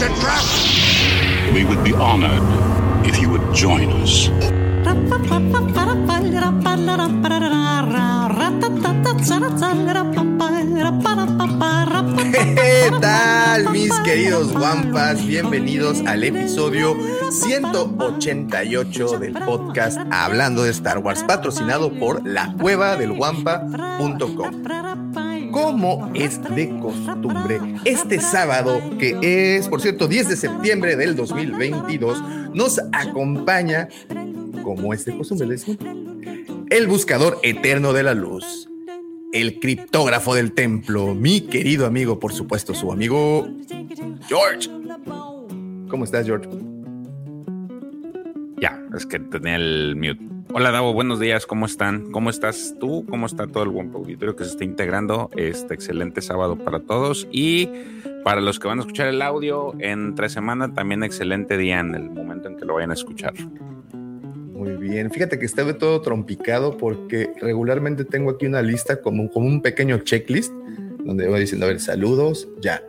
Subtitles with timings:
[0.00, 1.52] It's a trap!
[1.52, 2.40] We would be honored
[3.06, 4.30] if you would join us.
[12.32, 15.26] ¿Qué tal, mis queridos guampas?
[15.26, 16.96] Bienvenidos al episodio
[17.30, 24.62] 188 del podcast Hablando de Star Wars, patrocinado por la cueva del guampa.com.
[25.62, 32.22] Como es de costumbre, este sábado, que es, por cierto, 10 de septiembre del 2022,
[32.54, 33.88] nos acompaña,
[34.62, 35.56] como es de costumbre,
[36.70, 38.70] el buscador eterno de la luz,
[39.32, 43.46] el criptógrafo del templo, mi querido amigo, por supuesto, su amigo
[44.28, 44.70] George.
[45.88, 46.48] ¿Cómo estás, George?
[48.60, 50.29] Ya, es que tenía el mute.
[50.52, 52.10] Hola, Davo, buenos días, ¿cómo están?
[52.10, 53.06] ¿Cómo estás tú?
[53.08, 55.30] ¿Cómo está todo el buen auditorio que se está integrando?
[55.36, 57.68] Este excelente sábado para todos y
[58.24, 61.94] para los que van a escuchar el audio en tres semanas, también excelente día en
[61.94, 63.32] el momento en que lo vayan a escuchar.
[63.92, 65.12] Muy bien.
[65.12, 69.98] Fíjate que estaba todo trompicado porque regularmente tengo aquí una lista como, como un pequeño
[69.98, 70.52] checklist
[71.04, 72.82] donde voy diciendo, a ver, saludos, ya.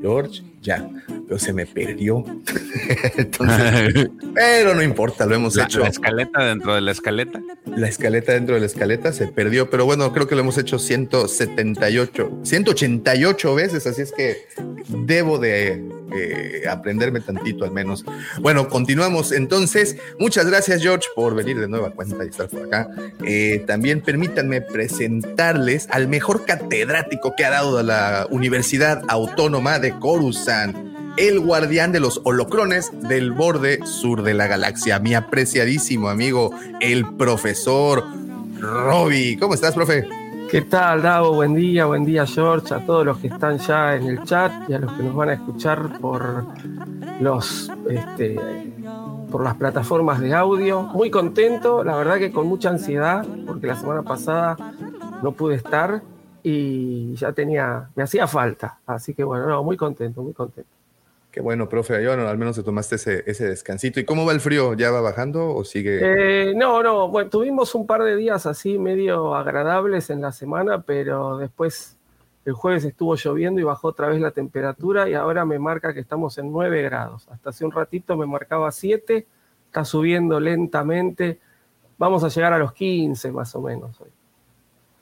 [0.00, 0.88] George, ya.
[1.28, 2.24] Pero se me perdió.
[3.16, 5.80] Entonces, pero no importa, lo hemos La, hecho.
[5.80, 7.40] la escaleta dentro de la escaleta.
[7.76, 10.78] La escaleta dentro de la escaleta se perdió, pero bueno, creo que lo hemos hecho
[10.78, 14.36] 178, 188 veces, así es que
[14.88, 15.82] debo de
[16.12, 18.04] eh, aprenderme tantito al menos.
[18.40, 19.96] Bueno, continuamos entonces.
[20.18, 22.88] Muchas gracias George por venir de nueva cuenta y estar por acá.
[23.24, 30.94] Eh, también permítanme presentarles al mejor catedrático que ha dado la Universidad Autónoma de Coruscant
[31.16, 36.50] el guardián de los holocrones del borde sur de la galaxia, mi apreciadísimo amigo,
[36.80, 38.04] el profesor
[38.58, 39.38] Robbie.
[39.38, 40.08] ¿Cómo estás, profe?
[40.54, 41.34] ¿Qué tal, Davo?
[41.34, 44.74] Buen día, buen día, George, a todos los que están ya en el chat y
[44.74, 46.46] a los que nos van a escuchar por
[47.18, 48.38] los este,
[49.32, 50.82] por las plataformas de audio.
[50.82, 54.56] Muy contento, la verdad que con mucha ansiedad, porque la semana pasada
[55.24, 56.02] no pude estar
[56.44, 58.78] y ya tenía, me hacía falta.
[58.86, 60.70] Así que bueno, no, muy contento, muy contento.
[61.34, 62.00] Qué bueno, profe.
[62.00, 63.98] Yo, al menos te tomaste ese, ese descansito.
[63.98, 64.74] ¿Y cómo va el frío?
[64.74, 65.98] ¿Ya va bajando o sigue?
[66.00, 70.82] Eh, no, no, bueno, tuvimos un par de días así medio agradables en la semana,
[70.82, 71.96] pero después
[72.44, 75.98] el jueves estuvo lloviendo y bajó otra vez la temperatura y ahora me marca que
[75.98, 77.26] estamos en 9 grados.
[77.28, 79.26] Hasta hace un ratito me marcaba 7,
[79.66, 81.40] está subiendo lentamente.
[81.98, 84.10] Vamos a llegar a los 15 más o menos hoy.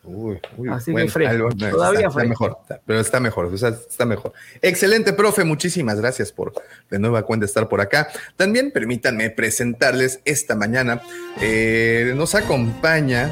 [0.04, 3.56] Uy, uy, Así que fresco, algo- todavía está, está mejor, está- pero está mejor, o
[3.56, 4.32] sea, está mejor.
[4.60, 6.52] Excelente, profe, muchísimas gracias por
[6.90, 8.08] de nueva cuenta estar por acá.
[8.36, 11.02] También permítanme presentarles esta mañana,
[11.40, 13.30] eh, nos acompaña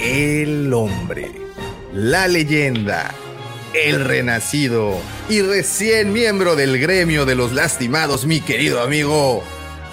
[0.00, 1.30] el hombre,
[1.92, 3.10] la leyenda,
[3.74, 4.96] el renacido
[5.28, 9.42] y recién miembro del gremio de los lastimados, mi querido amigo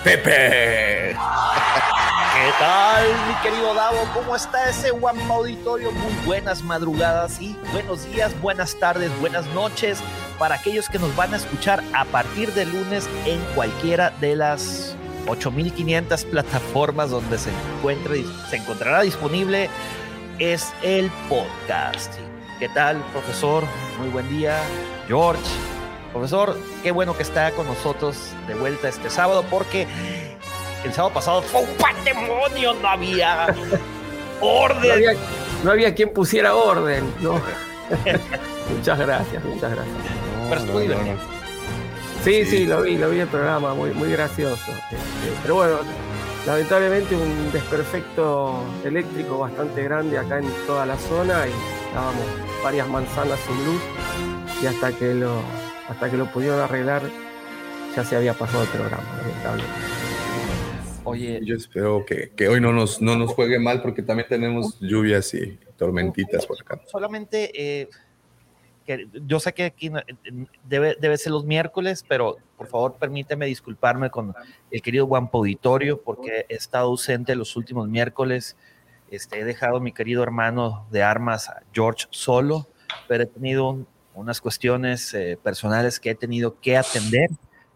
[0.07, 1.09] Pepe.
[1.09, 3.97] ¿Qué tal, mi querido Davo?
[4.13, 5.91] ¿Cómo está ese Wampa Auditorio?
[5.91, 9.99] Muy buenas madrugadas y buenos días, buenas tardes, buenas noches
[10.39, 14.95] para aquellos que nos van a escuchar a partir de lunes en cualquiera de las
[15.27, 19.69] 8500 plataformas donde se encuentre se encontrará disponible
[20.39, 22.13] es el podcast.
[22.59, 23.65] ¿Qué tal, profesor?
[23.99, 24.57] Muy buen día,
[25.09, 25.76] George.
[26.17, 28.17] Profesor, qué bueno que está con nosotros
[28.47, 29.85] de vuelta este sábado porque
[30.83, 33.45] el sábado pasado fue un pandemonio, no había
[34.41, 34.91] No orden.
[34.91, 35.13] había,
[35.63, 37.33] no había quien pusiera orden, ¿no?
[38.75, 39.95] muchas gracias, muchas gracias.
[40.49, 41.15] Pero estuvo divertido.
[42.23, 44.71] Sí, sí, lo vi, lo vi el programa, muy, muy gracioso.
[44.71, 44.97] Este,
[45.43, 45.77] pero bueno,
[46.47, 51.51] lamentablemente un desperfecto eléctrico bastante grande acá en toda la zona y
[51.87, 52.25] estábamos
[52.63, 53.81] varias manzanas sin luz
[54.63, 55.41] y hasta que lo,
[55.87, 57.01] hasta que lo pudieron arreglar
[57.95, 59.97] ya se había pasado el programa, lamentablemente.
[61.03, 64.77] Oye, Yo espero que, que hoy no nos, no nos juegue mal porque también tenemos
[64.79, 66.81] lluvias y tormentitas por acá.
[66.85, 67.89] solamente eh,
[68.85, 69.89] que yo sé que aquí
[70.63, 74.35] debe, debe ser los miércoles, pero por favor permíteme disculparme con
[74.69, 78.57] el querido Guampo Auditorio porque he estado ausente los últimos miércoles.
[79.09, 82.67] Este, he dejado a mi querido hermano de armas, George, solo,
[83.07, 83.87] pero he tenido un,
[84.17, 87.29] unas cuestiones eh, personales que he tenido que atender.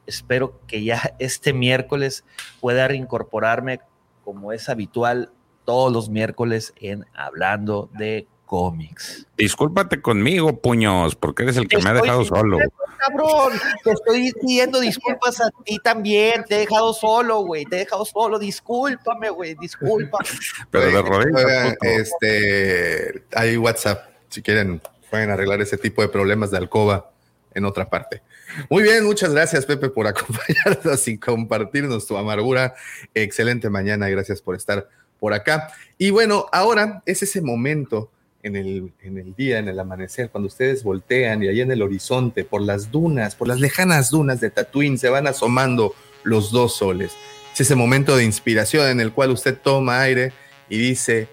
[0.05, 2.23] Espero que ya este miércoles
[2.59, 3.79] pueda reincorporarme
[4.23, 5.31] como es habitual
[5.65, 9.25] todos los miércoles en Hablando de cómics.
[9.37, 12.57] Discúlpate conmigo, puños, porque eres el que me ha dejado solo.
[12.97, 13.53] Cabrón,
[13.83, 16.43] te estoy pidiendo disculpas a ti también.
[16.43, 17.63] Te he dejado solo, güey.
[17.65, 18.37] Te he dejado solo.
[18.37, 19.55] Discúlpame, güey.
[19.55, 20.17] Disculpa.
[20.69, 21.77] Pero de rodillas.
[21.81, 24.09] Este, hay WhatsApp.
[24.27, 27.11] Si quieren, pueden arreglar ese tipo de problemas de alcoba
[27.53, 28.23] en otra parte.
[28.69, 32.73] Muy bien, muchas gracias Pepe por acompañarnos y compartirnos tu amargura.
[33.13, 35.71] Excelente mañana, gracias por estar por acá.
[35.97, 38.09] Y bueno, ahora es ese momento
[38.41, 41.81] en el, en el día, en el amanecer, cuando ustedes voltean y ahí en el
[41.81, 45.93] horizonte, por las dunas, por las lejanas dunas de Tatooine, se van asomando
[46.23, 47.11] los dos soles.
[47.53, 50.33] Es ese momento de inspiración en el cual usted toma aire
[50.69, 51.27] y dice,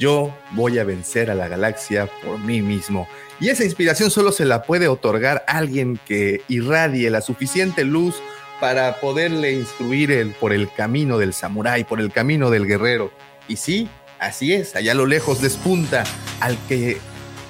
[0.00, 3.06] yo voy a vencer a la galaxia por mí mismo.
[3.38, 8.16] Y esa inspiración solo se la puede otorgar alguien que irradie la suficiente luz
[8.60, 13.12] para poderle instruir por el camino del samurái, por el camino del guerrero.
[13.46, 13.88] Y sí,
[14.20, 16.04] Así es, allá a lo lejos despunta
[16.40, 16.98] al que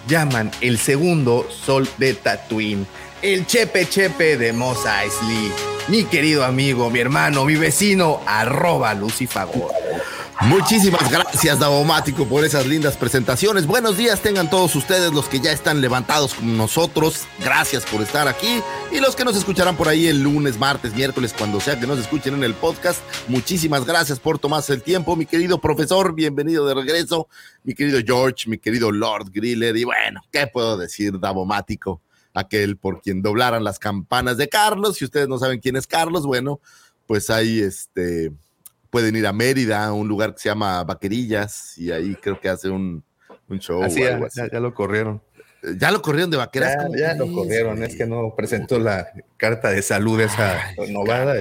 [0.07, 2.87] llaman el segundo sol de Tatooine,
[3.23, 5.53] el Chepe Chepe de Mos Eisley.
[5.89, 9.73] Mi querido amigo, mi hermano, mi vecino, arroba Lucifagor.
[10.43, 13.67] Muchísimas gracias, Davomático, por esas lindas presentaciones.
[13.67, 17.27] Buenos días tengan todos ustedes, los que ya están levantados con nosotros.
[17.41, 18.63] Gracias por estar aquí.
[18.91, 21.99] Y los que nos escucharán por ahí el lunes, martes, miércoles, cuando sea que nos
[21.99, 23.03] escuchen en el podcast.
[23.29, 26.15] Muchísimas gracias por tomarse el tiempo, mi querido profesor.
[26.15, 27.29] Bienvenido de regreso.
[27.63, 29.77] Mi querido George, mi querido Lord Griller.
[29.77, 32.01] Y bueno, ¿qué puedo decir, Davomático?
[32.33, 34.97] Aquel por quien doblaran las campanas de Carlos.
[34.97, 36.61] Si ustedes no saben quién es Carlos, bueno,
[37.07, 38.33] pues ahí este
[38.91, 42.69] pueden ir a Mérida, un lugar que se llama Vaquerillas, y ahí creo que hace
[42.69, 43.03] un,
[43.59, 43.83] show.
[43.83, 45.23] Así, ya, lo corrieron.
[45.79, 46.77] Ya lo corrieron de vaqueras.
[46.97, 50.59] Ya, lo corrieron, es que no presentó la carta de salud esa
[50.89, 51.35] novada.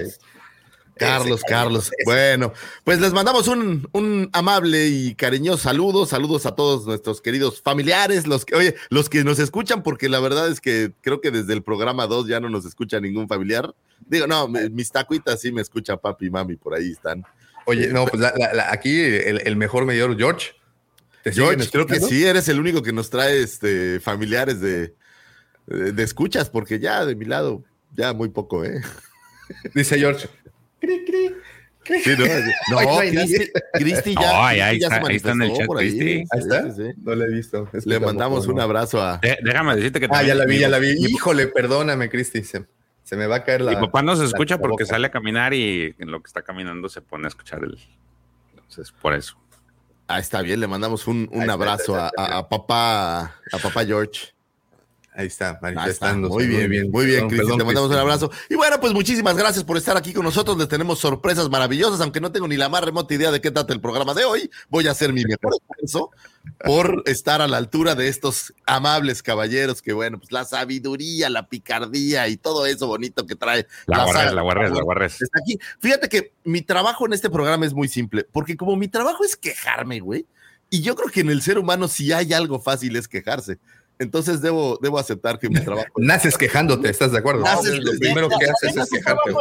[0.99, 1.91] Carlos, Carlos.
[2.03, 2.51] Bueno,
[2.83, 6.05] pues les mandamos un, un, amable y cariñoso saludo.
[6.05, 10.19] Saludos a todos nuestros queridos familiares, los que, oye, los que nos escuchan, porque la
[10.19, 13.73] verdad es que creo que desde el programa 2 ya no nos escucha ningún familiar.
[14.05, 17.23] Digo, no, mis tacuitas sí me escucha papi y mami, por ahí están.
[17.69, 18.23] Oye, no, pues
[18.67, 20.53] aquí el, mejor medidor, George.
[21.23, 24.95] George, creo que sí, eres el único que nos trae este, familiares de,
[25.67, 27.63] de, escuchas, porque ya de mi lado,
[27.93, 28.81] ya muy poco, ¿eh?
[29.75, 30.27] Dice George.
[30.79, 31.35] Cri, cri.
[32.03, 32.11] Sí,
[32.71, 32.99] no, no
[33.73, 36.11] Cristi, ya, ahí, está, ahí está en el chat, Cristi.
[36.31, 36.67] Ahí está.
[36.97, 37.69] No le he visto.
[37.85, 39.21] Le mandamos un abrazo a.
[39.43, 40.07] déjame decirte que.
[40.09, 40.89] Ah, ya la vi, ya la vi.
[41.07, 42.41] Híjole, perdóname, Cristi.
[43.09, 43.71] Se me va a caer la.
[43.71, 46.89] Mi papá no se escucha porque sale a caminar y en lo que está caminando
[46.89, 47.75] se pone a escuchar el.
[48.53, 49.35] Entonces, por eso.
[50.07, 53.21] Ah, está bien, le mandamos un, un abrazo a, a, papá,
[53.51, 54.35] a papá George.
[55.19, 56.29] Ahí está, manifestando.
[56.29, 57.57] Muy bien, muy bien, muy bien, Cristian.
[57.57, 58.31] Te mandamos un abrazo.
[58.49, 60.57] Y bueno, pues muchísimas gracias por estar aquí con nosotros.
[60.57, 63.73] Les tenemos sorpresas maravillosas, aunque no tengo ni la más remota idea de qué trata
[63.73, 64.49] el programa de hoy.
[64.69, 66.11] Voy a hacer mi mejor esfuerzo
[66.63, 71.49] por estar a la altura de estos amables caballeros que, bueno, pues la sabiduría, la
[71.49, 73.67] picardía y todo eso bonito que trae.
[73.87, 75.21] La guarres, la guarres, la guarres.
[75.21, 75.59] Está aquí.
[75.81, 79.35] Fíjate que mi trabajo en este programa es muy simple, porque como mi trabajo es
[79.35, 80.25] quejarme, güey,
[80.69, 83.59] y yo creo que en el ser humano si hay algo fácil es quejarse.
[83.99, 85.91] Entonces debo, debo aceptar que mi trabajo.
[85.97, 87.43] Naces quejándote, ¿estás de acuerdo?
[87.43, 89.31] Naces, lo primero que haces es quejarte.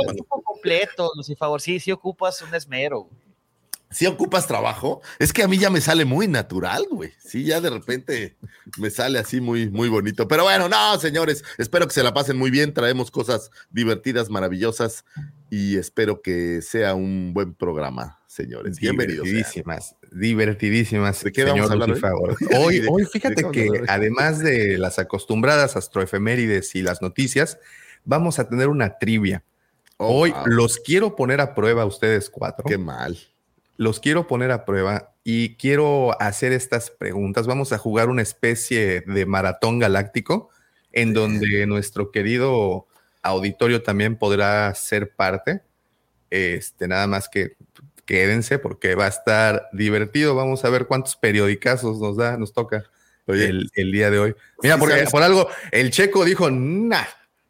[0.45, 3.09] Completo, favor, sí, sí ocupas un esmero.
[3.91, 7.13] Si ocupas trabajo, es que a mí ya me sale muy natural, güey.
[7.19, 8.37] Sí, ya de repente
[8.77, 10.29] me sale así muy, muy bonito.
[10.29, 12.75] Pero bueno, no, señores, espero que se la pasen muy bien.
[12.75, 15.07] Traemos cosas divertidas, maravillosas
[15.49, 18.79] y espero que sea un buen programa, señores.
[18.79, 19.25] Bienvenidos.
[19.25, 21.23] Divertidísimas, divertidísimas.
[21.23, 21.75] ¿De qué vamos a
[22.55, 22.83] hoy?
[22.89, 27.59] Hoy, fíjate que además de las acostumbradas astroefemérides y las noticias,
[28.05, 29.45] vamos a tener una trivia.
[29.97, 32.65] Oh, hoy los quiero poner a prueba a ustedes cuatro.
[32.67, 33.19] Qué mal
[33.79, 37.47] los quiero poner a prueba y quiero hacer estas preguntas.
[37.47, 40.51] Vamos a jugar una especie de maratón galáctico
[40.93, 42.89] en donde nuestro querido
[43.23, 45.63] auditorio también podrá ser parte.
[46.29, 47.53] Este, nada más que
[48.09, 50.35] quédense porque va a estar divertido.
[50.35, 52.85] Vamos a ver cuántos periodicazos nos da, nos toca
[53.27, 54.35] el, día de hoy.
[54.63, 57.05] Mira, porque por algo el checo dijo, nah.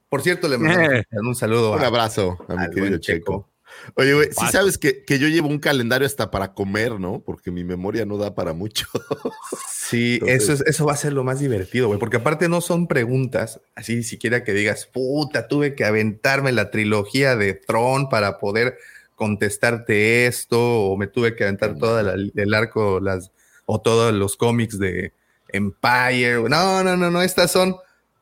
[0.08, 1.72] Por cierto, le mando un saludo.
[1.72, 3.48] Un abrazo a mi querido checo.
[3.94, 7.20] Oye, güey, sí sabes que, yo llevo un calendario hasta para comer, ¿no?
[7.20, 8.86] Porque mi memoria no da para mucho.
[9.70, 12.88] sí, eso, es, eso va a ser lo más divertido, güey, porque aparte no son
[12.88, 18.78] preguntas, así siquiera que digas, puta, tuve que aventarme la trilogía de Tron para poder
[19.18, 23.32] contestarte esto, o me tuve que aventar todo el arco, las,
[23.66, 25.12] o todos los cómics de
[25.48, 26.48] Empire.
[26.48, 27.76] No, no, no, no, estas son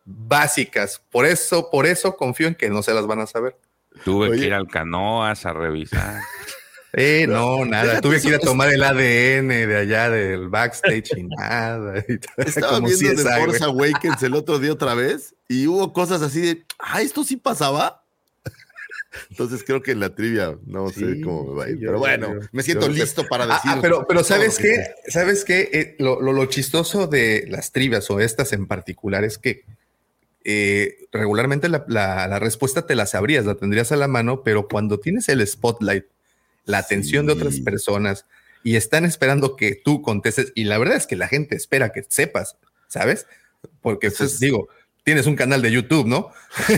[0.07, 1.03] básicas.
[1.11, 3.59] Por eso, por eso confío en que no se las van a saber.
[4.05, 4.41] Tuve Oye.
[4.41, 6.21] que ir al Canoas a revisar.
[6.99, 8.01] Eh, no, nada.
[8.01, 11.99] Tuve que ir a tomar el ADN de allá del backstage y nada.
[12.09, 13.45] y todo, Estaba como viendo güey.
[13.45, 17.37] Force Awakens el otro día otra vez y hubo cosas así de, ah, esto sí
[17.37, 18.06] pasaba.
[19.31, 21.77] Entonces creo que en la trivia no sé Sí, cómo me va a ir.
[21.79, 23.71] sí, pero bueno, yo- me siento yo- listo para Ah, decir.
[23.75, 24.75] ah, pero, pero ¿sabes que qué?
[24.75, 24.95] sea.
[25.09, 25.71] ¿Sabes qué?
[25.73, 29.65] Eh, lo, lo- lo chistoso de las trivias o estas en particular es que
[30.49, 34.69] eh, regularmente la, la- la respuesta te la sabrías, la tendrías a la mano, pero
[34.69, 36.05] cuando tienes el spotlight,
[36.65, 37.63] la atención de otras Sí.
[37.63, 38.27] personas
[38.63, 42.05] y están esperando que tú contestes, y la verdad es que la gente espera que
[42.09, 42.57] sepas,
[42.89, 43.27] ¿sabes?
[43.81, 44.69] Porque, pues es- digo,
[45.07, 46.31] tienes un canal de YouTube, ¿no?
[46.67, 46.75] Sí,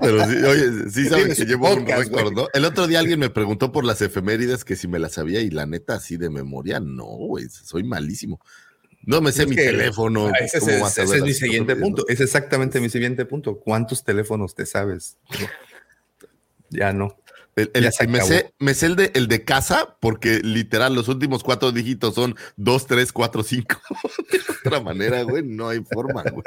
[0.00, 2.32] pero sí, oye, sí sabes que llevo un récord.
[2.32, 2.48] ¿no?
[2.54, 5.50] El otro día alguien me preguntó por las efemérides que si me las sabía y
[5.50, 8.40] la neta así de memoria, no, güey, soy malísimo.
[9.02, 10.32] No me sé Es mi que- teléfono.
[10.40, 12.06] Ese es, ¿cómo vas a ese es mi siguiente punto.
[12.08, 13.58] Es exactamente mi siguiente punto.
[13.60, 15.18] ¿Cuántos teléfonos te sabes?
[16.70, 17.18] ya no.
[17.54, 20.94] El- el- Ya se me, sé, me sé el de, el de casa porque literal
[20.94, 23.76] los últimos cuatro dígitos son 2, 3, 4, 5.
[24.32, 26.44] De otra manera, güey, no hay forma, güey.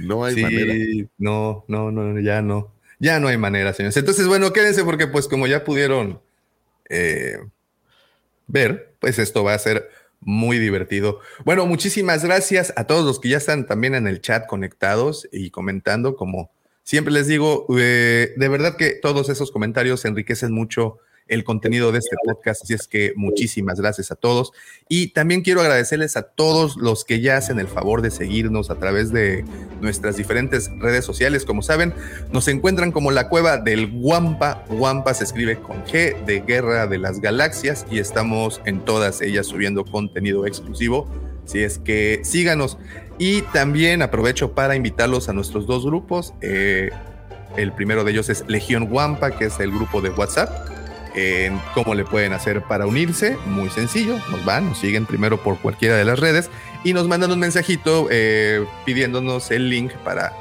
[0.00, 0.74] No hay Sí, manera.
[1.18, 2.72] no, no, no, ya no.
[2.98, 3.96] Ya no hay manera, señores.
[3.96, 6.20] Entonces, bueno, quédense porque pues como ya pudieron
[6.88, 7.38] eh,
[8.46, 9.88] ver, pues esto va a ser
[10.20, 11.20] muy divertido.
[11.44, 15.50] Bueno, muchísimas gracias a todos los que ya están también en el chat conectados y
[15.50, 16.16] comentando.
[16.16, 16.50] Como
[16.82, 21.98] siempre les digo, eh, de verdad que todos esos comentarios enriquecen mucho el contenido de
[21.98, 22.62] este podcast.
[22.62, 24.52] Así es que muchísimas gracias a todos.
[24.88, 28.76] Y también quiero agradecerles a todos los que ya hacen el favor de seguirnos a
[28.76, 29.44] través de
[29.80, 31.44] nuestras diferentes redes sociales.
[31.44, 31.94] Como saben,
[32.32, 34.64] nos encuentran como la cueva del Guampa.
[34.68, 39.46] Guampa se escribe con G de Guerra de las Galaxias y estamos en todas ellas
[39.46, 41.08] subiendo contenido exclusivo.
[41.46, 42.78] Si es que síganos.
[43.18, 46.34] Y también aprovecho para invitarlos a nuestros dos grupos.
[46.40, 46.90] Eh,
[47.56, 50.50] el primero de ellos es Legión Guampa, que es el grupo de WhatsApp.
[51.14, 53.36] En ¿Cómo le pueden hacer para unirse?
[53.46, 54.16] Muy sencillo.
[54.30, 56.50] Nos van, nos siguen primero por cualquiera de las redes
[56.82, 60.32] y nos mandan un mensajito eh, pidiéndonos el link para,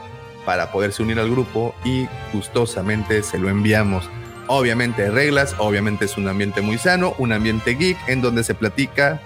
[0.45, 4.09] para poderse unir al grupo y gustosamente se lo enviamos.
[4.47, 8.55] Obviamente hay reglas, obviamente es un ambiente muy sano, un ambiente geek en donde se
[8.55, 9.21] platica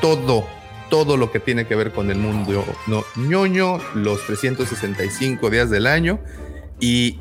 [0.00, 0.46] todo,
[0.90, 5.86] todo lo que tiene que ver con el mundo no, ñoño, los 365 días del
[5.86, 6.18] año
[6.80, 7.18] y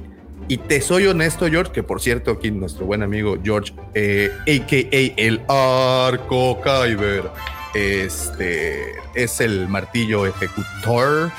[0.51, 5.13] y te soy honesto, George, que por cierto, aquí nuestro buen amigo George, eh, a.k.a.
[5.15, 7.31] el Arco Kyber,
[7.73, 11.31] este, es el martillo ejecutor.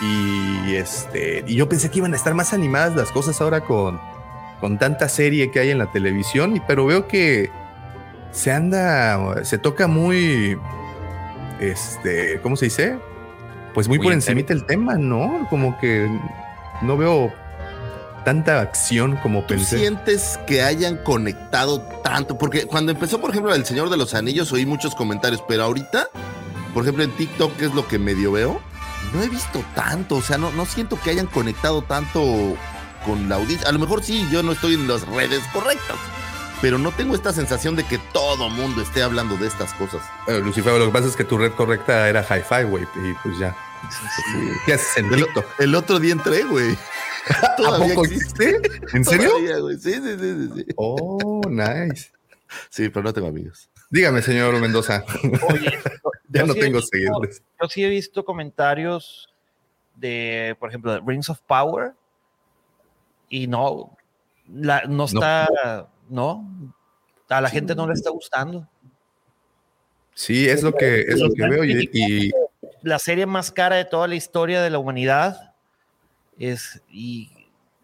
[0.00, 4.00] Y, este, y yo pensé que iban a estar más animadas las cosas ahora con,
[4.62, 7.50] con tanta serie que hay en la televisión, y, pero veo que
[8.30, 10.56] se anda, se toca muy,
[11.60, 12.96] este, ¿cómo se dice?
[13.74, 15.46] Pues muy, Muy por en encimita el tema, ¿no?
[15.50, 16.08] Como que
[16.80, 17.30] no veo
[18.28, 19.78] tanta acción como ¿Tú pensé.
[19.78, 22.36] sientes que hayan conectado tanto?
[22.36, 26.10] Porque cuando empezó, por ejemplo, El Señor de los Anillos, oí muchos comentarios, pero ahorita,
[26.74, 28.60] por ejemplo, en TikTok, que es lo que medio veo,
[29.14, 30.16] no he visto tanto.
[30.16, 32.54] O sea, no, no siento que hayan conectado tanto
[33.06, 33.66] con la audiencia.
[33.66, 35.96] A lo mejor sí, yo no estoy en las redes correctas,
[36.60, 40.02] pero no tengo esta sensación de que todo mundo esté hablando de estas cosas.
[40.26, 43.38] Eh, Lucifer, lo que pasa es que tu red correcta era Hi-Fi, güey, y pues
[43.38, 43.56] ya.
[44.66, 45.60] ¿Qué haces en El, TikTok?
[45.60, 46.76] el otro día entré, güey.
[47.42, 48.60] ¿A poco existe.
[48.94, 49.30] ¿En serio?
[49.30, 49.76] Todavía, güey.
[49.78, 50.64] Sí, sí, sí, sí.
[50.76, 52.10] Oh, nice.
[52.70, 53.68] Sí, pero no tengo amigos.
[53.90, 55.04] Dígame, señor Mendoza.
[55.50, 55.78] Oye,
[56.30, 57.42] Ya yo no sí he tengo visto- seguidores.
[57.60, 59.32] Yo sí he visto comentarios
[59.96, 61.92] de, por ejemplo, de Rings of Power
[63.30, 63.96] y no,
[64.46, 66.74] la, no está, no,
[67.28, 68.68] a la gente no le está gustando.
[70.14, 71.64] Sí, es lo que, es lo que veo.
[71.64, 72.30] Y, y-
[72.82, 75.54] La serie más cara de toda la historia de la humanidad
[76.38, 77.30] es y,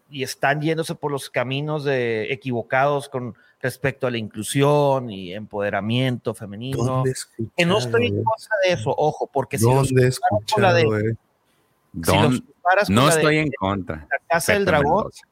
[0.09, 6.33] y están yéndose por los caminos de equivocados con respecto a la inclusión y empoderamiento
[6.33, 6.77] femenino.
[6.83, 10.11] ¿Dónde he Que no estoy en contra de eso, ojo, porque si los ¿Dónde he
[10.11, 13.95] comparas con la de- si los comparas con no la de estoy en contra.
[14.09, 15.27] la Casa del Dragón, Mendoza.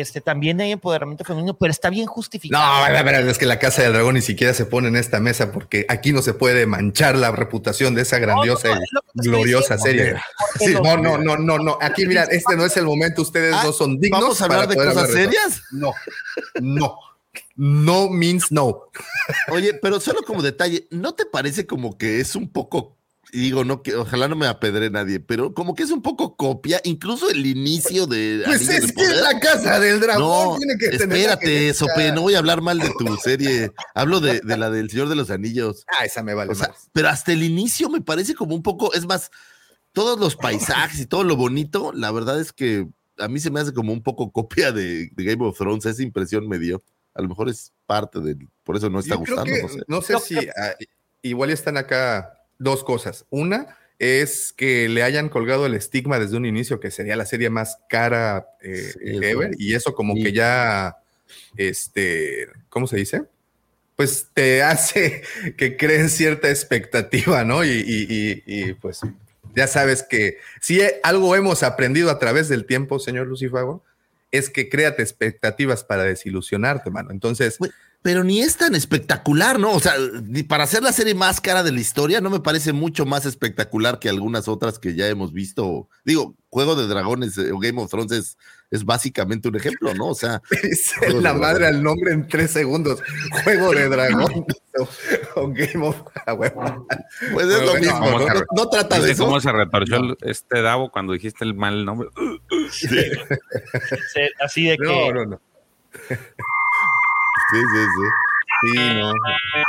[0.00, 2.62] Este, también hay empoderamiento femenino, pero está bien No, justificado.
[2.84, 5.52] a ver, es que la Casa del Dragón ni siquiera se pone en esta mesa
[5.52, 10.02] porque aquí no se puede manchar la reputación de esa grandiosa no, gloriosa diciendo.
[10.04, 10.20] serie.
[10.58, 11.78] Sí, no, no, no, no, no.
[11.80, 13.22] Aquí, mira, este no es el momento.
[13.22, 14.20] Ustedes Ah, no son dignos.
[14.20, 15.30] ¿Vamos a hablar para de cosas hablar de eso.
[15.32, 15.62] serias?
[15.72, 15.92] No,
[16.60, 16.96] no.
[17.56, 18.84] No means no.
[19.50, 22.96] Oye, pero solo como detalle, ¿no te parece como que es un poco,
[23.34, 26.36] y digo, no que ojalá no me apedre nadie, pero como que es un poco
[26.36, 30.52] copia, incluso el inicio de Pues es de que es la casa del dragón.
[30.52, 31.74] No, tiene que espérate.
[31.74, 33.72] Sope, no voy a hablar mal de tu serie.
[33.94, 35.84] Hablo de, de la del Señor de los Anillos.
[35.98, 36.88] Ah, esa me vale O sea, más.
[36.92, 39.30] pero hasta el inicio me parece como un poco, es más,
[39.92, 42.86] todos los paisajes y todo lo bonito, la verdad es que
[43.18, 46.02] a mí se me hace como un poco copia de, de Game of Thrones, esa
[46.02, 46.82] impresión me dio.
[47.14, 49.54] A lo mejor es parte del, por eso no está Yo creo gustando.
[49.54, 50.14] que- no sé.
[50.14, 50.74] no sé si ah,
[51.22, 53.24] igual están acá dos cosas.
[53.30, 57.48] Una es que le hayan colgado el estigma desde un inicio, que sería la serie
[57.50, 60.22] más cara eh, Sí, ever, y eso como Sí.
[60.24, 60.96] que ya,
[61.56, 63.22] este, ¿cómo se dice?
[63.96, 65.22] Pues te hace
[65.56, 67.64] que crees cierta expectativa, ¿no?
[67.64, 69.00] Y, y- y- y, pues
[69.54, 73.84] ya sabes que si algo hemos aprendido a través del tiempo, señor Lucifago,
[74.32, 77.12] es que créate expectativas para desilusionarte, mano.
[77.12, 77.56] Entonces,
[78.04, 79.72] Pero ni es tan espectacular, ¿no?
[79.72, 79.94] O sea,
[80.24, 83.24] ni para hacer la serie más cara de la historia, no me parece mucho más
[83.24, 85.88] espectacular que algunas otras que ya hemos visto.
[86.04, 88.36] Digo, Juego de Dragones eh, o Game of Thrones es,
[88.70, 90.08] es básicamente un ejemplo, ¿no?
[90.08, 93.00] O sea, Dice la madre al nombre en tres segundos.
[93.42, 94.44] Juego de dragón
[94.78, 94.88] o,
[95.40, 95.96] o Game of
[96.26, 96.86] ah, huevo.
[97.32, 98.26] pues es lo Bueno, mismo, ¿no?
[98.54, 99.24] No, trata de ¿Viste eso.
[99.24, 102.10] cómo se retorció este Davo cuando dijiste el mal nombre?
[102.70, 103.10] Se-
[104.44, 104.84] Así de que.
[104.84, 105.40] No, no, no.
[107.54, 108.72] Sí, sí, sí.
[108.72, 109.12] Sí, no.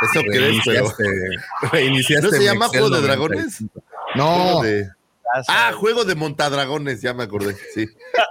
[0.02, 0.92] Eso crees, pero.
[1.72, 3.08] Reiniciaste, ¿No se llama Excel Juego de 95.
[3.08, 3.62] Dragones?
[4.16, 4.90] No, Juego de-
[5.50, 7.56] Ah, juego de montadragones, ya me acordé.
[7.74, 7.88] Sí.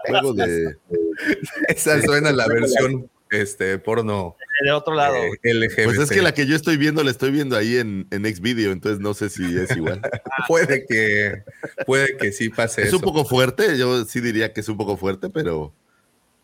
[0.06, 0.76] Juego de.
[1.68, 5.16] esa suena la versión este, porno de otro lado.
[5.16, 5.84] eh, LGBT.
[5.84, 8.70] Pues es que la que yo estoy viendo la estoy viendo ahí en, en Xvideo,
[8.72, 10.00] entonces no sé si es igual.
[10.48, 11.42] puede que
[11.84, 12.96] puede que sí pase Es eso.
[12.98, 15.74] un poco fuerte, yo sí diría que es un poco fuerte, pero,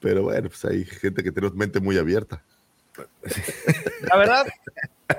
[0.00, 2.42] pero bueno, pues hay gente que tiene mente muy abierta.
[4.02, 4.46] La verdad,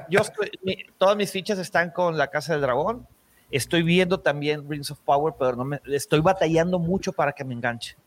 [0.10, 0.52] yo estoy-
[0.98, 3.08] todas mis fichas están con la Casa del Dragón.
[3.50, 7.98] Estoy viendo también Rings of Power, pero no estoy batallando mucho para que me enganche.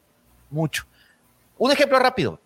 [0.50, 0.84] Mucho.
[1.58, 2.40] Un ejemplo rápido.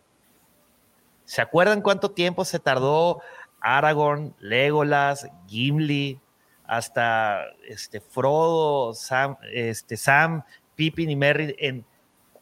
[1.24, 3.20] ¿Se acuerdan cuánto tiempo se tardó
[3.60, 6.20] Aragorn, Legolas, Gimli,
[6.64, 10.42] hasta este Frodo, Sam, este, Sam,
[10.74, 11.84] Pippin y Merry en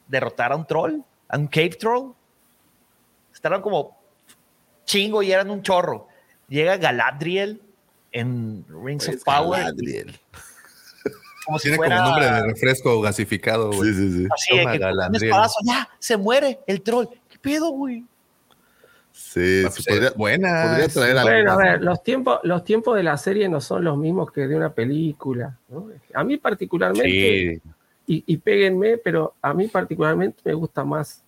[0.06, 2.12] derrotar a un troll, a un cave troll?
[3.32, 3.96] Estaban como
[4.86, 6.08] chingo y eran un chorro.
[6.48, 7.60] Llega Galadriel
[8.12, 9.60] en Rings of Pues, Power.
[9.60, 10.18] Galadriel.
[11.44, 13.92] Como si Tiene fuera como nombre de refresco gasificado, güey.
[13.92, 14.28] Sí, sí, sí.
[14.32, 15.24] así que un Galadriel.
[15.24, 17.06] espadazo, ya, se muere el troll.
[17.28, 18.04] ¿Qué pedo, güey?
[19.12, 20.64] Sí, Pues, sí, podría, buena.
[20.68, 21.30] podría traer algo.
[21.30, 24.46] Bueno, a ver, los tiempos, los tiempos de la serie no son los mismos que
[24.46, 25.56] de una película.
[25.68, 25.88] ¿no?
[26.14, 27.60] A mí particularmente, Sí,
[28.08, 31.22] y, y péguenme, pero a mí particularmente me gusta más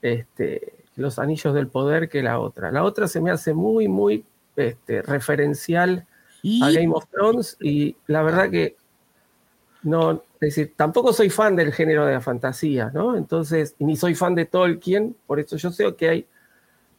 [0.00, 2.70] este, Los Anillos del Poder que la otra.
[2.70, 4.24] La otra se me hace muy, muy
[4.56, 6.06] este, referencial
[6.62, 8.76] a Game of Thrones y la verdad que
[9.82, 13.16] no, es decir, tampoco soy fan del género de la fantasía, ¿no?
[13.16, 16.26] Entonces, ni soy fan de Tolkien, por eso yo sé que hay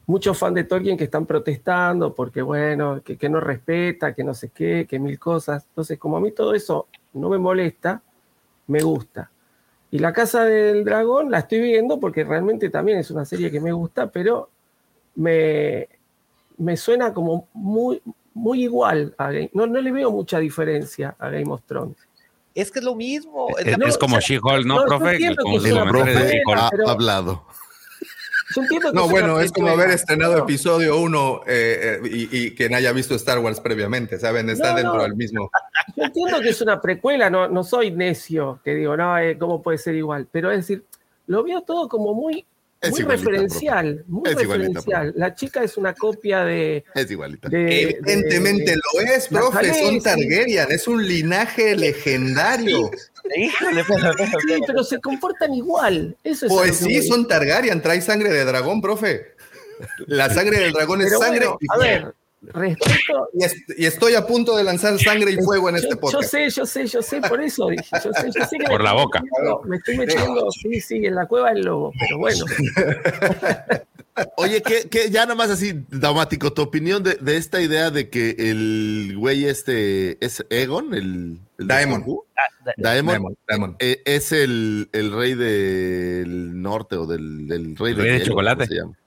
[0.06, 4.34] muchos fans de Tolkien que están protestando porque, bueno, que, que no respeta, que no
[4.34, 5.65] sé qué, que mil cosas.
[5.69, 8.01] Entonces, como a mí todo eso no me molesta,
[8.67, 9.32] me gusta.
[9.93, 13.60] Y La Casa del Dragón la estoy viendo porque realmente también es una serie que
[13.60, 14.49] me gusta, pero
[15.13, 15.88] me,
[16.58, 18.01] me suena como muy,
[18.34, 21.95] muy igual a Game No, no le veo mucha diferencia a Game of Thrones.
[22.56, 23.49] Es que es lo mismo.
[23.56, 25.36] es, No, es como o sea, She-Hulk, ¿no, no, profe?
[25.36, 26.41] Como comentario de profe
[26.88, 27.45] ha hablado.
[28.56, 31.42] Yo entiendo que No, bueno, es como haber estrenado episodio 1
[32.06, 34.50] y, y quien haya visto Star Wars previamente, ¿saben?
[34.50, 35.04] Está No, dentro no.
[35.04, 35.50] del mismo.
[35.96, 39.62] Yo entiendo que es una precuela, no, no soy necio, que digo, no, eh, ¿cómo
[39.62, 40.28] puede ser igual?
[40.32, 40.84] Pero es decir,
[41.28, 42.46] lo veo todo como muy,
[42.91, 45.13] muy referencial, muy Es igualita, referencial.
[45.15, 46.84] La chica es una copia de...
[46.96, 47.50] Es igualita.
[47.50, 49.74] de- Evidentemente de- lo es, profe.
[49.84, 52.89] Son Targaryen, es un linaje legendario.
[53.36, 53.50] Sí,
[54.67, 56.17] pero se comportan igual.
[56.26, 59.28] Eso es Pues sí, son Targaryen, trae sangre de dragón, profe.
[60.08, 62.13] La sangre del dragón es Pero sangre bueno, a ver,
[62.53, 63.29] respeto...
[63.34, 65.99] Y, est- y estoy a punto de lanzar sangre y fuego en este yo, yo
[66.01, 66.29] podcast.
[66.32, 68.84] sé, yo sé, yo sé, por eso dije, yo sé, yo sé que Por me
[68.84, 69.21] la estoy boca.
[69.21, 72.45] metiendo- me estoy metiendo, sí, sí, en la cueva del lobo, pero bueno.
[74.38, 78.36] Oye, que, que ya nomás así, Daumático, tu opinión de, de esta idea de que
[78.38, 82.03] el güey este es Egon, el, Daemon.
[82.38, 83.75] Ah, Daemon, Daemon, Daemon.
[83.79, 88.25] eh, es el, el rey del norte o del, del rey, El rey de hielo,
[88.25, 88.67] chocolate.
[88.67, 88.97] ¿cómo se llama?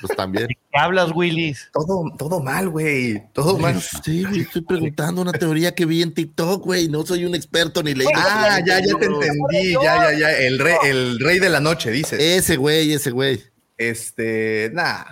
[0.00, 0.48] Pues también.
[0.48, 1.68] ¿Qué hablas, Willis?
[1.72, 3.22] Todo, todo mal, güey.
[3.32, 3.80] Todo mal.
[3.80, 6.88] Sí, güey, estoy preguntando una teoría que vi en TikTok, güey.
[6.88, 8.06] No soy un experto ni leí.
[8.14, 9.72] Ah, ya, ya te entendí.
[9.82, 10.38] Ya, ya, ya.
[10.38, 12.20] El rey, el rey de la noche, dices.
[12.20, 13.42] Ese güey, ese güey.
[13.76, 15.04] Este, nah.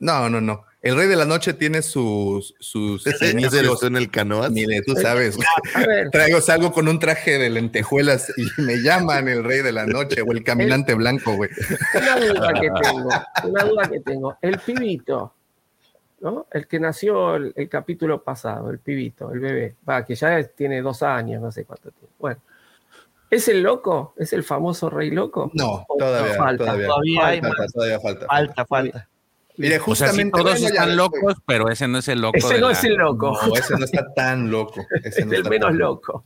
[0.00, 0.64] No, no, no.
[0.84, 3.82] El rey de la noche tiene sus, sus inicios.
[3.82, 4.50] en el canoas.
[4.52, 5.36] Mire, tú sabes.
[5.74, 9.72] A ver, Traigo, salgo con un traje de lentejuelas y me llaman el rey de
[9.72, 11.50] la noche o el caminante blanco, güey.
[11.94, 13.08] una duda que tengo,
[13.44, 14.36] una duda que tengo.
[14.42, 15.34] El pibito,
[16.20, 16.46] ¿no?
[16.52, 20.82] El que nació el, el capítulo pasado, el pibito, el bebé, va, que ya tiene
[20.82, 22.12] dos años, no sé cuánto tiene.
[22.18, 22.40] Bueno,
[23.30, 24.14] ¿Es el loco?
[24.16, 25.50] ¿Es el famoso rey loco?
[25.54, 26.64] No, ¿O todavía, falta?
[26.66, 27.72] todavía, Todavía hay falta, más.
[27.72, 28.26] todavía falta.
[28.26, 29.08] Falta, falta.
[29.56, 32.36] Mire, O sea, sí, justamente todos bueno, están locos, pero ese no es el loco.
[32.36, 33.38] Ese no la- es el loco.
[33.46, 34.84] No, ese no está tan loco.
[35.04, 36.24] Ese es no el está menos tan loco.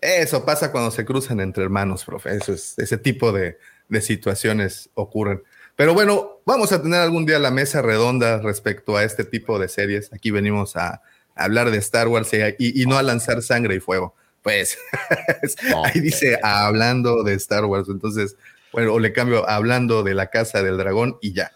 [0.00, 2.34] Eso pasa cuando se cruzan entre hermanos, profe.
[2.36, 5.42] Eso es, ese tipo de, de situaciones ocurren.
[5.76, 9.68] Pero bueno, vamos a tener algún día la mesa redonda respecto a este tipo de
[9.68, 10.12] series.
[10.12, 11.02] Aquí venimos a,
[11.34, 14.14] hablar de Star Wars y, y- y no a lanzar sangre y fuego.
[14.42, 14.78] Pues
[15.70, 17.88] No, ahí dice hablando de Star Wars.
[17.88, 18.36] Entonces,
[18.72, 21.50] bueno, o le cambio hablando de la casa del dragón y ya.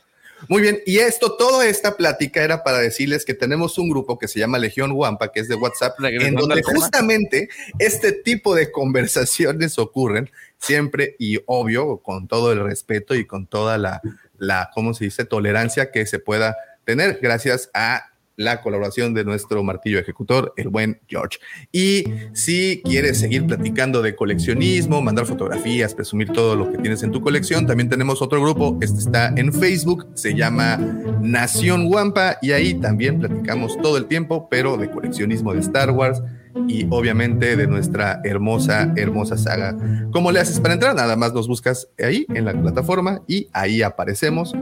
[0.49, 4.29] Muy bien, y esto, toda esta plática era para decirles que tenemos un grupo que
[4.29, 9.79] se llama Legión Wampa, que es de WhatsApp, en donde justamente este tipo de conversaciones
[9.79, 14.01] ocurren siempre y obvio, con todo el respeto y con toda la,
[14.39, 19.63] la, ¿cómo se dice?, tolerancia que se pueda tener gracias a la colaboración de nuestro
[19.63, 21.39] martillo ejecutor, el buen George.
[21.73, 27.13] Y si quieres seguir platicando de coleccionismo, mandar fotografías, presumir todo lo que tienes en
[27.13, 30.77] tu colección, también tenemos otro grupo, este está en Facebook, se llama
[31.21, 36.23] Nación Wampa y ahí también platicamos todo el tiempo, pero de coleccionismo de Star Wars
[36.69, 39.77] y obviamente de nuestra hermosa, hermosa saga.
[40.11, 40.95] ¿Cómo le haces para entrar?
[40.95, 44.55] Nada más nos buscas ahí en la plataforma y ahí aparecemos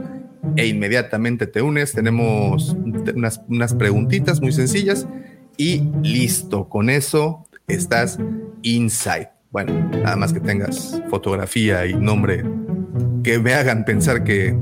[0.55, 1.93] e inmediatamente te unes.
[1.93, 2.75] Tenemos
[3.15, 5.07] unas, unas preguntitas muy sencillas
[5.57, 6.69] y listo.
[6.69, 8.19] Con eso estás
[8.61, 9.29] inside.
[9.51, 12.43] Bueno, nada más que tengas fotografía y nombre
[13.23, 14.55] que me hagan pensar que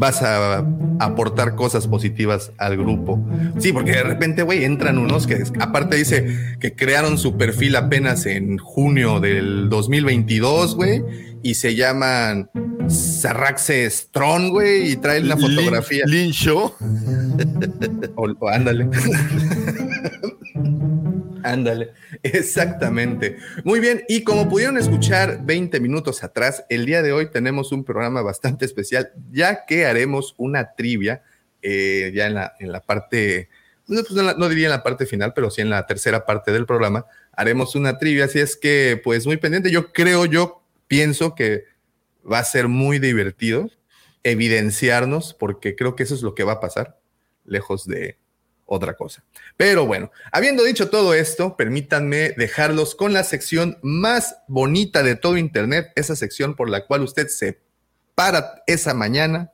[0.00, 0.64] vas a
[0.98, 3.22] aportar cosas positivas al grupo.
[3.58, 8.24] Sí, porque de repente, güey, entran unos que aparte dice que crearon su perfil apenas
[8.24, 11.04] en junio del 2022, güey,
[11.42, 12.50] y se llaman
[12.88, 16.04] Sarraxe Strong, güey, y traen la fotografía.
[16.06, 16.72] Lin, Lin Show.
[18.16, 18.88] O, o ándale.
[21.42, 23.38] Ándale, exactamente.
[23.64, 27.84] Muy bien, y como pudieron escuchar 20 minutos atrás, el día de hoy tenemos un
[27.84, 31.22] programa bastante especial, ya que haremos una trivia
[31.62, 33.48] eh, ya en la, en la parte,
[33.86, 37.06] pues, no diría en la parte final, pero sí en la tercera parte del programa,
[37.32, 41.64] haremos una trivia, así es que pues muy pendiente, yo creo, yo pienso que
[42.30, 43.70] va a ser muy divertido
[44.22, 46.98] evidenciarnos, porque creo que eso es lo que va a pasar,
[47.44, 48.18] lejos de
[48.72, 49.24] otra cosa.
[49.56, 55.36] Pero bueno, habiendo dicho todo esto, permítanme dejarlos con la sección más bonita de todo
[55.36, 57.58] Internet, esa sección por la cual usted se
[58.14, 59.50] para esa mañana,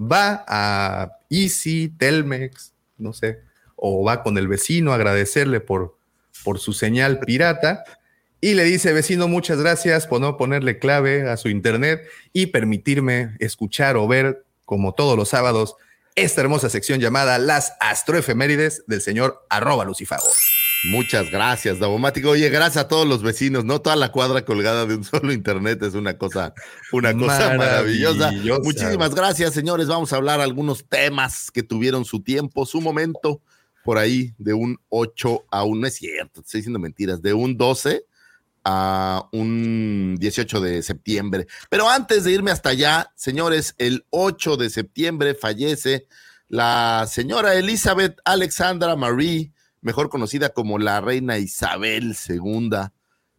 [0.00, 3.40] va a Easy, Telmex, no sé,
[3.76, 5.96] o va con el vecino a agradecerle por,
[6.42, 7.84] por su señal pirata
[8.40, 12.02] y le dice, vecino, muchas gracias por no ponerle clave a su internet
[12.32, 15.76] y permitirme escuchar o ver, como todos los sábados,
[16.16, 20.26] esta hermosa sección llamada Las Astroefemérides del señor arroba Lucifago.
[20.90, 22.30] Muchas gracias, Davomático.
[22.30, 23.82] Oye, gracias a todos los vecinos, ¿no?
[23.82, 26.54] Toda la cuadra colgada de un solo internet es una cosa,
[26.92, 28.30] una cosa maravillosa.
[28.30, 28.62] Maravillosa.
[28.62, 29.88] Muchísimas gracias, señores.
[29.88, 33.42] Vamos a hablar algunos temas que tuvieron su tiempo, su momento,
[33.84, 37.58] por ahí, de un 8 a un, no es cierto, estoy diciendo mentiras, de un
[37.58, 38.05] 12
[38.68, 41.46] a un 18 de septiembre.
[41.70, 46.08] Pero antes de irme hasta allá, señores, el 8 de septiembre fallece
[46.48, 49.52] la señora Elizabeth Alexandra Marie,
[49.82, 52.70] mejor conocida como la reina Isabel II.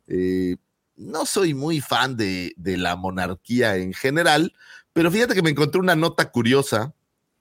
[0.08, 0.56] Eh,
[0.96, 4.54] no soy muy fan de, de la monarquía en general,
[4.94, 6.94] pero fíjate que me encontré una nota curiosa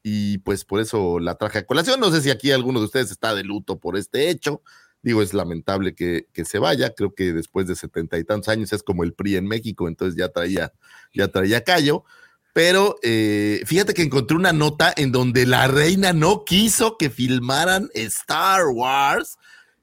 [0.03, 2.01] y pues por eso la traje a colación.
[2.01, 4.61] No sé si aquí alguno de ustedes está de luto por este hecho.
[5.07, 6.93] Digo, es lamentable que, que se vaya.
[6.93, 10.19] Creo que después de setenta y tantos años es como el PRI en México, entonces
[10.19, 10.73] ya traía,
[11.15, 12.05] ya traía callo.
[12.53, 17.89] Pero eh, fíjate que encontré una nota en donde la reina no quiso que filmaran
[17.95, 19.37] Star Wars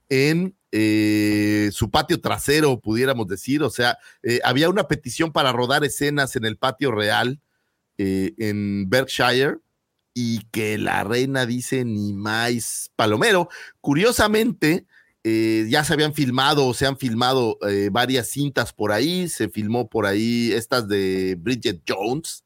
[0.09, 3.63] en eh, su patio trasero, pudiéramos decir.
[3.63, 7.39] O sea, eh, había una petición para rodar escenas en el patio real
[7.97, 9.59] en Berkshire
[10.13, 13.47] y que la reina dice ni más palomero.
[13.79, 14.85] Curiosamente,
[15.23, 19.29] eh, ya se habían filmado o se han filmado eh, varias cintas por ahí.
[19.29, 22.43] Se filmó por ahí estas de Bridget Jones.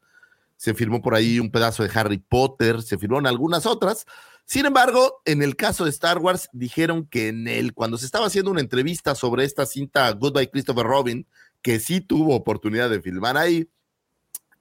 [0.56, 2.82] Se filmó por ahí un pedazo de Harry Potter.
[2.82, 4.06] Se filmaron algunas otras.
[4.44, 8.26] Sin embargo, en el caso de Star Wars, dijeron que en el, cuando se estaba
[8.26, 11.26] haciendo una entrevista sobre esta cinta Goodbye Christopher Robin,
[11.60, 13.68] que sí tuvo oportunidad de filmar ahí,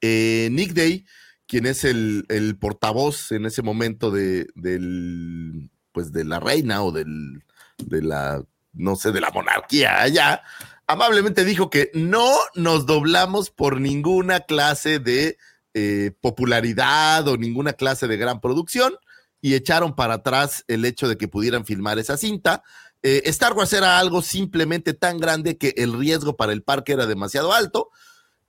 [0.02, 1.06] eh, Nick Day,
[1.46, 6.92] quien es el, el portavoz en ese momento de, del, pues de la reina o
[6.92, 7.44] del,
[7.78, 10.44] de la, no sé, de la monarquía allá,
[10.88, 15.38] amablemente dijo que no nos doblamos por ninguna clase de
[15.74, 18.96] eh, popularidad o ninguna clase de gran producción
[19.42, 22.64] y echaron para atrás el hecho de que pudieran filmar esa cinta.
[23.04, 27.06] Eh, Star Wars era algo simplemente tan grande que el riesgo para el parque era
[27.06, 27.92] demasiado alto.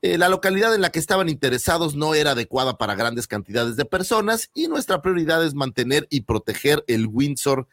[0.00, 3.84] Eh, la localidad en la que estaban interesados no era adecuada para grandes cantidades de
[3.84, 7.66] personas y nuestra prioridad es mantener y proteger el Windsor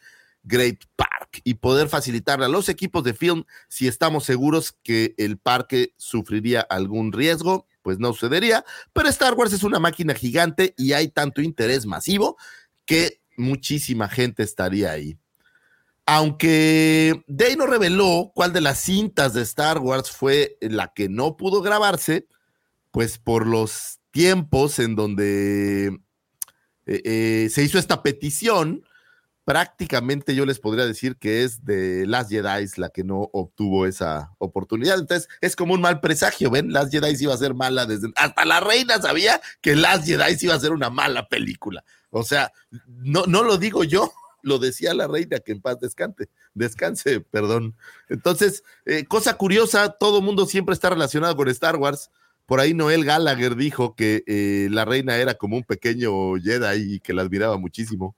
[0.46, 5.38] Great Park y poder facilitarle a los equipos de film si estamos seguros que el
[5.38, 10.92] parque sufriría algún riesgo, pues no sucedería, pero Star Wars es una máquina gigante y
[10.92, 12.36] hay tanto interés masivo
[12.84, 15.18] que muchísima gente estaría ahí.
[16.06, 21.36] Aunque Day no reveló cuál de las cintas de Star Wars fue la que no
[21.36, 22.28] pudo grabarse,
[22.92, 25.86] pues por los tiempos en donde
[26.86, 28.84] eh, eh, se hizo esta petición,
[29.46, 34.34] prácticamente yo les podría decir que es de Last Jedi la que no obtuvo esa
[34.38, 34.98] oportunidad.
[34.98, 36.72] Entonces es como un mal presagio, ¿ven?
[36.72, 38.08] Last Jedi iba a ser mala desde...
[38.16, 41.84] Hasta la reina sabía que Last Jedi iba a ser una mala película.
[42.10, 42.52] O sea,
[42.88, 47.76] no, no lo digo yo, lo decía la reina, que en paz descanse, descanse, perdón.
[48.08, 52.10] Entonces, eh, cosa curiosa, todo mundo siempre está relacionado con Star Wars.
[52.46, 57.00] Por ahí Noel Gallagher dijo que eh, la reina era como un pequeño Jedi y
[57.00, 58.16] que la admiraba muchísimo.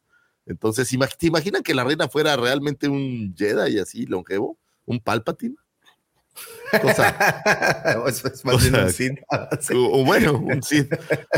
[0.48, 4.58] Entonces, ¿te imaginan que la reina fuera realmente un Jedi así longevo?
[4.86, 5.56] ¿Un Palpatine?
[6.82, 7.08] Cosa,
[8.06, 8.62] es más
[9.74, 10.60] o, bueno, un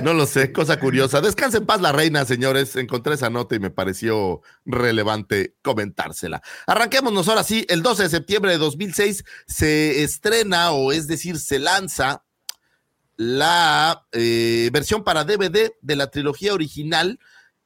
[0.02, 1.20] no lo sé, cosa curiosa.
[1.20, 2.74] Descanse en paz la reina, señores.
[2.76, 6.42] Encontré esa nota y me pareció relevante comentársela.
[6.66, 7.64] Arranquémonos ahora sí.
[7.68, 12.24] El 12 de septiembre de 2006 se estrena, o es decir, se lanza
[13.16, 17.20] la eh, versión para DVD de la trilogía original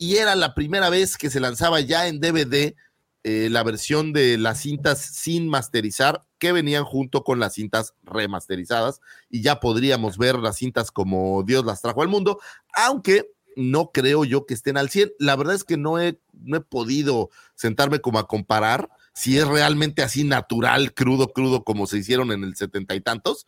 [0.05, 2.75] y era la primera vez que se lanzaba ya en DVD
[3.23, 9.01] eh, la versión de las cintas sin masterizar que venían junto con las cintas remasterizadas
[9.31, 12.39] y ya podríamos ver las cintas como Dios las trajo al mundo,
[12.75, 15.13] aunque no creo yo que estén al 100.
[15.19, 19.49] La verdad es que no he, no he podido sentarme como a comparar si es
[19.49, 23.47] realmente así natural, crudo, crudo como se hicieron en el setenta y tantos.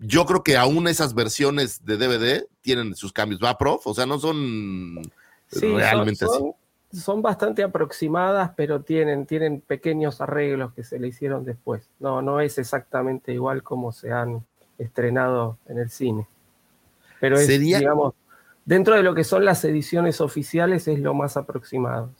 [0.00, 3.86] Yo creo que aún esas versiones de DVD tienen sus cambios, ¿va, prof?
[3.86, 5.00] O sea, no son
[5.60, 6.54] realmente así
[6.94, 11.88] son bastante aproximadas, pero tienen, tienen pequeños arreglos que se le hicieron después.
[11.98, 14.44] No, no es exactamente igual como se han
[14.78, 16.26] estrenado en el cine.
[17.20, 18.14] Pero es, digamos,
[18.64, 22.10] dentro de lo que son las ediciones oficiales es lo más aproximado.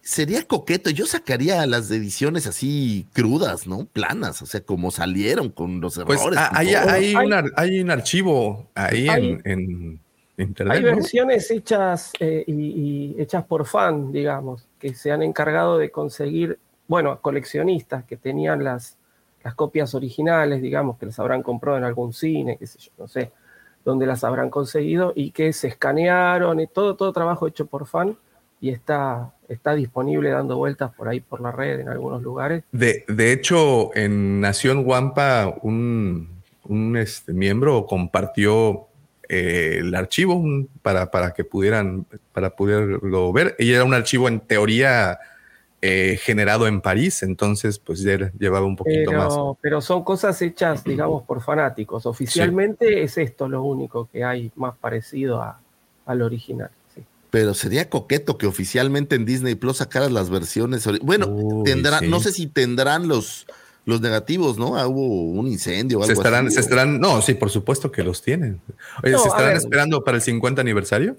[0.00, 3.86] Sería coqueto, yo sacaría las ediciones así crudas, ¿no?
[3.86, 6.38] Planas, o sea, como salieron con los pues, errores.
[6.38, 10.00] Ah, hay, hay, un, archivo ahí en
[10.36, 16.58] hay versiones hechas eh, y, hechas por fan, digamos, que se han encargado de conseguir,
[16.88, 18.96] bueno, coleccionistas que tenían las,
[19.44, 23.06] las copias originales, digamos, que las habrán comprado en algún cine, qué sé yo, no
[23.06, 23.30] sé,
[23.84, 28.16] dónde las habrán conseguido y que se escanearon, y todo, todo trabajo hecho por fan
[28.60, 32.64] y está, está disponible dando vueltas por ahí por la red en algunos lugares.
[32.72, 38.88] De, de hecho, en Nación Wampa, un, un este, miembro compartió
[39.28, 40.42] eh, el archivo
[40.82, 43.56] para, para, que pudieran, para poderlo ver.
[43.58, 45.18] Y era un archivo en teoría
[45.86, 49.34] eh, generado en París, entonces pues ya llevaba un poquito más.
[49.60, 52.06] Pero son cosas hechas, digamos, por fanáticos.
[52.06, 55.60] Oficialmente es esto lo único que hay más parecido a,
[56.06, 56.70] al original.
[57.30, 60.88] Pero sería coqueto que oficialmente en Disney Plus sacaras las versiones.
[61.02, 63.46] Bueno, tendrán, no sé si tendrán los,
[63.84, 64.76] los negativos, ¿no?
[64.76, 65.98] Ah, hubo un incendio.
[65.98, 68.60] Algo se estarán, se estarán, no, sí, por supuesto que los tienen.
[69.02, 71.16] Oye, ¿se estarán esperando para el 50 aniversario?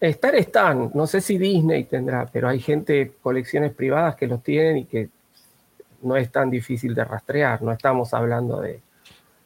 [0.00, 4.78] Estar están, no sé si Disney tendrá, pero hay gente, colecciones privadas que los tienen
[4.78, 5.10] y que
[6.02, 7.60] no es tan difícil de rastrear.
[7.60, 8.80] No estamos hablando de,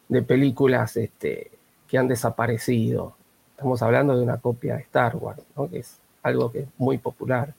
[0.07, 1.51] de películas este,
[1.87, 3.15] que han desaparecido.
[3.51, 5.69] Estamos hablando de una copia de Star Wars, ¿no?
[5.69, 7.53] que es algo que es muy popular.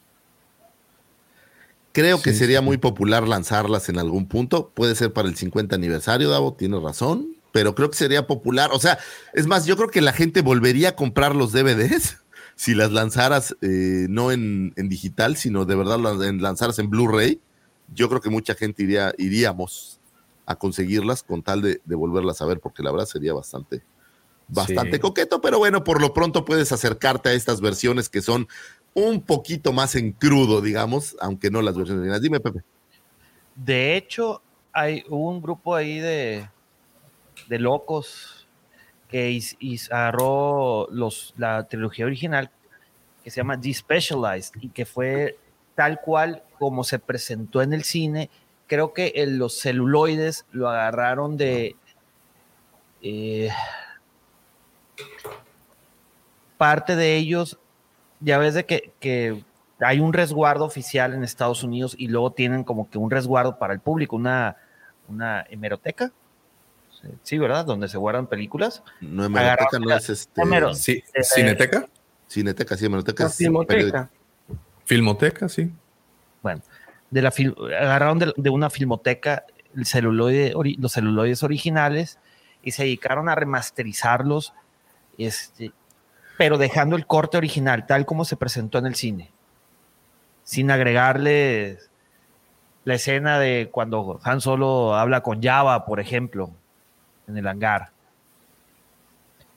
[1.96, 4.68] Creo que sería muy popular lanzarlas en algún punto.
[4.74, 7.34] Puede ser para el 50 aniversario, Davo, tienes razón.
[7.52, 8.68] Pero creo que sería popular.
[8.74, 8.98] O sea,
[9.32, 12.18] es más, yo creo que la gente volvería a comprar los DVDs
[12.54, 17.40] si las lanzaras eh, no en, digital, sino de verdad en lanzaras en Blu-ray.
[17.94, 19.98] Yo creo que mucha gente iría, iríamos
[20.44, 23.82] a conseguirlas con tal de, volverlas a ver, porque la verdad sería bastante,
[24.48, 28.48] bastante coqueto, pero bueno, por lo pronto puedes acercarte a estas versiones que son
[28.96, 32.22] un poquito más en crudo, digamos, aunque no las versiones originales.
[32.22, 32.62] Dime, Pepe.
[33.54, 34.40] De hecho,
[34.72, 36.48] hay un grupo ahí de,
[37.46, 38.48] de locos
[39.08, 39.38] que
[39.90, 42.50] agarró los, la trilogía original
[43.22, 45.38] que se llama Despecialized y que fue
[45.74, 48.30] tal cual como se presentó en el cine.
[48.66, 51.76] Creo que los celuloides lo agarraron de
[53.02, 53.50] eh,
[56.56, 57.58] parte de ellos
[58.20, 59.42] ya ves de que,
[59.78, 63.74] hay un resguardo oficial en Estados Unidos y luego tienen como que un resguardo para
[63.74, 64.56] el público, una,
[65.08, 66.12] una hemeroteca.
[67.22, 67.66] Sí, ¿verdad?
[67.66, 68.82] Donde se guardan películas.
[69.02, 70.40] No, hemeroteca no es este.
[70.40, 71.88] Hemero- Sí, Eh, ¿Cineteca?
[72.26, 73.66] Cineteca, sí, hemeroteca es periódico.
[73.66, 74.10] filmoteca.
[74.86, 75.70] Filmoteca, sí.
[76.42, 76.62] Bueno,
[77.10, 79.44] de la fil- agarraron de, de una filmoteca
[79.76, 82.18] el celuloide, los celuloides originales
[82.62, 84.54] y se dedicaron a remasterizarlos,
[85.18, 85.72] este,
[86.38, 89.30] pero dejando el corte original tal como se presentó en el cine,
[90.44, 91.78] sin agregarle
[92.84, 96.50] la escena de cuando Han Solo habla con Java, por ejemplo,
[97.26, 97.90] en el hangar.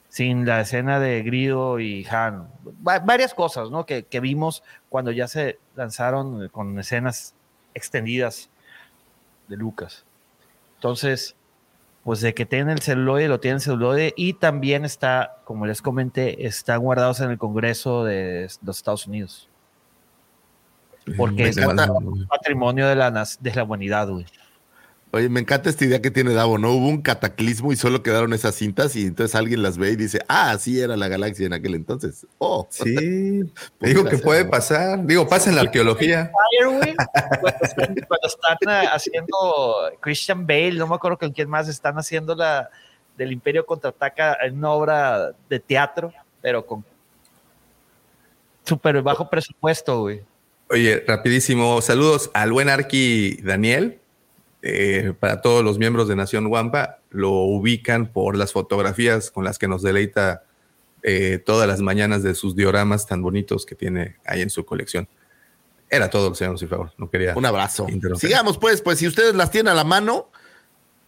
[0.08, 2.48] Sin la escena de Grido y Han.
[2.86, 3.86] Va- varias cosas, ¿no?
[3.86, 7.34] Que, que vimos cuando ya se lanzaron con escenas
[7.74, 8.50] extendidas
[9.46, 10.04] de Lucas.
[10.74, 11.36] Entonces,
[12.04, 16.46] pues de que tienen el celuloide, lo tienen celuloide y también está, como les comenté,
[16.46, 19.48] están guardados en el Congreso de los Estados Unidos.
[21.16, 21.58] Porque es
[22.28, 24.26] patrimonio de la, de la humanidad, güey.
[25.12, 26.72] Oye, me encanta esta idea que tiene Davo, ¿no?
[26.72, 30.20] Hubo un cataclismo y solo quedaron esas cintas y entonces alguien las ve y dice,
[30.28, 32.26] ah, así era la galaxia en aquel entonces.
[32.38, 33.42] Oh, Sí.
[33.80, 35.04] Digo que puede pasar.
[35.04, 36.30] Digo, pasa en la arqueología.
[36.30, 36.94] Fire, güey,
[37.40, 41.96] Cuando están, cuando están, eh, haciendo Christian Bale, no me acuerdo con quién más, están
[41.98, 42.70] haciendo la
[43.16, 46.84] del Imperio contraataca en una obra de teatro, pero con
[48.64, 50.22] súper bajo presupuesto, güey.
[50.68, 51.82] Oye, rapidísimo.
[51.82, 53.99] Saludos al buen Arqui Daniel.
[54.62, 59.58] Eh, para todos los miembros de Nación Wampa, lo ubican por las fotografías con las
[59.58, 60.44] que nos deleita
[61.02, 65.08] eh, todas las mañanas de sus dioramas tan bonitos que tiene ahí en su colección.
[65.88, 66.92] Era todo, señor favor.
[66.98, 67.34] No quería.
[67.36, 67.86] Un abrazo.
[68.18, 70.30] Sigamos, pues, pues si ustedes las tienen a la mano,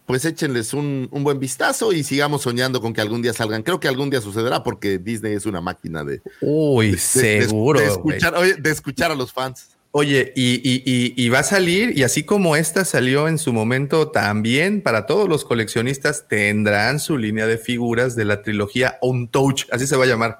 [0.05, 3.63] pues échenles un, un buen vistazo y sigamos soñando con que algún día salgan.
[3.63, 7.79] Creo que algún día sucederá porque Disney es una máquina de, Uy, de- seguro.
[7.79, 9.72] de escuchar, oye, de escuchar a los fans.
[9.95, 13.53] Oye, y, y- y- y va a salir, y así como esta salió en su
[13.53, 19.27] momento, también para todos los coleccionistas tendrán su línea de figuras de la trilogía On
[19.27, 20.39] Touch, así se va a llamar.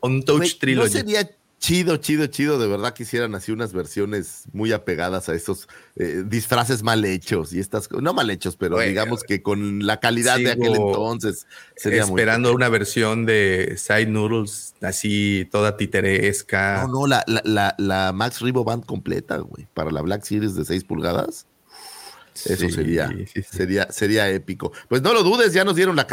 [0.00, 0.90] On Touch Güey, ¿No Trilogy.
[0.92, 1.30] sería
[1.62, 6.24] chido, chido, chido de verdad que hicieran así unas versiones muy apegadas a esos eh,
[6.26, 10.50] disfraces mal hechos y estas, no mal hechos, pero digamos que con la calidad de
[10.50, 11.46] aquel entonces
[11.76, 16.82] sería muy Esperando una versión de Side Noodles así toda titeresca.
[16.88, 20.56] No, no, la, la, la, la Max Rebo Band completa, güey, para la Black Series
[20.56, 21.46] de 6 pulgadas.
[22.34, 23.42] Eso Sí, sería, sí, sí.
[23.42, 24.72] sería, sería épico.
[24.88, 26.08] Pues no lo dudes, ya nos dieron la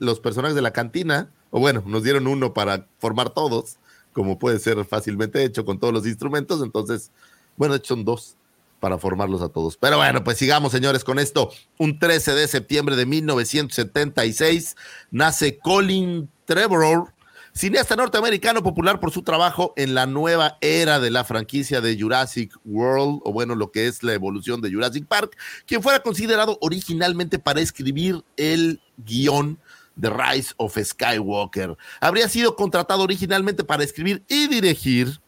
[0.00, 3.76] los personajes de la cantina, o bueno, nos dieron uno para formar todos,
[4.14, 6.62] como puede ser fácilmente hecho con todos los instrumentos.
[6.62, 7.10] Entonces,
[7.56, 8.36] bueno, son dos
[8.80, 9.76] para formarlos a todos.
[9.76, 11.50] Pero bueno, pues sigamos, señores, con esto.
[11.78, 14.76] Un 13 de septiembre de 1976
[15.10, 17.08] nace Colin Trevorrow,
[17.54, 22.52] cineasta norteamericano popular por su trabajo en la nueva era de la franquicia de Jurassic
[22.64, 27.38] World, o bueno, lo que es la evolución de Jurassic Park, quien fuera considerado originalmente
[27.38, 29.58] para escribir el guion
[30.00, 31.76] The Rise of Skywalker.
[32.00, 35.20] Habría sido contratado originalmente para escribir y dirigir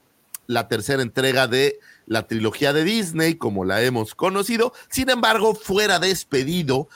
[0.46, 4.72] la tercera entrega de la trilogía de Disney, como la hemos conocido.
[4.90, 6.88] Sin embargo, fuera despedido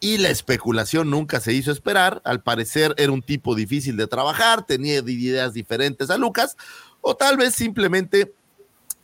[0.00, 2.20] y la especulación nunca se hizo esperar.
[2.24, 6.56] Al parecer era un tipo difícil de trabajar, tenía ideas diferentes a Lucas,
[7.00, 8.34] o tal vez simplemente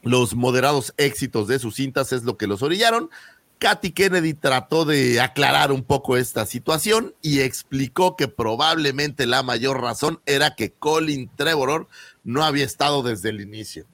[0.02, 3.08] los moderados éxitos de sus cintas es lo que los orillaron.
[3.62, 9.80] Katy Kennedy trató de aclarar un poco esta situación y explicó que probablemente la mayor
[9.80, 11.86] razón era que Colin Trevorrow
[12.24, 13.86] no había estado desde el inicio.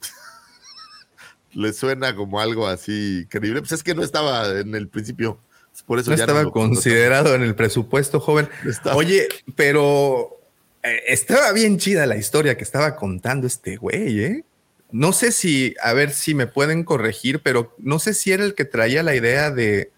[1.54, 3.62] Le suena como algo así creíble.
[3.62, 5.40] Pues es que no estaba en el principio.
[5.84, 8.48] Por eso no ya estaba considerado en el presupuesto, joven.
[8.84, 8.92] no.
[8.94, 10.38] Oye, pero
[10.84, 14.44] eh, estaba bien chida la historia que estaba contando este güey, ¿eh?
[14.92, 18.54] No sé si, a ver si me pueden corregir, pero no sé si era el
[18.54, 19.90] que traía la idea de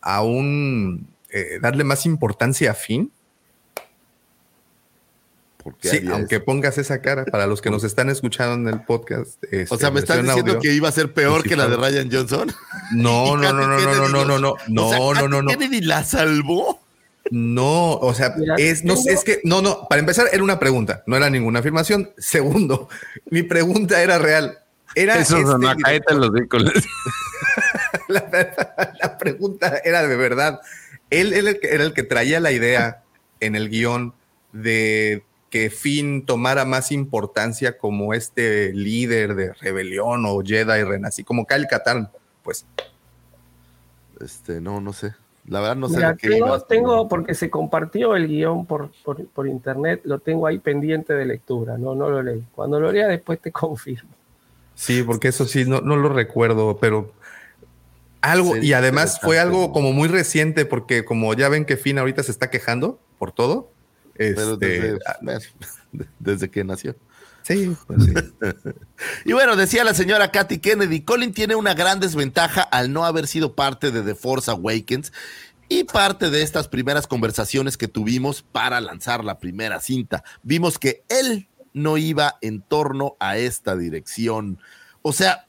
[0.00, 3.10] aún eh, darle más importancia a Finn.
[5.62, 6.44] ¿Por qué Sí, aunque eso?
[6.44, 9.42] pongas esa cara para los que nos están escuchando en el podcast.
[9.50, 10.60] este, O sea, ¿me estás diciendo audio.
[10.60, 11.76] que iba a ser peor que la de.
[11.76, 12.52] Ryan Johnson?
[12.92, 15.48] No, no, no, no, no, no, no, no, no, no, no, no, no.
[15.50, 16.80] Kennedy la salvó.
[17.30, 21.16] No, o sea, es, no, es que, no, no, para empezar era una pregunta, no
[21.16, 22.10] era ninguna afirmación.
[22.18, 22.88] Segundo,
[23.30, 24.58] mi pregunta era real.
[24.94, 26.30] Era Eso este sonó, director- cállate los
[28.08, 30.60] la, verdad, la pregunta era de verdad.
[31.10, 33.02] Él, él era el que- era el que traía la idea
[33.40, 34.14] en el guion
[34.52, 41.46] de que Finn tomara más importancia como este líder de rebelión o Jedi renací, como
[41.46, 42.08] Kyle Katarn,
[42.42, 42.64] pues.
[44.20, 45.14] Este, no, no sé.
[45.48, 48.26] La verdad no sé Mira, de qué tengo, ibas, tengo, pero- porque se compartió el
[48.26, 52.44] guion por, por, por internet, lo tengo ahí pendiente de lectura, no, no lo leí.
[52.54, 54.10] Cuando lo lea después te confirmo.
[54.74, 57.12] Sí, porque eso sí, no, no lo recuerdo, pero
[58.20, 61.98] algo, Sí, y además fue algo como muy reciente, porque como ya ven que Finn
[61.98, 63.70] ahorita se está quejando por todo.
[64.14, 64.98] Pero Este, desde,
[66.18, 66.96] desde que nació.
[67.46, 68.12] Sí, pues sí.
[69.24, 73.26] Y bueno, decía la señora Katy Kennedy, Colin tiene una gran desventaja al no haber
[73.26, 75.12] sido parte de The Force Awakens
[75.68, 80.24] y parte de estas primeras conversaciones que tuvimos para lanzar la primera cinta.
[80.42, 84.58] Vimos que él no iba en torno a esta dirección.
[85.02, 85.46] O sea,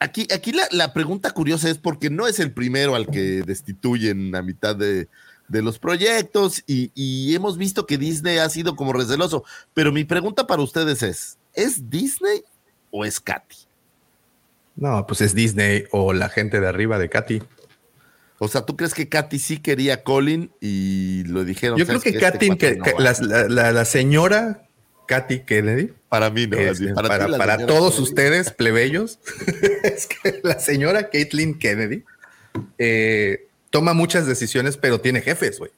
[0.00, 4.34] aquí, aquí la, la pregunta curiosa es porque no es el primero al que destituyen
[4.34, 5.08] a mitad de,
[5.48, 9.44] de los proyectos y, y hemos visto que Disney ha sido como receloso.
[9.74, 12.42] Pero mi pregunta para ustedes es, ¿es Disney
[12.90, 13.56] o es Katy?
[14.76, 17.42] No, pues es Disney o la gente de arriba de Katy.
[18.38, 21.76] O sea, ¿tú crees que Katy sí quería a Colin y lo dijeron?
[21.76, 22.18] Yo creo "¿Sabes que?
[22.24, 23.00] Este Katy, cuate que, no que va".
[23.00, 24.62] la, la- la- la señora
[25.08, 26.56] Katy Kennedy, para mí no.
[26.58, 28.02] este, así, para, para todos Kennedy.
[28.10, 29.18] ustedes, plebeyos,
[29.82, 32.04] es que la señora Caitlyn Kennedy
[32.78, 35.70] eh, toma muchas decisiones, pero tiene jefes, güey.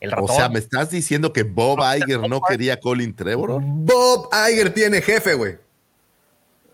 [0.00, 3.60] El O sea, ¿me estás diciendo que Bob Iger no quería Colin Trevor?
[3.62, 5.58] Bob Iger tiene jefe, güey.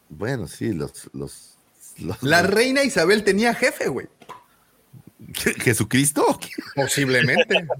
[0.08, 1.10] Bueno, sí, los...
[1.12, 1.56] los,
[1.98, 4.06] los- La reina Isabel tenía jefe, güey.
[5.34, 6.38] ¿Jesucristo?
[6.74, 7.66] Posiblemente.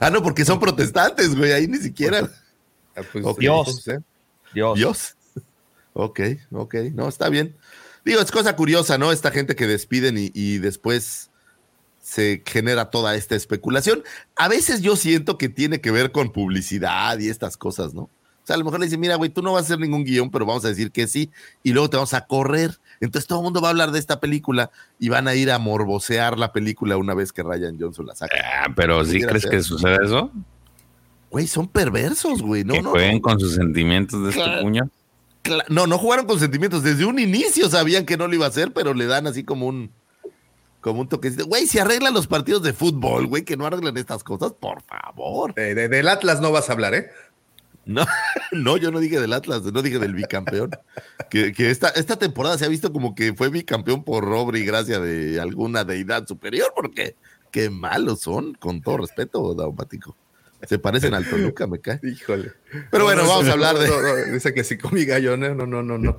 [0.00, 2.30] Ah, no, porque son protestantes, güey, ahí ni siquiera.
[2.94, 3.24] Ah, pues.
[3.38, 3.66] Dios.
[3.66, 3.98] no sé.
[4.54, 4.76] Dios.
[4.78, 5.16] Dios.
[5.92, 6.20] Ok,
[6.52, 7.56] ok, no, está bien.
[8.04, 9.12] Digo, es cosa curiosa, ¿no?
[9.12, 11.30] Esta gente que despiden y, y después
[12.02, 14.02] se genera toda esta especulación.
[14.36, 18.02] A veces yo siento que tiene que ver con publicidad y estas cosas, ¿no?
[18.02, 20.04] O sea, a lo mejor le dicen, mira, güey, tú no vas a hacer ningún
[20.04, 21.30] guion, pero vamos a decir que sí,
[21.62, 22.78] y luego te vamos a correr.
[23.00, 25.58] Entonces todo el mundo va a hablar de esta película y van a ir a
[25.58, 28.36] morbosear la película una vez que Ryan Johnson la saca.
[28.64, 30.32] Ah, pero ¿sí crees que sucede eso?
[31.30, 32.64] Güey, son perversos, güey.
[32.64, 34.90] No, que no, jueguen con sus sentimientos de este puño.
[35.68, 36.82] No, no jugaron con sentimientos.
[36.82, 39.66] Desde un inicio sabían que no lo iba a hacer, pero le dan así como
[39.66, 39.90] un
[40.80, 41.46] como un toquecito.
[41.46, 45.54] Güey, si arreglan los partidos de fútbol, güey, que no arreglan estas cosas, por favor.
[45.54, 47.10] De- de- del Atlas no vas a hablar, ¿eh?
[47.84, 48.04] No,
[48.52, 50.70] no, yo no dije del Atlas, no dije del bicampeón.
[51.30, 54.64] que que esta, esta temporada se ha visto como que fue bicampeón por obra y
[54.64, 57.14] gracia de alguna deidad superior, porque
[57.50, 60.16] qué malos son, con todo respeto, Daumático.
[60.68, 62.00] Se parecen al Toluca, me cae.
[62.02, 62.52] Híjole.
[62.90, 65.54] Pero bueno, No, vamos a hablar de- no, no, dice que sí comí gallo, no,
[65.54, 65.98] no, no, no.
[65.98, 66.18] no.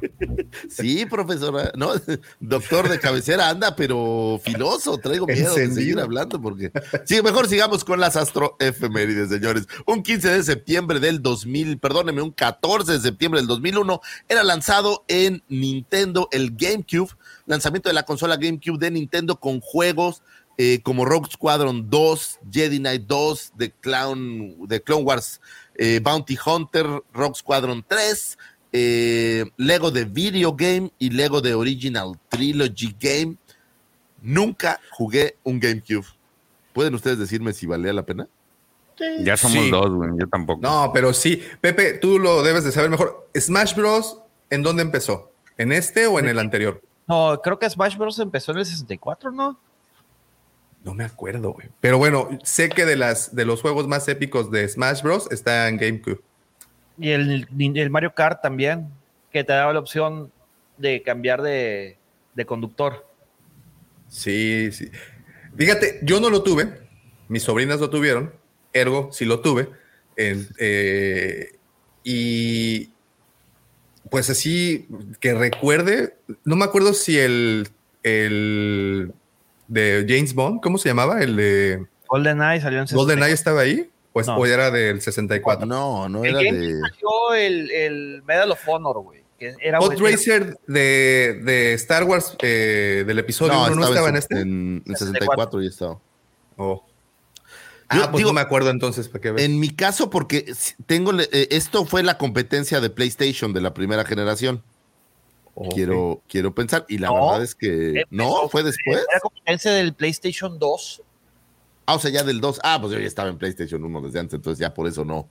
[0.69, 1.91] Sí, profesora, no,
[2.39, 6.71] doctor de cabecera anda, pero filoso, traigo miedo de seguir hablando porque
[7.05, 9.67] sí, mejor sigamos con las astro efemérides, señores.
[9.85, 15.05] Un 15 de septiembre del 2000, perdóneme, un 14 de septiembre del 2001 era lanzado
[15.07, 17.11] en Nintendo el GameCube,
[17.45, 20.21] lanzamiento de la consola GameCube de Nintendo con juegos
[20.63, 25.41] eh, como Rogue Squadron 2, Jedi Knight 2, The Clown, The Clone Wars,
[25.75, 28.37] eh, Bounty Hunter, Rogue Squadron 3,
[28.73, 33.37] eh, Lego de Video Game y Lego de Original Trilogy Game.
[34.21, 36.05] Nunca jugué un GameCube.
[36.73, 38.27] ¿Pueden ustedes decirme si valía la pena?
[39.21, 39.71] Ya somos Sí.
[39.71, 40.11] dos, güey.
[40.19, 40.61] Yo tampoco.
[40.61, 41.41] No, pero sí.
[41.59, 43.27] Pepe, tú lo debes de saber mejor.
[43.35, 44.19] Smash Bros.
[44.51, 45.31] ¿En dónde empezó?
[45.57, 46.81] ¿En este o en el anterior?
[47.07, 48.19] No, creo que Smash Bros.
[48.19, 49.57] empezó en el 64, ¿no?
[50.83, 51.69] No me acuerdo, güey.
[51.79, 55.31] Pero bueno, sé que de las de los juegos más épicos de Smash Bros.
[55.31, 56.21] está en GameCube.
[56.97, 58.89] Y el, el Mario Kart también,
[59.31, 60.31] que te daba la opción
[60.77, 61.97] de cambiar de,
[62.33, 63.07] de conductor.
[64.07, 64.89] Sí, sí.
[65.55, 66.81] Fíjate, yo no lo tuve,
[67.27, 68.33] mis sobrinas lo tuvieron,
[68.73, 69.69] ergo sí lo tuve.
[70.17, 71.55] eh,
[72.03, 72.91] y
[74.09, 74.87] pues así
[75.19, 77.69] que recuerde, no me acuerdo si el,
[78.03, 79.13] el
[79.71, 81.21] de James Bond, ¿cómo se llamaba?
[81.23, 82.95] El de GoldenEye salió en 64.
[82.97, 84.35] GoldenEye estaba ahí, pues No.
[84.37, 85.65] o era del 64.
[85.65, 86.79] No, no El era Game de.
[86.81, 89.21] salió el, el Medal of Honor, güey.
[89.79, 94.19] Pod Racer de, de Star Wars eh, del episodio No, 1 no, estaba en, en,
[94.19, 94.39] este.
[94.39, 95.97] en, en 64 y estaba.
[96.57, 96.85] Oh.
[97.93, 99.43] Yo Ah, pues digo- no me acuerdo entonces, ¿para qué ves?
[99.43, 100.53] En mi caso, porque
[100.85, 104.61] tengo eh, esto fue la competencia de PlayStation de la primera generación.
[105.73, 109.05] Quiero, quiero pensar, y la No, verdad es que no, fue después.
[109.09, 111.03] Era competencia del PlayStation 2.
[111.85, 112.61] Ah, o sea, ya del 2.
[112.63, 115.27] Ah, pues yo ya estaba en PlayStation 1 desde antes, entonces ya por eso no.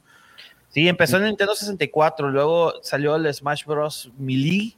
[0.68, 4.12] Sí, empezó en Nintendo 64, luego salió el Smash Bros.
[4.18, 4.76] Melee,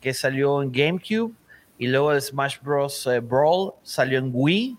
[0.00, 1.32] que salió en GameCube,
[1.78, 3.06] y luego el Smash Bros.
[3.06, 4.76] eh, Brawl salió en Wii,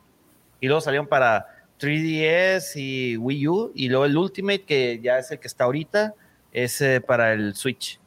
[0.62, 1.48] y luego salieron para
[1.80, 6.14] 3DS y Wii U, y luego el Ultimate, que ya es el que está ahorita,
[6.52, 8.00] es eh, para el Switch.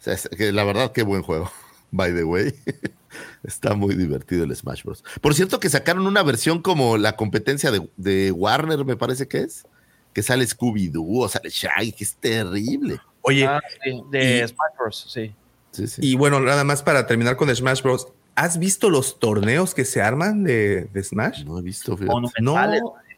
[0.00, 1.50] O sea, es que la verdad, qué buen juego.
[1.92, 2.54] By the way,
[3.44, 5.04] está muy divertido el Smash Bros.
[5.20, 9.40] Por cierto, que sacaron una versión como la competencia de, de Warner, me parece que
[9.40, 9.66] es,
[10.14, 13.00] que sale Scooby-Doo o sale Shaggy, que es terrible.
[13.22, 15.06] Oye, Ah, sí, de y- Smash Bros.
[15.12, 15.34] Sí.
[15.72, 16.00] Sí, sí.
[16.04, 18.08] y bueno, nada más para terminar con Smash Bros.
[18.36, 21.44] ¿Has visto los torneos que se arman de, de Smash?
[21.44, 21.96] no he visto.
[22.40, 22.54] No,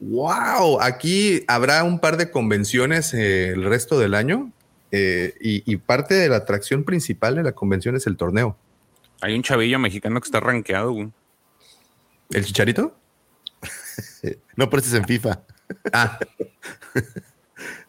[0.00, 0.80] wow.
[0.80, 4.50] Aquí habrá un par de convenciones eh, el resto del año
[4.92, 8.56] eh, y, y parte de la atracción principal de la convención es el torneo.
[9.22, 11.10] Hay un chavillo mexicano que está rankeado, güey.
[12.30, 12.96] ¿El chicharito?
[14.54, 15.40] No, pero ese es en FIFA.
[15.92, 16.18] Ah.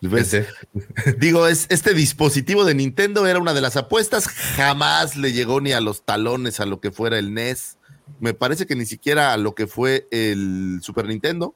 [1.20, 4.28] Digo, es, este dispositivo de Nintendo era una de las apuestas.
[4.28, 7.78] Jamás le llegó ni a los talones a lo que fuera el NES.
[8.20, 11.56] Me parece que ni siquiera a lo que fue el Super Nintendo.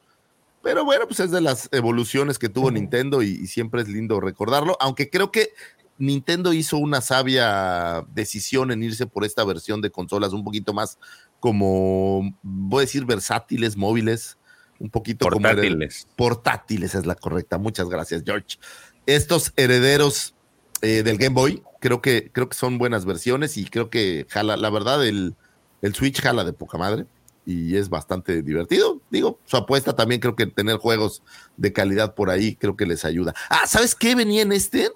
[0.68, 4.20] Pero bueno, pues es de las evoluciones que tuvo Nintendo y, y siempre es lindo
[4.20, 4.76] recordarlo.
[4.82, 5.53] Aunque creo que
[5.97, 10.99] Nintendo hizo una sabia decisión en irse por esta versión de consolas un poquito más
[11.39, 14.38] como, voy a decir, versátiles, móviles,
[14.78, 16.05] un poquito como Portátiles.
[16.18, 17.57] portátiles es la correcta.
[17.57, 18.57] Muchas gracias, George.
[19.05, 20.36] Estos herederos
[20.82, 24.57] eh, del Game Boy, creo que, creo que son buenas versiones y creo que jala,
[24.57, 25.34] la verdad, el,
[25.82, 27.05] el Switch jala de poca madre
[27.47, 29.01] y es bastante divertido.
[29.09, 31.23] Digo, su apuesta también creo que tener juegos
[31.55, 33.33] de calidad por ahí creo que les ayuda.
[33.49, 34.91] Ah, ¿sabes qué venía en este?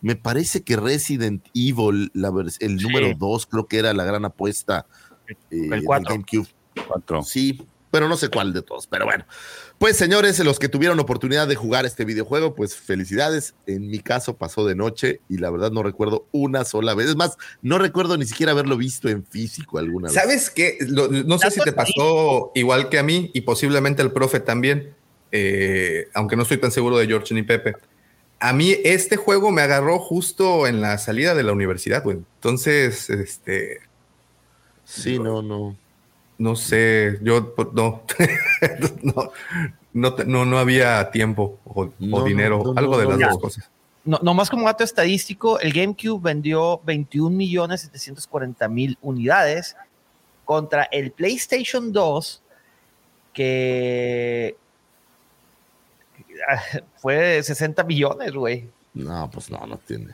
[0.00, 2.84] Me parece que Resident Evil, la el Sí.
[2.84, 4.84] número 2, creo que era la gran apuesta
[5.50, 6.10] eh, cuatro.
[6.14, 6.48] GameCube.
[6.88, 7.22] Cuatro.
[7.22, 8.88] Sí, pero no sé cuál de todos.
[8.88, 9.24] Pero bueno,
[9.82, 13.54] pues señores, los que tuvieron oportunidad de jugar este videojuego, pues felicidades.
[13.66, 17.08] En mi caso pasó de noche y la verdad no recuerdo una sola vez.
[17.08, 20.14] Es más, no recuerdo ni siquiera haberlo visto en físico alguna vez.
[20.14, 20.78] ¿Sabes qué?
[20.86, 24.94] Lo- no sé si te pasó igual que a mí y posiblemente al profe también,
[25.32, 27.74] eh, aunque no estoy tan seguro de George ni Pepe.
[28.38, 32.18] A mí este juego me agarró justo en la salida de la universidad, güey.
[32.36, 33.80] Entonces, este,
[34.84, 35.76] Sí, no, no.
[36.42, 38.02] No sé, yo pues, no,
[39.02, 39.32] no,
[39.92, 43.70] no, no, no había tiempo o, No, dinero, no, algo de no, las dos cosas.
[44.04, 49.76] No, nomás como dato estadístico, el GameCube vendió 21 millones 740 mil unidades
[50.44, 52.42] contra el PlayStation 2
[53.32, 54.56] que
[56.96, 58.68] fue de 60 millones, güey.
[58.94, 60.12] No, pues no, no tiene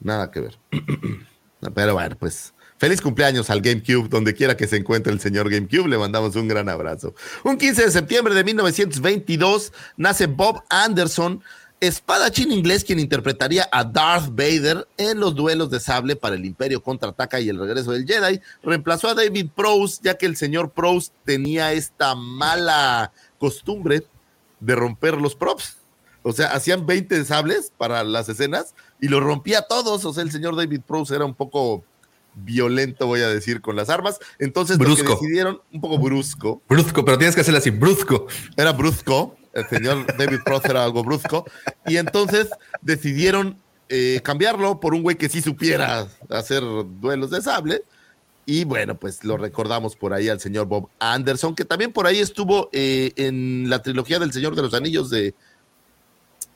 [0.00, 0.58] nada que ver.
[1.74, 5.88] Pero bueno, pues feliz cumpleaños al GameCube, donde quiera que se encuentre el señor GameCube,
[5.88, 7.14] le mandamos un gran abrazo.
[7.44, 11.42] Un 15 de septiembre de 1922 nace Bob Anderson,
[11.80, 16.82] espadachín inglés quien interpretaría a Darth Vader en los duelos de sable para el Imperio
[16.82, 18.40] contraataca y el regreso del Jedi.
[18.62, 24.06] Reemplazó a David Prowse, ya que el señor Prowse tenía esta mala costumbre
[24.60, 25.78] de romper los props.
[26.22, 30.04] O sea, hacían 20 sables para las escenas y los rompía todos.
[30.04, 31.84] O sea, el señor David Prowse era un poco
[32.36, 34.18] violento, voy a decir, con las armas.
[34.38, 35.14] Entonces, lo que Brusco.
[35.20, 38.26] decidieron, un poco brusco, Brusco, pero tienes que hacerlo así, brusco.
[38.56, 39.36] era brusco.
[39.52, 41.44] El señor David Prowse era algo brusco.
[41.86, 42.48] Y entonces
[42.82, 43.58] decidieron
[43.88, 46.62] eh, cambiarlo por un güey que sí supiera hacer
[47.00, 47.82] duelos de sable.
[48.44, 52.20] Y bueno, pues lo recordamos por ahí al señor Bob Anderson, que también por ahí
[52.20, 55.34] estuvo eh, en la trilogía del Señor de los Anillos de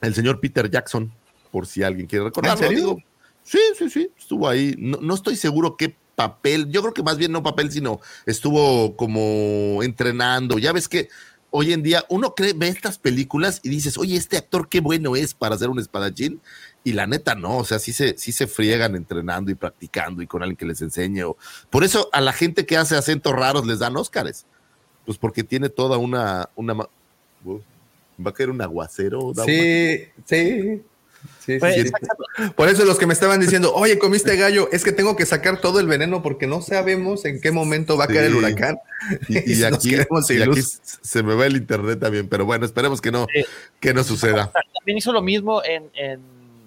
[0.00, 1.12] el señor Peter Jackson,
[1.50, 2.62] por si alguien quiere recordarlo.
[2.62, 2.78] ¿En serio?
[2.86, 3.02] Digo,
[3.42, 4.74] sí, sí, sí, estuvo ahí.
[4.78, 8.94] No, no estoy seguro qué papel, yo creo que más bien no papel, sino estuvo
[8.96, 10.58] como entrenando.
[10.58, 11.08] Ya ves que
[11.50, 15.16] hoy en día uno cree, ve estas películas y dices, oye, este actor qué bueno
[15.16, 16.40] es para ser un espadachín.
[16.84, 20.26] Y la neta no, o sea, sí se, sí se friegan entrenando y practicando y
[20.26, 21.22] con alguien que les enseñe.
[21.24, 21.36] o-
[21.70, 24.46] Por eso a la gente que hace acentos raros les dan Óscares.
[25.06, 26.48] Pues porque tiene toda una...
[26.54, 26.74] una
[27.44, 27.62] Uf,
[28.24, 29.32] ¿Va a caer un aguacero?
[29.46, 30.82] Sí, sí.
[31.44, 32.50] Sí, Pues, sí, sí.
[32.54, 35.60] Por eso los que me estaban diciendo, oye, comiste gallo, es que tengo que sacar
[35.60, 38.78] todo el veneno porque no sabemos en qué momento va a caer el huracán.
[39.28, 40.62] Y, aquí, y
[41.02, 43.44] se me va el internet también, pero bueno, esperemos que no, Sí.
[43.80, 44.52] que no suceda.
[44.80, 46.20] También hizo lo mismo en, en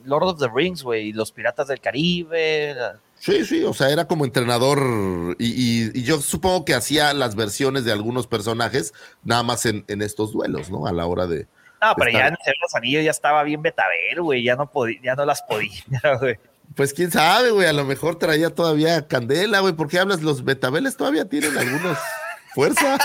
[0.05, 2.73] Lord of the Rings, güey, los Piratas del Caribe.
[2.75, 7.13] la- Sí, sí, o sea, era como entrenador y, y- y yo supongo que hacía
[7.13, 8.93] las versiones de algunos personajes
[9.23, 10.87] nada más en, en estos duelos, ¿no?
[10.87, 11.47] A la hora de...
[11.83, 14.43] No, pero Está- ya en el Señor de los Anillos ya estaba bien betabel, güey,
[14.43, 15.71] ya no podía, ya no las podía,
[16.19, 16.37] güey.
[16.75, 20.95] Pues quién sabe, güey, a lo mejor traía todavía candela, güey, porque hablas, los betabeles
[20.97, 21.97] todavía tienen algunos
[22.55, 22.97] fuerza.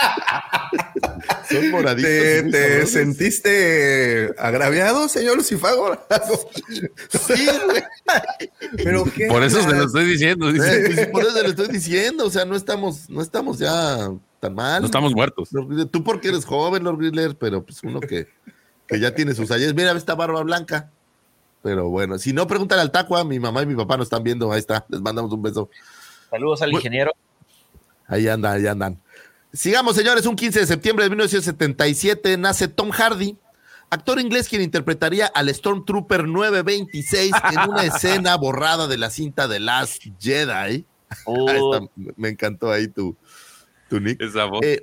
[1.50, 2.10] Son moraditos.
[2.10, 5.98] ¿Te, te sentiste agraviado, señor Lucifago?
[7.10, 7.82] Sí, güey.
[8.76, 9.26] Pero qué.
[9.26, 10.52] Por eso se lo estoy diciendo.
[10.52, 10.86] dice.
[10.86, 14.10] Eh, pues, por eso le estoy diciendo, o sea, no estamos, no estamos ya
[14.40, 14.80] tan mal.
[14.82, 15.48] No estamos muertos.
[15.90, 18.28] Tú porque eres joven, Lord Griller, pero pues uno que,
[18.88, 19.74] que ya tiene sus años.
[19.74, 20.90] Mira, esta barba blanca.
[21.62, 23.24] Pero bueno, si no, pregúntale al Tacua.
[23.24, 24.50] Mi mamá y mi papá nos están viendo.
[24.50, 24.84] Ahí está.
[24.88, 25.68] Les mandamos un beso.
[26.30, 27.12] Saludos al ingeniero.
[28.06, 28.98] Ahí andan, ahí andan.
[29.52, 30.24] Sigamos, señores.
[30.26, 33.36] Un 15 de septiembre de 1977 nace Tom Hardy,
[33.90, 39.60] actor inglés quien interpretaría al Stormtrooper 926 en una escena borrada de la cinta de
[39.60, 40.86] Last Jedi.
[41.24, 41.48] Oh.
[41.50, 43.16] Ahí está, me encantó ahí tu,
[43.88, 44.20] tu nick.
[44.20, 44.80] Esa voz Eh,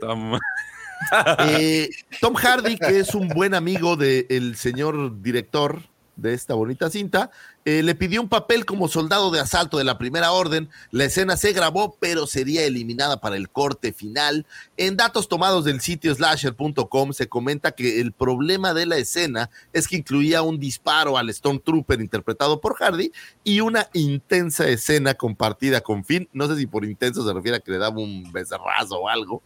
[1.40, 1.90] Eh,
[2.22, 5.82] Tom Hardy, que es un buen amigo del señor director
[6.16, 7.30] de esta bonita cinta,
[7.66, 10.70] eh, le pidió un papel como soldado de asalto de la primera orden.
[10.92, 14.46] La escena se grabó, pero sería eliminada para el corte final.
[14.78, 19.88] En datos tomados del sitio slasher.com se comenta que el problema de la escena es
[19.88, 23.12] que incluía un disparo al Stormtrooper interpretado por Hardy
[23.44, 26.30] y una intensa escena compartida con Finn.
[26.34, 29.44] No sé si por intenso se refiere a que le daba un becerrazo o algo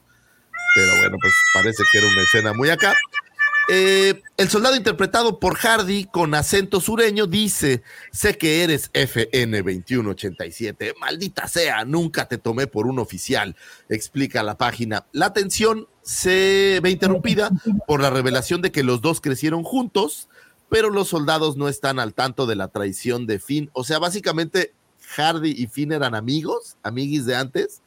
[0.80, 2.96] pero bueno, pues parece que era una escena muy acá.
[3.72, 11.48] Eh, el soldado interpretado por Hardy con acento sureño dice, sé que eres FN2187, maldita
[11.48, 13.56] sea, nunca te tomé por un oficial,
[13.90, 15.06] explica la página.
[15.12, 17.52] La tensión se ve interrumpida
[17.86, 20.30] por la revelación de que los dos crecieron juntos,
[20.70, 23.70] pero los soldados no están al tanto de la traición de Finn.
[23.74, 24.74] O sea, básicamente
[25.16, 27.82] Hardy y Finn eran amigos, amiguis de antes,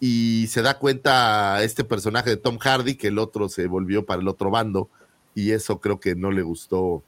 [0.00, 4.20] y se da cuenta este personaje de Tom Hardy que el otro se volvió para
[4.22, 4.88] el otro bando
[5.34, 7.02] y eso creo que no le gustó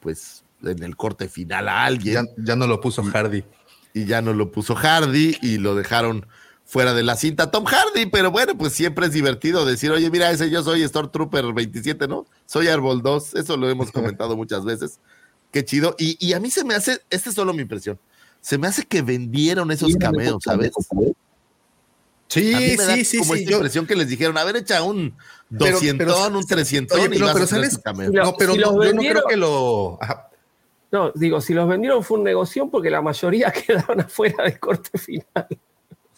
[0.00, 3.44] pues en el corte final a alguien Ya, ya no lo puso Hardy.
[3.94, 6.26] y ya no lo puso Hardy y lo dejaron
[6.64, 10.30] fuera de la cinta Tom Hardy, pero bueno, pues siempre es divertido decir, oye, mira,
[10.30, 12.26] ese yo soy Stormtrooper 27, ¿no?
[12.46, 15.00] Soy Arbol 2, eso lo hemos comentado muchas veces.
[15.50, 15.96] Qué chido.
[15.98, 17.98] Y, y a mí se me hace, esta es solo mi impresión,
[18.40, 20.70] se me hace que vendieron esos cameos, ¿sabes?
[22.30, 23.40] Sí, A mí me da sí, sí, como sí.
[23.40, 25.16] esta yo- impresión que les dijeron, a ver, echa un
[25.58, 27.80] Pero- 200, pero- un 300 Oye, y pero- vas pero ¿sabes?
[28.12, 29.98] no, pero si no, yo no creo que lo.
[30.00, 30.28] ajá.
[30.92, 34.96] No, digo, si los vendieron fue un negocio porque la mayoría quedaron afuera del corte
[34.98, 35.46] final.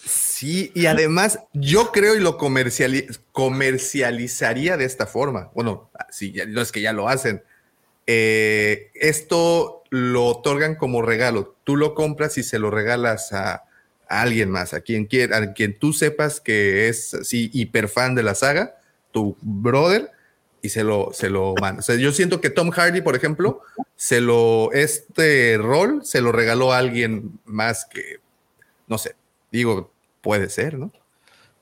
[0.04, 5.50] Sí, y además yo creo y lo comerciali- comercializaría de esta forma.
[5.54, 7.42] Bueno, sí, ya- no es que ya lo hacen.
[8.06, 11.56] Eh, esto lo otorgan como regalo.
[11.64, 13.64] Tú lo compras y se lo regalas a,
[14.12, 18.14] a alguien más, a quien quiera, a quien tú sepas que es así hiper fan
[18.14, 18.76] de la saga,
[19.10, 20.10] tu brother,
[20.60, 21.80] y se lo, se lo manda.
[21.80, 23.62] O sea, yo siento que Tom Hardy, por ejemplo,
[23.96, 28.18] se lo, este rol se lo regaló a alguien más que,
[28.86, 29.16] no sé,
[29.50, 29.90] digo,
[30.20, 30.92] puede ser, ¿no?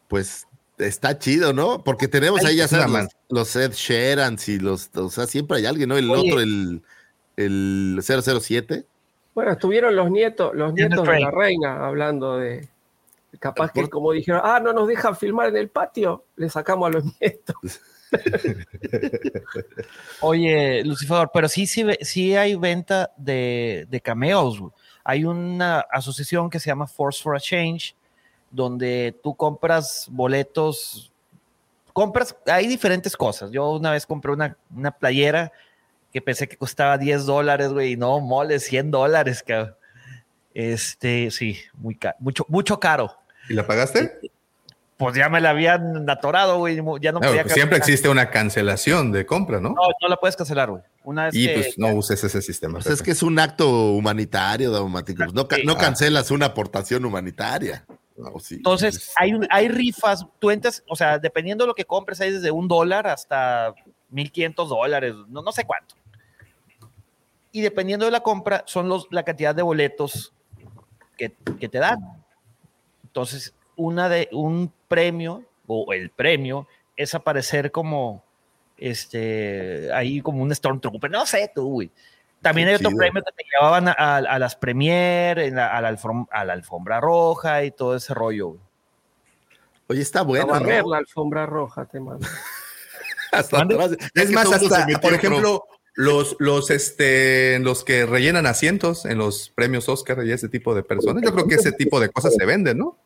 [0.09, 0.46] Pues
[0.78, 1.84] está chido, ¿no?
[1.84, 5.66] Porque tenemos ahí, ya sabes, los, los Ed Sheerans y los, o sea, siempre hay
[5.66, 5.96] alguien, ¿no?
[5.96, 6.28] El Oye.
[6.28, 6.82] otro, el,
[7.36, 8.86] el 007.
[9.34, 12.68] Bueno, estuvieron los nietos, los nietos de la reina hablando de.
[13.38, 16.90] Capaz que como dijeron, ah, no nos dejan filmar en el patio, le sacamos a
[16.90, 17.80] los nietos.
[20.20, 24.60] Oye, Lucifer, pero sí, sí, sí hay venta de, de cameos.
[25.04, 27.94] Hay una asociación que se llama Force for a Change,
[28.50, 31.12] donde tú compras boletos,
[31.92, 33.50] compras, hay diferentes cosas.
[33.50, 35.52] Yo una vez compré una, una playera
[36.12, 39.74] que pensé que costaba 10 dólares, güey, y no, mole, 100 dólares, cabrón.
[40.54, 43.16] Este, sí, muy caro, mucho, mucho caro.
[43.48, 44.18] ¿Y la pagaste?
[44.96, 48.30] Pues ya me la habían atorado, güey, ya no No, podía pues siempre existe una
[48.30, 49.70] cancelación de compra, ¿no?
[49.70, 50.82] No, no la puedes cancelar, güey.
[51.04, 52.74] Una vez y que- pues no uses ese sistema.
[52.74, 55.24] Pues es que es un acto humanitario, Daumático.
[55.32, 55.78] No, ca- no Ah.
[55.78, 57.86] cancelas una aportación humanitaria.
[58.18, 58.56] No, sí.
[58.56, 62.32] Entonces, hay, un- hay rifas, tú entras, o sea, dependiendo de lo que compres, hay
[62.32, 63.72] desde un dólar hasta
[64.11, 65.94] 1500 dólares, no, no sé cuánto.
[67.53, 70.32] Y dependiendo de la compra, son los, la cantidad de boletos
[71.16, 71.98] que, que te dan.
[73.05, 78.22] Entonces, una de, un premio, o el premio, es aparecer como,
[78.76, 81.90] este, ahí como un Stormtrooper, no sé tú, güey.
[82.40, 82.98] También Qué hay otro chido.
[82.98, 86.44] premio que te llevaban a, a- a las premier, en la- a, la alfom- a
[86.44, 88.48] la alfombra roja y todo ese rollo.
[88.48, 88.61] güey.
[89.88, 90.88] Oye, está bueno, ¿no?
[90.88, 92.26] la alfombra roja, te mando.
[93.32, 95.64] Es que más, hasta, por pro- ejemplo,
[96.01, 100.82] los, los, este, los que rellenan asientos en los premios Oscar y ese tipo de
[100.82, 102.96] personas, yo creo que ese tipo de cosas se venden, ¿no?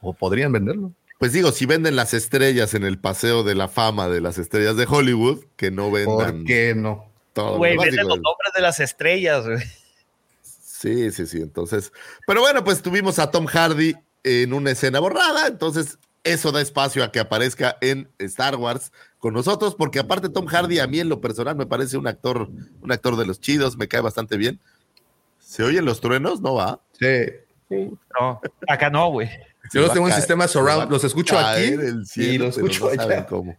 [0.00, 0.92] O podrían venderlo.
[1.18, 4.76] Pues digo, si venden las estrellas en el paseo de la fama de las estrellas
[4.76, 7.10] de Hollywood, que no vendan ¿Por qué no?
[7.32, 7.56] todo.
[7.56, 9.58] Güey, venden los nombres de las estrellas, güey.
[10.42, 11.38] Sí, sí, sí.
[11.38, 11.92] Entonces,
[12.24, 15.48] pero bueno, pues tuvimos a Tom Hardy en una escena borrada.
[15.48, 20.46] Entonces, eso da espacio a que aparezca en Star Wars con nosotros, porque aparte Tom
[20.46, 22.50] Hardy, a mí en lo personal me parece un actor,
[22.80, 24.58] un actor de los chidos, me cae bastante bien.
[25.38, 26.40] ¿Se oyen los truenos?
[26.40, 26.80] ¿No va?
[26.98, 27.26] Sí.
[27.68, 27.90] Sí.
[28.18, 29.28] No, acá no, güey.
[29.72, 33.12] Yo los tengo en sistema surround, los escucho aquí cielo, y los escucho no saben
[33.12, 33.26] allá.
[33.26, 33.56] cómo.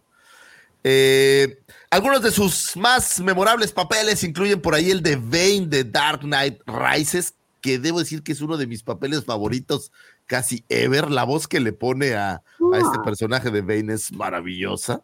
[0.84, 6.20] Eh, algunos de sus más memorables papeles incluyen por ahí el de Bane de Dark
[6.22, 9.92] Knight Rises, que debo decir que es uno de mis papeles favoritos
[10.26, 11.08] casi ever.
[11.08, 15.02] La voz que le pone a, a este personaje de Bane es maravillosa.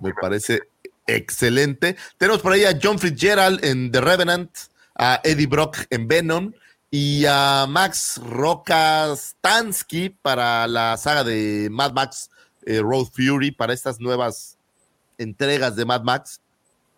[0.00, 0.60] Me parece
[1.06, 1.96] excelente.
[2.18, 4.50] Tenemos por ahí a John Fitzgerald en The Revenant,
[4.94, 6.52] a Eddie Brock en Venom
[6.90, 12.30] y a Max Rokastansky para la saga de Mad Max
[12.64, 14.58] eh, Road Fury, para estas nuevas
[15.18, 16.40] entregas de Mad Max.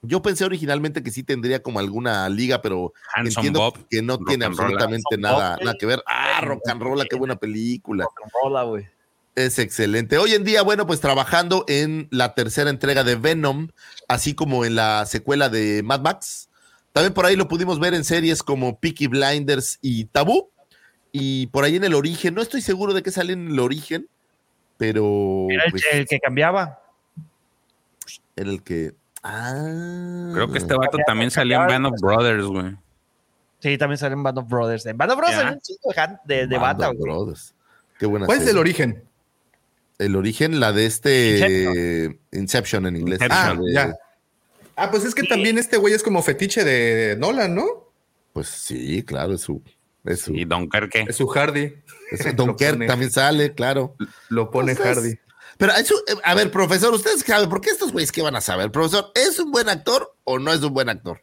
[0.03, 4.17] Yo pensé originalmente que sí tendría como alguna liga, pero Handsome entiendo Bob, que no
[4.17, 6.03] Rock tiene and absolutamente nada, nada que ver.
[6.07, 8.07] Ah, Rock and Roll, qué buena película.
[8.43, 8.89] Hola, güey.
[9.39, 10.19] Es excelente.
[10.19, 13.69] Hoy en día, bueno, pues trabajando en la tercera entrega de Venom,
[14.09, 16.49] así como en la secuela de Mad Max.
[16.93, 20.51] También por ahí lo pudimos ver en series como Peaky Blinders y Tabú.
[21.13, 24.09] Y por ahí en el origen, no estoy seguro de qué sale en el origen,
[24.77, 26.83] pero Era el, pues, el que cambiaba.
[28.35, 28.95] era el que.
[29.23, 32.77] Ah, Creo que este vato también salió en Band of Brothers, güey.
[33.61, 34.85] Sí, también sale en Band of Brothers.
[34.87, 36.97] En Band of Brothers hay un chingo de, de, de Band of.
[36.99, 37.55] Brothers.
[38.01, 39.08] Qué buena ¿Cuál es el origen?
[39.99, 43.21] El origen, la de este Inception, en inglés.
[43.21, 43.59] Inception.
[43.59, 43.95] Ah, de- ya.
[44.77, 47.65] Ah, pues es que también este güey es como fetiche de Nolan, ¿no?
[48.33, 49.61] Pues sí, claro, es su.
[50.05, 51.05] Es su, Y Dunkerque.
[51.09, 51.75] Es su Hardy.
[52.13, 53.97] es su Dunkerque también sale, claro.
[54.29, 55.19] Lo pone Pues es- Hardy.
[55.57, 58.41] Pero eso, eh, a ver, profesor, ustedes saben, ¿por qué estos güeyes qué van a
[58.41, 58.71] saber?
[58.71, 61.21] Profesor, ¿es un buen actor o no es un buen actor?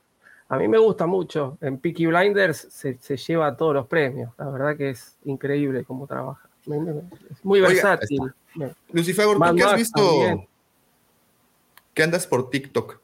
[0.49, 1.57] A mí me gusta mucho.
[1.61, 4.33] En Peaky Blinders se, se lleva todos los premios.
[4.37, 6.49] La verdad que es increíble cómo trabaja.
[6.59, 8.19] Es muy Oiga, versátil.
[8.91, 10.01] Lucifer, ¿tú Mad qué has visto?
[10.01, 10.47] también.
[11.93, 12.99] Que andas por TikTok.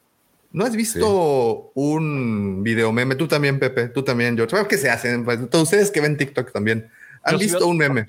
[0.51, 3.15] ¿No has visto un video meme?
[3.15, 3.87] Tú también, Pepe.
[3.87, 4.67] Tú también, George.
[4.67, 5.23] ¿Qué se hacen?
[5.23, 6.89] Pues, todos ustedes que ven TikTok también.
[7.23, 8.07] ¿Han Yo visto un meme?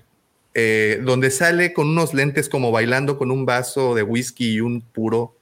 [0.55, 4.81] eh, donde sale con unos lentes como bailando con un vaso de whisky y un
[4.83, 5.35] puro.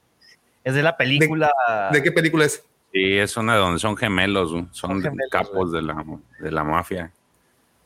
[0.63, 1.51] Es de la película.
[1.91, 2.63] ¿De qué película es?
[2.93, 6.05] Sí, es una donde son gemelos, Son gemelos, capos de la,
[6.39, 7.11] de la mafia.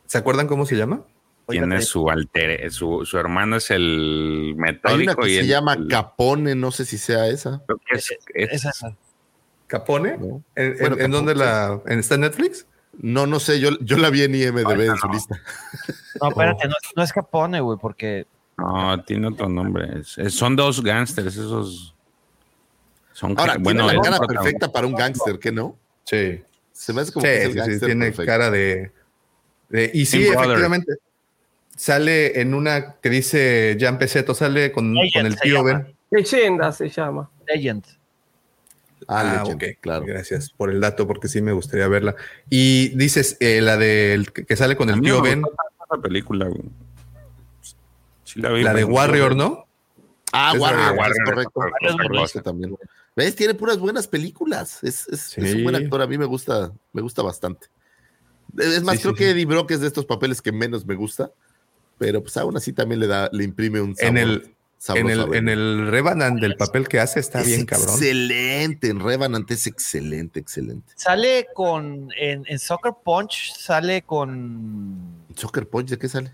[0.04, 1.02] ¿Se acuerdan cómo se llama?
[1.48, 5.46] Tiene su alter, su, su hermano es el Hay una metódico que y se el-
[5.46, 7.62] llama Capone, no sé si sea esa.
[7.66, 8.96] creo que es- es- Es esa.
[9.68, 10.16] ¿Capone?
[10.18, 10.42] ¿no?
[10.56, 11.80] ¿En, en- Bueno, en dónde la.
[11.86, 12.66] ¿En, ¿Está en Netflix?
[12.98, 15.40] No, no sé, yo, yo la vi en IMDB en su lista.
[16.20, 18.26] No, espérate, no, es- no es Capone, güey, porque
[18.58, 20.00] No, tiene otro nombre.
[20.00, 21.94] Es- es- son dos gángsters, esos.
[23.12, 25.76] Son Ahora, que- tiene bueno, la cara perfecta para un gángster, ¿qué no?
[26.04, 26.42] Sí.
[26.72, 28.26] Se me hace como Sí, que es el sí, tiene perfecto.
[28.26, 28.92] cara de,
[29.68, 30.40] de- Y sí, Brother.
[30.44, 30.92] efectivamente.
[31.76, 35.78] Sale en una que dice Jan Peseto, sale con, Legend con el tío llama.
[35.84, 35.96] Ben.
[36.10, 37.30] Leyenda se llama.
[37.46, 37.84] Legend.
[39.08, 40.04] Ah, Ah, Legend, ok, claro.
[40.06, 42.16] Gracias por el dato, porque sí me gustaría verla.
[42.48, 45.42] Y dices eh, la del que que sale con el tío Ben,
[45.90, 46.48] esa película.
[48.24, 49.66] Sí la vi, la de Warrior, ¿no?
[50.32, 51.60] Ah, Esa Warrior, de es Warrior, correcto.
[51.80, 52.76] es es correcto también.
[53.14, 53.36] ¿Ves?
[53.36, 54.82] Tiene puras buenas películas.
[54.82, 56.02] Es, es- es un buen actor.
[56.02, 57.68] A mí me gusta, me gusta bastante.
[58.58, 59.30] Es más, Sí, creo sí, que sí.
[59.30, 61.30] Eddie Brock es de estos papeles que menos me gusta.
[61.98, 64.10] Pero pues aún así también le da, le imprime un sabor.
[64.10, 64.56] En el,
[64.88, 67.88] en el, en el Revenant del papel que hace está Es bien cabrón.
[67.88, 68.88] Excelente.
[68.88, 70.92] En Revenant es excelente, excelente.
[70.96, 72.08] Sale con.
[72.18, 75.24] En, en Soccer Punch sale con.
[75.34, 76.32] ¿Soccer Punch de qué sale?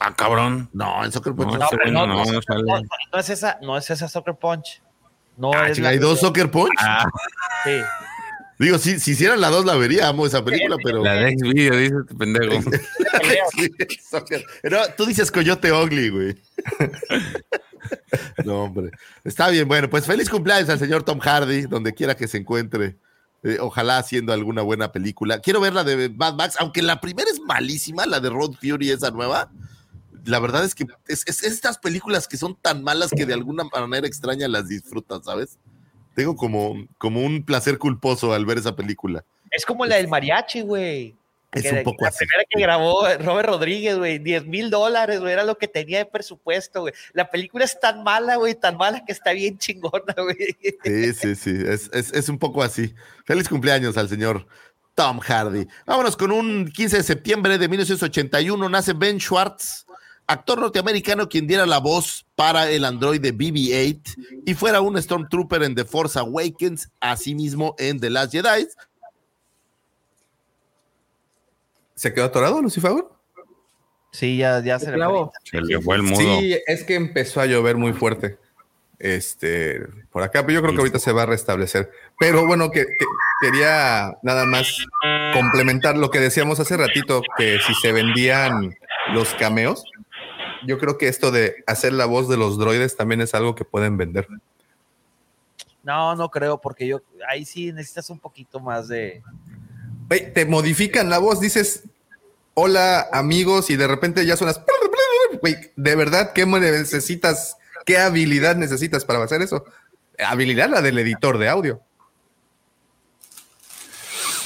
[0.00, 0.70] Ah, cabrón.
[0.72, 2.62] No, en Soccer Punch No, no, ese güey no, no, no, no sale.
[2.62, 2.80] No,
[3.12, 4.80] no es esa, no es esa Soccer Punch.
[5.36, 6.72] No Ah, es ¿Hay dos Soccer Punch?
[6.80, 7.04] Ah,
[7.64, 7.80] Sí.
[8.58, 11.04] Digo, si, si hicieran la dos la vería, amo esa película, pero...
[11.04, 12.70] la de X-Video, dice este pendejo.
[14.62, 16.36] Pero tú dices Coyote Ugly, güey.
[18.44, 18.90] No, hombre.
[19.24, 22.96] Está bien, bueno, pues feliz cumpleaños al señor Tom Hardy, donde quiera que se encuentre.
[23.44, 25.40] Eh, ojalá haciendo alguna buena película.
[25.40, 28.90] Quiero ver la de Mad Max, aunque la primera es malísima, la de Road Fury,
[28.90, 29.50] esa nueva.
[30.24, 33.64] La verdad es que es, es estas películas que son tan malas que de alguna
[33.64, 35.58] manera extraña las disfrutas, ¿sabes?
[36.18, 39.24] Tengo como, como un placer culposo al ver esa película.
[39.52, 41.14] Es como la del mariachi, güey.
[41.52, 42.18] Es Que- un poco la así.
[42.18, 46.06] primera que grabó Robert Rodríguez, güey, 10 mil dólares, güey, era lo que tenía de
[46.06, 46.92] presupuesto, güey.
[47.12, 50.56] La película es tan mala, güey, tan mala que está bien chingona, güey.
[50.82, 52.92] Sí, sí, sí, es, es- es un poco así.
[53.24, 54.44] Feliz cumpleaños al señor
[54.96, 55.68] Tom Hardy.
[55.86, 59.86] Vámonos con un 15 de septiembre de 1981, nace Ben Schwartz,
[60.28, 65.74] actor norteamericano quien diera la voz para el androide BB-8 y fuera un Stormtrooper en
[65.74, 68.68] The Force Awakens, asimismo en The Last Jedi.
[71.94, 72.92] ¿Se quedó atorado, Lucifer?
[74.12, 75.32] Sí, ya, ya se Se le clavó.
[75.44, 76.38] Se le fue el mudo.
[76.40, 78.38] Sí, es que empezó a llover muy fuerte.
[79.00, 81.90] Este, por acá, pero yo creo que ahorita se va a restablecer.
[82.18, 83.06] Pero bueno, que, que-
[83.40, 84.66] quería nada más
[85.32, 88.76] complementar lo que decíamos hace ratito, que si se vendían
[89.12, 89.84] los cameos,
[90.66, 93.64] yo creo que esto de hacer la voz de los droides también es algo que
[93.64, 94.28] pueden vender.
[95.82, 99.22] No, no creo, porque yo ahí sí necesitas un poquito más de.
[100.08, 101.84] Güey, te modifican la voz, dices,
[102.54, 104.60] hola amigos, y de repente ya suenas.
[105.76, 107.56] De verdad, ¿qué necesitas?
[107.86, 109.64] ¿Qué habilidad necesitas para hacer eso?
[110.18, 111.80] habilidad la del editor de audio.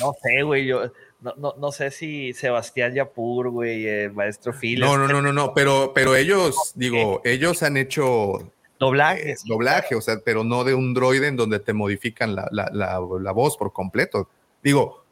[0.01, 0.93] No sé, güey, yo
[1.23, 4.81] no, no, no sé si Sebastián Yapur, güey, el maestro Phil.
[4.81, 9.33] No, no, no, no, no, pero, pero ellos, digo, ellos han hecho Doblaje.
[9.33, 12.71] eh, doblaje, o sea, pero no de un droide en donde te modifican la, la-
[12.73, 14.29] la- la voz por completo.
[14.63, 15.03] Digo,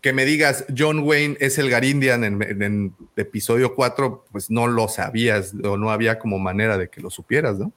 [0.00, 4.66] que me digas John Wayne es el Garindian en, en- en episodio 4, pues no
[4.66, 7.72] lo sabías o no había como manera de que lo supieras, ¿no?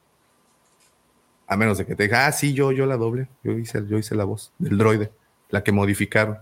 [1.47, 3.97] A menos de que te diga, ah, sí, yo, yo la doble, yo hice, yo
[3.99, 5.11] hice la voz del droide,
[5.49, 6.39] la que modificaron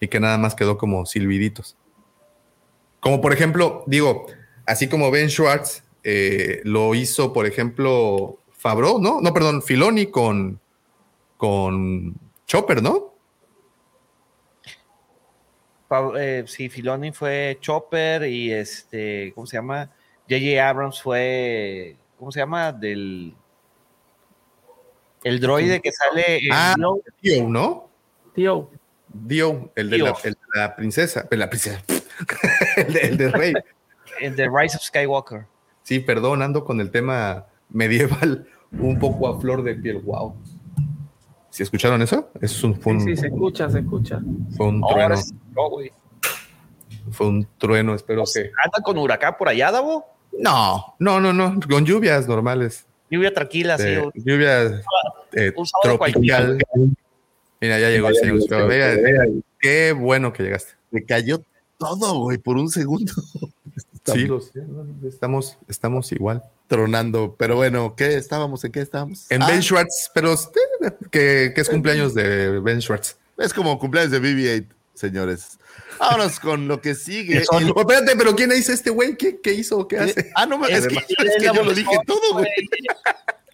[0.00, 1.76] y que nada más quedó como silbiditos.
[3.00, 4.26] Como por ejemplo, digo,
[4.66, 9.20] así como Ben Schwartz eh, lo hizo, por ejemplo, Favreau, ¿no?
[9.20, 10.60] No, perdón, Filoni con,
[11.36, 12.14] con
[12.46, 13.14] Chopper, ¿no?
[16.18, 19.90] Eh, sí, Filoni fue Chopper y este, ¿cómo se llama?
[20.28, 20.68] J.J.
[20.68, 22.72] Abrams fue, ¿cómo se llama?
[22.72, 23.34] Del.
[25.22, 26.74] El droide que sale en Ah.
[27.22, 27.88] Dio, ¿no?
[28.34, 28.70] Tío,
[29.08, 30.04] Dio, el de, Dio.
[30.06, 31.82] La, el de la princesa, el de la princesa,
[32.76, 33.54] el, de, el de Rey.
[34.20, 35.46] en The Rise of Skywalker.
[35.82, 39.98] Sí, perdón, ando con el tema medieval un poco a flor de piel.
[39.98, 40.34] Wow.
[41.50, 42.30] ¿Sí escucharon eso?
[42.40, 44.20] Es un, fue, un, sí, sí, se escucha, se escucha.
[44.56, 45.16] fue un Ahora trueno.
[45.16, 45.92] sí, no, güey.
[47.12, 48.50] Fue un trueno, espero que.
[48.62, 50.04] ¿Anda con huracán por allá, Davo?
[50.38, 51.58] No, no, no, no.
[51.68, 52.86] Con lluvias normales.
[53.10, 53.84] Lluvia tranquila, sí.
[53.84, 54.64] de lluvia
[55.32, 56.58] eh, sábado tropical.
[57.60, 58.40] Mira, ya llegó el señor.
[59.60, 60.72] Qué bueno que llegaste.
[60.90, 61.42] Me cayó
[61.78, 63.12] todo, güey, por un segundo.
[64.14, 66.40] Sí, sé, no, estamos, estamos igual.
[66.68, 67.34] Tronando.
[67.36, 68.62] Pero bueno, ¿qué estábamos?
[68.62, 69.28] ¿En qué estábamos?
[69.30, 70.32] En Ah, Ben Schwartz, pero
[71.10, 73.16] que, que es cumpleaños de Ben Schwartz.
[73.36, 75.58] Es como cumpleaños de BB-8, señores.
[75.98, 77.38] Vámonos con lo que sigue.
[77.50, 79.16] El- espérate, pero ¿quién hizo este güey?
[79.16, 79.88] ¿Qué, qué hizo?
[79.88, 80.30] ¿Qué hace?
[80.36, 81.04] Ah, no, me- es, que, es
[81.40, 82.46] que yo lo dije todo, güey.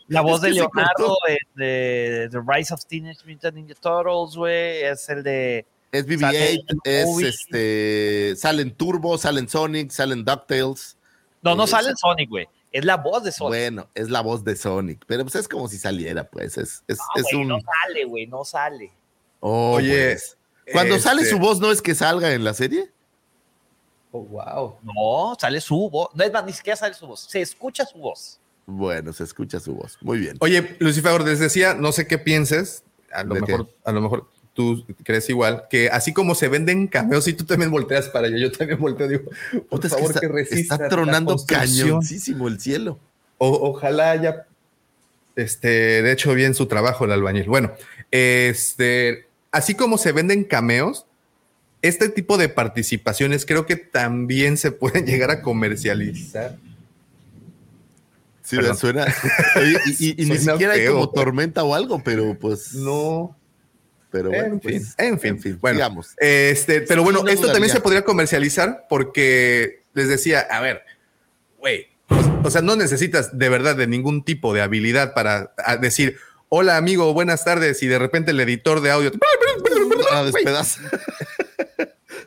[0.08, 1.16] La voz Es que de Leonardo cortó.
[1.54, 4.82] de, The Rise of Teenage Mutant Ninja Turtles, güey.
[4.82, 5.66] Es el de.
[5.90, 7.28] Es Sale BB-8, en es Movie.
[7.28, 8.34] este.
[8.36, 10.96] Salen Turbo, salen Sonic, salen DuckTales.
[11.42, 12.46] No, no Eh, sale en Sonic, güey.
[12.72, 13.50] Es la voz de Sonic.
[13.50, 16.56] Bueno, es la voz de Sonic, pero pues es como si saliera, pues.
[16.56, 17.48] Es, es, No, es un.
[17.48, 18.90] no sale, güey, no sale.
[19.40, 20.38] Oh, Oye, pues.
[20.72, 22.90] Cuando sale este- su voz, ¿no es que salga en la serie?
[24.10, 24.76] Oh, wow.
[24.82, 26.08] No, sale su voz.
[26.14, 27.20] No es más, ni siquiera sale su voz.
[27.28, 28.38] Se escucha su voz.
[28.66, 29.98] Bueno, se escucha su voz.
[30.00, 30.36] Muy bien.
[30.40, 34.28] Oye, Lucifer, les decía, no sé qué pienses, a lo ¿De mejor, a lo mejor
[34.54, 38.38] tú crees igual, que así como se venden cameos y tú también volteas para allá,
[38.38, 39.24] yo también volteo, digo,
[39.68, 42.98] por Puta, es que está, que resista está tronando cañoncísimo el cielo.
[43.38, 44.46] O- ojalá haya,
[45.36, 47.44] este, de hecho, bien su trabajo el albañil.
[47.48, 47.72] Bueno,
[48.10, 51.06] este, así como se venden cameos,
[51.80, 56.56] este tipo de participaciones creo que también se pueden llegar a comercializar.
[58.52, 58.76] Sí, Perdón.
[58.76, 59.06] suena.
[59.56, 60.92] Oye, y, y- y ni siquiera hay feo.
[60.92, 62.74] como tormenta o algo, pero pues.
[62.74, 63.34] No,
[64.10, 66.14] Pero bueno, en fin, pues, en fin, bueno, digamos.
[66.18, 70.82] Este, pero bueno, no esto también se podría comercializar porque les decía, a ver,
[71.58, 71.86] güey,
[72.44, 76.16] o sea, no necesitas de verdad de ningún tipo de habilidad para decir,
[76.50, 79.12] hola amigo, buenas tardes, y de repente el editor de audio.
[80.12, 80.78] Ah, despedaza.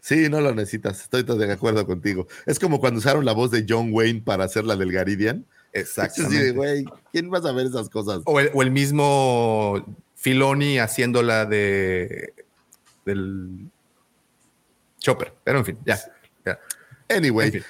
[0.01, 1.01] Sí, no lo necesitas.
[1.01, 2.27] Estoy todo de acuerdo contigo.
[2.45, 5.45] Es como cuando usaron la voz de John Wayne para hacer la del Garidian.
[5.75, 6.51] De, Exactamente.
[6.51, 8.21] güey, ¿quién va a saber esas cosas?
[8.25, 9.83] O el, o el mismo
[10.15, 12.33] Filoni haciéndola de
[13.05, 13.69] del
[14.99, 15.33] Chopper.
[15.43, 15.99] Pero en fin, ya.
[16.45, 16.59] ya.
[17.07, 17.63] Anyway, En fin.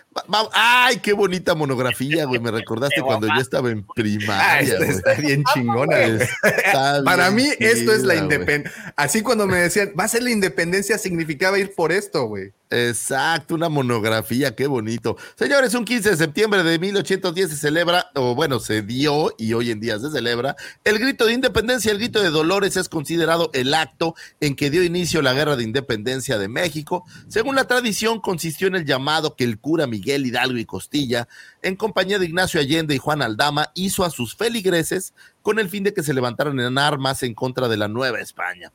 [0.53, 2.39] ay, qué bonita monografía, güey.
[2.39, 4.77] Me recordaste cuando yo estaba en Ah, primaria.
[4.77, 4.89] güey.
[4.91, 5.99] está bien chingona.
[5.99, 8.93] Está Para bien mí, esto es la independencia.
[8.95, 12.53] Así cuando me decían, va a ser la independencia, significaba ir por esto, güey.
[12.75, 15.15] Exacto, una monografía, qué bonito.
[15.35, 19.71] Señores, un 15 de septiembre de 1810 se celebra, o bueno, se dio y hoy
[19.71, 21.93] en día se celebra, el grito de independencia.
[21.93, 25.63] El grito de Dolores es considerado el acto en que dio inicio la guerra de
[25.63, 27.05] independencia de México.
[27.29, 31.29] Según la tradición, consistió en el llamado que el cura Miguel Hidalgo y Costilla,
[31.61, 35.85] en compañía de Ignacio Allende y Juan Aldama, hizo a sus feligreses con el fin
[35.85, 38.73] de que se levantaran en armas en contra de la Nueva España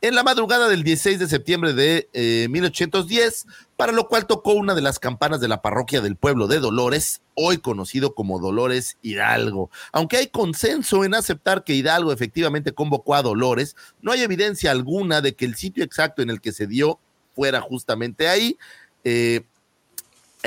[0.00, 4.74] en la madrugada del 16 de septiembre de eh, 1810, para lo cual tocó una
[4.74, 9.70] de las campanas de la parroquia del pueblo de Dolores, hoy conocido como Dolores Hidalgo.
[9.92, 15.20] Aunque hay consenso en aceptar que Hidalgo efectivamente convocó a Dolores, no hay evidencia alguna
[15.20, 17.00] de que el sitio exacto en el que se dio
[17.34, 18.58] fuera justamente ahí.
[19.04, 19.42] Eh,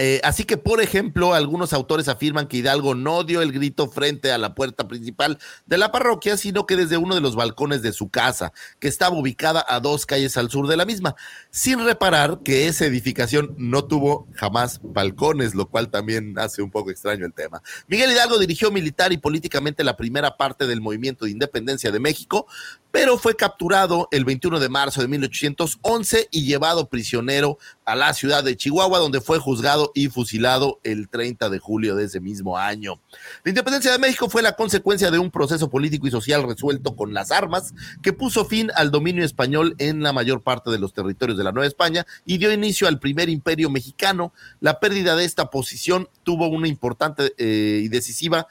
[0.02, 4.32] Eh, así que, por ejemplo, algunos autores afirman que Hidalgo no dio el grito frente
[4.32, 7.91] a la puerta principal de la parroquia, sino que desde uno de los balcones de
[7.91, 11.18] su casa, que estaba ubicada a dos calles al sur de la misma,
[11.50, 16.91] sin reparar que esa edificación no tuvo jamás balcones, lo cual también hace un poco
[16.91, 17.62] extraño el tema.
[17.89, 22.47] Miguel Hidalgo dirigió militar y políticamente la primera parte del movimiento de independencia de México,
[22.91, 27.58] pero fue capturado el 21 de marzo de 1811 y llevado prisionero
[27.90, 32.06] a la ciudad de Chihuahua, donde fue juzgado y fusilado el 30 de julio de
[32.06, 33.02] ese mismo año.
[33.44, 37.16] La independencia de México fue la consecuencia de un proceso político y social resuelto con
[37.16, 37.74] las armas
[38.04, 41.52] que puso fin al dominio español en la mayor parte de los territorios de la
[41.52, 44.34] Nueva España y dio inicio al primer imperio mexicano.
[44.60, 48.48] La pérdida de esta posición tuvo una importante eh, y decisiva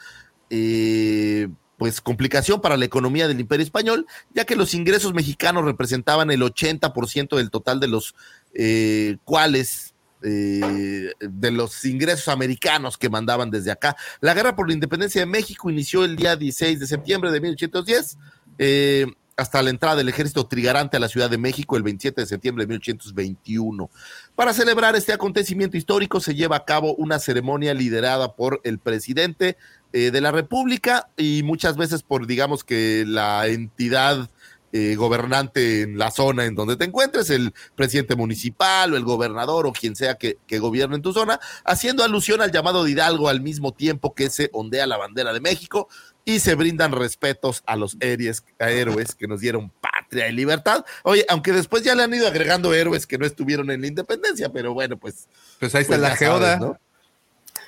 [0.50, 1.46] eh,
[1.78, 6.42] pues complicación para la economía del imperio español, ya que los ingresos mexicanos representaban el
[6.42, 8.16] 80% del total de los
[8.60, 13.96] eh, cuales eh, de los ingresos americanos que mandaban desde acá.
[14.20, 18.18] La guerra por la independencia de México inició el día 16 de septiembre de 1810.
[18.58, 19.06] Eh,
[19.36, 22.64] hasta la entrada del ejército trigarante a la Ciudad de México el 27 de septiembre
[22.64, 23.88] de 1821.
[24.34, 29.56] Para celebrar este acontecimiento histórico se lleva a cabo una ceremonia liderada por el presidente
[29.92, 34.28] de la República y muchas veces por, digamos que la entidad
[34.72, 39.66] eh, gobernante en la zona en donde te encuentres, el presidente municipal o el gobernador
[39.66, 43.28] o quien sea que, que gobierne en tu zona, haciendo alusión al llamado de Hidalgo
[43.28, 45.88] al mismo tiempo que se ondea la bandera de México
[46.24, 50.84] y se brindan respetos a los héroes, a héroes que nos dieron patria y libertad.
[51.02, 54.50] Oye, aunque después ya le han ido agregando héroes que no estuvieron en la independencia,
[54.50, 55.26] pero bueno, pues.
[55.58, 56.58] Pues ahí está pues la geoda.
[56.58, 56.78] ¿no?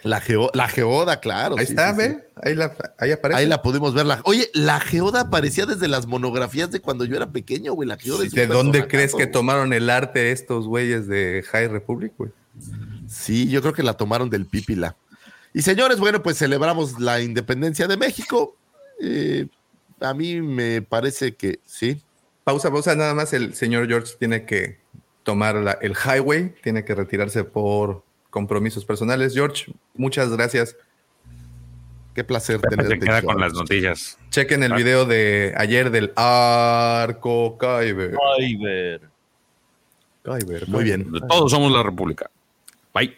[0.03, 1.57] La, geo- la geoda, claro.
[1.59, 2.09] Ahí sí, está, sí, sí.
[2.09, 2.25] ¿ve?
[2.43, 3.41] Ahí, la, ahí aparece.
[3.41, 4.07] Ahí la pudimos ver.
[4.07, 7.89] La, oye, la geoda aparecía desde las monografías de cuando yo era pequeño, güey.
[7.89, 9.33] La geoda es ¿De dónde crees que güey.
[9.33, 12.31] tomaron el arte estos güeyes de High Republic, güey?
[13.09, 14.97] Sí, yo creo que la tomaron del Pípila.
[15.53, 18.57] Y señores, bueno, pues celebramos la independencia de México.
[19.03, 19.49] Eh,
[20.01, 22.01] a mí me parece que sí.
[22.45, 24.79] Pausa, pausa, nada más el señor George tiene que
[25.25, 29.35] tomar la- el highway, tiene que retirarse por compromisos personales.
[29.35, 30.77] George, muchas gracias.
[32.15, 32.99] Qué placer Se tenerte.
[32.99, 34.19] queda con las noticias.
[34.31, 38.17] Chequen el video de ayer del Arco Kyber.
[38.39, 39.03] Ay, ver.
[40.25, 41.11] Kyber, Muy bien.
[41.29, 42.31] Todos somos la República.
[42.93, 43.17] Bye.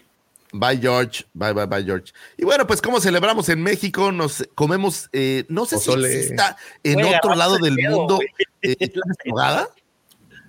[0.52, 1.24] Bye, George.
[1.32, 2.12] Bye, bye, bye, George.
[2.36, 6.10] Y bueno, pues como celebramos en México, nos comemos, eh, no sé Pozole.
[6.10, 8.18] si exista en otro lado el del mundo
[8.60, 8.92] eh,
[9.24, 9.68] nogada.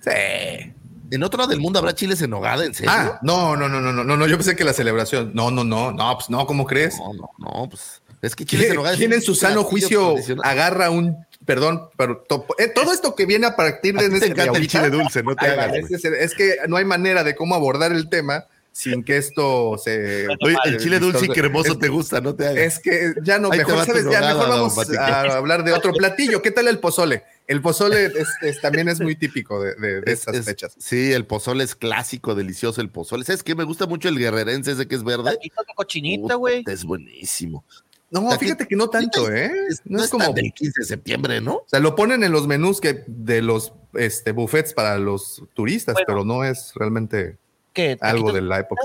[0.03, 0.73] Sí.
[1.15, 2.91] En otro lado del mundo habrá chiles en nogada, ¿en serio?
[2.93, 5.31] Ah, no, no, no, no, no, no, yo pensé que la celebración.
[5.33, 6.97] No, no, no, no, pues no, ¿cómo crees?
[6.97, 8.97] No, no, no, pues es que chiles en ¿Quién, nogada.
[8.97, 13.45] quién en su sano juicio agarra un, perdón, pero to- eh, todo esto que viene
[13.47, 15.73] a partir de ti te ese de encanta el chile dulce, no te hagas.
[15.91, 20.27] es que no hay manera de cómo abordar el tema sin que esto se.
[20.41, 22.57] Oye, el chile dulce y cremoso Es- te gusta, no te hagas.
[22.57, 24.03] Es que ya no, Ahí mejor, ¿sabes?
[24.11, 26.41] Ya mejor vamos a hablar de otro platillo.
[26.41, 27.23] ¿Qué tal el pozole?
[27.47, 30.75] El pozole es- es- también es muy típico de, de- de Es- esas es- fechas.
[30.79, 33.23] Sí, el pozole es clásico, delicioso el pozole.
[33.23, 33.53] ¿Sabes qué?
[33.55, 35.31] Me gusta mucho el guerrerense ese que es verde.
[35.31, 36.63] De cochinita, güey.
[36.67, 37.63] Es buenísimo.
[38.09, 39.51] No, fíjate que no tanto, ¿eh?
[39.85, 40.31] No, No es como.
[40.33, 41.55] del 15 de septiembre, ¿no?
[41.55, 45.93] O sea, lo ponen en los menús que de los este, buffets para los turistas,
[45.93, 46.05] Bueno.
[46.07, 47.37] pero no es realmente
[47.73, 47.97] ¿Qué?
[48.01, 48.81] algo ¿Taquitos de la época.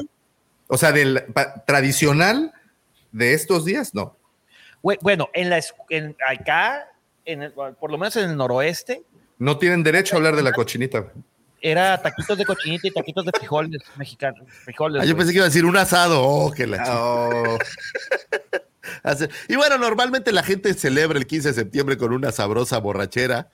[0.66, 2.53] O sea, del pa- tradicional
[3.12, 4.16] de estos días, no.
[4.82, 5.61] Bueno, en la,
[5.91, 6.89] en, acá,
[7.24, 9.03] en el- por lo menos en el noroeste,
[9.39, 11.12] No tienen derecho a hablar de la cochinita.
[11.61, 14.47] era taquitos de cochinita y taquitos de frijoles mexicanos.
[14.64, 16.22] Frijoles, Ah, yo pensé que iba a decir un asado.
[16.22, 17.01] Oh, que la chica.
[17.01, 17.59] Oh,
[19.49, 23.49] Y bueno, normalmente la gente celebra el 15 de septiembre con una sabrosa borrachera,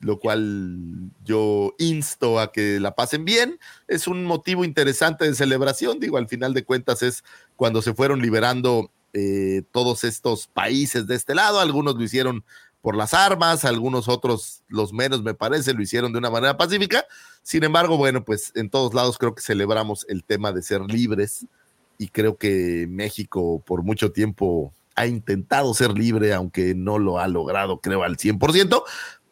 [0.00, 3.58] lo cual yo insto a que la pasen bien.
[3.86, 7.22] Es un motivo interesante de celebración, digo, al final de cuentas es
[7.56, 12.44] cuando se fueron liberando eh, todos estos países de este lado, algunos lo hicieron
[12.80, 17.04] por las armas, algunos otros, los menos me parece, lo hicieron de una manera pacífica.
[17.42, 21.46] Sin embargo, bueno, pues en todos lados creo que celebramos el tema de ser libres
[21.98, 27.28] y creo que México por mucho tiempo ha intentado ser libre, aunque no lo ha
[27.28, 28.82] logrado, creo, al 100%,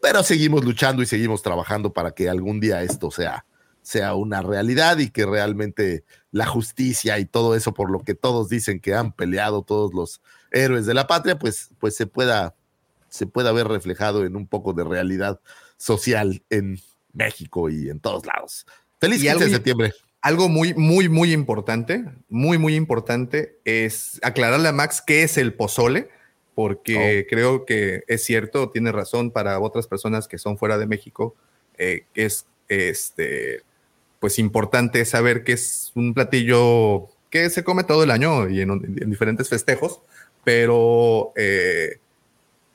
[0.01, 3.45] pero seguimos luchando y seguimos trabajando para que algún día esto sea,
[3.83, 8.49] sea una realidad y que realmente la justicia y todo eso por lo que todos
[8.49, 10.21] dicen que han peleado todos los
[10.51, 12.55] héroes de la patria, pues, pues se pueda
[13.09, 15.41] se pueda ver reflejado en un poco de realidad
[15.77, 16.79] social en
[17.13, 18.67] México y en todos lados.
[19.01, 19.93] Feliz Y 15 de septiembre.
[20.21, 25.55] algo muy, muy, muy importante, muy, muy importante es aclararle a Max qué es el
[25.55, 26.11] pozole,
[26.59, 31.37] porque creo que es cierto, tiene razón para otras personas que son fuera de México,
[31.77, 33.63] eh, que es este,
[34.19, 38.71] pues importante saber que es un platillo que se come todo el año y en,
[38.73, 40.01] en diferentes festejos,
[40.43, 41.99] pero eh,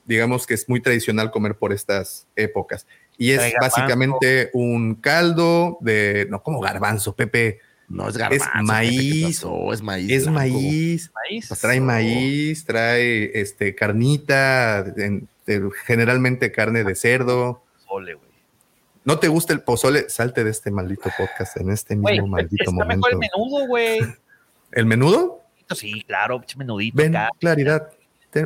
[0.05, 2.87] digamos que es muy tradicional comer por estas épocas.
[3.17, 7.59] Y es básicamente un caldo de, no como garbanzo, Pepe,
[7.93, 8.43] No es garbanzo.
[8.43, 9.43] Es Pepe, ¿qué maíz.
[9.71, 10.11] Es maíz.
[10.11, 10.39] es blanco.
[10.39, 11.47] maíz, Maíz.
[11.47, 17.61] pues trae maíz, trae este carnita, en- de- generalmente carne de cerdo.
[17.87, 18.29] Ole, güey.
[19.05, 20.09] ¿No te gusta el pozole?
[20.09, 23.07] Salte de este maldito podcast en este mismo Güey, maldito está momento.
[23.07, 23.99] mejor el menudo, güey.
[24.71, 25.41] ¿El menudo?
[25.75, 27.29] Sí, claro, pinche menudito Ven, acá.
[27.39, 27.89] claridad.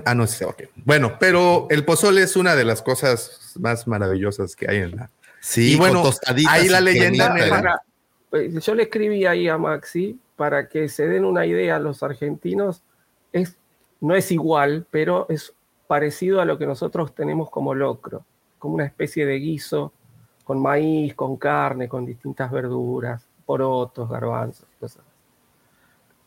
[0.04, 0.64] Ah, no sé, ok.
[0.84, 5.10] Bueno, pero el pozole es una de las cosas más maravillosas que hay en la.
[5.40, 6.04] Sí, Y bueno,
[6.50, 7.82] ahí la leyenda cremita.
[8.30, 12.84] Pues, yo le escribí ahí a Maxi para que se den una idea los argentinos.
[13.32, 13.58] Es,
[14.02, 15.54] no es igual, pero es
[15.88, 18.26] parecido a lo que nosotros tenemos como locro,
[18.60, 19.94] como una especie de guiso
[20.44, 24.67] con maíz, con carne, con distintas verduras, porotos, garbanzos.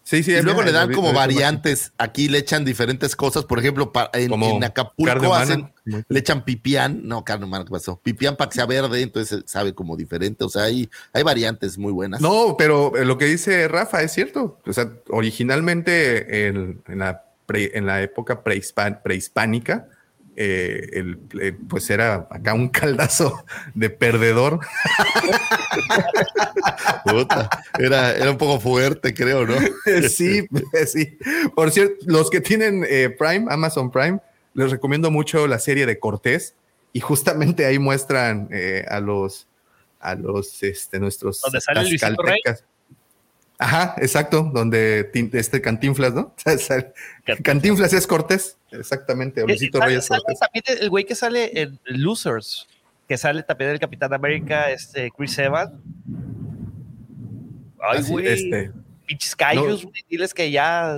[0.03, 0.33] Sí, sí.
[0.33, 1.93] Y luego le dan vi- como variantes.
[1.99, 3.45] Aquí le echan diferentes cosas.
[3.45, 4.31] Por ejemplo, en,
[4.65, 5.73] Acapulco hacen,
[6.09, 7.03] le echan pipián.
[7.07, 8.01] No, carne humana, ¿qué pasó?
[8.03, 10.43] Pipián para que sea verde, entonces sabe como diferente.
[10.45, 12.21] O sea, hay, hay variantes muy buenas.
[12.21, 14.59] No, pero eh, lo que dice Rafa es cierto.
[14.67, 19.89] O sea, originalmente en, en la, pre- en la época prehispan- prehispánica,
[20.43, 24.61] eh, el, eh, pues era acá un caldazo de perdedor.
[27.05, 29.55] Puta, era, era un poco fuerte, creo, ¿no?
[30.09, 30.49] sí,
[30.87, 31.19] sí.
[31.55, 34.19] Por cierto, los que tienen eh, Prime, Amazon Prime,
[34.55, 36.55] les recomiendo mucho la serie de Cortés
[36.95, 39.47] y justamente ahí muestran eh, a los
[40.01, 42.41] a los este nuestros Donde sale Luisito Rey.
[43.63, 46.35] Ajá, exacto, donde este Cantinflas, ¿no?
[47.43, 50.39] Cantinflas es Cortés, exactamente, o Luisito Eh, Sale- Rey es sale Cortés.
[50.41, 52.67] también el güey que sale en Losers,
[53.07, 55.73] que sale también el Capitán América, este Chris Evans.
[57.83, 58.27] Ay, Así, güey.
[58.29, 58.73] este,
[59.07, 60.05] Pinches callos, güey.
[60.09, 60.95] Diles que ya.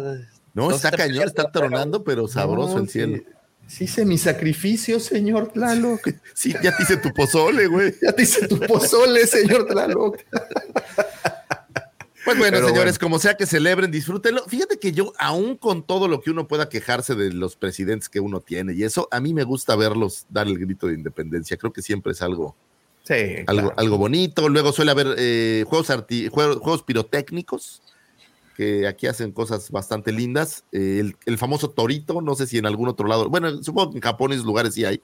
[0.54, 3.16] No, No está cañón, está tronando, pero sabroso no, el cielo.
[3.16, 3.24] Sí,
[3.66, 6.00] sí hice mi sacrificio, señor Tlaloc.
[6.34, 7.92] Sí, ya te hice tu pozole, güey.
[8.00, 10.18] Ya te hice tu pozole, señor Tlaloc.
[12.25, 13.01] Pues bueno, Pero señores, bueno.
[13.01, 14.45] como sea que celebren, disfrútenlo.
[14.47, 18.20] Fíjate que yo, aún con todo lo que uno pueda quejarse de los presidentes que
[18.20, 21.57] uno tiene, y eso, a mí me gusta verlos dar el grito de independencia.
[21.57, 22.55] Creo que siempre es algo,
[23.05, 23.14] Sí,
[23.47, 23.75] algo, claro.
[23.77, 24.49] algo bonito.
[24.49, 27.83] Luego suele haber eh, juegos, arti- juegos, juegos pirotécnicos,
[28.57, 30.62] que aquí hacen cosas bastante lindas.
[30.70, 33.97] Eh, el, el famoso torito, no sé si en algún otro lado, bueno, supongo que
[33.99, 35.01] en Japón y esos lugares sí hay.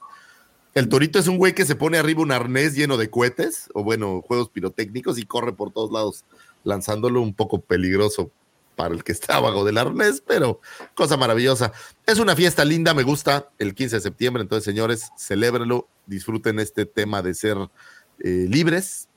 [0.75, 3.83] El torito es un güey que se pone arriba un arnés lleno de cohetes, o
[3.83, 6.23] bueno, juegos pirotécnicos y corre por todos lados
[6.63, 8.31] lanzándolo un poco peligroso
[8.75, 10.61] para el que está abajo del arnés, pero
[10.95, 11.73] cosa maravillosa.
[12.05, 16.85] Es una fiesta linda, me gusta el 15 de septiembre, entonces señores, celébrenlo, disfruten este
[16.85, 17.57] tema de ser
[18.19, 19.09] eh, libres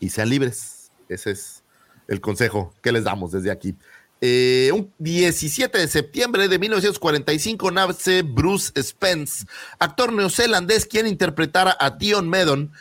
[0.00, 0.90] y sean libres.
[1.08, 1.62] Ese es
[2.08, 3.76] el consejo que les damos desde aquí.
[4.20, 9.44] Eh, un 17 de septiembre de 1945 nace Bruce Spence,
[9.78, 12.72] actor neozelandés quien interpretara a Dion Medon,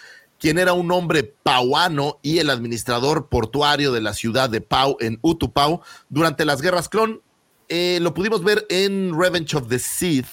[0.46, 5.18] quien era un hombre pauano y el administrador portuario de la ciudad de Pau en
[5.24, 7.24] Utupau durante las guerras clon.
[7.68, 10.28] Eh, lo pudimos ver en Revenge of the Sith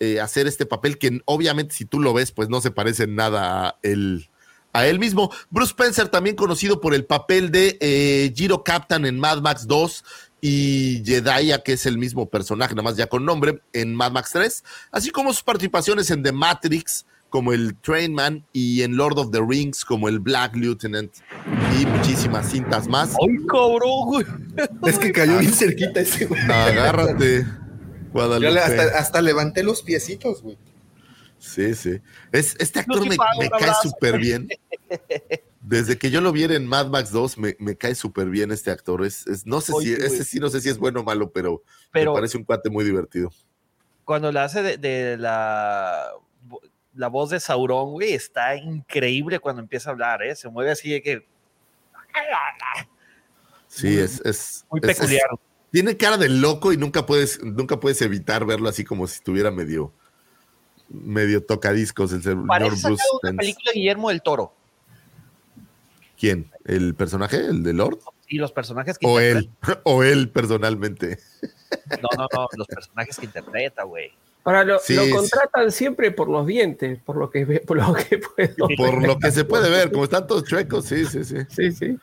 [0.00, 3.14] eh, hacer este papel que obviamente si tú lo ves pues no se parece en
[3.14, 4.30] nada a él,
[4.72, 5.30] a él mismo.
[5.50, 10.04] Bruce Spencer también conocido por el papel de eh, Giro Captain en Mad Max 2
[10.40, 14.30] y Jedaya, que es el mismo personaje, nada más ya con nombre, en Mad Max
[14.32, 19.30] 3, así como sus participaciones en The Matrix, como el Trainman, y en Lord of
[19.30, 21.10] the Rings, como el Black Lieutenant,
[21.80, 23.14] y muchísimas cintas más.
[23.20, 24.26] ¡Ay, cabrón, güey!
[24.86, 26.38] Es que cayó bien cerquita ese güey.
[26.42, 28.52] Agárrate, Yo Guadalupe.
[28.52, 30.58] le- hasta, hasta levanté los piecitos, güey.
[31.38, 32.00] Sí, sí.
[32.32, 34.46] Es, este actor me, cae súper bien.
[35.62, 38.70] Desde que yo lo vi en Mad Max 2, me, me cae súper bien este
[38.70, 39.06] actor.
[39.06, 41.62] Es, es- no sé si, ese sí no sé si es bueno o malo, pero,
[41.92, 43.32] Pero me parece un cuate muy divertido.
[44.04, 46.10] cuando la hace de, de la,
[46.94, 50.34] la voz de Sauron, güey, está increíble cuando empieza a hablar, ¿eh?
[50.36, 51.26] Se mueve así de que.
[53.68, 55.26] Sí, es, es Muy es- es- peculiar.
[55.70, 59.50] tiene cara de loco y nunca puedes, nunca puedes evitar verlo así como si estuviera
[59.50, 59.92] medio,
[60.88, 64.54] medio tocadiscos el señor Parece Bruce una película de Guillermo del Toro.
[66.18, 66.50] ¿Quién?
[66.64, 67.38] ¿El personaje?
[67.38, 67.98] ¿El de Lord?
[68.28, 69.50] Y los personajes que O interpreta.
[69.72, 71.18] él, o él personalmente.
[72.02, 74.12] No, no, no, los personajes que interpreta, güey.
[74.44, 75.10] Ahora lo, Sí, lo sí.
[75.12, 78.68] contratan siempre por los dientes, por lo que ve- por lo que puedo.
[78.76, 81.36] Por lo que se puede ver, como están todos chuecos, sí, sí, sí.
[81.48, 81.98] Sí, sí.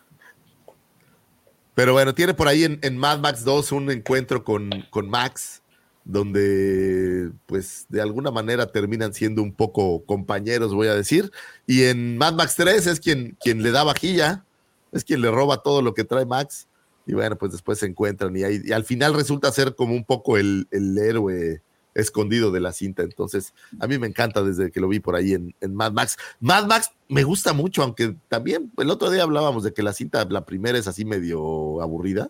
[1.76, 5.62] Pero bueno, tiene por ahí en, en Mad Max 2 un encuentro con, con Max,
[6.04, 11.32] donde pues de alguna manera terminan siendo un poco compañeros, voy a decir.
[11.66, 14.44] Y en Mad Max 3 es quien, quien le da vajilla,
[14.92, 16.68] es quien le roba todo lo que trae Max.
[17.06, 20.04] Y bueno, pues después se encuentran y, ahí- y al final resulta ser como un
[20.04, 21.62] poco el, el héroe
[22.00, 23.04] escondido de la cinta.
[23.04, 26.18] Entonces, a mí me encanta desde que lo vi por ahí en, en Mad Max.
[26.40, 30.26] Mad Max me gusta mucho, aunque también el otro día hablábamos de que la cinta,
[30.26, 32.30] la primera es así medio aburrida,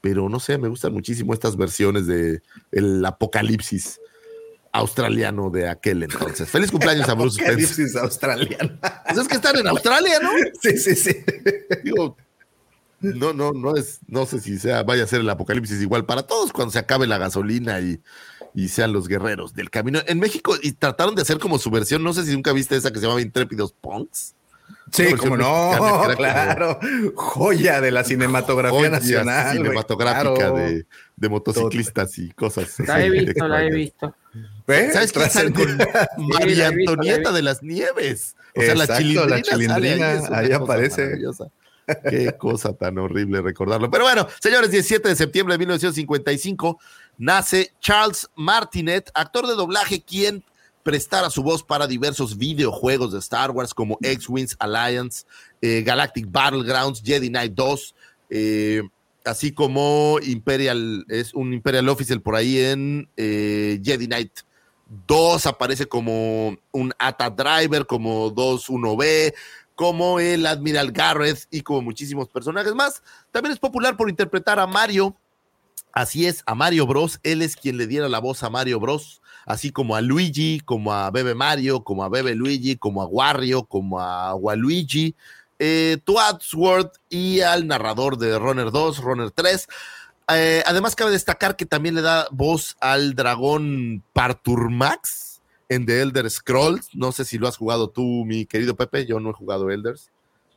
[0.00, 4.00] pero no sé, me gustan muchísimo estas versiones de el apocalipsis
[4.72, 6.48] australiano de aquel entonces.
[6.48, 7.64] Feliz cumpleaños a Bruce Spencer.
[7.64, 8.78] Apocalipsis australiana.
[9.06, 10.30] Pues es que están en Australia, ¿no?
[10.62, 11.16] Sí, sí, sí.
[11.82, 12.16] Digo,
[13.00, 16.24] no, no, no es, no sé si sea, vaya a ser el apocalipsis igual para
[16.24, 18.00] todos cuando se acabe la gasolina y,
[18.54, 20.00] y sean los guerreros del camino.
[20.06, 22.90] En México, y trataron de hacer como su versión, no sé si nunca viste esa
[22.90, 24.34] que se llamaba Intrépidos Punks.
[24.90, 26.78] Sí, como no, como claro.
[27.14, 29.56] Joya de la cinematografía joya nacional.
[29.56, 30.56] cinematográfica claro.
[30.56, 32.78] de, de motociclistas y cosas.
[32.80, 34.14] La he visto, la he visto.
[34.66, 34.92] ¿Ves?
[34.92, 35.78] ¿Sabes quién sale con.
[36.28, 38.36] María Antonieta de las Nieves?
[38.54, 41.18] O sea, la chilindrina, la chilindrina, ahí, aparece.
[42.10, 43.90] Qué cosa tan horrible recordarlo.
[43.90, 46.78] Pero bueno, señores, 17 de septiembre de 1955
[47.18, 50.44] nace Charles Martinet, actor de doblaje, quien
[50.82, 55.26] prestara su voz para diversos videojuegos de Star Wars como X-Wings Alliance,
[55.60, 57.94] eh, Galactic Battlegrounds, Jedi Knight 2,
[58.30, 58.82] eh,
[59.24, 64.32] así como Imperial, es un Imperial Officer por ahí en eh, Jedi Knight
[65.06, 69.34] 2, aparece como un ATA Driver, como 2-1B,
[69.74, 73.02] como el Admiral Garrett y como muchísimos personajes más.
[73.30, 75.14] También es popular por interpretar a Mario.
[75.98, 77.18] Así es, a Mario Bros.
[77.24, 79.20] Él es quien le diera la voz a Mario Bros.
[79.44, 83.64] Así como a Luigi, como a Bebe Mario, como a Bebe Luigi, como a Wario,
[83.64, 85.16] como a Waluigi,
[85.58, 89.66] eh, Twadsworth y al narrador de Runner 2, Runner 3.
[90.34, 96.30] Eh, además, cabe destacar que también le da voz al dragón Parturmax en The Elder
[96.30, 96.94] Scrolls.
[96.94, 99.04] No sé si lo has jugado tú, mi querido Pepe.
[99.04, 100.12] Yo no he jugado Elders,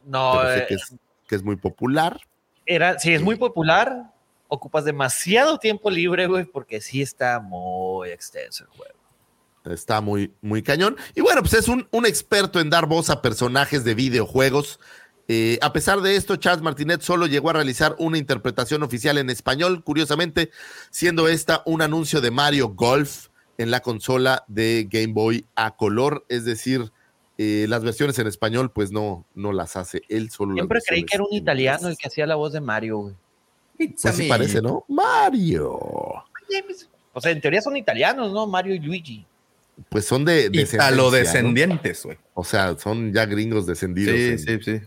[0.05, 0.93] No, pero sé eh, que es,
[1.27, 2.19] que es muy popular.
[2.68, 4.10] era, sí, es muy popular.
[4.53, 8.99] Ocupas demasiado tiempo libre, güey, porque sí está muy extenso el juego.
[9.64, 10.98] Está muy, muy cañón.
[11.15, 14.80] Y bueno, pues es un, un experto en dar voz a personajes de videojuegos.
[15.30, 19.30] Eh, a pesar de esto, Charles Martinet solo llegó a realizar una interpretación oficial en
[19.30, 20.52] español, curiosamente,
[20.90, 26.26] siendo esta un anuncio de Mario Golf en la consola de Game Boy a color,
[26.28, 26.91] es decir,
[27.38, 30.56] eh, las versiones en español, pues no, no las hace él solo.
[30.56, 33.15] Siempre creí que era un italiano el que hacía la voz de Mario, güey.
[33.90, 34.86] Pues sí parece, ¿no?
[34.88, 35.78] Mario.
[37.14, 38.48] O sea, en teoría son italianos, ¿no?
[38.48, 39.26] Mario y Luigi.
[39.90, 40.49] Pues son de
[40.95, 41.12] ¿no?
[41.12, 42.18] descendientes, güey.
[42.34, 44.86] O sea, son ya gringos descendidos Sí, en, sí, sí.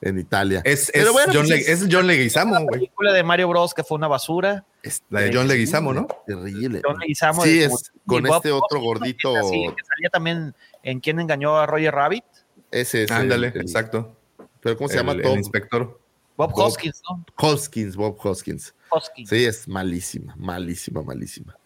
[0.00, 0.60] en Italia.
[0.64, 2.72] Es, es Pero bueno, John, pues Le- es- es John Leguizamo, La güey.
[2.72, 3.74] película de Mario Bros.
[3.74, 4.64] que fue una basura.
[5.10, 6.06] La de John Leguizamo, ¿no?
[6.26, 6.80] Terrible.
[6.84, 9.34] John Leguizamo Sí, de- es con Bob este otro gordito.
[9.50, 12.24] Sí, que salía también en Quién engañó a Roger Rabbit.
[12.70, 13.10] Ese es.
[13.10, 14.14] Ándale, el- el- exacto.
[14.60, 15.12] Pero ¿cómo se El- llama?
[15.12, 16.00] el Tom inspector.
[16.38, 16.68] Bob, Bob.
[16.68, 17.26] Hoskins, ¿no?
[17.36, 18.72] Hoskins, Bob Hoskins.
[18.90, 19.28] Hoskins.
[19.28, 21.58] Sí, es malísima, malísima, malísima.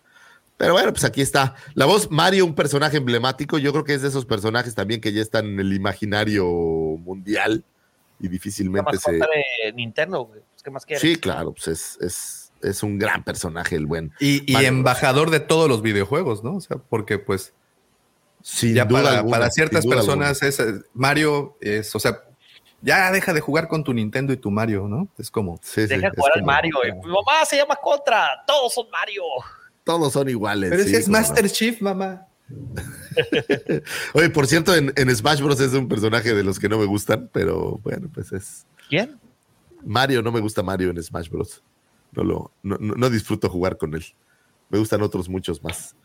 [0.56, 1.54] Pero bueno, pues aquí está.
[1.74, 3.58] La voz Mario, un personaje emblemático.
[3.58, 7.64] Yo creo que es de esos personajes también que ya están en el imaginario mundial
[8.18, 9.12] y difícilmente se.
[9.12, 10.40] de Nintendo, güey.
[10.40, 11.02] Pues, ¿Qué más quieres?
[11.02, 14.12] Sí, claro, pues es, es, es un gran personaje el buen.
[14.20, 16.56] Y, y embajador de todos los videojuegos, ¿no?
[16.56, 17.52] O sea, porque pues
[18.40, 21.98] Sin ya duda para, alguna, para ciertas sin duda personas es eh, Mario es, o
[21.98, 22.22] sea,
[22.82, 25.08] ya deja de jugar con tu Nintendo y tu Mario, ¿no?
[25.18, 25.58] Es como.
[25.62, 26.92] Sí, Deja de jugar al como- Mario, güey.
[26.92, 28.28] Mi mamá se llama Contra.
[28.46, 29.22] Todos son Mario.
[29.84, 30.70] Todos son iguales.
[30.70, 31.08] Pero sí, ese es.
[31.08, 32.26] Master Chief, mamá.
[34.14, 35.60] Oye, por cierto, en, en Smash Bros.
[35.60, 38.66] es un personaje de los que no me gustan, pero bueno, pues es.
[38.88, 39.18] ¿Quién?
[39.84, 41.62] Mario, no me gusta Mario en Smash Bros.
[42.12, 44.04] No, lo, no disfruto jugar con él.
[44.68, 45.96] Me gustan otros muchos más.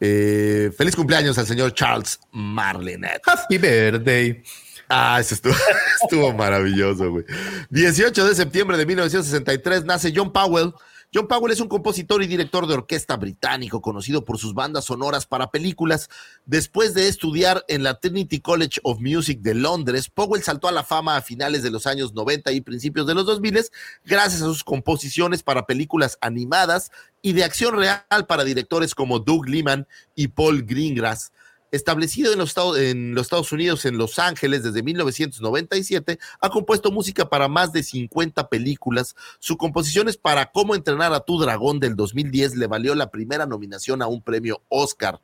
[0.00, 3.22] Eh, feliz cumpleaños al señor Charles Marlinet.
[3.26, 4.42] Happy birthday.
[4.88, 7.24] Ah, eso estuvo, maravilloso, güey.
[7.70, 10.72] 18 de septiembre de 1963 nace John Powell.
[11.14, 15.24] John Powell es un compositor y director de orquesta británico conocido por sus bandas sonoras
[15.24, 16.10] para películas.
[16.44, 20.82] Después de estudiar en la Trinity College of Music de Londres, Powell saltó a la
[20.84, 23.70] fama a finales de los años 90 y principios de los 2000
[24.04, 26.90] gracias a sus composiciones para películas animadas
[27.22, 31.32] y de acción real para directores como Doug Liman y Paul Greengrass.
[31.72, 37.28] Establecido en los, Estados, en los Unidos, en Los Ángeles, desde 1997, ha compuesto música
[37.28, 39.14] para más de 50 películas.
[39.38, 43.46] Su composición es para Cómo entrenar a tu dragón del 2010 le valió la primera
[43.46, 45.20] nominación a un premio Oscar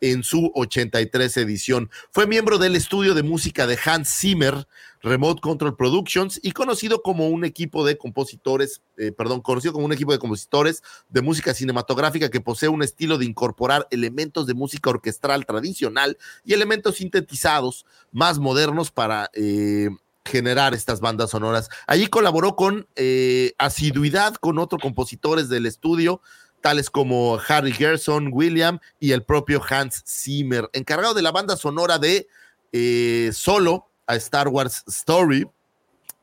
[0.00, 1.90] en su 83 edición.
[2.10, 4.66] Fue miembro del estudio de música de Hans Zimmer,
[5.04, 9.92] Remote Control Productions, y conocido como un equipo de compositores, eh, perdón, conocido como un
[9.92, 14.88] equipo de compositores de música cinematográfica que posee un estilo de incorporar elementos de música
[14.88, 19.90] orquestral tradicional y elementos sintetizados más modernos para eh,
[20.24, 21.68] generar estas bandas sonoras.
[21.86, 26.22] Allí colaboró con eh, asiduidad con otros compositores del estudio,
[26.62, 31.98] tales como Harry Gerson, William y el propio Hans Zimmer, encargado de la banda sonora
[31.98, 32.26] de
[32.72, 35.46] eh, Solo a Star Wars Story.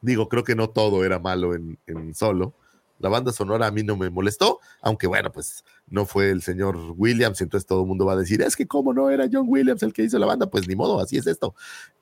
[0.01, 1.77] Digo, creo que no todo era malo en,
[2.15, 2.53] Solo.
[2.99, 6.77] La banda sonora a mí no me molestó, aunque bueno, pues no fue el señor
[6.95, 9.81] Williams, entonces todo el mundo va a decir, es que cómo no era John Williams
[9.81, 11.55] el que hizo la banda, pues ni modo, así es esto.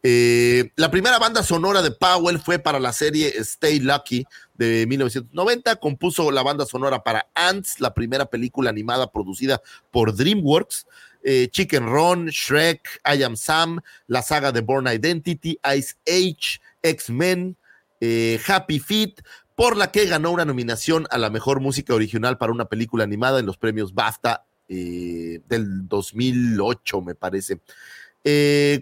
[0.04, 4.26] Eh, la primera banda sonora de Powell fue para la serie Stay Lucky
[4.56, 9.62] de 1990, compuso la banda sonora para Ants, la primera película animada producida
[9.92, 10.86] por DreamWorks.
[11.24, 17.58] Eh, Chicken Run, Shrek, I Am Sam, la saga de Born Identity, Ice Age, X-Men,
[18.00, 19.22] eh, Happy Feet,
[19.56, 23.40] por la que ganó una nominación a la mejor música original para una película animada
[23.40, 27.60] en los premios BAFTA eh, del 2008, me parece.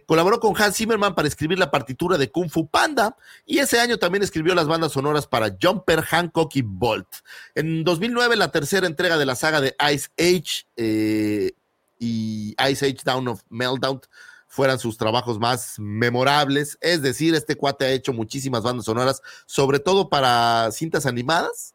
[0.05, 3.15] Colaboró con Hans Zimmerman para escribir la partitura de Kung Fu Panda
[3.45, 7.07] y ese año también escribió las bandas sonoras para Jumper, Hancock y Bolt.
[7.55, 11.55] En 2009, la tercera entrega de la saga de Ice Age
[11.99, 14.01] y Ice Age Down of Meltdown
[14.47, 16.77] fueran sus trabajos más memorables.
[16.81, 21.73] Es decir, este cuate ha hecho muchísimas bandas sonoras, sobre todo para cintas animadas.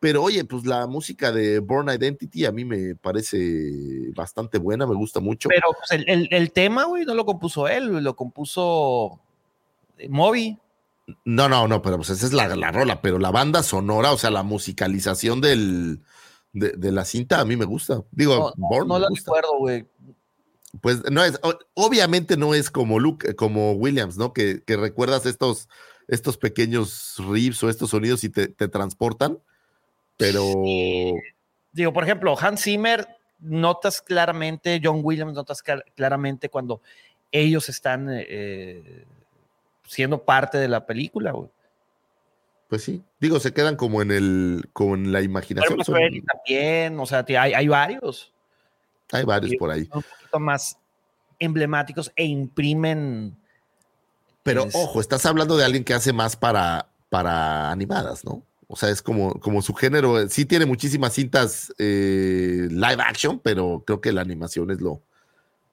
[0.00, 4.96] Pero oye, pues la música de Born Identity a mí me parece bastante buena, me
[4.96, 5.48] gusta mucho.
[5.48, 9.20] Pero pues, el, el, el, tema, güey, no lo compuso él, lo compuso
[10.08, 10.58] Moby.
[11.24, 14.18] No, no, no, pero pues esa es la, la, rola, pero la banda sonora, o
[14.18, 16.00] sea, la musicalización del,
[16.52, 18.02] de, de la cinta a mí me gusta.
[18.10, 19.30] Digo, no, Born no, no gusta.
[19.32, 19.86] recuerdo, güey.
[20.80, 21.38] pues no es,
[21.74, 24.32] obviamente no es como Luke, como Williams, ¿no?
[24.32, 25.68] Que, que recuerdas estos,
[26.08, 29.38] estos pequeños riffs o estos sonidos y te, te transportan,
[30.16, 30.42] pero...
[30.64, 31.14] Sí.
[31.72, 33.08] Digo, por ejemplo, Hans Zimmer,
[33.38, 35.62] notas claramente, John Williams, notas
[35.94, 36.82] claramente cuando
[37.30, 39.06] ellos están eh,
[39.86, 41.48] siendo parte de la película, güey.
[42.72, 45.74] Pues sí, digo, se quedan como en el, con la imaginación.
[45.74, 46.24] Pero son...
[46.24, 48.32] también, o sea, hay, hay varios.
[49.10, 49.82] Hay varios por ahí.
[49.92, 50.78] Un poquito más
[51.38, 53.36] emblemáticos e imprimen.
[54.42, 54.74] Pero es...
[54.74, 58.42] ojo, estás hablando de alguien que hace más para, para animadas, ¿no?
[58.68, 60.26] O sea, es como, como su género.
[60.30, 65.02] Sí tiene muchísimas cintas eh, live action, pero creo que la animación es lo,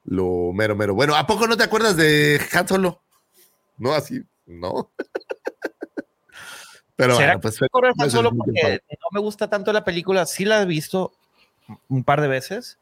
[0.03, 0.95] lo mero, mero.
[0.95, 3.01] Bueno, ¿a poco no te acuerdas de Han Solo?
[3.77, 4.91] No, así, no.
[6.99, 10.25] pero ¿Será bueno, pues, que correr Han Solo porque no me gusta tanto la película.
[10.25, 11.13] Sí la he visto
[11.87, 12.77] un par de veces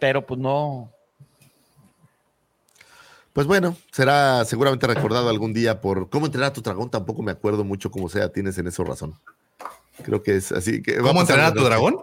[0.00, 0.90] pero pues no.
[3.32, 6.90] Pues bueno, será seguramente recordado algún día por cómo entrenar a tu dragón.
[6.90, 9.14] Tampoco me acuerdo mucho cómo sea, tienes en eso razón.
[10.02, 10.82] Creo que es así.
[10.82, 11.98] Que ¿Cómo entrenar a tu dragón?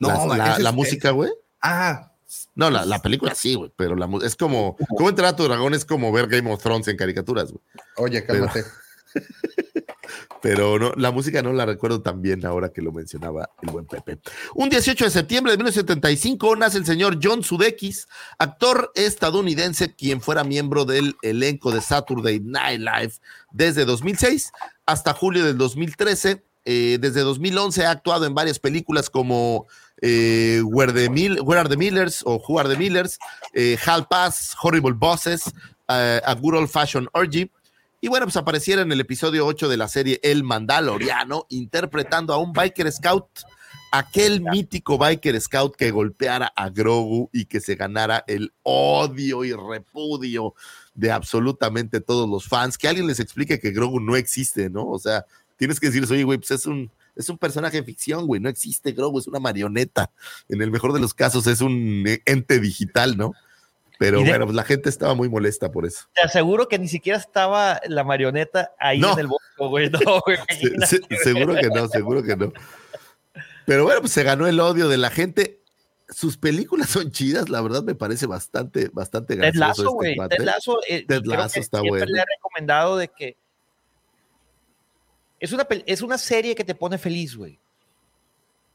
[0.00, 1.30] No, la, la, la música, güey.
[1.62, 2.10] Ah.
[2.56, 5.74] No, la, la película sí, güey, pero la, es como, ¿cómo entrenar a tu dragón?
[5.74, 7.62] Es como ver Game of Thrones en caricaturas, güey.
[7.96, 8.64] Oye, cálmate.
[9.12, 9.26] Pero,
[10.42, 13.86] pero no, la música no la recuerdo tan bien ahora que lo mencionaba el buen
[13.86, 14.18] Pepe.
[14.54, 18.08] Un 18 de septiembre de 1975 nace el señor John Sudeikis,
[18.38, 23.12] actor estadounidense, quien fuera miembro del elenco de Saturday Night Live
[23.52, 24.52] desde 2006
[24.86, 26.42] hasta julio del 2013.
[26.68, 29.68] Eh, desde 2011 ha actuado en varias películas como
[30.02, 33.18] eh, Where, the Mil Where, Are the Millers o Who Are the Millers,
[33.52, 35.46] eh, Hal Pass, Horrible Bosses,
[35.88, 37.50] uh, A Good Old Fashioned Orgy.
[38.00, 42.38] Y bueno, pues apareciera en el episodio 8 de la serie El Mandaloriano, interpretando a
[42.38, 43.26] un biker scout,
[43.90, 49.52] aquel mítico biker scout que golpeara a Grogu y que se ganara el odio y
[49.54, 50.54] repudio
[50.94, 52.76] de absolutamente todos los fans.
[52.76, 54.86] Que alguien les explique que Grogu no existe, ¿no?
[54.86, 55.24] O sea,
[55.56, 58.50] tienes que decirles, oye, güey, pues es un, es un personaje de ficción, güey, no
[58.50, 60.10] existe Grogu, es una marioneta.
[60.50, 63.32] En el mejor de los casos es un ente digital, ¿no?
[63.98, 66.06] Pero de, bueno, pues la gente estaba muy molesta por eso.
[66.14, 69.12] Te aseguro que ni siquiera estaba la marioneta ahí no.
[69.14, 69.90] en el bosco, güey.
[69.90, 70.38] No, güey
[70.86, 72.52] se, se, seguro que no, seguro que no.
[73.64, 75.60] Pero bueno, pues se ganó el odio de la gente.
[76.08, 79.96] Sus películas son chidas, la verdad me parece bastante, bastante gracioso.
[80.00, 80.10] Ted.
[80.10, 82.06] Este Ted eh, Ted Lazo está bueno.
[82.06, 83.36] le he recomendado de que
[85.40, 87.58] es una, es una serie que te pone feliz, güey.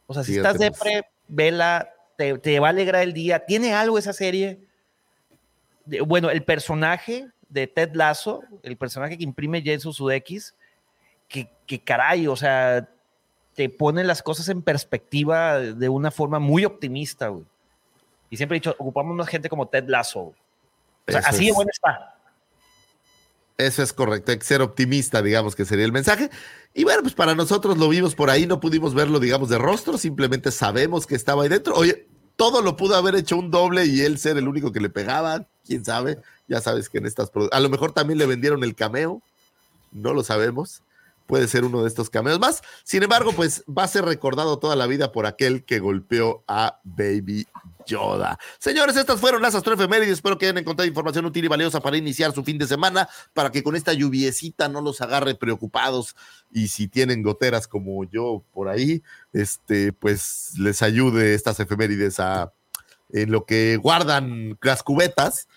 [0.08, 3.46] O sea, si Fíjate, estás depre, vela, te, te va a alegrar el día.
[3.46, 4.68] Tiene algo esa serie
[6.06, 10.56] bueno, el personaje de Ted Lasso, el personaje que imprime Jason Sudeikis,
[11.28, 12.90] que, que caray, o sea,
[13.54, 17.46] te pone las cosas en perspectiva de una forma muy optimista, güey.
[18.30, 20.20] Y siempre he dicho, ocupamos más gente como Ted Lasso.
[20.20, 20.36] O
[21.08, 21.48] sea, Eso así es.
[21.48, 22.16] de bueno está.
[23.58, 26.32] Eso es correcto, hay que ser optimista, digamos que sería el mensaje.
[26.74, 29.98] Y bueno, pues para nosotros lo vimos por ahí, no pudimos verlo, digamos, de rostro,
[30.00, 31.76] simplemente sabemos que estaba ahí dentro.
[31.76, 34.90] Oye, todo lo pudo haber hecho un doble y él ser el único que le
[34.90, 38.76] pegaba, quién sabe, ya sabes que en estas a lo mejor también le vendieron el
[38.76, 39.22] cameo,
[39.92, 40.82] no lo sabemos.
[41.28, 42.62] Puede ser uno de estos cameos más.
[42.84, 46.82] Sin embargo, pues va a ser recordado toda la vida por aquel que golpeó a
[46.84, 47.48] Baby
[47.86, 48.38] Yoda.
[48.60, 50.16] Señores, estas fueron las astroefemérides.
[50.16, 53.50] Espero que hayan encontrado información útil y valiosa para iniciar su fin de semana, para
[53.50, 56.18] que con esta lluviecita no los agarre preocupados
[56.52, 59.02] y si tienen goteras como yo por ahí,
[59.32, 62.52] este, pues les ayude estas efemérides a
[63.14, 65.48] en lo que guardan las cubetas,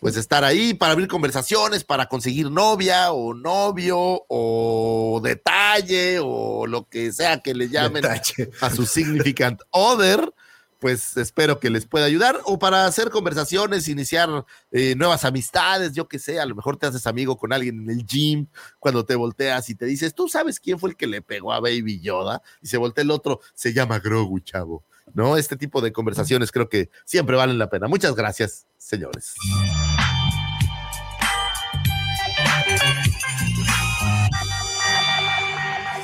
[0.00, 6.88] pues estar ahí para abrir conversaciones, para conseguir novia o novio o detalle o lo
[6.88, 8.50] que sea que le llamen Detalle.
[8.62, 10.32] a su significant other,
[10.78, 16.08] pues espero que les pueda ayudar o para hacer conversaciones, iniciar eh, nuevas amistades, yo
[16.08, 18.46] que sé, a lo mejor te haces amigo con alguien en el gym
[18.78, 21.60] cuando te volteas y te dices, ¿tú sabes quién fue el que le pegó a
[21.60, 22.40] Baby Yoda?
[22.62, 24.82] Y se voltea el otro, se llama Grogu, chavo.
[25.14, 25.36] ¿No?
[25.36, 27.88] Este tipo de conversaciones creo que siempre valen la pena.
[27.88, 29.34] Muchas gracias, señores.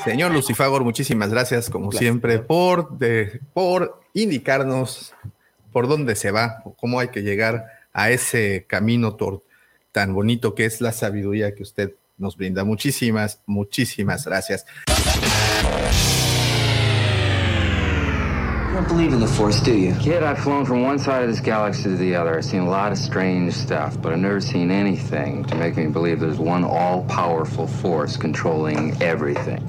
[0.03, 5.13] Señor Lucifagor, muchísimas gracias, como siempre, por, de- por indicarnos
[5.73, 9.17] por dónde se va, cómo hay que llegar a ese camino
[9.91, 12.63] tan bonito que es la sabiduría que usted nos brinda.
[12.63, 14.65] Muchísimas, muchísimas gracias.
[18.77, 19.95] Don't believe in the Force, do you?
[19.95, 22.37] Kid, I've flown from one side of this galaxy to the other.
[22.37, 25.87] I've seen a lot of strange stuff, but I've never seen anything to make me
[25.87, 29.67] believe there's one all powerful force controlling everything.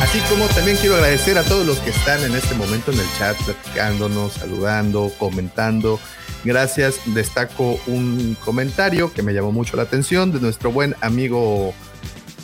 [0.00, 3.06] Así como también quiero agradecer a todos los que están en este momento en el
[3.18, 6.00] chat, platicándonos, saludando, comentando.
[6.44, 7.00] Gracias.
[7.06, 11.74] Destaco un comentario que me llamó mucho la atención de nuestro buen amigo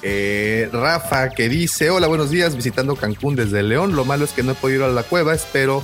[0.03, 3.97] eh, Rafa, que dice: Hola, buenos días, visitando Cancún desde León.
[3.97, 5.33] Lo malo es que no he podido ir a la cueva.
[5.33, 5.83] Espero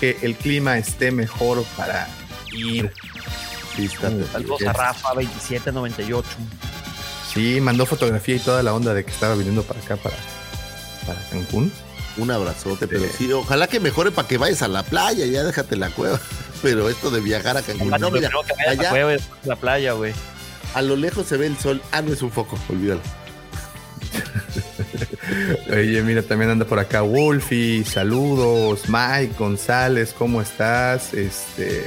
[0.00, 2.08] que el clima esté mejor para
[2.52, 2.92] ir.
[3.76, 6.28] Sí, está Saludos a Rafa 2798.
[7.32, 10.16] Sí, mandó fotografía y toda la onda de que estaba viniendo para acá, para,
[11.08, 11.72] para Cancún.
[12.16, 15.76] Un abrazote, pero sí, ojalá que mejore para que vayas a la playa, ya déjate
[15.76, 16.20] la cueva.
[16.62, 18.30] Pero esto de viajar a Cancún, no, mira,
[18.90, 19.14] cueva
[19.44, 20.12] la playa, güey.
[20.74, 21.80] a lo lejos se ve el sol.
[21.92, 23.00] Ah, no es un foco, olvídalo.
[25.70, 31.14] Oye, mira, también anda por acá Wolfie, saludos, Mike González, ¿cómo estás?
[31.14, 31.84] Este,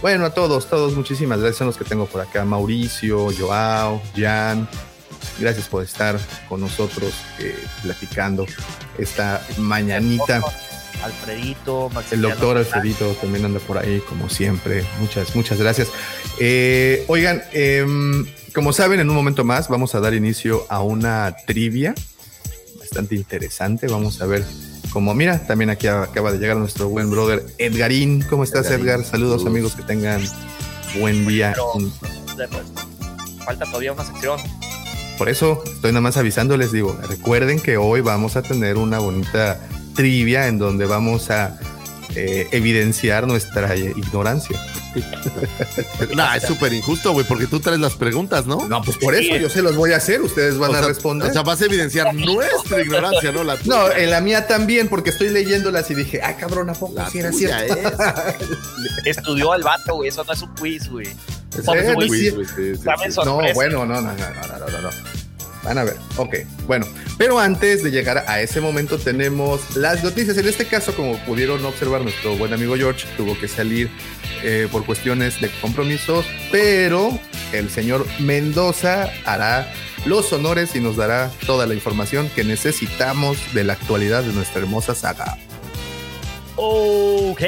[0.00, 4.68] bueno, a todos, todos, muchísimas gracias son los que tengo por acá, Mauricio, Joao, Jan,
[5.38, 8.46] gracias por estar con nosotros eh, platicando
[8.98, 10.42] esta mañanita.
[11.02, 12.74] Alfredito, El Maximiliano doctor González.
[12.74, 14.84] Alfredito también anda por ahí, como siempre.
[15.00, 15.88] Muchas, muchas gracias.
[16.38, 18.24] Eh, oigan, em,
[18.54, 21.94] como saben, en un momento más vamos a dar inicio a una trivia
[22.78, 23.86] bastante interesante.
[23.88, 24.44] Vamos a ver
[24.92, 28.22] cómo, mira, también aquí acaba de llegar nuestro buen brother Edgarín.
[28.30, 29.04] ¿Cómo estás, Edgarín, Edgar?
[29.04, 29.46] Saludos, saludos.
[29.46, 30.22] amigos, que tengan
[31.00, 31.54] buen día.
[32.36, 32.62] Pero-
[33.44, 34.40] Falta todavía una sección.
[35.18, 39.60] Por eso estoy nada más avisándoles, digo, recuerden que hoy vamos a tener una bonita
[39.94, 41.58] trivia en donde vamos a
[42.14, 44.58] eh, evidenciar nuestra eh, ignorancia.
[46.14, 48.68] No, es súper injusto, güey, porque tú traes las preguntas, ¿no?
[48.68, 50.88] No, pues por eso yo se los voy a hacer, ustedes van O a sea,
[50.88, 51.30] responder.
[51.30, 53.42] O sea, vas a evidenciar nuestra ignorancia, ¿no?
[53.42, 53.98] La no, tuya.
[53.98, 57.32] en la mía también, porque estoy leyéndolas y dije, ay cabrón, ¿a poco sí era
[57.32, 57.74] cierto?
[59.04, 60.08] Estudió el vato, güey.
[60.10, 61.08] Eso no es un quiz, güey.
[61.58, 62.08] Es Vamos, un güey.
[62.08, 63.20] quiz, güey, sí, sí, Examen sí.
[63.24, 64.90] No, bueno, no, no, no, no, no, no, no.
[65.64, 66.36] Van a ver, ok,
[66.66, 66.86] bueno,
[67.16, 70.36] pero antes de llegar a ese momento tenemos las noticias.
[70.36, 73.90] En este caso, como pudieron observar, nuestro buen amigo George tuvo que salir
[74.42, 77.18] eh, por cuestiones de compromisos, pero
[77.52, 79.72] el señor Mendoza hará
[80.04, 84.60] los honores y nos dará toda la información que necesitamos de la actualidad de nuestra
[84.60, 85.38] hermosa saga.
[86.56, 87.40] Ok.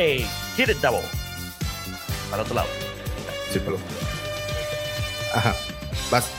[0.56, 1.02] Hit it, double.
[2.30, 2.68] Para otro lado.
[3.52, 3.80] Sí, perdón.
[5.34, 5.54] Ajá,
[6.10, 6.30] vas.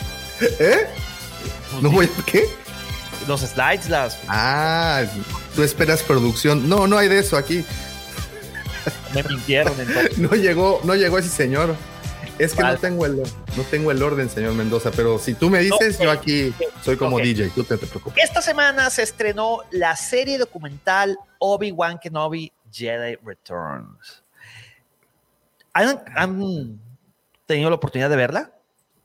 [0.58, 0.86] ¿Eh?
[1.80, 2.48] ¿No voy a qué?
[3.28, 4.18] Los slides, las.
[4.28, 5.04] Ah,
[5.54, 6.68] tú esperas producción.
[6.68, 7.64] No, no hay de eso aquí.
[9.14, 10.18] Me mintieron entonces.
[10.18, 11.76] No llegó, no llegó ese señor.
[12.38, 15.58] Es que no tengo el no tengo el orden, señor Mendoza, pero si tú me
[15.58, 17.18] dices, yo aquí soy como.
[17.18, 18.24] DJ, tú te, te preocupes.
[18.24, 24.24] Esta semana se estrenó la serie documental Obi-Wan Kenobi Jedi Returns.
[25.74, 26.80] ¿Han, han
[27.44, 28.52] tenido la oportunidad de verla?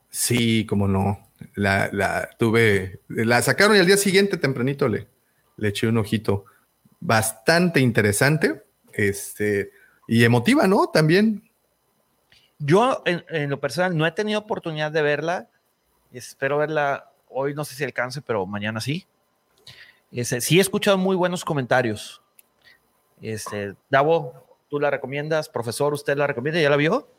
[0.09, 1.24] Sí, como no.
[1.53, 5.07] La, la tuve, la sacaron y al día siguiente tempranito le,
[5.57, 6.45] le eché un ojito.
[6.99, 8.63] Bastante interesante,
[8.93, 9.71] este,
[10.07, 10.87] y emotiva, ¿no?
[10.87, 11.49] También.
[12.57, 15.49] Yo, en, en lo personal, no he tenido oportunidad de verla,
[16.17, 19.05] Espero verla hoy, no sé si alcance, pero mañana sí.
[20.13, 22.21] Este, sí he escuchado muy buenos comentarios.
[23.21, 25.49] Este, Davo, ¿tú la recomiendas?
[25.49, 26.61] Profesor, ¿usted la recomienda?
[26.61, 27.09] ¿Ya la vio?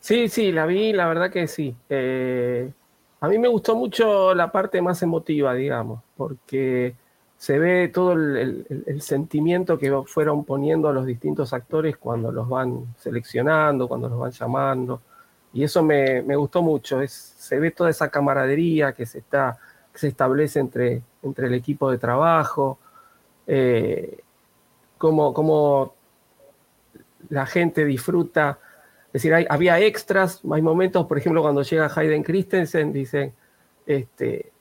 [0.00, 1.76] Sí, sí, la vi, la verdad que sí.
[1.88, 2.72] Eh,
[3.20, 6.94] a mí me gustó mucho la parte más emotiva, digamos, porque
[7.36, 13.88] se ve todo el, sentimiento que fueron poniendo los distintos actores cuando los van seleccionando,
[13.88, 15.00] cuando los van llamando.
[15.52, 17.00] Y eso me, gustó mucho.
[17.06, 19.58] Se ve toda esa camaradería que se, está,
[19.94, 22.78] se establece entre, entre el equipo de trabajo.
[23.46, 24.20] Eh,
[24.98, 25.94] como,
[27.30, 28.58] la gente disfruta.
[29.12, 33.32] Es decir, había extras, hay momentos, por ejemplo, cuando llega Hayden Christensen, dicen,
[33.84, 34.52] este,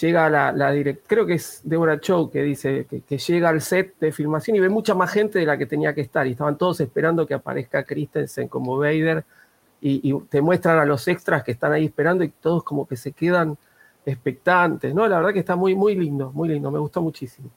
[0.00, 0.72] llega la, la
[1.06, 4.68] creo que es Deborah Chow que dice que, llega al set de filmación y ve
[4.68, 7.84] mucha más gente de la que tenía que estar y estaban todos esperando que aparezca
[7.84, 9.24] Christensen como Vader
[9.80, 13.12] y, te muestran a los extras que están ahí esperando y todos como que se
[13.12, 13.58] quedan
[14.06, 15.06] expectantes, ¿no?
[15.06, 17.50] La verdad que está muy, muy lindo, muy lindo, me gustó muchísimo.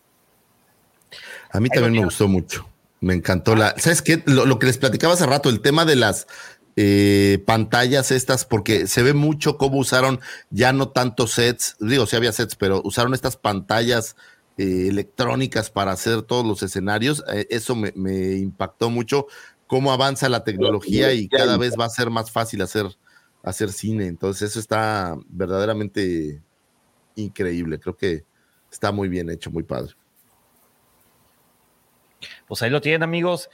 [1.52, 2.68] A mí también me gustó mucho.
[3.00, 3.76] Me encantó la.
[3.78, 4.24] ¿Sabes qué?
[4.26, 6.28] Lo, que les platicaba hace rato, el tema de las
[6.76, 10.20] eh, pantallas estas, porque se ve mucho cómo usaron
[10.50, 14.16] ya no tantos sets, digo, sí había sets, pero usaron estas pantallas
[14.58, 17.24] eh, electrónicas para hacer todos los escenarios.
[17.32, 17.92] Eh, eso me,
[18.38, 19.28] impactó mucho,
[19.68, 22.88] cómo avanza la tecnología y cada vez va a ser más fácil hacer,
[23.44, 24.08] hacer cine.
[24.08, 26.42] Entonces, eso está verdaderamente
[27.16, 27.80] increíble.
[27.80, 28.24] Creo que
[28.72, 29.94] está muy bien hecho, muy padre.
[32.48, 33.50] Pues ahí lo tienen, amigos.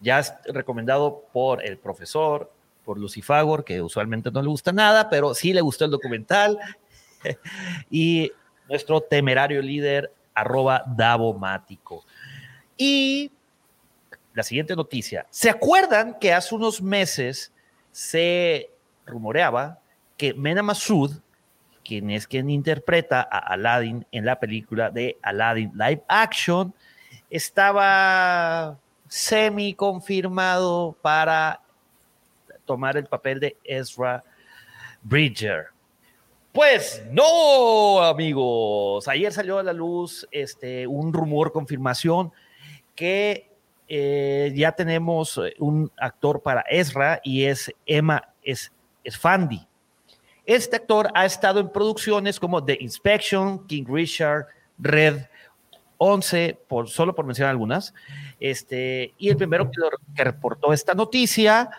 [0.00, 2.52] Ya es recomendado por el profesor,
[2.84, 6.58] por Lucifagor, que usualmente no le gusta nada, pero sí le gustó el documental.
[7.90, 8.32] y
[8.68, 12.04] nuestro temerario líder, arroba Davomático.
[12.76, 13.32] Y
[14.34, 15.26] la siguiente noticia.
[15.30, 17.52] ¿Se acuerdan que hace unos meses
[17.90, 18.70] se
[19.04, 19.80] rumoreaba
[20.16, 21.20] que Mena Masud,
[21.84, 26.72] quien es quien interpreta a Aladdin en la película de Aladdin Live Action,
[27.30, 28.78] estaba
[29.08, 31.60] semi confirmado para
[32.64, 34.22] tomar el papel de Ezra
[35.02, 35.66] Bridger.
[36.52, 39.06] Pues no, amigos.
[39.08, 42.32] Ayer salió a la luz este, un rumor, confirmación,
[42.94, 43.48] que
[43.86, 48.72] eh, ya tenemos un actor para Ezra y es Emma es,
[49.18, 49.66] Fandi.
[50.44, 54.46] Este actor ha estado en producciones como The Inspection, King Richard,
[54.78, 55.22] Red,
[55.98, 57.92] 11, por, solo por mencionar algunas.
[58.40, 61.70] Este, y el primero que, reportó esta noticia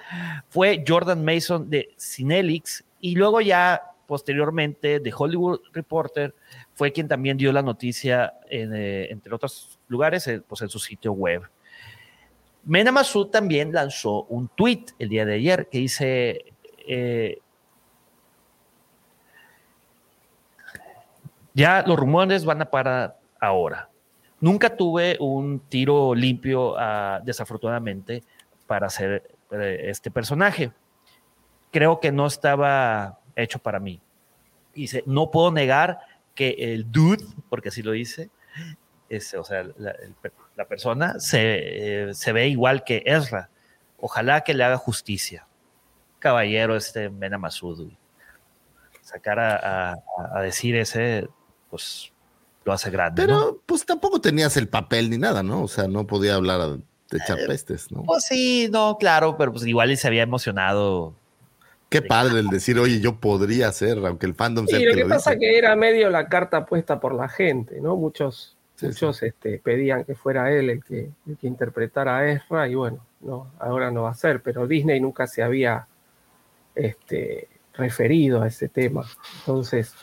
[0.49, 6.33] fue Jordan Mason de Cinelix, y luego ya posteriormente de Hollywood Reporter
[6.73, 11.43] fue quien también dio la noticia, eh, entre otros lugares, pues en su sitio web.
[12.63, 16.45] Mena Masud también lanzó un tweet el día de ayer que dice,
[16.87, 17.39] eh,
[21.53, 23.88] ya los rumores van a parar ahora.
[24.41, 28.23] Nunca tuve un tiro limpio, ah, desafortunadamente,
[28.67, 30.71] para hacer eh, este personaje.
[31.71, 34.01] Creo que no estaba hecho para mí.
[34.73, 35.99] Dice, no puedo negar
[36.35, 38.29] que el dude, porque así lo dice,
[39.09, 39.65] es, o sea,
[40.55, 43.49] la, persona se, eh, se, ve igual que Ezra.
[43.97, 45.47] Ojalá que le haga justicia.
[46.19, 47.91] Caballero este Mena Masud.
[49.01, 49.95] Sacar a,
[50.33, 51.27] a decir ese,
[51.69, 52.13] pues
[52.69, 53.23] lo hace grande.
[53.25, 55.63] Pero pues tampoco tenías el papel ni nada, ¿no?
[55.63, 56.77] O sea, no podía hablar
[57.09, 58.03] de echar eh, pestes, ¿no?
[58.03, 61.13] Pues sí, no, claro, pero pues igual se había emocionado.
[61.89, 65.35] Qué padre el decir, oye, yo podría ser, aunque el fandom sí, lo que, pasa
[65.35, 67.95] que era medio la carta puesta por la gente, ¿no?
[67.95, 72.75] Muchos, muchos Este, pedían que fuera él el que, el que interpretara a Ezra y
[72.75, 75.87] bueno, no, ahora no va a ser, pero Disney nunca se había
[76.75, 79.05] este, referido a ese tema.
[79.39, 79.95] Entonces,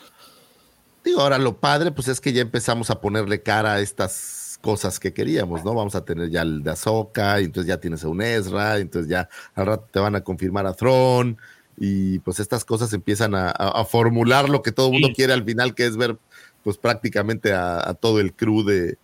[1.07, 4.99] Digo, ahora lo padre, pues es que ya empezamos a ponerle cara a estas cosas
[4.99, 5.73] que queríamos, ¿no?
[5.73, 9.09] Vamos a tener ya el de Azoka, y entonces ya tienes a un Ezra, entonces
[9.09, 11.37] ya al rato te van a confirmar a Throne,
[11.77, 15.73] y pues estas cosas empiezan a, formular lo que todo el mundo quiere al final,
[15.73, 16.17] que es ver
[16.61, 18.97] pues prácticamente a, todo el crew de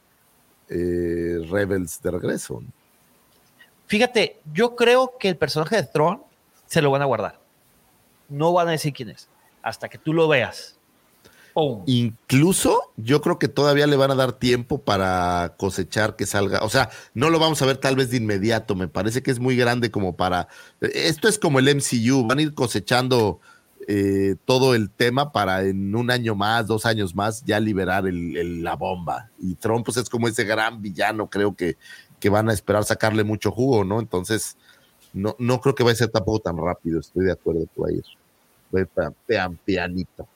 [0.68, 2.62] eh, Rebels de regreso.
[3.88, 6.20] Fíjate, yo creo que el personaje de Throne
[6.66, 7.40] se lo van a guardar.
[8.28, 9.30] No van a decir quién es,
[9.62, 10.78] hasta que tú lo veas.
[11.86, 16.64] Incluso yo creo que todavía le van a dar tiempo para cosechar que salga.
[16.64, 18.76] O sea, no lo vamos a ver tal vez de inmediato.
[18.76, 20.48] Me parece que es muy grande como para.
[20.82, 22.26] Esto es como el MCU.
[22.28, 23.40] Van a ir cosechando
[23.88, 28.76] eh, todo el tema para en un año más, dos años más, ya liberar la
[28.76, 29.30] bomba.
[29.40, 31.78] Y Trump pues, es como ese gran villano, creo que,
[32.20, 34.00] que van a esperar sacarle mucho jugo, ¿no?
[34.00, 34.58] Entonces,
[35.14, 37.00] no, no creo que vaya a ser tampoco tan rápido.
[37.00, 37.68] Estoy de acuerdo.
[37.76, 38.02] Voy
[39.66, 40.28] pianito.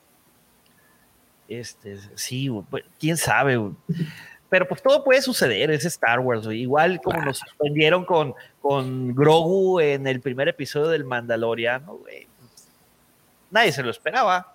[1.48, 3.72] Este, sí, pues, quién sabe, güey.
[4.50, 6.62] Pero pues todo puede suceder, es Star Wars, güey.
[6.62, 12.26] Igual como nos sorprendieron con, con Grogu en el primer episodio del Mandaloriano, güey.
[13.50, 14.54] Nadie se lo esperaba.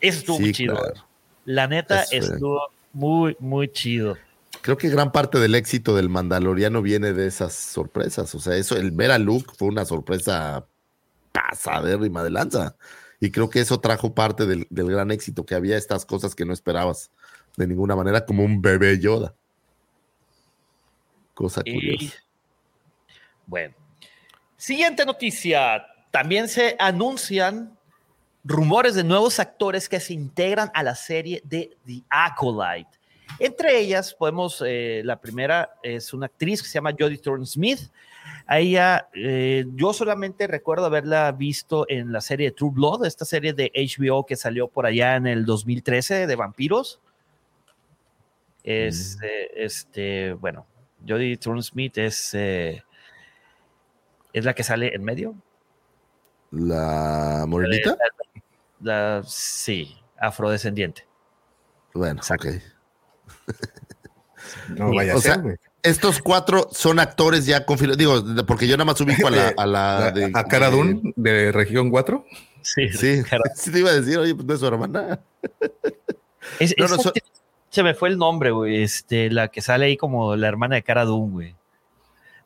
[0.00, 0.74] Eso estuvo Sí, muy chido.
[0.76, 1.04] claro.
[1.44, 2.60] La neta estuvo
[2.92, 4.16] muy, muy chido.
[4.62, 8.34] Creo que gran parte del éxito del Mandaloriano viene de esas sorpresas.
[8.34, 10.64] O sea, eso, el ver a Luke fue una sorpresa
[11.32, 12.74] pasadérrima de lanza.
[13.20, 16.44] Y creo que eso trajo parte del, del gran éxito, que había estas cosas que
[16.46, 17.10] no esperabas
[17.56, 19.34] de ninguna manera, como un bebé Yoda.
[21.34, 22.16] Cosa Y- curiosa.
[23.46, 23.74] Bueno.
[24.56, 25.86] Siguiente noticia.
[26.10, 27.76] También se anuncian
[28.44, 32.90] rumores de nuevos actores que se integran a la serie de The Acolyte.
[33.38, 37.80] Entre ellas, podemos, eh, la primera es una actriz que se llama Jodie Thorne Smith.
[38.46, 43.52] A ella, eh, yo solamente recuerdo haberla visto en la serie True Blood, esta serie
[43.52, 47.00] de HBO que salió por allá en el 2013 de vampiros.
[48.64, 50.66] Es, eh, este, bueno,
[51.06, 52.82] Jodie Thorne Smith es, eh,
[54.32, 55.34] es la que sale en medio.
[56.50, 57.96] La morenita.
[58.80, 61.06] La- sí, afrodescendiente.
[61.94, 62.46] Bueno, ok.
[64.68, 65.69] No vaya O a ser, sea.
[65.82, 67.98] Estos cuatro son actores ya confirmados.
[67.98, 69.48] Digo, porque yo nada más ubico a la.
[69.56, 72.24] A, la A, de, a Cara de- Dune, de Región 4.
[72.62, 73.22] Sí, Sí,
[73.54, 75.20] sí te iba a decir, oye, pues no es su hermana.
[76.58, 77.12] Es- No, no, so-
[77.70, 78.82] se me fue el nombre, güey.
[78.82, 81.56] Este, la que sale ahí como la hermana de Cara Dune, güey.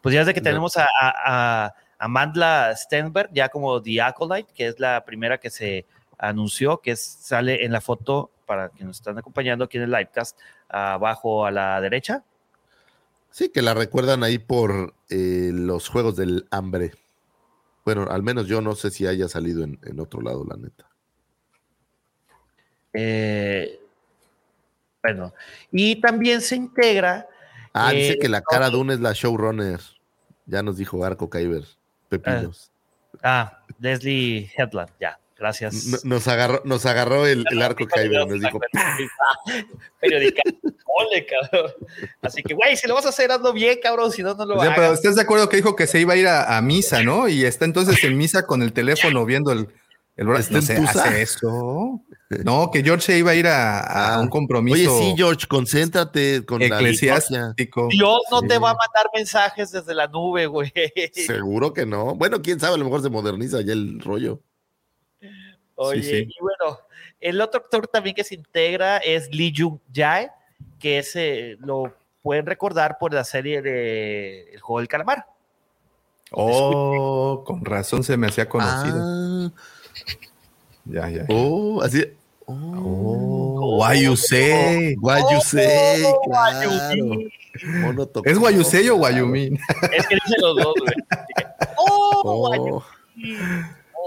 [0.02, 0.44] Pues ya es de que No.
[0.44, 5.48] tenemos a, a, a Amanda Stenberg, ya como The Acolyte, que es la primera que
[5.50, 5.86] se
[6.18, 9.90] anunció, que es- sale en la foto para que nos están acompañando aquí en el
[9.90, 10.38] livecast,
[10.68, 12.22] abajo a la derecha.
[13.34, 16.92] Sí, que la recuerdan ahí por eh, los Juegos del Hambre.
[17.84, 20.88] Bueno, al menos yo no sé si haya salido en, en otro lado, la neta.
[22.92, 23.80] Eh,
[25.02, 25.34] bueno,
[25.72, 27.26] y también se integra.
[27.72, 29.80] Ah, eh, dice que la cara de una es la showrunner.
[30.46, 31.64] Ya nos dijo Arco Kyber.
[32.08, 32.70] Pepinos.
[33.20, 35.86] Ah, Leslie Headland, ya, gracias.
[35.86, 38.26] N- Nos agarró, nos agarró el, el Arco Kyber.
[38.26, 38.58] Nos dijo,
[40.00, 40.42] Periódica.
[40.86, 41.72] Ole, cabrón.
[42.22, 44.56] Así que, güey, si lo vas a hacer, hazlo bien, cabrón, si no, no lo
[44.56, 44.98] O sea, pero hagas.
[44.98, 47.28] ¿estás de acuerdo que dijo que se iba a ir a, a misa, no?
[47.28, 49.68] Y está entonces en misa con el teléfono viendo el...
[50.16, 51.04] el ¿Está no se Tusa?
[51.04, 52.00] hace eso.
[52.44, 54.20] No, que George se iba a ir a, a Ah.
[54.20, 57.88] un compromiso oye, sí, George, concéntrate con la eclesiástico.
[57.90, 58.48] Dios no Sí.
[58.48, 60.72] te va a mandar mensajes desde la nube, güey.
[61.12, 62.14] Seguro que no.
[62.14, 64.40] Bueno, quién sabe, a lo mejor se moderniza ya el rollo.
[65.76, 66.28] Oye, Sí, sí.
[66.28, 66.78] y bueno,
[67.20, 70.30] el otro actor también que se integra es Lee Jung Jae,
[70.78, 71.92] que ese lo
[72.22, 75.26] pueden recordar por la serie de El juego del calamar.
[76.30, 78.96] Oh, con razón se me hacía conocido.
[78.98, 79.50] Ah,
[80.84, 81.26] Ya, ya.
[81.28, 82.04] oh, así.
[82.46, 84.94] Oh, why you say?
[84.96, 86.70] Guayusei, Oh, claro.
[88.24, 88.96] ¿Es Guayusei o.
[88.96, 89.58] Guayumín?
[89.92, 90.94] Es que dicen los dos, güey.
[91.78, 92.70] Oh, Oh, Guayumí.
[92.72, 92.84] Oh.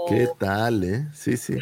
[0.08, 1.06] ¿Qué tal, eh?
[1.14, 1.58] Sí, sí.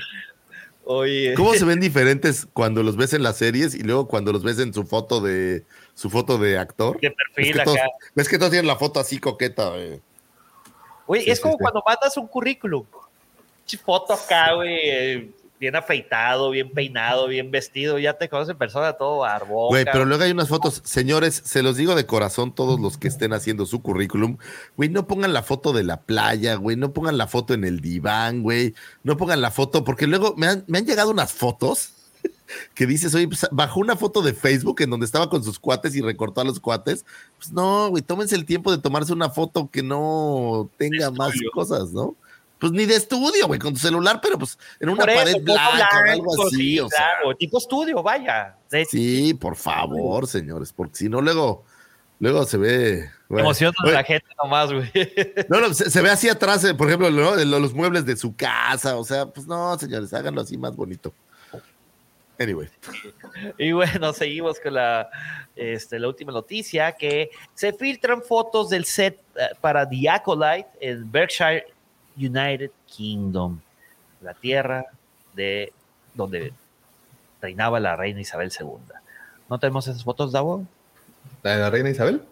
[0.84, 1.34] Oye.
[1.34, 4.58] ¿Cómo se ven diferentes cuando los ves en las series y luego cuando los ves
[4.58, 5.64] en su foto de
[5.94, 7.00] su foto de actor?
[7.00, 7.88] De perfil que, todos, acá.
[8.14, 9.70] ves que todos tienen la foto así coqueta.
[11.06, 11.58] Güey, Sí, es sí, como sí.
[11.62, 12.84] cuando mandas un currículum.
[13.84, 17.98] Foto acá, güey, eh, bien afeitado, bien peinado, bien vestido.
[17.98, 19.68] Ya te conoces en persona todo barbón.
[19.68, 23.08] Güey, pero luego hay unas fotos, señores, se los digo de corazón, todos los que
[23.08, 24.38] estén haciendo su currículum,
[24.76, 27.80] güey, no pongan la foto de la playa, güey, no pongan la foto en el
[27.80, 31.92] diván, güey, no pongan la foto, porque luego me han, me han llegado unas fotos
[32.74, 35.94] que dices, oye, pues bajó una foto de Facebook en donde estaba con sus cuates
[35.94, 37.04] y recortó a los cuates.
[37.38, 41.92] Pues no, güey, tómense el tiempo de tomarse una foto que no tenga más cosas,
[41.92, 42.14] ¿no?
[42.58, 45.68] Pues ni de estudio, güey, con tu celular, pero pues en una eso, pared blanca
[45.68, 46.98] o blanco, algo así, sí, o sea.
[47.20, 48.56] claro, tipo estudio, vaya.
[48.88, 51.64] Sí, por favor, señores, porque si no, luego,
[52.18, 53.10] luego se ve.
[53.28, 53.50] bueno.
[53.50, 54.90] Oye, la gente nomás, güey.
[55.50, 58.96] No, no, se, se ve así atrás, eh, por ejemplo, los muebles de su casa.
[58.96, 61.12] O sea, pues no, señores, háganlo así más bonito.
[62.38, 62.68] Anyway,
[63.58, 65.08] Y bueno, seguimos con la,
[65.54, 71.10] este, la última noticia, que se filtran fotos del set eh, para The Acolyte en
[71.10, 71.66] Berkshire,
[72.16, 73.60] United Kingdom,
[74.22, 74.86] la tierra
[75.34, 75.72] de
[76.14, 76.52] donde
[77.42, 78.66] reinaba la reina Isabel II.
[79.48, 80.66] ¿No tenemos esas fotos, Davo?
[81.42, 82.22] ¿La de la reina Isabel?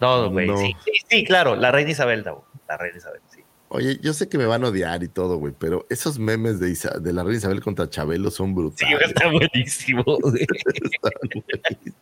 [0.00, 0.46] No, güey.
[0.48, 0.56] No.
[0.58, 2.44] Sí, sí, sí, claro, la reina Isabel, Davo.
[2.68, 3.40] La reina Isabel, sí.
[3.68, 6.70] oye, yo sé que me van a odiar y todo, güey, pero esos memes de,
[6.70, 9.00] Isa- de la reina Isabel contra Chabelo son Sí, brutales.
[9.08, 10.02] está buenísimo.
[10.22, 10.42] güey.
[10.42, 11.94] Están buenísimos.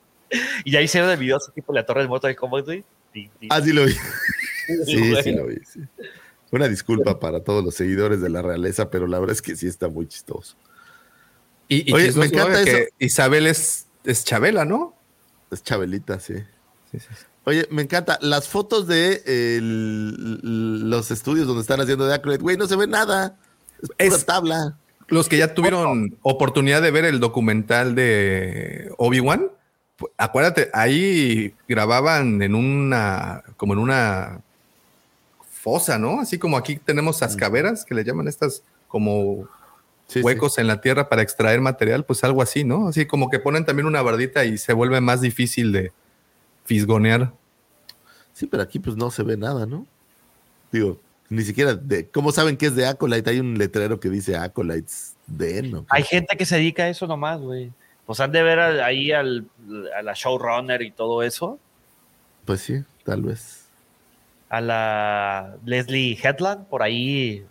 [0.65, 2.85] y ya hicieron el video así tipo la torre del Mortal Kombat, güey.
[3.13, 3.49] Sí, sí.
[3.51, 3.93] Ah, sí lo vi.
[4.85, 5.57] Sí, sí lo vi.
[5.65, 5.81] sí.
[6.51, 9.66] Una disculpa para todos los seguidores de la realeza, pero la verdad es que sí
[9.66, 10.57] está muy chistoso.
[11.69, 12.65] Y, y Oye, chistoso, me encanta ¿eh?
[12.65, 12.89] que eso.
[12.99, 14.95] Isabel es, es Chabela, ¿no?
[15.51, 16.35] Es Chabelita, sí.
[16.91, 17.25] Sí, sí, sí.
[17.45, 18.19] Oye, me encanta.
[18.23, 22.87] Las fotos de el- los estudios donde están haciendo de Acrobat, güey, no se ve
[22.87, 23.37] nada.
[23.83, 24.79] Es, pura Es- tabla.
[25.09, 29.51] Los que ya tuvieron oportunidad de ver el documental de Obi-Wan,
[30.19, 34.43] acuérdate, ahí grababan en una, como en una
[35.60, 36.20] fosa, ¿no?
[36.20, 39.48] Así como aquí tenemos las caveras que le llaman estas como
[40.06, 42.89] Sí, huecos en la tierra para extraer material, pues algo así, ¿no?
[42.89, 45.93] Así como que ponen también una bardita y se vuelve más difícil de
[46.64, 47.32] fisgonear.
[48.32, 49.86] Sí, pero aquí pues no se ve nada, ¿no?
[50.72, 50.98] Digo,
[51.28, 52.06] ni siquiera de.
[52.09, 53.28] ¿Cómo saben que es de Acolyte?
[53.30, 55.85] Hay un letrero que dice Acolytes de ¿no?
[55.90, 57.70] Hay gente que se dedica a eso nomás, güey.
[58.06, 59.47] Pues han de ver al- ahí al,
[59.94, 61.59] a la showrunner y todo eso.
[62.47, 63.57] Pues sí, tal vez.
[64.51, 67.45] A la Leslie Headland, por ahí.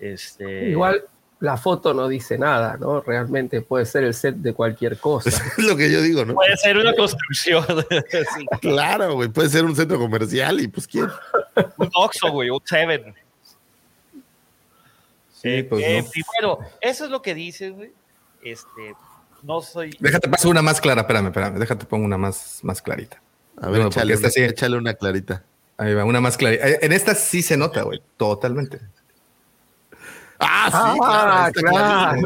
[0.00, 1.02] Este, Igual
[1.40, 3.00] la foto no dice nada, ¿no?
[3.00, 5.30] Realmente puede ser el set de cualquier cosa.
[5.58, 6.34] Es lo que yo digo, ¿no?
[6.34, 7.64] Puede ser una construcción.
[8.10, 8.46] sí.
[8.60, 9.28] Claro, güey.
[9.28, 11.08] Puede ser un centro comercial y pues quién.
[11.76, 13.14] Un Oxxo, güey, un Seven.
[15.32, 16.08] Sí, Eh, pues eh, no.
[16.14, 17.92] y bueno, eso es lo que dices, güey.
[18.42, 18.94] Este,
[19.42, 19.96] no soy.
[20.00, 23.20] Déjate paso una más clara, espérame, espérame, déjate pongo una más, más clarita.
[23.60, 25.44] A ver, No, échale, esta una, sí- échale una clarita.
[25.78, 26.68] Ahí va, una más clarita.
[26.68, 28.80] Eh, En esta sí se nota, güey, totalmente.
[30.40, 32.22] Ah, sí, Ah, claro.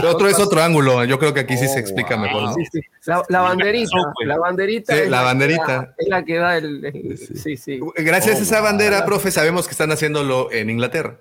[0.00, 2.24] Sí, otro es otro ángulo, yo creo que aquí sí se Oh, explica wow.
[2.24, 2.54] mejor, ¿no?
[2.54, 2.80] Sí, sí.
[3.06, 4.26] La, la banderita, güey.
[4.28, 4.92] la banderita.
[4.94, 5.94] Sí, es la que banderita.
[5.96, 6.84] es la que da el.
[6.84, 7.36] el- Sí.
[7.36, 7.80] sí, sí.
[7.96, 8.64] Gracias Oh, a esa wow.
[8.64, 11.18] bandera, profe, sabemos que están haciéndolo en Inglaterra.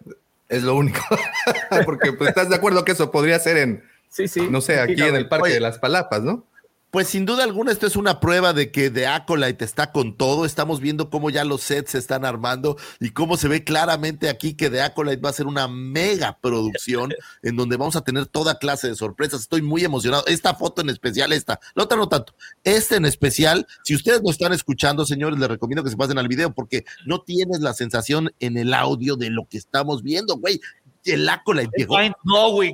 [0.50, 1.00] Es lo único.
[1.86, 4.48] Porque pues, estás de acuerdo que eso podría ser en, Sí, sí.
[4.50, 5.54] no sé, aquí en el Parque Oye.
[5.56, 6.44] de las Palapas, ¿no?
[6.92, 10.44] Pues sin duda alguna esto es una prueba de que The Acolyte está con todo.
[10.44, 14.56] Estamos viendo cómo ya los sets se están armando y cómo se ve claramente aquí
[14.56, 17.14] que The Acolyte va a ser una mega producción
[17.44, 19.40] en donde vamos a tener toda clase de sorpresas.
[19.40, 20.26] Estoy muy emocionado.
[20.28, 22.36] Esta foto en especial, esta, la otra no tanto.
[22.66, 26.28] Esta en especial, si ustedes no están escuchando, señores, les recomiendo que se pasen al
[26.28, 30.60] video porque no tienes la sensación en el audio de lo que estamos viendo, güey.
[31.06, 31.96] El Acolyte llegó.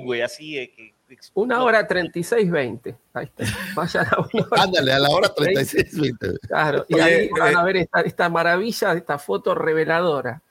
[0.02, 0.58] Güey, así.
[0.58, 0.97] eh, que-
[1.34, 2.96] Una hora 36, 20.
[3.14, 3.44] Ahí está.
[3.74, 4.62] Vayan a una hora.
[4.62, 6.38] Ándale, a la hora 36, 20.
[6.46, 6.84] Claro.
[6.88, 10.42] Y ahí van eh, a ver esta, esta maravilla, esta foto reveladora.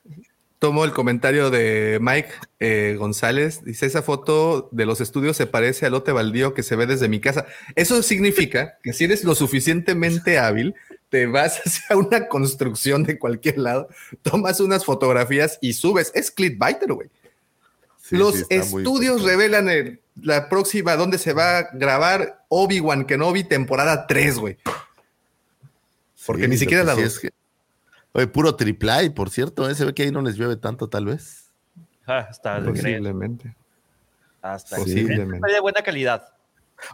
[0.60, 2.30] Tomo el comentario de Mike
[2.60, 3.64] eh, González.
[3.64, 7.08] Dice, esa foto de los estudios se parece al lote baldío que se ve desde
[7.08, 7.46] mi casa.
[7.76, 10.74] Eso significa que si eres lo suficientemente hábil,
[11.10, 13.88] te vas hacia una construcción de cualquier lado,
[14.24, 16.12] tomas unas fotografías y subes.
[16.16, 17.10] Es clickbaiter, güey.
[18.02, 23.44] Sí, los sí, estudios revelan el- la próxima, dónde se va a grabar Obi-Wan Kenobi
[23.44, 24.58] temporada 3, güey.
[26.26, 27.14] Porque Sí, ni siquiera la sí dos.
[27.14, 27.30] es que-
[28.14, 29.76] Oye, puro triple A, por cierto, ¿eh?
[29.76, 31.52] se ve que ahí no les llueve tanto, tal vez.
[32.06, 33.56] Ah, hasta Posiblemente.
[34.42, 35.52] hasta Posiblemente.
[35.52, 36.34] De buena calidad.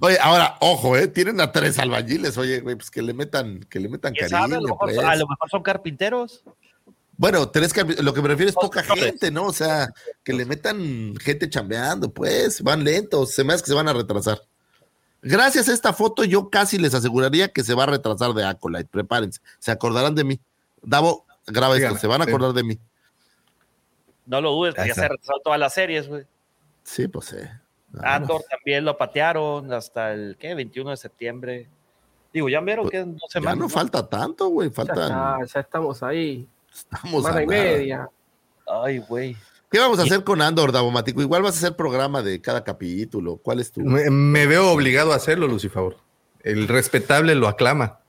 [0.02, 1.08] Oye, ahora, ojo, ¿eh?
[1.08, 4.42] Tienen a tres albañiles, oye, güey, pues que le metan, que le metan ¿Quién cariño.
[4.42, 4.56] sabe?
[4.56, 4.98] A lo, mejor, pues.
[4.98, 6.44] a lo mejor son carpinteros.
[7.16, 9.46] Bueno, tres lo que me refiero es poca gente, ¿no?
[9.46, 9.90] O sea,
[10.24, 13.94] que le metan gente chambeando, pues, van lentos, se me hace que se van a
[13.94, 14.42] retrasar.
[15.22, 18.90] Gracias a esta foto, yo casi les aseguraría que se va a retrasar de Acolyte.
[18.92, 20.40] Prepárense, se acordarán de mí.
[20.82, 22.30] Davo, graba esto, Dígame, se van a sí.
[22.32, 22.80] acordar de mí.
[24.26, 26.26] No lo dudes, que ya se retrasaron todas las series, güey.
[26.84, 27.38] Sí, pues sí.
[28.02, 28.50] Andor más.
[28.50, 30.56] también lo patearon hasta el, ¿qué?
[30.56, 31.70] 21 de septiembre.
[32.34, 34.98] Digo, ya vieron Pues, que en dos Ya no falta tanto, güey, Ya, faltan.
[35.04, 36.48] está, ya estamos ahí.
[36.74, 38.10] Estamos Semana y media.
[38.68, 39.36] Ay, güey.
[39.72, 41.22] ¿Qué vamos a hacer con Andor, Davomático?
[41.22, 43.38] Igual vas a hacer programa de cada capítulo.
[43.38, 43.82] ¿Cuál es tu?
[43.82, 45.96] Me, me veo obligado a hacerlo, Lucifer.
[46.42, 48.00] El respetable lo aclama.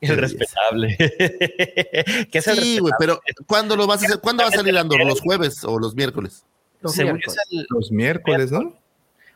[0.00, 0.96] El respetable.
[2.30, 4.20] ¿Qué es el Sí, güey, pero ¿cuándo lo vas a hacer?
[4.20, 5.04] ¿Cuándo va a salir Andor?
[5.04, 6.44] ¿Los jueves o los miércoles?
[6.80, 7.38] Los Según miércoles.
[7.50, 8.74] es el- Los miércoles, ¿no?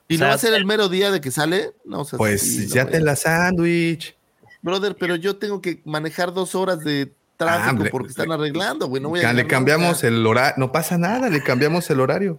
[0.07, 1.73] ¿Y O sea, no va a ser el mero día de que sale?
[1.85, 4.16] No, o sea, Pues sí, ya te la sándwich.
[4.62, 7.12] Brother, pero yo tengo que manejar dos horas de
[7.47, 9.03] tráfico Ah, porque están arreglando, güey.
[9.03, 10.55] No voy a Ya le cambiamos el horario.
[10.59, 12.39] No pasa nada, le cambiamos el horario.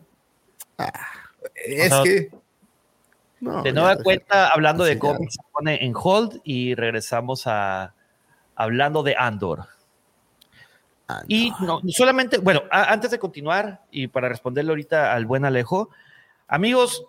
[1.56, 2.03] es Ajá.
[2.03, 2.32] que
[3.40, 7.94] No, De nueva cuenta, hablando de cómics, se pone en hold y regresamos a
[8.56, 9.65] hablando de Andor.
[11.07, 11.80] Ah, Y no.
[11.84, 15.90] no, solamente, bueno, a- antes de continuar y para responderle ahorita al buen Alejo,
[16.48, 17.03] amigos,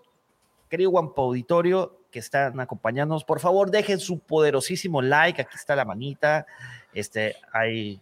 [0.71, 5.85] querido Guampa Auditorio que están acompañándonos, por favor dejen su poderosísimo like, aquí está la
[5.85, 6.47] manita,
[6.95, 8.01] este, hay,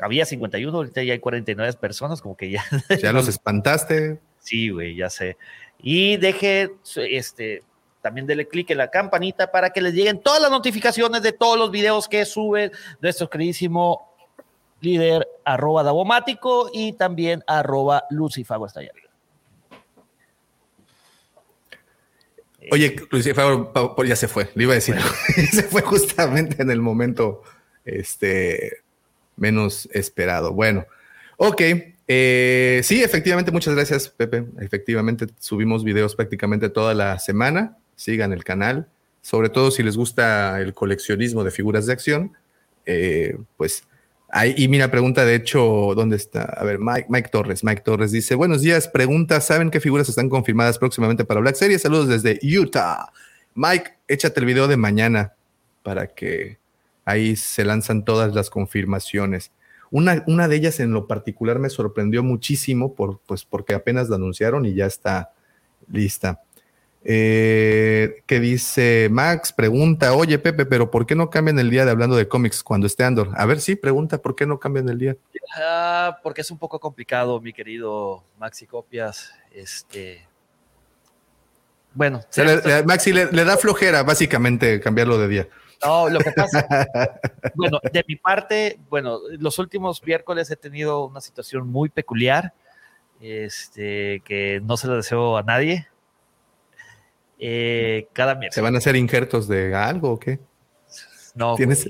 [0.00, 2.64] había 51, ahorita ya hay 49 personas, como que ya,
[3.02, 4.18] ya los espantaste.
[4.38, 5.36] sí, güey, ya sé.
[5.82, 7.62] Y deje, este,
[8.02, 11.58] también dele clic en la campanita para que les lleguen todas las notificaciones de todos
[11.58, 12.70] los videos que sube
[13.00, 14.08] nuestro queridísimo
[14.80, 18.92] líder arroba Davomático y también arroba Lucifago está allá.
[22.72, 22.94] Oye,
[23.72, 24.94] pa- ya se fue, le iba a decir,
[25.52, 27.42] se fue justamente en el momento
[27.84, 28.78] este,
[29.36, 30.52] menos esperado.
[30.52, 30.86] Bueno,
[31.36, 31.62] ok,
[32.08, 34.44] eh, sí, efectivamente, muchas gracias, Pepe.
[34.60, 37.76] Efectivamente, subimos videos prácticamente toda la semana.
[37.96, 38.88] Sigan el canal,
[39.20, 42.32] sobre todo si les gusta el coleccionismo de figuras de acción,
[42.86, 43.84] eh, pues
[44.32, 46.42] Ahí, y mira, pregunta de hecho, ¿dónde está?
[46.42, 47.64] A ver, Mike, Mike Torres.
[47.64, 51.82] Mike Torres dice: Buenos días, pregunta: ¿saben qué figuras están confirmadas próximamente para Black Series?
[51.82, 53.12] Saludos desde Utah.
[53.54, 55.34] Mike, échate el video de mañana
[55.82, 56.58] para que
[57.10, 59.52] ahí se lanzan todas las confirmaciones.
[59.90, 64.16] Una, una de ellas en lo particular me sorprendió muchísimo por, pues, porque apenas la
[64.16, 65.32] anunciaron y ya está
[65.90, 66.40] lista.
[67.02, 69.52] Eh, ¿Qué dice Max?
[69.54, 72.86] Pregunta, oye Pepe, pero ¿por qué no cambian el día de hablando de cómics cuando
[72.86, 73.30] esté Andor?
[73.36, 75.16] A ver, sí, pregunta, ¿por qué no cambian el día?
[75.56, 79.32] Ah, porque es un poco complicado, mi querido Maxi Copias.
[79.50, 80.26] Este.
[81.94, 85.48] Bueno, O sea, le- le- Maxi le, le da flojera básicamente cambiarlo de día.
[85.84, 86.66] No, lo que pasa,
[87.54, 92.52] bueno, de mi parte, bueno, los últimos miércoles he tenido una situación muy peculiar,
[93.20, 95.88] este, que no se lo deseo a nadie.
[97.38, 98.54] Eh, cada miércoles.
[98.54, 100.38] ¿Se van a hacer injertos de algo o qué?
[101.34, 101.88] No, ¿Tienes-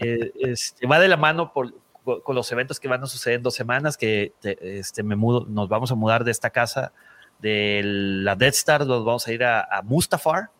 [0.00, 1.74] eh, este, va de la mano por-
[2.22, 5.44] con los eventos que van a suceder en dos semanas, que te- este, me mudo,
[5.48, 6.92] nos vamos a mudar de esta casa
[7.38, 10.50] de la Death Star, nos vamos a ir a, a Mustafar,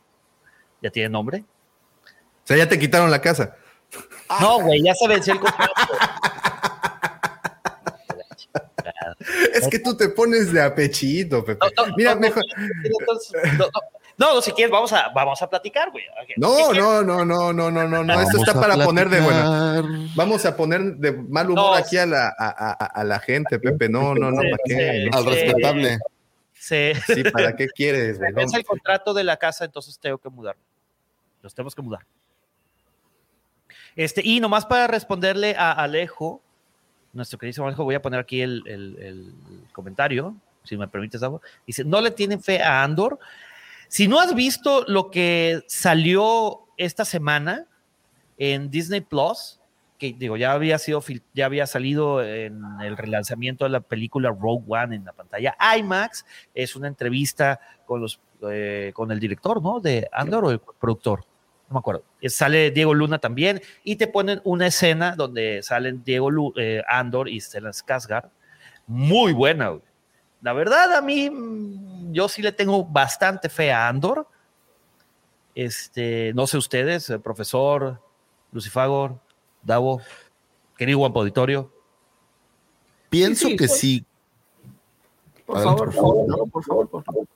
[0.82, 1.44] ya tiene nombre.
[2.04, 3.56] O sea, ya te quitaron la casa.
[4.40, 5.72] No, güey, ya se venció el contrato.
[9.54, 11.64] Es que tú te pones de apechito, Pepe.
[11.96, 12.42] Mira, no, mejor.
[12.56, 13.70] No, no,
[14.18, 16.04] no, no, si quieres, vamos a, vamos a platicar, güey.
[16.36, 18.20] No, no, no, no, no, no, no, no.
[18.20, 19.84] Esto está para poner de platicar.
[20.16, 23.58] Vamos a poner de mal humor No, aquí a la, a, a- a la gente,
[23.58, 23.88] Pepe.
[23.88, 25.10] No, no, no, Sí, ¿para sí, qué?
[25.12, 25.30] Al Sí.
[25.30, 25.98] respetable.
[26.54, 28.18] Se, Sí, ¿para qué quieres?
[28.18, 28.32] güey?
[28.54, 30.56] El contrato de la casa, entonces tengo que mudar.
[31.42, 32.06] Los tenemos que mudar.
[33.96, 36.40] Este, y nomás para responderle a Alejo,
[37.12, 39.34] nuestro queridísimo Alejo, voy a poner aquí el, el-
[39.72, 41.42] comentario, si me permites, Davo.
[41.66, 43.18] Dice, ¿no le tienen fe a Andor?
[43.88, 47.66] Si no has visto lo que salió esta semana
[48.38, 49.58] en Disney Plus,
[49.98, 51.02] que digo, ya había sido,
[51.34, 56.24] ya había salido en el relanzamiento de la película Rogue One en la pantalla IMAX,
[56.54, 58.20] es una entrevista con los
[58.50, 59.78] eh, con el director, ¿no?
[59.78, 61.24] De Andor o el productor,
[61.72, 62.04] no me acuerdo.
[62.20, 66.82] Eh, Sale Diego Luna también y te ponen una escena donde salen Diego Lu- eh,
[66.86, 68.28] Andor y Stellan Skarsgård,
[68.86, 69.68] muy buena.
[69.70, 69.82] güey.
[70.42, 74.26] La verdad a mí mm, yo sí le tengo bastante fe a Andor.
[75.54, 78.00] Este, no sé ustedes, el profesor
[78.52, 79.18] Lucifagor,
[79.62, 80.00] Davo,
[80.76, 81.72] querido Guampo Auditorio.
[83.08, 84.04] Pienso Sí, sí, que sí.
[85.46, 86.50] Por favor, por favor.
[86.50, 87.26] por favor, por favor.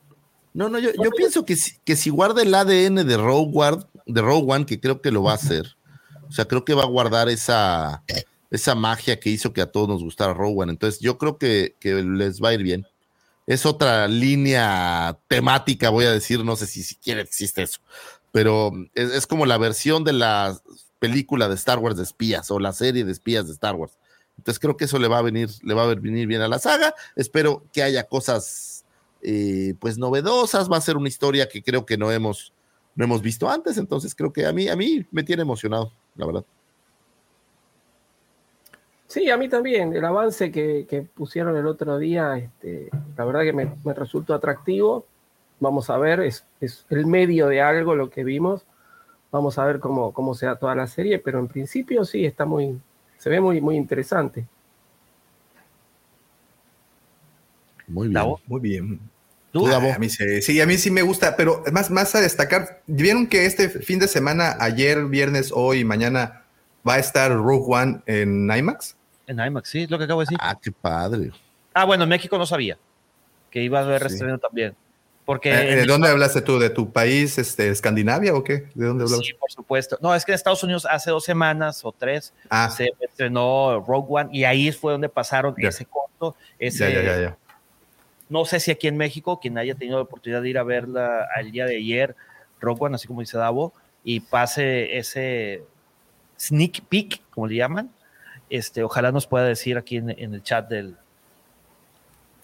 [0.57, 4.23] No, no, yo, yo pienso que si, que si guarda el ADN de Rogue, de
[4.23, 5.77] Rogue One, que creo que lo va a hacer,
[6.27, 8.03] o sea, creo que va a guardar esa,
[8.51, 10.73] esa magia que hizo que a todos nos gustara Rogue One.
[10.73, 12.87] Entonces, yo creo que, que les va a ir bien.
[13.47, 17.81] Es otra línea temática, voy a decir, no sé si siquiera existe eso,
[18.33, 20.59] pero es, es como la versión de la
[20.99, 23.93] película de Star Wars de espías o la serie de espías de Star Wars.
[24.39, 26.59] Entonces creo que eso le va a venir, le va a venir bien a la
[26.59, 26.95] saga.
[27.15, 28.76] Espero que haya cosas
[29.23, 30.71] eh, pues novedosas.
[30.71, 32.53] Va a ser una historia que creo que no hemos,
[32.95, 33.79] no hemos visto antes.
[33.79, 36.45] Entonces creo que a mí, a mí me tiene emocionado, la verdad.
[39.07, 39.95] Sí, a mí también.
[39.95, 45.07] El avance que, pusieron el otro día, este, la verdad que me, me resultó atractivo.
[45.61, 48.67] Vamos a ver, es, es el medio de algo lo que vimos.
[49.31, 52.45] Vamos a ver cómo, cómo se da toda la serie, pero en principio sí, está
[52.45, 52.81] muy,
[53.19, 54.47] se ve muy, muy interesante.
[57.87, 58.15] Muy bien.
[58.15, 58.41] Davo.
[58.47, 59.01] Muy bien.
[59.53, 59.67] ¿Tú?
[59.69, 62.83] Ah, a mí sí, sí, a mí sí me gusta, pero más, más a destacar,
[62.87, 66.43] ¿vieron que este fin de semana, ayer, viernes, hoy, mañana,
[66.87, 68.97] va a estar Rogue One en IMAX?
[69.27, 70.39] En IMAX, sí, es lo que acabo de decir.
[70.41, 71.31] Ah, qué padre.
[71.73, 72.77] Ah, bueno, en México no sabía
[73.51, 74.09] que iba a haber Sí.
[74.09, 74.75] reestreno también.
[75.25, 76.59] Porque Eh, en ¿De dónde hablaste tú?
[76.59, 78.69] ¿De tu país, este, Escandinavia o qué?
[78.75, 79.27] ¿De dónde hablabas?
[79.27, 79.99] Sí, por supuesto.
[80.01, 84.07] No, es que en Estados Unidos hace dos semanas o tres Ah, se estrenó Rogue
[84.11, 85.71] One y ahí fue donde pasaron Ya.
[85.71, 86.37] ese corto.
[86.59, 87.37] Ese, ya, ya, ya, ya.
[88.29, 91.29] No sé si aquí en México, quien haya tenido la oportunidad de ir a verla
[91.39, 92.17] el día de ayer,
[92.61, 93.73] Rogue One, así como dice Davo,
[94.03, 95.63] y pase ese
[96.39, 97.91] sneak peek, como le llaman,
[98.51, 100.97] este, ojalá nos pueda decir aquí en, en el chat del,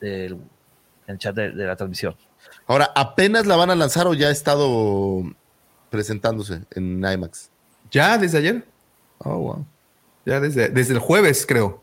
[0.00, 0.40] del en
[1.14, 2.14] el chat de, de la transmisión.
[2.66, 5.22] Ahora, ¿apenas la van a lanzar o ya ha estado
[5.90, 7.50] presentándose en IMAX?
[7.90, 8.64] ¿Ya desde ayer?
[9.18, 9.66] Oh, wow.
[10.24, 11.82] Ya desde, desde el jueves, creo.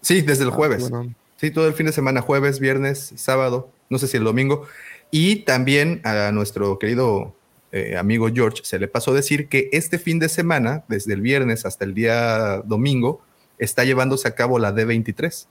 [0.00, 0.90] Sí, desde el Ah, jueves.
[0.90, 1.14] bueno.
[1.36, 4.66] Sí, todo el fin de semana, jueves, viernes, sábado, no sé si el domingo.
[5.10, 7.34] Y también a nuestro querido
[7.72, 11.66] eh, amigo George se le pasó decir que este fin de semana, desde el viernes
[11.66, 13.20] hasta el día domingo,
[13.58, 15.46] está llevándose a cabo la D23.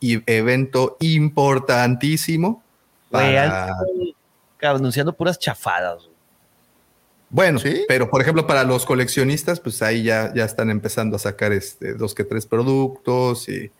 [0.00, 2.62] Y evento importantísimo.
[3.10, 3.74] Para-
[4.62, 6.08] anunciando puras chafadas.
[7.28, 7.84] Bueno, ¿Sí?
[7.88, 11.94] pero por ejemplo, para los coleccionistas, pues ahí ya, ya están empezando a sacar este,
[11.94, 13.70] dos que tres productos y,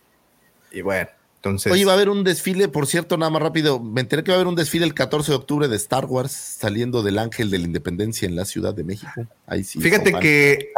[0.77, 1.73] y bueno, entonces.
[1.73, 3.81] Oye, va a haber un desfile, por cierto, nada más rápido.
[3.81, 6.32] Me enteré que va a haber un desfile el 14 de octubre de Star Wars
[6.32, 9.27] saliendo del Ángel de la Independencia en la Ciudad de México.
[9.47, 9.81] Ahí sí.
[9.81, 10.73] Fíjate que,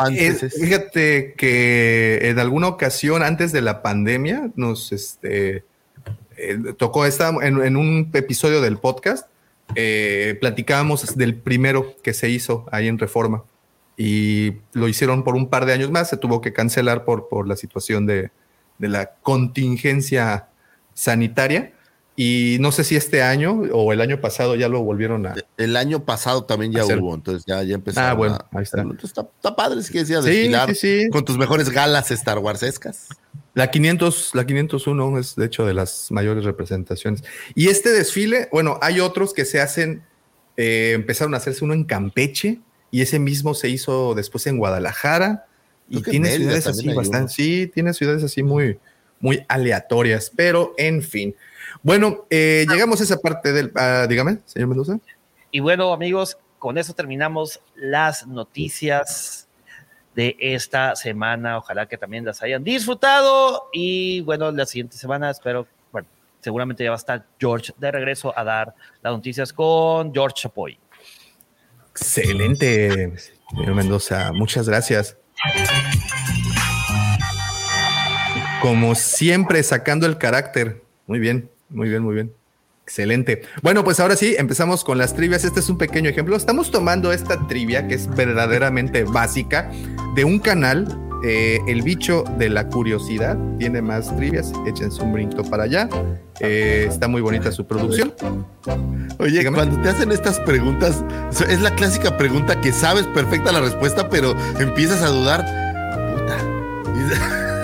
[0.60, 5.64] fíjate que en alguna ocasión antes de la pandemia nos este,
[6.36, 9.26] eh, tocó esta, en, en un episodio del podcast,
[9.74, 13.44] eh, platicábamos del primero que se hizo ahí en Reforma
[13.96, 17.48] y lo hicieron por un par de años más, se tuvo que cancelar por, por
[17.48, 18.30] la situación de,
[18.78, 20.48] de la contingencia
[20.94, 21.72] sanitaria
[22.16, 25.36] y no sé si este año o el año pasado ya lo volvieron a...
[25.56, 28.00] El año pasado también ya Hacer- hubo, entonces ya, ya empezó.
[28.00, 28.80] Ah, bueno, ahí está.
[28.80, 31.08] Entonces está, está padre, si quieres ir a Sí, desfilar sí, sí.
[31.10, 33.06] con tus mejores galas Star Warsescas.
[33.54, 37.22] La 500, la 501 es de hecho de las mayores representaciones.
[37.54, 40.02] Y este desfile, bueno, hay otros que se hacen,
[40.56, 42.60] eh, empezaron a hacerse uno en Campeche
[42.90, 45.46] y ese mismo se hizo después en Guadalajara
[45.88, 48.78] y tiene Mérida ciudades así bastante, sí, tiene ciudades así muy,
[49.20, 51.34] muy aleatorias, pero en fin.
[51.82, 54.98] Bueno, eh, llegamos a esa parte del, ah, dígame, señor Mendoza.
[55.50, 59.48] Y bueno, amigos, con eso terminamos las noticias
[60.14, 61.58] de esta semana.
[61.58, 63.68] Ojalá que también las hayan disfrutado.
[63.72, 66.08] Y bueno, la siguiente semana espero, bueno,
[66.40, 70.78] seguramente ya va a estar George de regreso a dar las noticias con George Chapoy.
[71.90, 73.12] Excelente,
[73.50, 75.16] señor Mendoza, muchas gracias.
[78.60, 80.82] Como siempre, sacando el carácter.
[81.06, 82.32] Muy bien, muy bien, muy bien.
[82.82, 83.42] Excelente.
[83.62, 85.44] Bueno, pues ahora sí, empezamos con las trivias.
[85.44, 86.34] Este es un pequeño ejemplo.
[86.36, 89.70] Estamos tomando esta trivia que es verdaderamente básica
[90.14, 90.86] de un canal,
[91.24, 93.36] eh, El Bicho de la Curiosidad.
[93.58, 94.52] Tiene más trivias.
[94.66, 95.88] Échense un brinco para allá.
[96.40, 98.14] Eh, está muy bonita su producción.
[99.18, 99.56] Oye, Dígame.
[99.56, 101.02] cuando te hacen estas preguntas,
[101.48, 105.44] es la clásica pregunta que sabes perfecta la respuesta, pero empiezas a dudar.
[106.14, 106.36] Puta.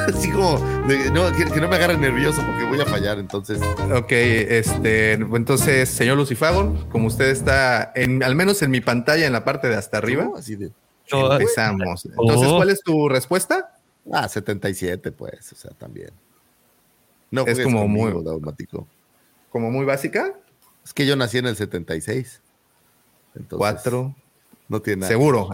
[0.08, 3.58] Así como, de- no, que, que no me agarre nervioso porque voy a fallar, entonces.
[3.94, 9.32] Ok, este, entonces, señor Lucifago, como usted está en, al menos en mi pantalla, en
[9.32, 10.28] la parte de hasta arriba.
[10.36, 10.72] Así de.
[11.10, 12.04] Empezamos.
[12.06, 12.56] Entonces, Oh.
[12.56, 13.76] ¿cuál es tu respuesta?
[14.12, 16.10] Ah, 77, pues, o sea, también.
[17.30, 18.86] No, Es como muy- Daumático.
[19.50, 20.34] Como muy básica.
[20.84, 22.40] Es que yo nací en el 76.
[23.34, 24.14] Entonces, Cuatro.
[24.68, 25.08] No tiene nada.
[25.12, 25.48] Seguro.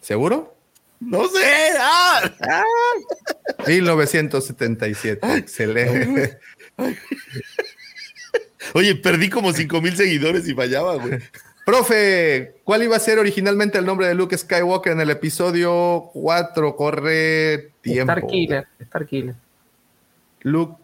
[0.00, 0.56] ¿Seguro?
[1.00, 1.72] No sé.
[1.80, 2.30] ¡Ah!
[3.66, 5.36] 1977.
[5.36, 6.38] Excelente.
[8.74, 11.18] Oye, perdí como 5 mil seguidores y fallaba, güey.
[11.72, 16.76] Profe, ¿cuál iba a ser originalmente el nombre de Luke Skywalker en el episodio 4?
[16.76, 18.12] Corre tiempo.
[18.12, 19.34] Star Killer, Star Killer.
[20.42, 20.82] Luke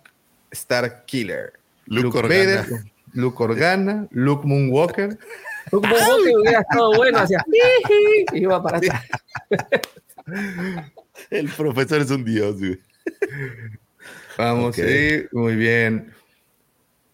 [0.51, 1.53] Starkiller.
[1.85, 2.67] Luke Organa.
[3.13, 4.07] Luke Organa.
[4.13, 5.19] Luke Moonwalker.
[5.71, 5.89] Poco
[6.25, 9.03] que hubiera estado bueno, "Jiji", y iba para atrás.
[11.29, 12.79] El profesor es un dios, güey.
[14.39, 14.87] Vamos, Ok.
[14.87, 16.15] sí, muy bien.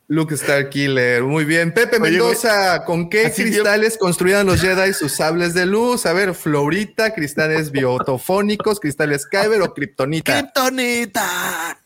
[0.06, 1.72] Luke Starkiller, muy bien.
[1.72, 6.05] Pepe Oye, Mendoza, ¿con qué así cristales construían los Jedi sus sables de luz?
[6.05, 10.40] A ver, Florita, cristales biotofónicos, cristales Kyber o Kryptonita.
[10.40, 11.78] ¡Kryptonita!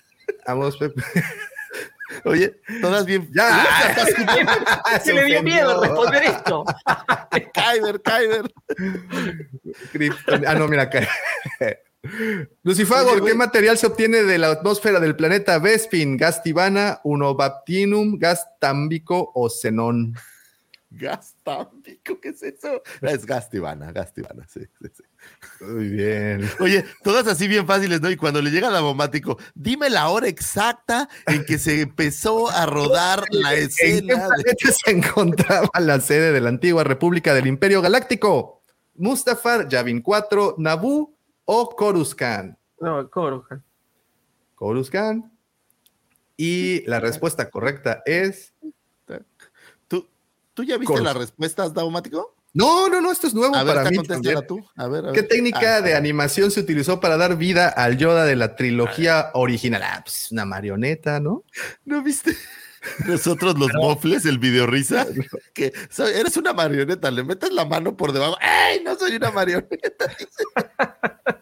[0.46, 1.00] Vamos, Pepe.
[2.24, 3.28] Oye, todas bien.
[3.32, 3.64] Ya.
[5.04, 6.64] Se le dio miedo responder esto.
[7.54, 8.50] Kyber, Kyber.
[9.92, 11.06] Krypton- Ah, no, mira acá.
[12.62, 13.32] Lucifago, Oye, güey.
[13.32, 16.16] ¿qué material se obtiene de la atmósfera del planeta Vespin?
[16.16, 20.14] ¿Gas tibana, unobaptinum, gas támbico o xenón?
[20.90, 22.82] Gas támbico, ¿qué es eso?
[23.02, 25.02] Es gas tibana, gas tibana, sí, sí, sí.
[25.60, 26.48] Muy bien.
[26.60, 28.10] Oye, todas así bien fáciles, ¿no?
[28.10, 32.64] Y cuando le llega la bomático, dime la hora exacta en que se empezó a
[32.64, 34.28] rodar la ¿En qué escena.
[34.28, 38.62] de- se encontraba la sede de la antigua República del Imperio Galáctico?
[38.94, 41.17] ¿Mustafar, Yavin 4, Naboo
[41.50, 42.58] o Coruscant?
[42.78, 43.62] No, Coruscant.
[44.54, 45.24] Coruscant.
[46.36, 48.52] Y la respuesta correcta es...
[49.88, 50.06] ¿Tú,
[50.52, 51.06] ¿Tú ya viste Coruscant.
[51.06, 52.34] las respuestas, Daumático?
[52.52, 53.96] No, no, no, esto es nuevo A para mí.
[54.02, 54.46] también.
[54.46, 54.60] tú.
[54.76, 55.28] A ver, a ¿Qué ver.
[55.28, 59.82] técnica Ah, de animación se utilizó para dar vida al Yoda de la trilogía original?
[59.82, 61.44] Ah, pues una marioneta, ¿no?
[61.84, 62.36] ¿No viste?
[63.06, 65.06] Nosotros los mofles, el video risa,
[65.54, 65.72] que
[66.14, 68.36] eres una marioneta, le metes la mano por debajo.
[68.40, 68.82] ¡Ey!
[68.84, 70.06] No soy una marioneta.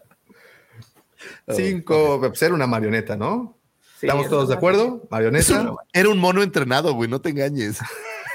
[1.55, 3.56] Cinco, pues era una marioneta, ¿no?
[4.01, 5.06] Sí, ¿Estamos todos de acuerdo?
[5.10, 5.60] Marioneta.
[5.70, 7.78] un- era un mono entrenado, güey, no te engañes.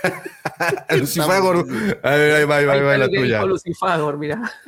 [0.89, 1.67] Lucifagor.
[2.03, 3.43] A ver, ahí va, ahí va, ahí va la tuya.
[3.43, 4.41] Lucifagor, mira.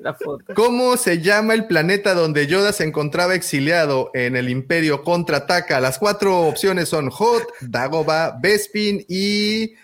[0.00, 0.54] La foto.
[0.54, 5.80] ¿Cómo se llama el planeta donde Yoda se encontraba exiliado en el Imperio contraataca?
[5.80, 9.74] Las cuatro opciones son Hot, Dagobah, Bespin y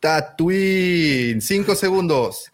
[0.00, 1.40] Tatooine.
[1.40, 2.50] Cinco segundos.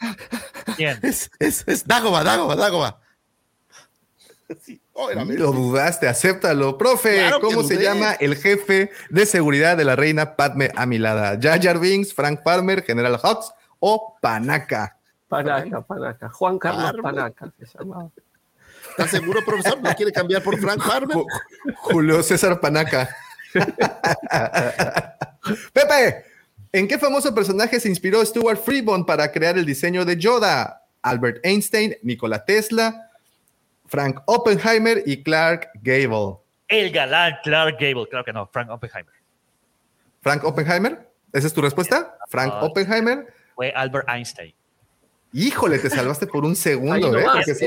[0.78, 0.96] Bien.
[1.02, 3.00] Es, es, es Dagoba, Dagoba, Dagoba.
[4.62, 5.42] Sí, obviamente.
[5.42, 6.78] Lo dudaste, acéptalo.
[6.78, 11.38] Profe, Claro ¿cómo se llama el jefe de seguridad de la reina Padme Amilada?
[11.40, 14.96] ¿Jar Jar Binks, Frank Palmer, General Hux o Panaca?
[15.28, 16.28] Panaca, Panaca.
[16.30, 17.02] Juan Carlos.
[17.02, 17.78] Panaca se.
[18.90, 19.80] ¿Estás seguro, profesor?
[19.82, 21.16] ¿No quiere cambiar por Frank Farmer?
[21.16, 21.26] Ju-
[21.76, 23.08] Julio César Panaca.
[25.72, 26.24] Pepe,
[26.72, 30.80] ¿en qué famoso personaje se inspiró Stuart Freeborn para crear el diseño de Yoda?
[31.02, 33.10] Albert Einstein, Nikola Tesla,
[33.86, 36.38] Frank Oppenheimer y Clark Gable.
[36.68, 38.06] El galán Clark Gable.
[38.08, 39.12] Claro que no, Frank Oppenheimer.
[40.22, 41.10] ¿Frank Oppenheimer?
[41.32, 42.16] ¿Esa es tu respuesta?
[42.28, 42.64] ¿Frank Ah.
[42.64, 43.26] Oppenheimer?
[43.54, 44.54] Fue Albert Einstein.
[45.32, 47.24] Híjole, te salvaste por un segundo, ¿eh?
[47.44, 47.66] sí,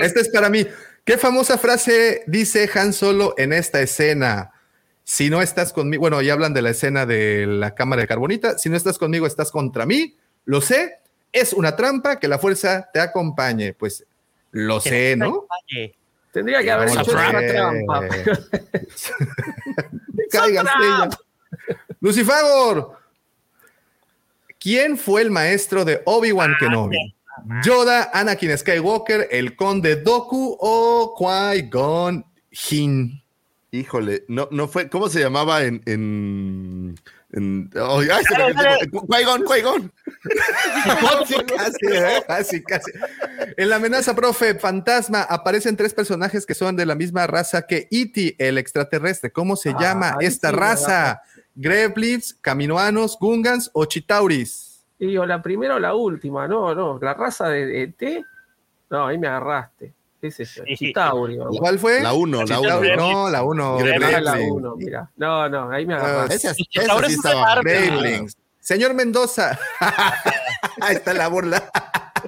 [0.00, 0.66] este es para mí.
[1.04, 4.50] ¿Qué famosa frase dice Han Solo en esta escena?
[5.04, 8.56] Si no estás conmigo, bueno, ya hablan de la escena de la cámara de carbonita.
[8.56, 10.16] Si no estás conmigo, estás contra mí.
[10.44, 11.00] Lo sé.
[11.32, 13.74] Es una trampa que la fuerza te acompañe.
[13.74, 14.06] Pues
[14.52, 15.46] lo sé, ¿no?
[16.32, 18.08] Tendría que haber hecho una trampa.
[20.30, 21.08] Caigas, ella.
[22.00, 22.98] Lucifagor.
[24.58, 27.14] ¿Quién fue el maestro de Obi-Wan Kenobi?
[27.64, 33.22] Yoda, Anakin Skywalker, el conde Doku o Qui-Gon Jinn.
[33.72, 34.88] Híjole, no, no fue.
[34.88, 35.82] ¿Cómo se llamaba en.
[35.86, 36.94] en,
[37.32, 39.92] en- ay, ay, se me Dale, quedó- Qui-Gon, Qui-Gon.
[40.84, 42.22] Casi, casi, ¿eh?
[42.26, 42.90] casi, casi.
[43.56, 47.88] En la amenaza, profe, fantasma, aparecen tres personajes que son de la misma raza que
[47.90, 49.30] E.T., el extraterrestre.
[49.32, 51.22] ¿Cómo se Ah, llama ahí esta sí raza?
[51.54, 54.82] Gremlins, Caminoanos, Gungans o Chitauris.
[54.98, 56.98] Y o la primera o la última, no, no.
[57.02, 58.24] La raza de, de T,
[58.90, 59.92] no, ahí me agarraste.
[60.22, 60.62] ¿Qué es eso?
[60.68, 60.76] Sí.
[60.76, 61.36] Chitauri.
[61.36, 61.56] vamos.
[61.58, 62.00] ¿Cuál fue?
[62.00, 62.78] La 1, la 1.
[62.78, 62.96] Gremlins.
[62.96, 63.76] No, la uno.
[63.78, 64.14] Gremlins.
[64.14, 64.52] Ah, la Gremlins.
[64.56, 65.10] uno, mira.
[65.16, 66.34] No, no, ahí me agarraste.
[66.36, 66.84] Esa, sí es
[67.16, 67.60] estaba.
[67.60, 68.36] Gremlins.
[68.60, 69.58] Señor Mendoza.
[70.80, 71.68] Ahí está la burla.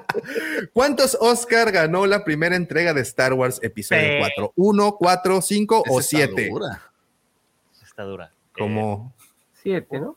[0.73, 4.19] ¿Cuántos Oscar ganó la primera entrega de Star Wars Episodio Sí.
[4.19, 4.53] 4?
[4.57, 6.49] ¿Uno, cuatro, cinco o Esa está siete?
[6.51, 6.83] dura.
[7.87, 8.33] está dura.
[8.35, 9.15] Eh, Como
[9.53, 10.16] Siete, ¿no?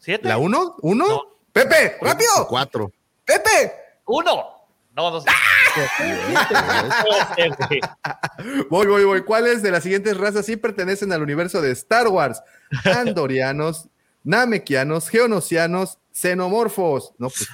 [0.00, 0.26] ¿Siete?
[0.28, 1.06] la uno, uno.
[1.06, 1.22] No.
[1.52, 2.48] Pepe, rápido.
[2.48, 2.90] Cuatro.
[3.24, 3.72] Pepe.
[4.06, 4.57] ¡Uno!
[4.98, 5.28] No, no sé.
[8.68, 9.22] Voy, voy, voy.
[9.22, 12.42] ¿Cuáles de las siguientes razas sí pertenecen al universo de Star Wars?
[12.84, 13.88] Andorianos,
[14.24, 17.12] Namekianos, Geonosianos, Xenomorfos.
[17.18, 17.46] No, pues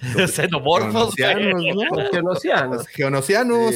[0.34, 1.14] Xenomorfos.
[1.16, 1.96] Geonosianos, ¿no?
[1.96, 2.76] Los genocianos.
[2.76, 3.74] Pues, Geonosianos.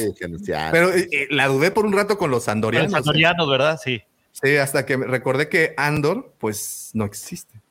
[0.71, 2.95] Pero eh, eh, la dudé por un rato con los Los andorianos.
[2.95, 3.79] andorianos, ¿verdad?
[3.83, 4.01] Sí.
[4.31, 7.61] Sí, hasta que recordé que Andor, pues, no existe.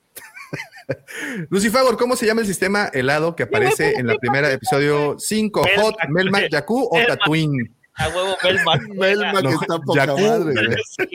[1.51, 5.63] Lucifagor, ¿cómo se llama el sistema helado que aparece en la primera episodio 5?
[5.63, 5.85] Melmac.
[5.85, 7.19] ¿Hot, Melmac, Jakku o Melmac.
[7.19, 7.71] Tatooine?
[7.95, 8.89] A huevo, Belman.
[8.97, 10.21] Melma que No, está poca Jakku.
[10.21, 10.53] madre.
[10.55, 10.77] güey.
[10.99, 11.09] Sí.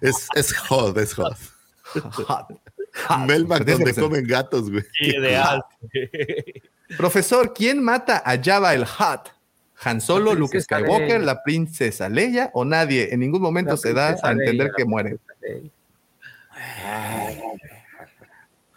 [0.00, 1.36] Es, es hot, es hot.
[2.26, 2.46] Hot.
[3.26, 4.84] Melma Tienes donde comen gatos, güey.
[5.00, 5.62] Ideal.
[6.96, 9.30] Profesor, ¿quién mata a Java el Hut?
[9.82, 11.18] ¿Han Solo, Luke Skywalker, Leia.
[11.18, 13.12] la princesa Leia o nadie?
[13.12, 15.18] En ningún momento La se da a entender Leia, que muere.
[15.42, 15.70] Leia.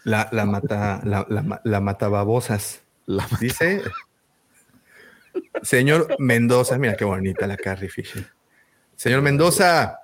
[0.03, 2.81] La, la mata, la, la, la matababosas.
[3.05, 3.81] La- Dice
[5.61, 8.25] señor Mendoza, mira qué bonita la Carrie Fisher.
[8.95, 9.99] Señor Mendoza,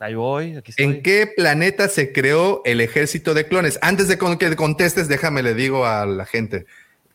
[0.00, 0.84] Ahí voy, aquí estoy.
[0.84, 3.78] ¿en qué planeta se creó el ejército de clones?
[3.80, 6.66] Antes de que contestes, déjame le digo a la gente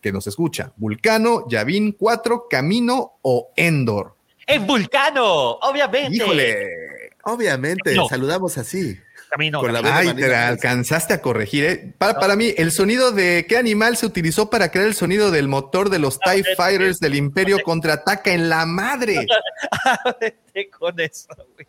[0.02, 0.72] que nos escucha.
[0.78, 4.16] Vulcano, Yavin 4, Camino o Endor.
[4.48, 5.52] ¡En Vulcano!
[5.60, 6.16] Obviamente.
[6.16, 7.12] Híjole.
[7.26, 8.08] Obviamente, No.
[8.08, 8.98] saludamos así.
[9.30, 9.60] Camino.
[9.62, 9.90] Con la camino.
[9.90, 11.64] B de Ay, Vanilla te alcanzaste a corregir.
[11.66, 11.94] ¿eh?
[11.98, 15.48] Para, para mí, el sonido de qué animal se utilizó para crear el sonido del
[15.48, 19.26] motor de los TIE Fighters del Imperio contraataca en la madre.
[20.20, 21.68] Vete con eso, güey.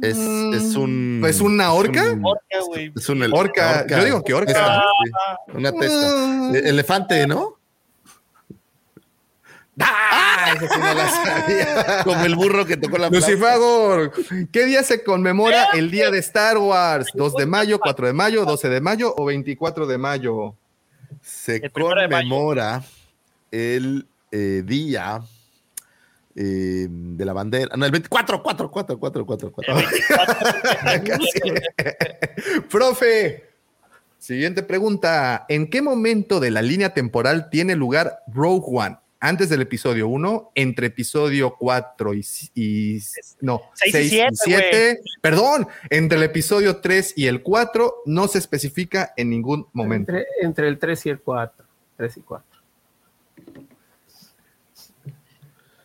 [0.00, 1.22] Es, es un.
[1.28, 2.02] ¿Es una orca?
[2.04, 2.92] Es un, Orca, güey.
[2.96, 3.86] es un el- Orca.
[3.86, 4.46] Yo digo que orca.
[4.54, 5.52] Testa, sí.
[5.58, 6.50] Una testa.
[6.58, 7.58] E- Elefante, ¿no?
[9.84, 10.54] ¡Ah!
[10.56, 12.02] Esa sí no la sabía.
[12.04, 13.08] Como el burro que tocó la.
[13.10, 14.12] Lucifagor,
[14.52, 17.08] ¿qué día se conmemora el día de Star Wars?
[17.14, 20.54] ¿2 de mayo, 4 de mayo, 12 de mayo o 24 de mayo?
[21.22, 21.72] Se El mayo.
[21.72, 22.82] conmemora
[23.50, 25.20] el eh, día
[26.34, 27.76] eh, de la bandera.
[27.76, 29.74] No, el 24, 4, 4, 4, 4, 4.
[31.06, 32.60] Casi.
[32.70, 33.44] Profe,
[34.18, 35.44] siguiente pregunta.
[35.48, 38.96] ¿En qué momento de la línea temporal tiene lugar Rogue One?
[39.22, 42.26] Antes del episodio 1, entre episodio 4 y,
[42.56, 42.98] y
[43.40, 48.02] no, Seis y 6 y siete, 7, perdón, entre el episodio 3 y el 4
[48.06, 50.10] no se especifica en ningún momento.
[50.10, 51.64] Entre, entre el 3 y el 4.
[51.98, 52.46] 3 y 4.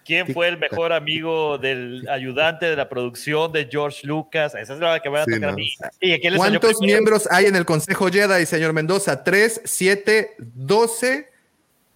[0.04, 4.56] ¿Quién fue el mejor amigo del ayudante de la producción de George Lucas?
[4.56, 5.58] Esa es la que me va a Sí, tocar a no.
[5.58, 5.70] mí.
[6.00, 9.24] ¿Y a quién le salió ¿Cuántos miembros hay en el Consejo Jedi, señor Mendoza?
[9.24, 11.30] ¿3, 7, 12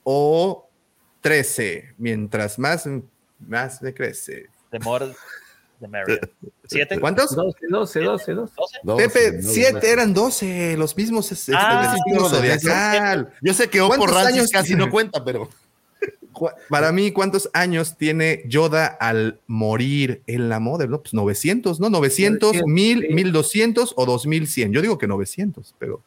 [0.03, 0.67] o
[1.21, 1.93] 13?
[1.97, 2.87] Mientras más,
[3.39, 4.49] más me crece.
[4.71, 5.13] De Mor
[5.79, 6.19] de Marion.
[6.65, 6.99] ¿Siete?
[6.99, 7.35] ¿Cuántos?
[7.35, 8.53] 12, 12, 12, 12.
[8.83, 9.09] ¿Doce?
[9.09, 11.95] Pepe, 7 eran 12, los mismos este, Ah,
[12.29, 13.33] zodiacal.
[13.41, 15.49] Yo sé que ¿Cuántos Rancis años casi no cuenta, pero.
[16.69, 20.89] Para mí, ¿cuántos años tiene Yoda al morir en la Mother?
[20.89, 21.89] No, pues 900, ¿no?
[21.89, 23.13] 900, 900, 1000, sí.
[23.13, 24.71] 1200 o 2100.
[24.71, 26.01] Yo digo que 900, pero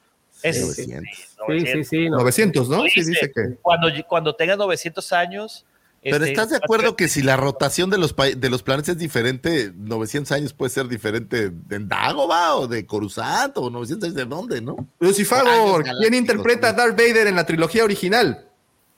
[0.45, 1.09] Es- Sí, 900.
[1.49, 2.09] Sí, sí, sí.
[2.11, 2.19] no.
[2.19, 2.83] 900, ¿no?
[2.83, 3.57] Sí, Dice, que.
[3.63, 5.65] Cuando, cuando tenga 900 años.
[6.03, 8.99] Pero este, ¿estás de acuerdo que si la rotación de los, de los planetas es
[8.99, 14.25] diferente, 900 años puede ser diferente de Dagobah o de Coruscant o 900 años de
[14.27, 14.77] dónde, ¿no?
[15.01, 16.73] Lucifagor, ¿quién interpreta a.
[16.75, 18.51] Darth Vader en la trilogía original?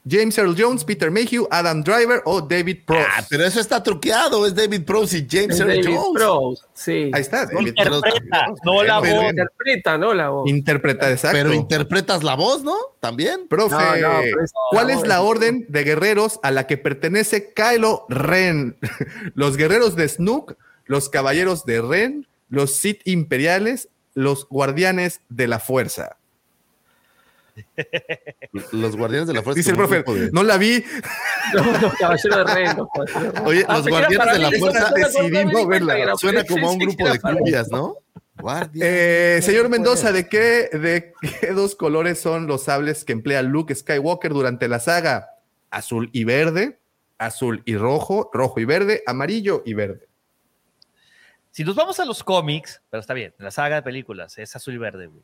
[0.08, 3.08] James Earl Jones, Peter Mayhew, Adam Driver o David Prost.
[3.16, 6.12] Ah, pero eso está truqueado, es David Prowse y James Es Earl David Jones.
[6.14, 7.10] Prowse, sí.
[7.12, 9.30] Ahí está, David Interpreta, no la Pero- voz.
[9.30, 10.14] Interpreta, ¿no?
[10.14, 10.48] La voz.
[10.48, 11.36] Interpreta, exacto.
[11.36, 12.74] Pero interpretas la voz, ¿no?
[13.00, 13.48] También.
[13.48, 14.20] Profe, No, no,
[14.70, 18.76] ¿cuál es- la orden de guerreros a la que pertenece Kylo Ren?
[19.34, 20.54] Los guerreros de Snook,
[20.86, 26.16] los caballeros de Ren, los Sith imperiales, los guardianes de la fuerza.
[28.72, 29.56] Los guardianes de la fuerza.
[29.58, 31.82] Dice el profe, de- no la vi, de Ren.
[31.82, 32.76] Los caballeros de Ren.
[33.44, 36.16] Oye, Ah, los guardianes para de la mí, fuerza no no cuenta verla.
[36.16, 37.96] Suena como a un grupo de cubias, ¿no?
[38.80, 43.74] Eh, señor Mendoza, ¿de qué, ¿de qué dos colores son los sables que emplea Luke
[43.74, 45.30] Skywalker durante la saga?
[45.70, 46.78] Azul y verde,
[47.18, 50.06] azul y rojo, rojo y verde, amarillo y verde.
[51.50, 54.74] Si nos vamos a los cómics, pero está bien, la saga de películas es azul
[54.74, 55.22] y verde, güey.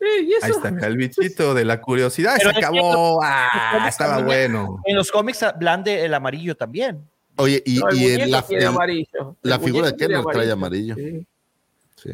[0.00, 0.46] ¿Y eso?
[0.46, 2.34] Ahí está acá el bichito de la curiosidad.
[2.38, 3.20] Pero Se acabó.
[3.22, 4.80] Ah, estaba bueno.
[4.86, 7.06] En los cómics hablan de el amarillo también.
[7.36, 9.36] Oye, y, No, el y en la, amarillo.
[9.42, 10.94] la El figura de tiene Kenner trae amarillo.
[10.96, 11.26] Sí.
[11.96, 12.10] sí.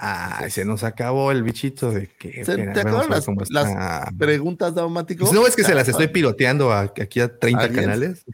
[0.00, 2.44] Ay, se nos acabó el bichito de que.
[2.44, 5.28] Se- ¿Te vamos a acuerdas ver las, preguntas, Daumático?
[5.32, 7.80] No es que se las estoy piroteando a- aquí a 30 ¿A diez?
[7.80, 8.24] canales.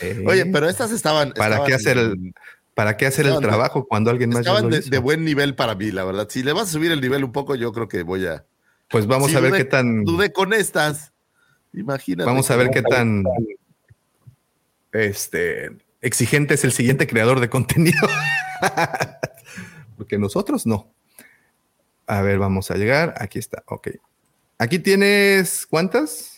[0.00, 0.06] Sí.
[0.26, 1.32] Oye, pero estas estaban.
[1.32, 2.32] ¿Para estaban- qué hacer el,
[2.78, 4.90] para qué hacer el de- trabajo cuando alguien más ya Estaban lo de, hizo?
[4.90, 6.28] de buen nivel para mí, la verdad.
[6.30, 8.44] Si le vas a subir el nivel un poco, yo creo que voy a.
[8.88, 10.04] Pues vamos a ver dudé- qué tan.
[10.04, 11.12] Dudé con estas.
[11.72, 12.24] Imagínate.
[12.24, 13.24] Vamos a ver qué tan
[14.92, 18.06] este, exigente es el siguiente creador de contenido.
[19.96, 20.88] Porque nosotros no.
[22.06, 23.14] A ver, vamos a llegar.
[23.18, 23.64] Aquí está.
[23.66, 23.88] Ok.
[24.56, 26.37] Aquí tienes cuántas?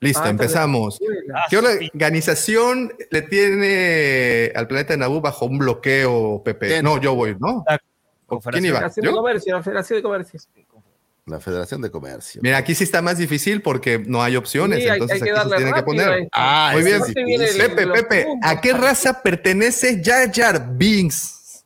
[0.00, 1.00] Listo, Ah, empezamos.
[1.34, 1.90] Ah, ¿Qué sí.
[1.92, 6.68] organización le tiene al planeta Naboo bajo un bloqueo, Pepe?
[6.68, 6.84] ¿Quién?
[6.84, 7.64] No, yo voy, ¿no?
[7.66, 7.80] La
[8.28, 8.76] ¿O ¿Quién iba?
[8.76, 9.12] Federación de.
[9.12, 10.40] Comercio, la Federación de Comercio.
[11.26, 12.40] La Federación de Comercio.
[12.44, 15.36] Mira, aquí sí está más difícil porque no hay opciones, Sí, hay- entonces hay que
[15.38, 16.28] aquí se tiene que poner.
[16.32, 17.02] Ah, Muy bien.
[17.14, 17.60] viene difícil.
[17.62, 18.26] el- Pepe, Pepe.
[18.42, 21.64] ¿a qué raza pertenece Jar Jar Binks?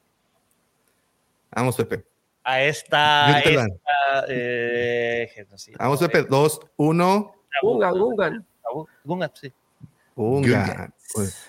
[1.54, 2.02] Vamos, Pepe.
[2.44, 3.38] A esta.
[3.40, 3.66] Esta,
[4.28, 5.76] eh, genocidio.
[5.78, 6.22] Vamos, Pepe.
[6.24, 7.34] Dos, uno.
[7.60, 8.46] Gungan, Gungan.
[9.04, 9.52] Gungan, sí.
[10.14, 10.90] Unga.
[11.14, 11.46] Pues,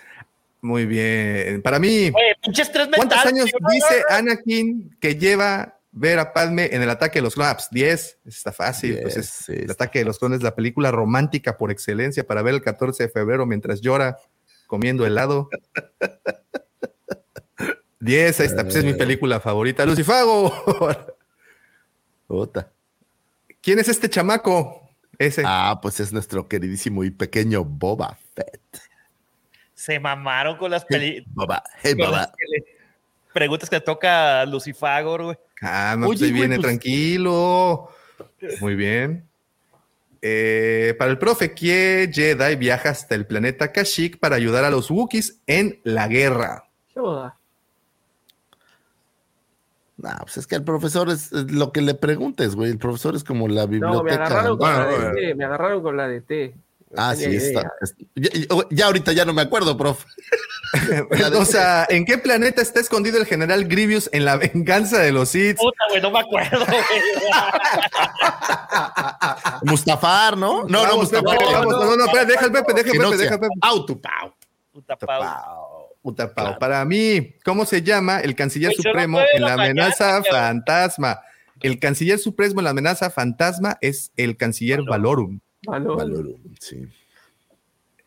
[0.61, 1.61] Muy bien.
[1.61, 4.03] Para mí, Oye, pinches tres ¿cuántos años tío, dice.
[4.09, 7.67] Anakin que lleva ver a Padme en el ataque de los clones?
[7.71, 8.17] Diez.
[8.25, 8.99] Está fácil.
[9.01, 12.55] pues es sí, el ataque de los clones, la película romántica por excelencia para ver
[12.55, 14.17] el 14 de febrero mientras llora
[14.67, 15.49] comiendo helado.
[17.99, 19.85] 10, ahí está, pues es mi película favorita.
[19.85, 20.51] Lucifago.
[22.27, 22.71] Puta.
[23.61, 24.82] ¿Quién es este chamaco?
[25.17, 25.43] Ese.
[25.45, 28.61] Ah, pues es nuestro queridísimo y pequeño Boba Fett.
[29.73, 31.27] Se mamaron con las películas.
[31.33, 32.31] Boba, hey, Boba.
[33.33, 35.37] Preguntas que toca a Lucifagor, güey.
[35.61, 37.89] Ah, no, Oye, pues ahí güey, viene pues- tranquilo.
[38.61, 39.27] Muy bien.
[40.21, 44.89] Eh, para el profe, ¿qué Jedi viaja hasta el planeta Kashyyyk para ayudar a los
[44.89, 46.63] Wookiees en la guerra?
[46.95, 47.37] Yoda.
[50.03, 52.71] Nah, pues es que el profesor es, es lo que le preguntes, güey.
[52.71, 54.15] El profesor es como la No, me biblioteca.
[54.25, 55.35] agarraron con Bueno, la de T.
[55.35, 56.55] Me agarraron con la de T.
[56.89, 57.71] No ah, sí, está.
[57.81, 57.95] es-
[58.69, 60.03] Ya, ahorita ya no me acuerdo, prof.
[61.39, 65.29] o sea, ¿en qué planeta está escondido el general Grievous en la venganza de los
[65.29, 65.55] Sith?
[65.57, 66.79] Puta, güey, no me acuerdo, güey.
[69.63, 70.65] Mustafar, ¿no?
[70.65, 71.37] No, no, Mustafar.
[71.37, 73.53] Pepe, vamos, no, no, no, espera, deja el Pepe, deja el Pepe, deja el Pepe.
[73.61, 74.33] Autopau.
[74.73, 74.97] Puta
[76.03, 76.59] Puta Pau.
[76.59, 81.21] Para mí, ¿cómo se llama el canciller Pues no supremo en la amenaza fantasma?
[81.61, 85.39] El canciller supremo en la amenaza fantasma es el canciller Valorum.
[85.65, 85.97] Valor.
[85.97, 86.85] Valorum, sí.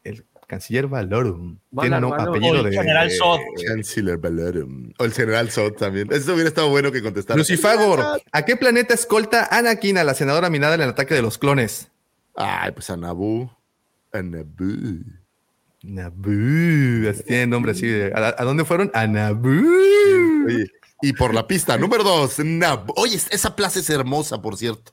[0.05, 1.59] El canciller Valorum.
[1.81, 2.29] Tiene un Valorum.
[2.29, 2.77] apellido O el de.
[2.77, 3.41] general Zod.
[3.67, 4.93] Chancellor Valorum.
[4.99, 6.13] O el general Sod también.
[6.13, 7.39] Eso hubiera estado bueno que contestara.
[7.39, 11.39] Lucifagor, ¿a qué planeta escolta Anakin a la senadora Minada en el ataque de los
[11.39, 11.89] clones?
[12.37, 13.51] Ay, pues a Naboo.
[14.13, 15.01] A Naboo.
[15.87, 17.11] Naboo.
[17.11, 17.87] Así tiene nombre así.
[17.87, 18.91] de- ¿A, a dónde fueron?
[18.95, 19.51] A Naboo.
[20.47, 20.67] Oye,
[21.03, 22.95] y por la pista, número dos, Naboo.
[22.97, 24.93] Oye, esa plaza es hermosa, por cierto.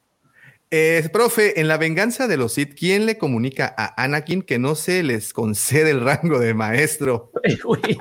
[0.76, 4.74] Eh, profe, en la venganza de los Sith, ¿quién le comunica a Anakin que no
[4.74, 7.32] se les concede el rango de maestro?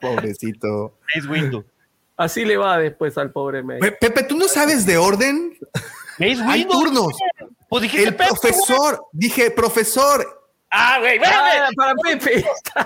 [0.00, 0.98] Pobrecito.
[1.14, 1.64] Mace Windu.
[2.16, 3.80] Así le va después al pobre May.
[3.80, 5.56] Pe- Pepe, ¿tú no sabes de orden?
[6.18, 7.12] Mace Hay turnos.
[7.68, 10.43] Pues El Pepe, profesor, dije profesor.
[10.76, 12.44] Ah, güey, Ah, para Pepe.
[12.74, 12.84] Ah,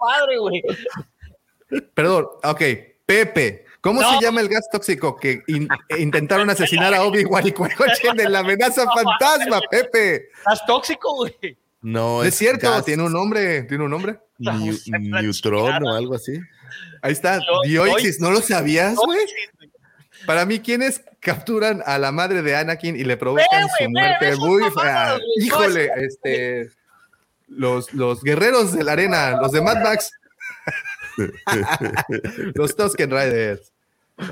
[0.00, 0.62] madre, güey.
[1.94, 2.62] Perdón, ok,
[3.06, 3.64] Pepe.
[3.80, 4.12] ¿Cómo No.
[4.14, 5.68] se llama el gas tóxico que in-
[5.98, 10.28] intentaron asesinar a Obi-Wan y Qui-Gon de la amenaza fantasma, Pepe?
[10.38, 11.56] Estás tóxico, güey.
[11.80, 14.18] No, es cierto, gas- tiene un nombre, tiene un nombre.
[14.38, 16.38] New- Neutron o algo así.
[17.02, 19.18] Ahí está, Dioisis, ¿no lo sabías, güey?
[20.26, 24.36] Para mí, ¿quiénes capturan a la madre de Anakin y le provocan su muerte?
[24.36, 25.12] Muy fea.
[25.14, 25.46] güey.
[25.46, 26.70] Híjole, este.
[27.48, 30.10] Los, los guerreros de la arena, los de Mad Max.
[32.54, 33.72] los Tusken Riders.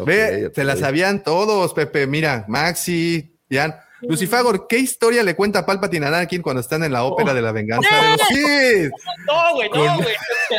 [0.06, 2.06] Ve, se la sabían todos, Pepe.
[2.06, 3.74] Mira, Maxi, Jan.
[4.02, 7.52] Lucifagor, ¿qué historia le cuenta Palpatine a Anakin cuando están en la ópera de la
[7.52, 8.92] venganza de los Sith?
[9.26, 10.14] No, güey, no, Con- güey.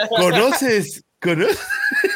[0.10, 1.04] ¿Conoces?
[1.22, 1.60] ¿Conoces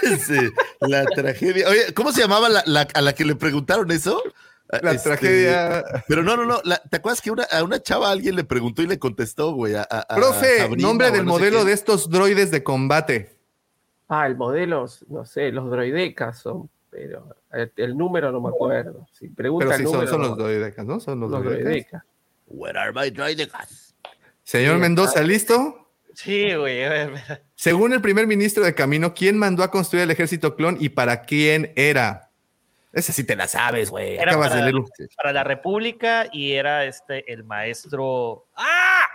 [0.31, 0.51] eh,
[0.81, 1.67] la tragedia?
[1.69, 4.21] Oye, ¿cómo se llamaba la, la- a la que le preguntaron eso?
[4.81, 5.83] La Este, tragedia.
[6.07, 6.59] Pero no, no, no.
[6.63, 9.75] la- ¿Te acuerdas que una, a una chava alguien le preguntó y le contestó, güey?
[9.75, 13.37] a- a- a Profe, Sabrina nombre del no modelo de estos droides de combate.
[14.07, 19.07] Ah, el modelo, no sé, los droidecas son, pero el, el número no me acuerdo.
[19.11, 20.99] Si pregunta Pero sí, son, número, son no, los droidecas, ¿no?
[20.99, 21.63] Son los, los droidecas.
[21.65, 22.03] droidecas.
[22.47, 23.95] Where are my droidekas?
[24.43, 25.84] Señor Sí, Mendoza, ¿listo?
[26.15, 26.83] Sí, güey.
[27.55, 31.23] Según el primer ministro de Camino, ¿quién mandó a construir el ejército clon y para
[31.23, 32.31] quién era?
[32.93, 34.15] Esa sí te la sabes, güey.
[34.15, 34.83] Era Acabas para- de leer.
[35.17, 38.47] Para la República y era este el maestro.
[38.55, 39.05] ¡Ah!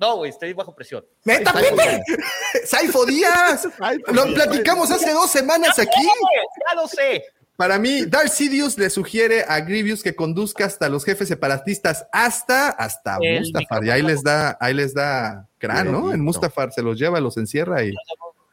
[0.00, 1.04] No, güey, estoy bajo presión.
[1.22, 2.02] ¡Meta, Pepe!
[2.66, 3.68] ¡Saifo Díaz!
[4.12, 6.02] Lo platicamos hace dos semanas aquí.
[6.04, 7.24] Ya lo sé.
[7.56, 12.70] Para mí, Darth Sidious le sugiere a Grievous que conduzca hasta los jefes separatistas, hasta,
[12.70, 13.84] hasta El Mustafar.
[13.84, 16.12] Y ahí les da, ahí les da crán, ¿no?
[16.12, 16.20] En.
[16.20, 17.92] Mustafar se los lleva, los encierra y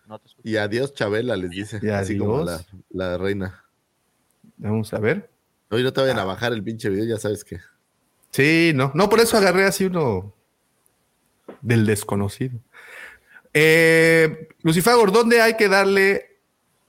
[0.08, 0.20] No.
[0.44, 1.80] Y adiós, Chabela, les dice.
[1.82, 3.64] Y así como la, la reina.
[4.58, 5.30] vamos a ver.
[5.72, 7.60] Hoy no te vayan a bajar el pinche video, ya sabes que.
[8.32, 10.34] Sí, no, no, por eso agarré así uno
[11.62, 12.60] del desconocido.
[13.54, 16.29] Eh, Lucifagor, ¿dónde hay que darle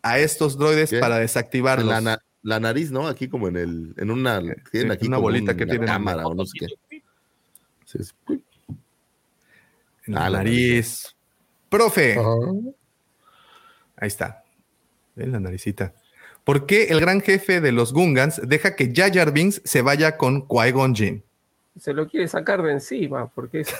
[0.02, 0.98] a estos droides ¿Qué?
[0.98, 1.88] para desactivarlos?
[1.88, 3.06] La, na- la nariz, ¿no?
[3.06, 4.40] Aquí como en el, en una,
[4.72, 5.88] tienen aquí una como bolita un- que una tienen.
[5.88, 6.66] cámara o no sé qué.
[10.06, 11.14] En la Ah, la nariz.
[11.68, 12.16] Profe.
[13.96, 14.42] Ahí está.
[15.16, 15.92] En la naricita.
[16.44, 20.16] ¿Por qué el gran jefe de los Gungans deja que Jar Jar Binks se vaya
[20.16, 21.22] con Qui-Gon Jinn?
[21.78, 23.68] Se lo quiere sacar de encima, porque es...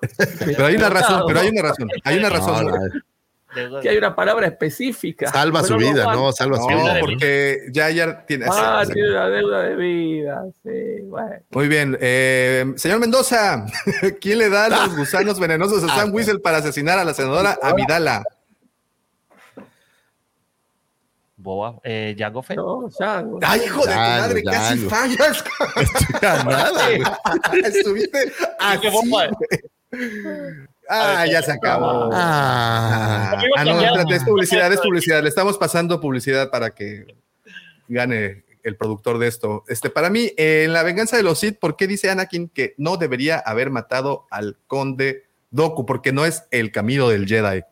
[0.44, 1.88] Pero hay una razón, pero hay una razón.
[2.04, 2.66] Hay una razón.
[2.66, 2.76] No, ¿no?
[2.86, 3.00] no,
[3.80, 5.30] que hay una palabra específica.
[5.30, 6.12] salva su vida.
[6.12, 6.30] ¿no?
[6.32, 6.96] Salva su No, vida.
[7.00, 8.46] porque Jar Jar tiene.
[8.50, 10.44] Ah, sí, tiene una deuda de vida.
[10.62, 11.36] Sí, bueno.
[11.50, 11.96] Muy bien.
[12.00, 13.64] eh, señor Mendoza,
[14.20, 18.22] ¿quién le da los gusanos venenosos a Sam Whistle para asesinar a la senadora Amidala?
[21.38, 22.56] Boa, eh, Jango Fett.
[22.56, 23.22] No, ya.
[23.42, 24.42] ¡Ay, hijo de tu Django, madre!
[24.42, 24.90] ¡Casi Django.
[24.90, 25.44] fallas!
[26.44, 27.02] Nada, güey.
[27.64, 28.88] Estuviste así.
[30.88, 32.10] Ah, ya se acabó.
[32.12, 35.22] Ah, Ah, ah, no, espérate, es publicidad, es publicidad.
[35.22, 37.06] Le estamos pasando publicidad para que
[37.88, 39.64] gane el productor de esto.
[39.68, 42.96] Este, para mí, en la venganza de los Sith, ¿por qué dice Anakin que no
[42.96, 45.86] debería haber matado al conde Doku?
[45.86, 47.62] Porque no es el camino del Jedi.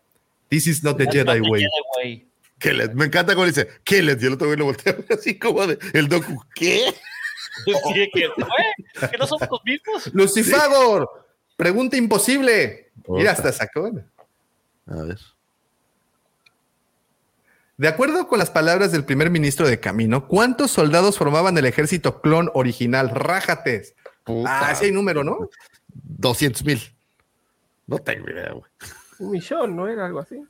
[0.49, 1.66] This is not the Jedi way.
[2.95, 4.23] Me encanta cuando dice Kellet.
[4.23, 6.43] Y el otro güey lo voltea a ver así como de el docu.
[6.55, 6.93] ¿Qué?
[7.65, 7.73] Sí,
[8.12, 10.12] que, güey, que no somos los mismos.
[10.12, 11.09] Lucifagor,
[11.57, 12.84] pregunta imposible.
[13.09, 13.90] Mira, hasta sacó.
[14.86, 15.18] A ver.
[17.76, 22.20] De acuerdo con las palabras del primer ministro de Camino, ¿cuántos soldados formaban el ejército
[22.20, 23.10] clon original?
[23.10, 23.94] Rájates.
[24.22, 24.70] Puta.
[24.70, 25.48] Ah, sí hay número, ¿no?
[25.89, 26.81] 200 mil.
[27.86, 28.70] No tengo idea, güey.
[29.18, 30.43] Un millón, ¿no era algo así?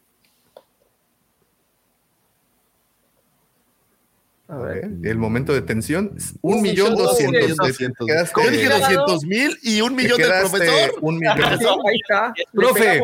[4.47, 4.91] A ver.
[5.03, 7.57] El momento de tensión, un millón doscientos.
[7.57, 8.07] doscientos.
[8.07, 10.93] Te quedaste- Yo dije Te 200 mil y un millón del profesor.
[11.01, 11.39] Un millón.
[11.89, 12.35] Ahí está.
[12.53, 13.01] Profe.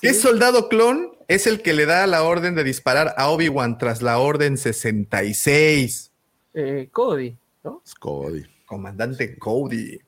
[0.00, 4.00] ¿Qué soldado clon es el que le da la orden de disparar a Obi-Wan tras
[4.02, 6.12] la orden 66.
[6.54, 7.82] Eh, Cody, ¿no?
[7.84, 8.44] Es Cody.
[8.66, 9.98] Comandante Cody.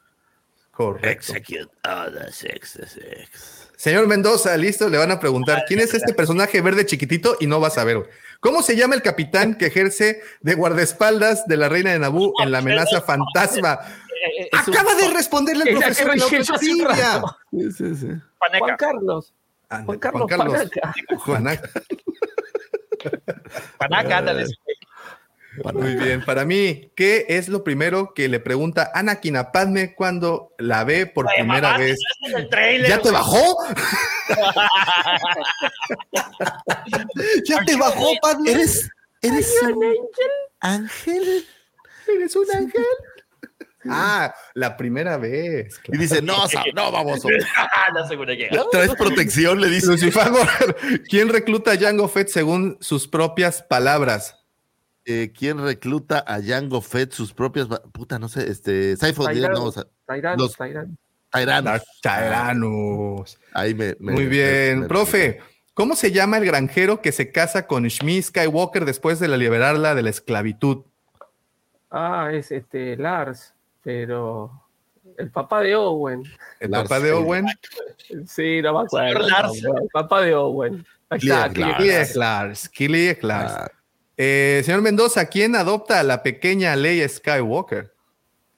[0.71, 1.33] Correcto.
[1.35, 3.69] Execute all 66.
[3.77, 7.61] Señor Mendoza, listo, le van a preguntar quién es este personaje verde chiquitito y no
[7.61, 8.09] va a saber.
[8.41, 12.51] ¿Cómo se llama el capitán que ejerce de guardaespaldas de la reina de Naboo en
[12.51, 13.79] la amenaza fantasma?
[13.83, 16.19] Eh, eh, Acaba de responderle el profesor.
[16.21, 18.07] Sí, sí, sí.
[18.39, 18.59] Paneca.
[18.59, 19.35] Juan Carlos.
[19.87, 20.95] Juan Carlos, Panaca.
[21.19, 21.71] Juanaca.
[23.79, 24.47] Panaca, ándale.
[25.73, 30.55] Muy bien, para mí, ¿qué es lo primero que le pregunta Anakin a Padme cuando
[30.59, 31.99] la ve por Oye, primera mamá, vez?
[31.99, 33.57] ¿estás en el trailer, ¿Ya te bajó?
[37.47, 38.53] ¿Ya te bajó, Padme?
[38.53, 38.89] ¿Eres,
[39.23, 39.85] eres un
[40.61, 41.47] ángel?
[42.07, 42.85] ¿Eres un ángel?
[43.89, 45.81] Ah, la primera vez.
[45.89, 47.21] Y dice, no, Sam, no, vamos.
[47.57, 47.93] Ah,
[48.53, 48.69] no.
[48.69, 49.89] Traes protección, le dice.
[49.89, 50.47] Lucifagor,
[51.09, 54.37] ¿quién recluta a Jango Fett según sus propias palabras?
[55.05, 57.69] Eh, ¿Quién recluta a Jango Fett sus propias...
[57.93, 58.97] Puta, no sé, este...
[58.97, 59.85] Saifo, no, o sea,
[60.37, 60.57] Los-.
[61.33, 63.39] Darth Tyrannus.
[63.55, 63.97] Ahí me...
[63.99, 64.81] me- Muy bien.
[64.81, 65.41] me- Profe,
[65.75, 69.95] ¿cómo se llama el granjero que se casa con Shmi Skywalker después de la liberarla
[69.95, 70.85] de la esclavitud?
[71.91, 74.53] Ah, es este Lars, pero
[75.19, 76.23] el papá de Owen.
[76.61, 77.47] El Lars papá de Owen.
[78.27, 79.29] Sí, no me acuerdo.
[79.29, 79.65] Lars.
[79.65, 80.87] El papá de Owen.
[81.09, 81.49] Ahí está.
[81.49, 82.17] Lars.
[82.17, 82.71] Lars.
[83.23, 83.71] Lars.
[84.23, 87.91] Eh, señor Mendoza, ¿quién adopta a la pequeña Leia Skywalker?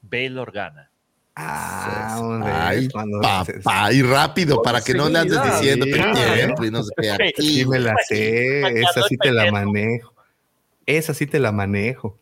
[0.00, 0.90] Bail Organa.
[1.36, 6.34] Ah, hombre, Ay, papá, y rápido, para que no le andes diciendo que sí.
[6.34, 7.32] tiempo y no sé qué.
[7.36, 10.12] Sí Aquí, me la sé, esa sí te la manejo.
[10.84, 12.18] Esa sí te la manejo.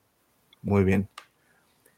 [0.60, 1.08] Muy bien.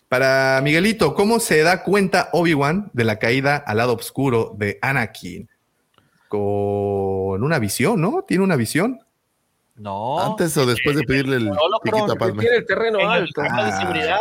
[0.09, 5.49] Para Miguelito, ¿cómo se da cuenta Obi-Wan de la caída al lado oscuro de Anakin?
[6.29, 8.23] Con una visión, ¿no?
[8.29, 9.01] ¿Tiene una visión?
[9.75, 10.21] No.
[10.21, 12.41] Antes o después de pedirle el Holocron, piquito a Padme.
[12.43, 13.41] tiene el terreno en el alto.
[13.43, 13.81] de Ah.
[13.81, 14.21] seguridad.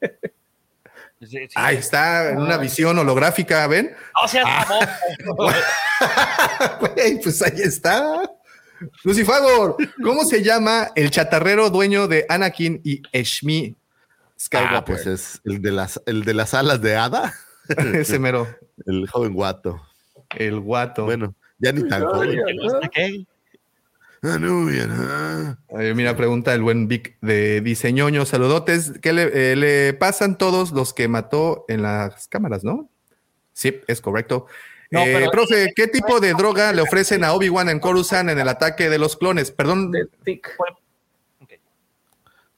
[1.24, 1.48] Sí, sí.
[1.54, 3.94] Ahí está, en una visión holográfica, ¿ven?
[4.24, 4.44] O sea,
[5.24, 5.54] mamón.
[6.80, 8.22] Güey, pues ahí está.
[9.04, 13.76] Lucifagor, ¿cómo se llama el chatarrero dueño de Anakin y Shmi
[14.36, 14.76] Skywalker?
[14.78, 17.32] Ah, pues es el de las, el de las alas de hada,
[17.94, 18.48] Ese mero,
[18.86, 19.80] el joven guato.
[20.36, 21.04] el guato.
[21.04, 22.40] Bueno, ya ni tan joven.
[24.24, 24.88] Ah, no, bien.
[25.80, 28.92] Eh, mira, pregunta el buen Vic de Diseñoño, saludotes.
[29.02, 32.88] ¿Qué le, eh, le pasan todos los que mató en las cámaras, no?
[33.52, 34.46] Sí, es correcto.
[34.92, 38.38] No, Eh, pero- profe, ¿qué tipo de droga le ofrecen a Obi-Wan en Coruscant en
[38.38, 39.50] el ataque de los clones?
[39.50, 40.56] Perdón, De tic.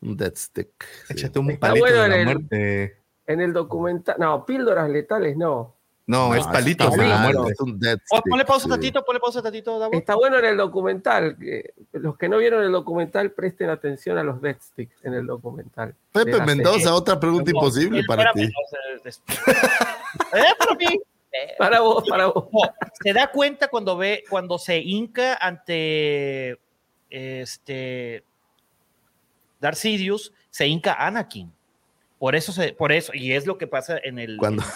[0.02, 0.68] Un dead stick.
[1.08, 2.96] échate un Está palito bueno de la en el- muerte.
[3.26, 4.16] En el documental.
[4.18, 5.73] No, píldoras letales no.
[6.06, 7.52] No, No, es palitos está de la muerte.
[7.52, 8.70] es un dead stick, Ponle pausa sí.
[8.70, 9.94] tantito, ponle pausa tantito, Davo.
[9.94, 11.36] Está bueno en el documental.
[11.92, 15.94] los que no vieron el documental, presten atención a los dead sticks en el documental.
[16.12, 16.90] Pepe Mendoza, serie.
[16.92, 18.48] otra pregunta No, imposible para ti.
[20.32, 20.86] Eh, para mí.
[21.32, 22.44] Eh, Para vos, para vos.
[23.02, 26.56] se da cuenta cuando ve, cuando se hinca ante
[27.10, 28.22] este
[29.60, 31.52] Darth Sidious, se hinca Anakin.
[32.18, 34.36] Por eso se, por eso, y es lo que pasa en el.
[34.36, 34.68] Cuando en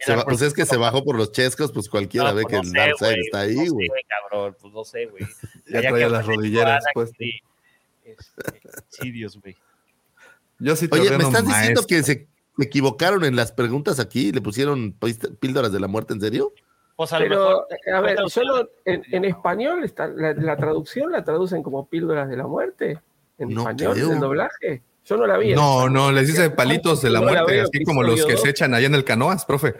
[0.00, 2.42] se el- va- pues es que se bajó por los chescos, pues cualquiera No, ve
[2.42, 3.88] pues que no el sé, Darkseid güey, está no ahí, sé, güey.
[4.08, 5.24] cabrón, pues no sé, güey.
[5.66, 7.16] Ya Allá traía las rodilleras puestas.
[7.18, 7.32] sí.
[8.04, 9.56] Este, Sidious, güey.
[10.58, 11.86] Yo sí te Oye, ¿me estás diciendo maestro.
[11.86, 12.28] que se
[12.58, 14.32] equivocaron en las preguntas aquí?
[14.32, 14.96] ¿Le pusieron
[15.40, 16.52] píldoras de la muerte en serio?
[16.96, 17.94] Pues a lo Pero, mejor.
[17.96, 22.28] a ver, yo no- en, en español, está, la, la traducción la traducen como píldoras
[22.28, 23.00] de la muerte.
[23.38, 24.12] En No español, creo.
[24.12, 24.82] el doblaje.
[25.04, 25.54] Yo no la vi.
[25.54, 28.36] No, no, les dice palitos de la No la muerte, veo, así como los que
[28.36, 29.74] se echan allá en el canoas, profe.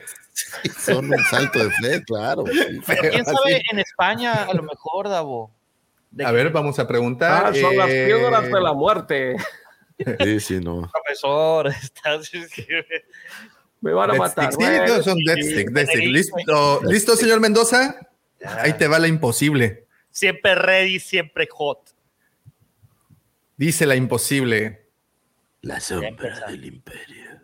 [0.78, 2.44] Son un salto de fe, claro.
[2.46, 2.80] sí.
[2.86, 3.62] Pero quién sabe Así.
[3.70, 5.52] en España, a lo mejor, Davo.
[6.14, 7.46] A que- ver, vamos a preguntar.
[7.46, 9.36] Ah, son las eh, píldoras de la muerte.
[10.20, 10.90] Sí, sí, no.
[10.90, 12.30] Profesor, estás.
[13.80, 14.52] Me van a matar.
[14.52, 15.52] Stick, sí, no, son Dead sí.
[15.52, 15.98] Stick, Dead Stick.
[15.98, 16.36] Federico.
[16.36, 17.96] ¿Listo, ¿Listo, señor Mendoza?
[18.44, 19.86] Ahí te va la imposible.
[20.10, 21.78] Siempre ready, siempre hot.
[23.56, 24.81] Dice la imposible.
[25.62, 27.40] La sombra del imperio.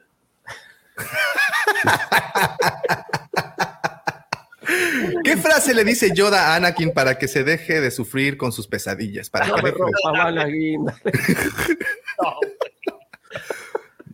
[5.24, 8.66] ¿Qué frase le dice Yoda a Anakin para que se deje de sufrir con sus
[8.66, 9.30] pesadillas?
[9.30, 9.82] Para No que me deje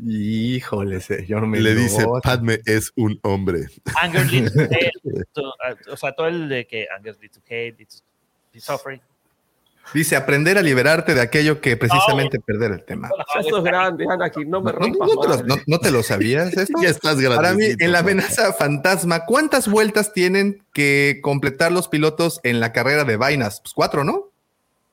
[0.07, 1.63] Híjole, señor Mendoza.
[1.63, 3.69] le dice, Padme es un hombre.
[4.03, 4.93] anger leads to hate.
[5.33, 8.05] To- uh, o sea, todo el de que anger leads to hate, leads
[8.53, 9.01] to suffering.
[9.93, 13.11] Dice, aprender a liberarte de aquello que precisamente perder el tema.
[13.35, 15.47] Ya sos grande, Anakin, no me ¿No, rompas no te lo, madre.
[15.49, 16.81] no- no te lo sabías esto?
[16.83, 22.41] Ya estás Para mí, en la amenaza fantasma, ¿cuántas vueltas tienen que completar los pilotos
[22.43, 23.61] en la carrera de vainas?
[23.61, 24.31] Pues cuatro, ¿no?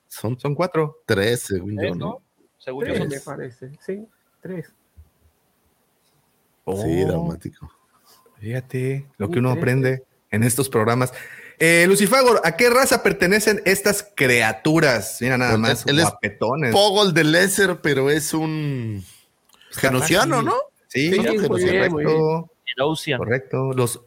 [0.08, 1.00] Son Son cuatro.
[1.06, 2.22] tres, según yo, ¿Tres, ¿no?
[2.60, 4.06] Según yo Tres, son me parece, sí,
[4.42, 4.68] tres.
[4.68, 4.74] Sí,
[6.66, 7.72] Oh, dramático.
[8.40, 11.12] Fíjate lo que uno aprende en estos programas.
[11.64, 15.18] Eh, Lucifagor, ¿a qué raza pertenecen estas criaturas?
[15.22, 16.72] Mira nada Pues, más, él es guapetones.
[16.74, 19.04] Pogol de Lesser, pero es un
[19.72, 20.56] genociano, ¿no?
[20.88, 22.50] Sí, Sí, no, muy correcto,
[23.06, 23.74] bien, correcto.
[23.74, 24.02] Los,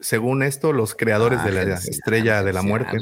[0.00, 2.98] según esto, los creadores de la Ah, estrella de la muerte.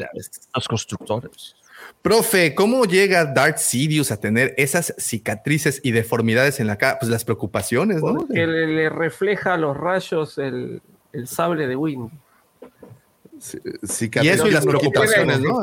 [0.54, 1.54] Los constructores.
[2.02, 6.98] Profe, ¿cómo llega Darth Sidious a tener esas cicatrices y deformidades en la cara?
[6.98, 8.14] Pues las preocupaciones, ¿no?
[8.16, 12.10] Porque le, le refleja los rayos el, el sable de Wind.
[13.44, 15.40] Sí, Y eso y las preocupaciones.
[15.40, 15.62] ¿no?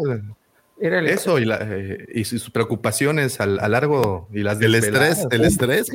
[0.80, 4.72] Era el Eso y, la- eh, y sus preocupaciones al, a largo y las El
[4.74, 5.20] desveladas.
[5.20, 5.92] estrés, el estrés.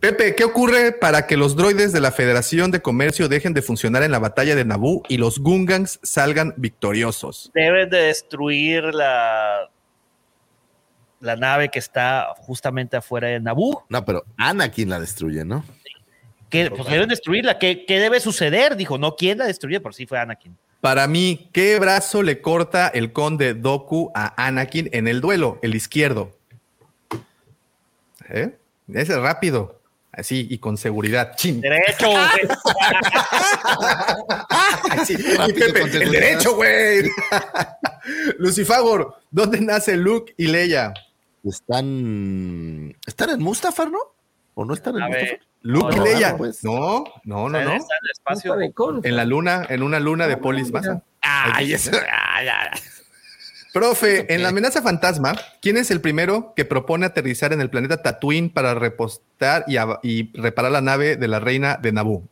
[0.00, 4.02] Pepe, ¿qué ocurre para que los droides de la Federación de Comercio dejen de funcionar
[4.02, 7.50] en la batalla de Naboo y los Gungans salgan victoriosos?
[7.54, 9.70] Deben de destruir la,
[11.20, 13.84] la nave que está justamente afuera de Naboo.
[13.88, 15.64] No, pero Anakin la destruye, ¿no?
[16.50, 17.58] Que pues, deben destruirla.
[17.58, 18.76] ¿Qué, ¿Qué debe suceder?
[18.76, 19.80] Dijo, no, ¿quién la destruye?
[19.80, 20.56] Por sí fue Anakin.
[20.82, 25.60] Para mí, ¿qué brazo le corta el conde Doku a Anakin en el duelo?
[25.62, 26.36] El izquierdo.
[28.28, 28.56] ¿Eh?
[28.92, 29.78] Ese rápido.
[30.10, 31.36] Así y con seguridad.
[31.36, 31.60] Chin.
[31.60, 32.48] Derecho, güey.
[34.90, 35.14] Así.
[35.14, 37.08] Y Pepe, con el derecho, güey.
[38.38, 40.92] Lucifagor, ¿dónde nace Luke y Leia?
[41.44, 42.92] Están.
[43.06, 44.00] ¿Están en Mustafar, no?
[44.54, 45.28] ¿O no están en A Mustafar?
[45.30, 46.32] ver, Luke No, y Leia.
[46.32, 46.64] no, pues.
[46.64, 47.58] No, no, no, no.
[47.58, 48.54] Está en el espacio.
[49.04, 51.02] En la luna, en una luna de Polis Massa.
[51.20, 51.90] Ay, eso.
[51.94, 52.80] ay, ay.
[53.72, 58.02] Profe, en la amenaza fantasma, ¿quién es el primero que propone aterrizar en el planeta
[58.02, 59.64] Tatooine para repostar
[60.02, 62.22] y, reparar la nave de la reina de Naboo?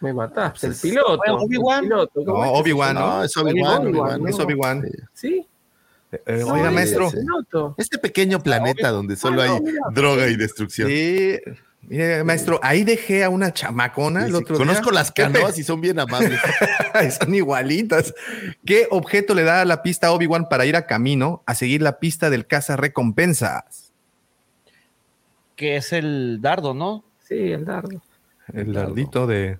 [0.00, 1.16] Me mataste, el Pues, piloto.
[1.24, 1.78] ¿fue Obi-Wan?
[1.84, 2.94] el piloto, No, ¿cómo es que se Obi-Wan?
[2.94, 3.54] No, es Obi-Wan.
[3.56, 4.44] Obi-Wan, Obi-Wan, Es no.
[4.44, 4.82] Obi-Wan.
[5.14, 5.46] Sí.
[6.26, 7.10] Eh, oiga, es maestro.
[7.78, 9.80] Este pequeño planeta donde solo Ah, no, hay mira.
[9.92, 10.88] droga y destrucción.
[10.88, 11.38] Sí,
[11.82, 15.00] mire, maestro, ahí dejé a una chamacona Sí, el sí, otro Conozco día.
[15.00, 16.38] las canoas y son bien amables.
[17.18, 18.12] Son igualitas.
[18.66, 21.98] ¿Qué objeto le da la pista a Obi-Wan para ir a camino a seguir la
[21.98, 23.92] pista del caza recompensas?
[25.56, 27.04] Que es el dardo, ¿no?
[27.26, 28.02] Sí, el dardo.
[28.52, 29.58] El dardito de.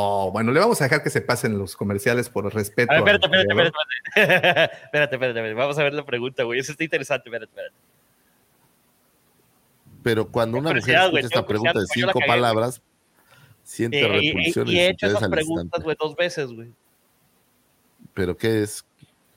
[0.00, 2.92] Oh, bueno, le vamos a dejar que se pasen los comerciales por respeto.
[2.92, 3.72] A ver, espérate, espérate, espérate,
[4.14, 4.74] espérate.
[4.84, 5.54] espérate, espérate, espérate.
[5.54, 6.60] Vamos a ver la pregunta, güey.
[6.60, 7.74] Eso está interesante, espérate, espérate.
[10.04, 12.80] Pero cuando una mujer escucha esta pregunta de curiosidad, cinco cagué, palabras,
[13.64, 16.72] siente Eh, y- repulsión y, y he hecho esas preguntas, güey, dos veces, güey.
[18.14, 18.84] ¿Pero qué es?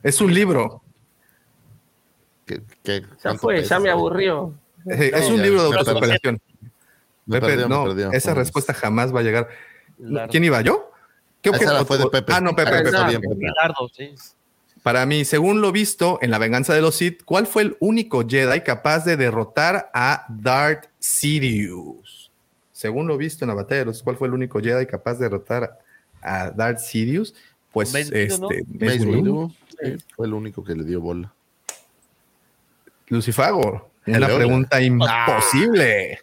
[0.04, 0.84] Es un libro.
[2.46, 3.76] ¿Qué, qué- Ya fue, pesa?
[3.76, 4.54] ya me aburrió.
[4.86, 6.40] Eh, es No, un ya, libro de autosuperación.
[7.26, 8.12] Me Pepe, no, perdió.
[8.12, 9.48] esa respuesta jamás va a llegar.
[10.30, 10.62] ¿Quién iba?
[10.62, 10.92] ¿Yo?
[11.42, 11.74] ¿Qué Esa objeto?
[11.74, 12.34] la fue de Pepe.
[12.34, 13.06] Ah, no, Pepe, Ah, Pepe.
[13.08, 13.36] bien, Pepe.
[13.36, 14.14] Pepe.
[14.16, 14.16] Sí.
[14.84, 18.28] Para mí, según lo visto en La venganza de los Sith, ¿cuál fue el único
[18.28, 22.32] Jedi capaz de derrotar a Darth Sidious?
[22.72, 25.26] Según lo visto en la batalla de los, ¿cuál fue el único Jedi capaz de
[25.26, 25.80] derrotar
[26.22, 27.36] a Darth Sidious?
[27.72, 28.50] Pues Mace Windu, ¿no?
[28.52, 29.52] este Mace Mace Windu.
[29.84, 31.32] Sí, fue el único que le dio bola.
[33.08, 33.92] Lucifago.
[34.08, 34.36] Una Hello.
[34.38, 36.20] pregunta imposible.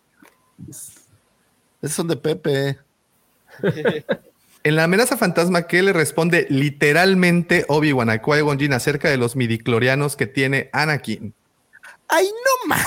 [1.81, 2.79] Esos son de Pepe.
[4.65, 9.37] En la amenaza fantasma, ¿qué le responde literalmente Obi-Wan a Qui-Gon Jinn acerca de los
[9.37, 11.33] midiclorianos que tiene Anakin?
[12.09, 12.87] ¡Ay, no mames!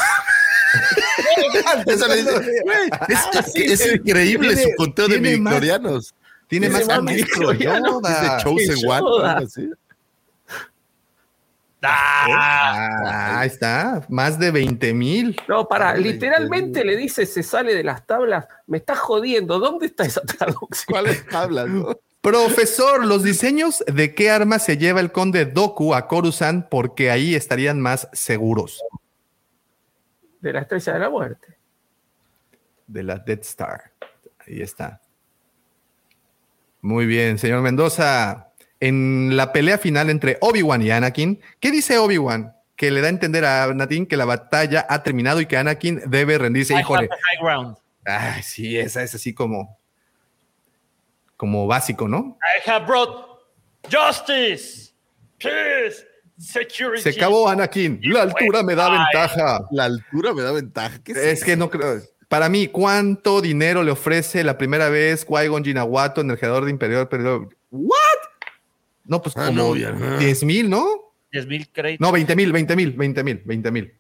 [3.08, 6.14] Es, es- es increíble su conteo de midiclorianos.
[6.48, 7.64] Tiene Tiene más más que.
[7.64, 8.12] Yoda.
[8.14, 9.00] Es de Chosen que One.
[9.00, 9.32] Yoda.
[9.34, 9.70] algo así.
[11.84, 12.28] ¡Ah!
[13.04, 15.36] Ah, ahí está, más de 20 mil.
[15.48, 20.06] No, para, literalmente le dice, se sale de las tablas, me está jodiendo, ¿dónde está
[20.06, 20.86] esa traducción?
[20.90, 21.68] ¿Cuáles hablas?
[21.68, 21.98] no?
[22.22, 27.34] Profesor, ¿los diseños de qué arma se lleva el conde Doku a Coruscant porque ahí
[27.34, 28.80] estarían más seguros?
[30.40, 31.58] De la estrella de la muerte.
[32.86, 33.92] De la Death Star.
[34.46, 35.02] Ahí está.
[36.82, 38.51] Muy bien, señor Mendoza.
[38.82, 42.54] En la pelea final entre Obi-Wan y Anakin, ¿qué dice Obi-Wan?
[42.76, 46.02] Que le da a entender a Anakin que la batalla ha terminado y que Anakin
[46.08, 46.74] debe rendirse.
[46.78, 47.08] Híjole.
[48.06, 49.78] Ay, sí, esa es así como,
[51.38, 52.40] como básico, ¿no?
[52.42, 53.40] I have brought
[53.92, 54.94] justice,
[55.38, 56.04] peace,
[56.40, 57.04] security.
[57.04, 58.00] Se acabó Anakin.
[58.04, 59.62] La altura me da ventaja.
[59.70, 61.00] La altura me da ventaja.
[61.04, 62.02] ¿Qué es, Es que no creo.
[62.28, 66.40] Para mí, ¿cuánto dinero le ofrece la primera vez Qui-Gon Jinn a Watto, en el
[66.40, 67.08] creador de Imperial?
[67.10, 68.11] Pero, ¿What?
[69.12, 70.18] No, pues Ah, como no, ya, no.
[70.20, 70.86] 10 mil, ¿no?
[71.34, 72.00] 10 mil créditos.
[72.08, 73.94] No, 20 mil, 20 mil, 20 mil, 20 mil.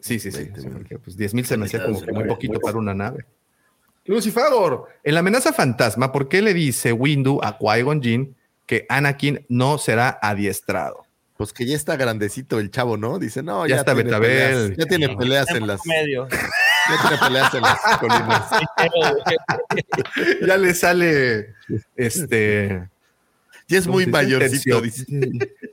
[0.00, 0.50] Sí, sí, sí.
[0.56, 3.24] sí, porque, pues 10 mil se me hacía como que muy poquito para una nave.
[4.06, 8.34] Lucifagor, en la amenaza fantasma, ¿por qué le dice Windu a Qui-Gon Jinn
[8.66, 11.06] que Anakin no será adiestrado?
[11.36, 13.20] Pues que ya está grandecito el chavo, ¿no?
[13.20, 14.28] Dice, no, Ya ya, está tiene Betabel.
[14.28, 16.26] peleas, ya tiene peleas en las, medio.
[16.28, 18.50] ya tiene peleas en las colinas.
[20.46, 21.54] ya le sale
[21.94, 22.89] este.
[23.70, 25.06] Ya es ¿cómo muy mayorcito, Tercio- dice.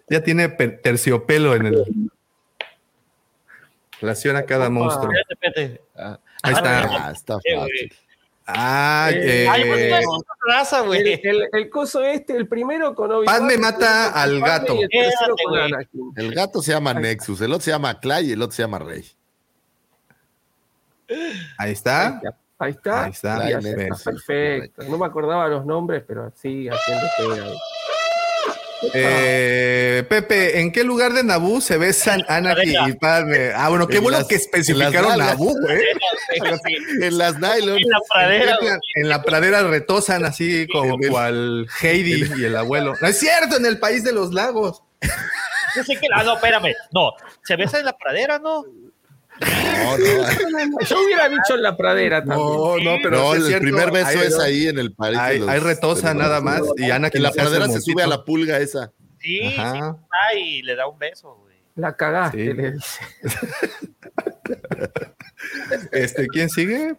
[0.09, 1.83] Ya tiene terciopelo en el.
[3.99, 5.11] Relaciona cada monstruo.
[5.95, 6.83] Ah, Ahí está.
[7.07, 7.93] Ah, está Eh, fácil.
[8.45, 10.05] Ah, Eh, eh, Ay, es
[10.47, 11.19] raza, El, güey.
[11.23, 14.77] el- el coso este, el primero con Obi-Wan, Padme el mata al gato.
[14.89, 15.59] el.
[15.59, 16.13] Anakin.
[16.15, 18.79] El gato se llama Nexus, el otro se llama Clay y el otro se llama
[18.79, 19.03] Rey.
[21.57, 22.21] ahí está.
[22.59, 23.03] Ahí está.
[23.05, 23.37] Ahí está.
[23.43, 24.83] Ahí está, perfecto.
[24.83, 27.45] No me acordaba los nombres, pero sí, haciendo pega.
[28.93, 33.51] Eh, Pepe, ¿en qué lugar de Naboo se besan Anakin y Padme?
[33.55, 35.81] Ah, bueno, qué En bueno las- que en especificaron las Naboo, güey.
[37.01, 37.77] En las nylon.
[37.77, 38.57] En la pradera.
[38.95, 42.93] En la pradera retosan así como el- cual Heidi y el abuelo.
[43.01, 44.83] No es cierto, en el país de los lagos.
[45.75, 46.07] Yo sé que.
[46.13, 46.73] Ah, no, espérame.
[46.91, 47.11] No,
[47.43, 48.63] se besa en la pradera, ¿no?
[49.39, 52.39] No, no, Yo hubiera dicho en la pradera también.
[52.39, 55.13] No, no, pero no, sí el cierto, primer beso hay- es ahí en el país.
[55.17, 58.23] de Hay, hay retosa nada más y Anakin En la pradera se sube a la
[58.25, 58.91] pulga esa.
[59.19, 59.97] Sí, sí, Ajá.
[60.01, 61.55] está y le da un beso, güey.
[61.75, 62.53] La cagaste, Sí.
[62.53, 62.99] le dice.
[65.91, 66.95] Este, ¿quién sigue?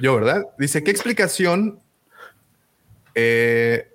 [0.00, 0.44] Yo, ¿verdad?
[0.58, 1.80] Dice, ¿qué explicación
[3.14, 3.92] eh,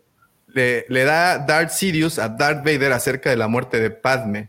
[0.47, 4.47] le, le da Darth Sidious a Darth Vader acerca de la muerte de Padme?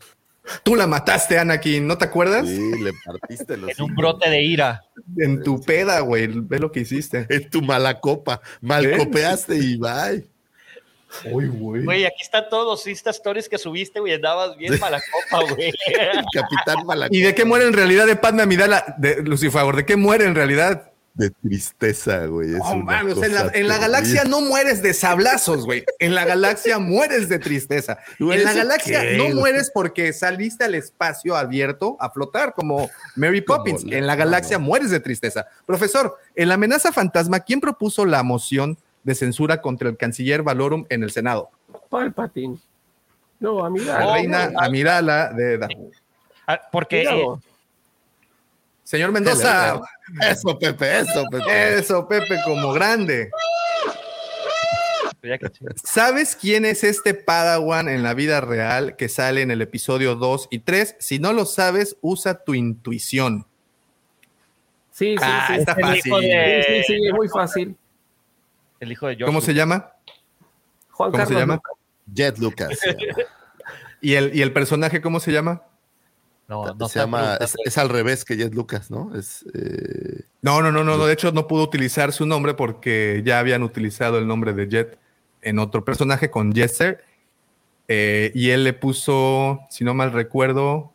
[0.62, 2.46] Tú la mataste, Anakin, ¿no te acuerdas?
[2.46, 4.84] Sí, le partiste los En un brote de ira.
[5.18, 7.26] En tu peda, güey, ve lo que hiciste.
[7.28, 8.40] En tu mala copa.
[8.60, 10.24] Mal copeaste y bye.
[11.30, 11.84] Uy, güey.
[11.84, 14.14] Güey, aquí están todos los Insta Stories que subiste, güey.
[14.14, 15.72] Andabas bien mala copa, güey.
[15.86, 18.96] El capitán mala ¿Y de qué muere en realidad de Padme Amidala?
[18.98, 20.90] De Lucifer, ¿de qué muere en realidad?
[21.16, 22.54] De tristeza, güey.
[22.54, 25.82] Es Oh, en, la, en la galaxia no mueres de sablazos, güey.
[25.98, 27.96] En la galaxia mueres de tristeza.
[28.18, 33.82] En la galaxia no mueres porque saliste al espacio abierto a flotar como Mary Poppins.
[33.84, 34.64] la- En la galaxia no.
[34.66, 35.46] mueres de tristeza.
[35.64, 40.84] Profesor, en la amenaza fantasma, ¿quién propuso la moción de censura contra el canciller Valorum
[40.90, 41.48] en el Senado?
[41.88, 42.58] Palpatine.
[43.40, 44.06] No, La amiga.
[44.06, 44.52] Oh, reina.
[44.58, 45.66] Amidala de...
[46.46, 47.24] Ah, Porque eh.
[48.84, 49.80] Señor Mendoza.
[50.22, 51.78] Eso, Pepe, eso, Pepe.
[51.78, 53.30] Eso, Pepe, como grande.
[55.82, 60.48] ¿Sabes quién es este Padawan en la vida real que sale en el episodio 2
[60.50, 60.96] y 3?
[61.00, 63.44] Si no lo sabes, usa tu intuición.
[64.92, 65.54] Sí, sí, Ah, sí.
[65.56, 66.06] está Es el fácil.
[66.06, 67.76] hijo de- Sí, sí, sí, es muy fácil.
[68.80, 69.26] el hijo de Joshua.
[69.26, 69.92] ¿Cómo se llama?
[70.90, 71.54] Juan ¿Cómo se Carlos llama?
[71.56, 71.72] Lucas.
[72.06, 72.78] Jet Lucas.
[72.78, 73.22] se llama.
[74.00, 75.62] ¿Y el, ¿Y el personaje cómo se llama?
[76.48, 79.16] No, no se llama es, es al revés que Jet Lucas, ¿no?
[79.16, 81.06] Es eh, No, no, no, no, no.
[81.06, 84.98] De hecho, no pudo utilizar su nombre porque ya habían utilizado el nombre de Jet
[85.42, 87.04] en otro personaje con Jester.
[87.88, 90.92] Eh, y él le puso, si no mal recuerdo,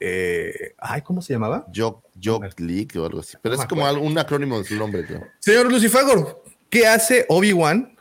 [0.00, 1.66] eh, ay, ¿cómo se llamaba?
[1.74, 3.36] Jock, Jock League o algo así.
[3.42, 5.26] Pero No es como un acrónimo de su nombre, creo.
[5.38, 7.96] Señor Lucifagor, ¿qué hace Obi-Wan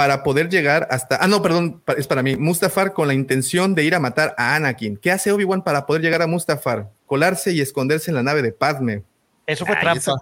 [0.00, 1.22] para poder llegar hasta...
[1.22, 2.34] Ah, no, perdón, es para mí.
[2.34, 4.96] Mustafar con la intención de ir a matar a Anakin.
[4.96, 6.88] ¿Qué hace Obi-Wan para poder llegar a Mustafar?
[7.04, 9.04] Colarse y esconderse en la nave de Padme.
[9.46, 9.98] Eso fue Ay, trampa.
[9.98, 10.16] eso-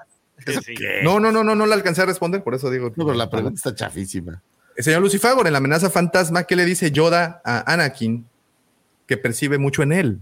[0.45, 0.75] Sí, ¿Eso sí.
[0.75, 1.03] qué?
[1.05, 2.93] No, no, no, no, no le alcancé a responder, por eso digo...
[2.97, 4.43] No, pero la pregunta está chafísima.
[4.77, 8.27] El señor Lucifagor, en la amenaza fantasma, ¿qué le dice Yoda a Anakin
[9.07, 10.21] que percibe mucho en él?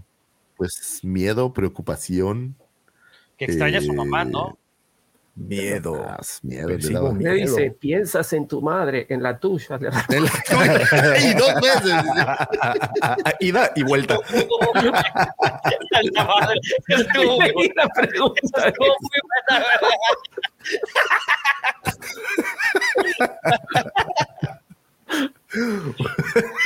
[0.55, 2.55] Pues miedo, preocupación.
[3.39, 4.59] Que extraña a su mamá, eh, ¿no?
[5.37, 6.03] Miedo.
[6.03, 6.67] más miedo.
[6.91, 7.13] daba.
[7.13, 9.77] Le dice, piensas en tu madre, en la tuya.
[9.77, 9.89] Le
[11.29, 11.93] y dos veces.
[13.39, 14.17] Ida y vuelta.
[16.13, 16.53] La
[16.87, 18.83] estuvo muy Y pregunta ¿verdad?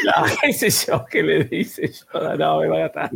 [0.06, 2.36] No, qué sé yo, ¿qué le dice Yoda?
[2.36, 3.12] No, me va a matar.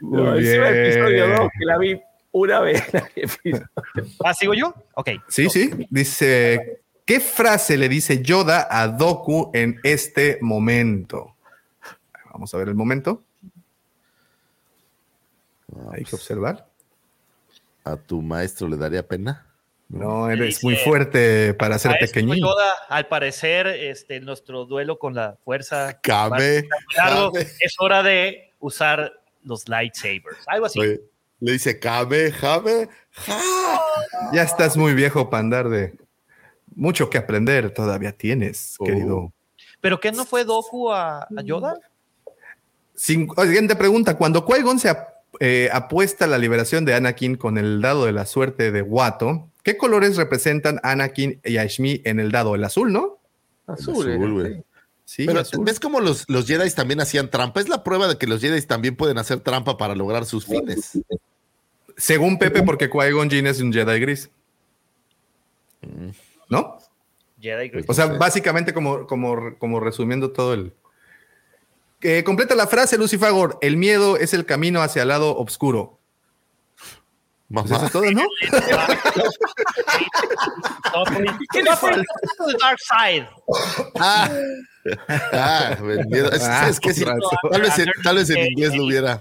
[0.00, 2.00] No, episodio 2, que la vi
[2.34, 2.82] una vez.
[4.24, 4.74] Ah, ¿sigo yo?
[4.94, 5.10] Ok.
[5.28, 5.70] Sí, sí.
[5.88, 11.36] Dice, ¿qué frase le dice Yoda a Doku en este momento?
[12.32, 13.22] Vamos a ver el momento.
[15.92, 16.66] Hay que observar.
[17.84, 19.46] ¿A tu maestro le daría pena?
[19.88, 22.40] No, eres Dice, muy fuerte para ser pequeñín.
[22.40, 26.66] Yoda, al parecer, este, nuestro duelo con la fuerza Cabe.
[26.96, 27.46] cabe.
[27.60, 30.38] es hora de usar los lightsabers.
[30.46, 30.80] Algo así.
[30.80, 31.00] Oye,
[31.44, 33.38] Le dice, Cabe, Jame, ja.
[34.32, 35.92] Ya estás muy viejo para andar de...
[36.74, 38.84] Mucho que aprender todavía tienes, Oh.
[38.84, 39.32] querido.
[39.82, 41.78] ¿Pero qué no fue Doku a, a Yoda?
[42.94, 44.16] Sin- oh, siguiente pregunta.
[44.16, 45.08] Cuando Qui-Gon se ap-
[45.38, 49.50] eh, apuesta a la liberación de Anakin con el dado de la suerte de Watto,
[49.62, 52.54] ¿qué colores representan Anakin y a Shmi en el dado?
[52.54, 53.18] El azul, ¿no?
[53.66, 54.64] Azul, Azul, era, güey.
[55.04, 55.26] Sí.
[55.26, 55.64] Pero azul.
[55.64, 57.60] ¿ves cómo los, los Jedi también hacían trampa?
[57.60, 60.98] Es la prueba de que los Jedi también pueden hacer trampa para lograr sus fines.
[61.96, 64.30] Según Pepe, porque Qui-Gon Jinn es un Jedi gris.
[66.48, 66.78] ¿No?
[67.40, 67.84] Jedi Gris.
[67.88, 70.72] O sea, básicamente como, como, como resumiendo todo el...
[72.00, 73.58] Que completa la frase, Lucifagor.
[73.60, 75.98] El miedo es el camino hacia el lado oscuro.
[77.54, 77.86] Pues eso Mamá.
[77.86, 78.22] es todo, ¿no?
[81.52, 81.70] ¿Qué le?
[81.70, 83.28] The Dark Side.
[83.98, 84.30] Ah,
[85.32, 85.76] ah.
[86.32, 87.04] Es, Ah, es que sí,
[87.50, 89.20] tal vez, en, tal vez en inglés lo hubiera.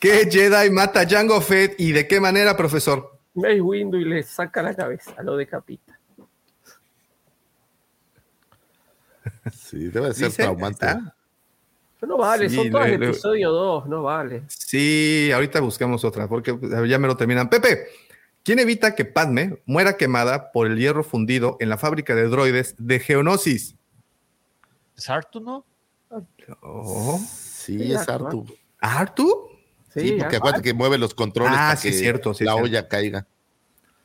[0.00, 3.18] ¿Qué Jedi mata a Jango Fett y de qué manera, profesor?
[3.34, 5.98] Mace Windu y le saca la cabeza, lo decapita.
[9.52, 10.86] Sí, debe de ser Dice, traumante.
[10.86, 11.15] está.
[12.02, 14.42] No vale, Sí, son todas le- episodio 2, no vale.
[14.48, 17.48] Sí, ahorita buscamos otra, porque ya me lo terminan.
[17.48, 17.86] Pepe,
[18.44, 22.74] ¿quién evita que Padme muera quemada por el hierro fundido en la fábrica de droides
[22.78, 23.74] de Geonosis?
[24.94, 25.64] Sartu, ¿no?
[26.62, 28.46] Oh, Sí, Sí, es Artu, Artu.
[28.78, 29.48] ¿Artu?
[29.92, 32.52] Sí, porque ah, acuérdate que mueve los controles Ah, para sí, que cierto, sí, la
[32.52, 32.64] cierto.
[32.66, 33.26] olla caiga.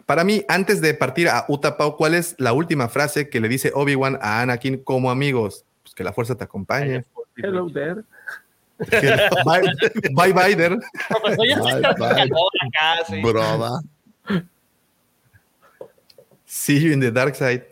[0.06, 3.72] Para mí, antes de partir a Utapau, ¿cuál es la última frase que le dice
[3.76, 5.66] Obi-Wan a Anakin como amigos?
[5.84, 7.06] Pues que la fuerza te acompañe.
[7.38, 8.04] Hello there.
[9.46, 9.62] bye,
[10.16, 10.78] bye, bye, there.
[13.22, 13.82] Broda.
[16.46, 17.66] See you in the dark side.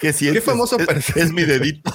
[0.00, 0.44] ¿Qué sientes?
[0.44, 1.90] famoso es, es mi dedito.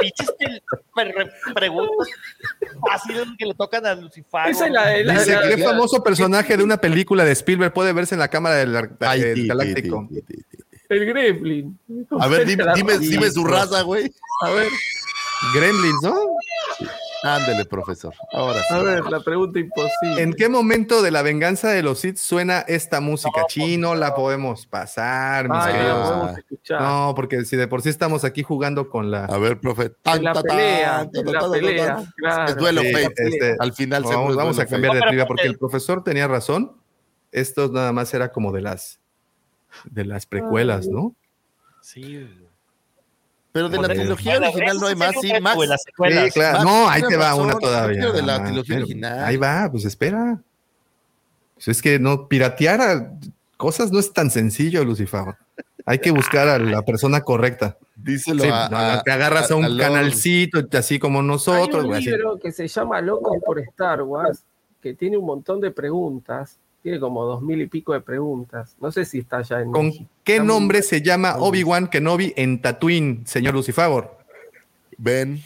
[0.00, 0.62] Pinches tel-
[0.94, 2.08] pre- preguntas
[2.88, 4.48] fáciles que le tocan a Lucifer.
[4.48, 7.32] Esa es la de la, Dice, la- ¿qué la- famoso personaje de una película de
[7.32, 10.08] Spielberg puede verse en la cámara del, Galáctico?
[10.88, 11.78] El Gremlin.
[12.18, 14.10] A ver, dime, La- dime, dime su raza, güey.
[14.42, 14.68] A ver,
[15.54, 16.14] Gremlins, ¿no?
[17.24, 18.14] Ándele, profesor.
[18.32, 18.74] Ahora sí.
[18.74, 20.22] a ver, la pregunta imposible.
[20.22, 23.42] ¿En qué momento de la venganza de los Sith suena esta música?
[23.48, 25.98] Chino, la podemos pasar, mis Ay, no queridos.
[25.98, 26.80] la podemos escuchar.
[26.80, 29.24] No, porque si de por sí estamos aquí jugando con la.
[29.24, 29.90] A ver, profe.
[30.04, 31.96] La Tan, ta, pelea, tan, en ta, la pelea.
[32.46, 33.14] Es duelo Sí, fate.
[33.28, 36.76] este, Al final vamos, es vamos a cambiar de trivia porque el profesor tenía razón.
[37.32, 39.00] Esto nada más era como de las
[39.84, 41.14] de las precuelas, ¿no?
[41.80, 42.28] Sí.
[43.52, 45.14] Pero de la trilogía original no hay más.
[45.20, 45.66] Sí, Max.
[45.66, 46.24] Las secuelas.
[46.26, 46.64] Sí, claro.
[46.64, 48.12] No, ahí te va una todavía.
[48.12, 49.24] de la Ah, trilogía pero original.
[49.24, 50.40] Ahí va, pues espera.
[51.54, 53.12] Pues es que no, piratear a
[53.56, 55.34] cosas no es tan sencillo, Lucifer.
[55.86, 57.78] Hay que buscar a la persona correcta.
[57.96, 61.26] Díselo Sí, a, no, a- no, te agarras a un a canalcito, así como Hay
[61.26, 61.82] nosotros.
[61.84, 62.10] un güey, así.
[62.10, 64.44] libro que se llama Locos por Star Wars,
[64.82, 66.58] que tiene un montón de preguntas.
[66.82, 68.76] Tiene como dos mil y pico de preguntas.
[68.80, 70.06] No sé si está ya en ¿Con México.
[70.24, 74.04] qué Está nombre se llama Obi-Wan Kenobi en Tatooine, señor Lucifer?
[74.96, 75.42] Ben.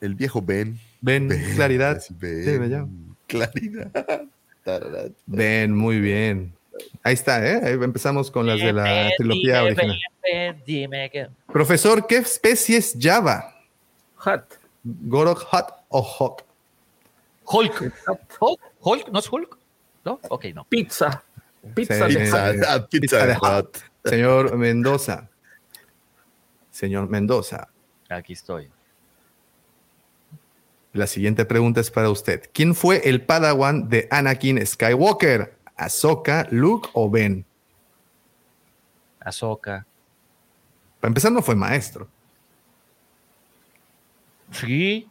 [0.00, 0.78] El viejo Ben.
[1.00, 2.00] Ben, claridad.
[2.10, 3.16] Ben.
[3.26, 5.10] Claridad.
[5.26, 6.52] Ven, muy bien.
[7.02, 7.60] Ahí está, ¿eh?
[7.62, 9.98] Ahí empezamos con las de la trilogía dime, original.
[10.24, 13.54] dime, dime que- Profesor, ¿qué especie es Java?
[14.18, 14.44] Hat.
[14.82, 16.42] ¿Gorok, Hot o Hawk?
[17.46, 17.92] Hulk.
[18.40, 18.60] Hulk.
[18.80, 19.08] Hulk.
[19.10, 19.58] ¿No es Hulk?
[20.04, 20.20] ¿No?
[20.28, 20.64] Ok, no.
[20.64, 21.22] Pizza.
[21.74, 22.20] Pizza Sí, de.
[22.20, 23.82] Pizza, ah, pizza Pizza de de hot.
[24.04, 25.30] Señor Mendoza.
[26.70, 27.68] Señor Mendoza.
[28.08, 28.70] Aquí estoy.
[30.92, 32.48] La siguiente pregunta es para usted.
[32.52, 35.56] ¿Quién fue el padawan de Anakin Skywalker?
[35.76, 37.44] ¿Ahsoka, Luke o Ben?
[39.20, 39.86] Ahsoka.
[41.00, 42.08] Para empezar, no fue maestro.
[44.52, 45.08] Sí.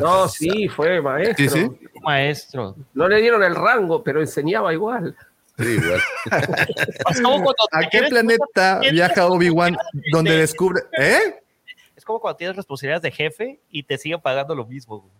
[0.00, 1.36] No, sí, fue maestro.
[1.36, 1.88] Sí, sí.
[2.02, 2.76] Maestro.
[2.92, 5.16] No le dieron el rango, pero enseñaba igual.
[5.58, 6.00] Sí, igual.
[7.72, 9.76] ¿A qué planeta viaja Obi-Wan
[10.12, 10.82] donde descubre...
[10.98, 11.40] ¿Eh?
[11.96, 15.00] Es como cuando tienes responsabilidades de jefe y te siguen pagando lo mismo.
[15.00, 15.12] güey.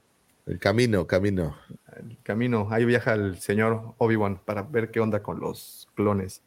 [0.46, 1.56] El camino, camino.
[1.96, 6.42] El camino, ahí viaja el señor Obi-Wan para ver qué onda con los clones.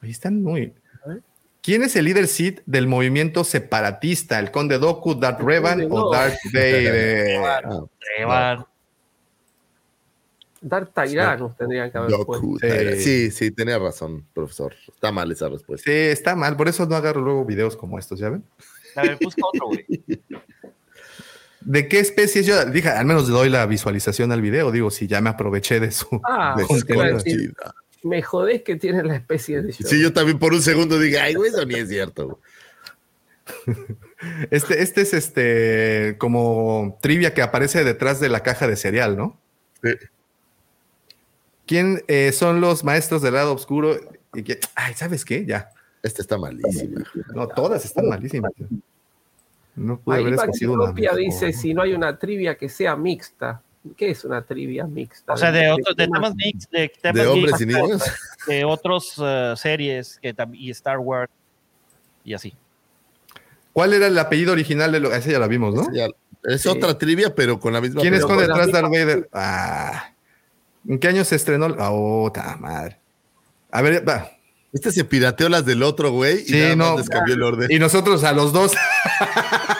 [0.00, 0.72] Ahí están muy.
[1.68, 4.38] ¿Quién es el líder Sith del movimiento separatista?
[4.38, 6.10] ¿El Conde Doku, Darth Revan o.
[6.10, 7.36] Darth Vader?
[7.44, 7.84] Ah,
[8.16, 8.64] Revan.
[10.62, 12.10] Dar Tyrannus tendrían que haber.
[12.10, 13.02] Doku, Sí.
[13.02, 14.74] Sí, sí, tenía razón, profesor.
[14.90, 15.84] Está mal esa respuesta.
[15.84, 18.42] Sí, está mal, por eso no agarro luego videos como estos, ¿ya ven?
[18.96, 19.84] A ver, busca otro, güey.
[21.60, 22.64] ¿De qué especie es yo?
[22.64, 25.90] Dije, al menos le doy la visualización al video, digo, si ya me aproveché de
[25.90, 26.18] su...
[26.24, 26.64] Ah, De
[28.08, 29.86] me jodés que tiene la especie de yo.
[29.86, 32.40] Sí, yo también por un segundo dije, ay, güey, eso ni es cierto.
[34.50, 39.38] Este, este es este como trivia que aparece detrás de la caja de cereal, ¿no?
[39.80, 39.90] Sí.
[41.66, 43.96] ¿Quién eh, son los maestros del lado oscuro?
[44.34, 45.44] Y que, ay, ¿sabes qué?
[45.46, 45.70] Ya.
[46.02, 47.02] Esta está malísima.
[47.34, 48.52] No, todas están malísimas.
[49.76, 50.92] No pude Ahí haber escogido una.
[50.92, 53.62] Dice si no hay una trivia que sea mixta.
[53.96, 55.32] ¿Qué es una trivia mixta?
[55.32, 58.02] O sea, de, otros de temas mix, de, temas ¿De hombres y niños?
[58.46, 61.30] de otros eh, series que y Star Wars
[62.24, 62.54] y así.
[63.72, 65.14] ¿Cuál era el apellido original de lo?
[65.14, 65.86] Ese ya la vimos, ¿no?
[65.92, 66.08] Ya-
[66.44, 66.68] es Sí.
[66.68, 68.00] otra trivia, pero con la misma.
[68.00, 69.28] ¿Quién esconde detrás de Darth Vader?
[69.32, 70.12] Ah.
[70.86, 71.66] ¿En qué año se estrenó?
[71.78, 72.98] Ah, oh, ta madre.
[73.70, 74.30] A ver, va.
[74.72, 76.42] Este se pirateó las del otro, güey.
[76.42, 76.98] Y Sí, nada más no.
[76.98, 77.70] les cambió el orden.
[77.70, 78.72] Y nosotros a los dos.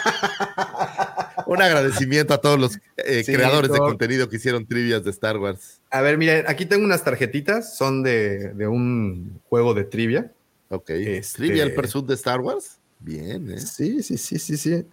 [1.58, 5.36] Un agradecimiento a todos los eh, Sí, creadores de contenido que hicieron trivias de Star
[5.38, 5.80] Wars.
[5.90, 7.76] A ver, miren, aquí tengo unas tarjetitas.
[7.76, 10.32] Son de, de un juego de trivia.
[10.70, 10.90] Ok.
[10.90, 12.78] Este- Trivial Pursuit de Star Wars.
[13.00, 13.60] Bien, ¿eh?
[13.60, 14.84] Sí, sí, sí, sí, sí.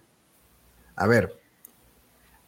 [0.94, 1.36] A ver.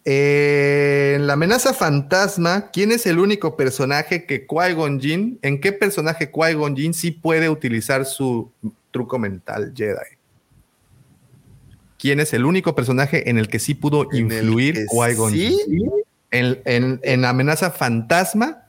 [0.04, 5.72] Eh, en la amenaza fantasma, ¿quién es el único personaje que Qui-Gon Jinn, en qué
[5.72, 8.50] personaje Qui-Gon Jinn sí puede utilizar su
[8.90, 10.17] truco mental Jedi?
[11.98, 15.58] ¿Quién es el único personaje en el que sí pudo En influir Qui-Gon sí.
[16.30, 18.66] En, en, en amenaza fantasma,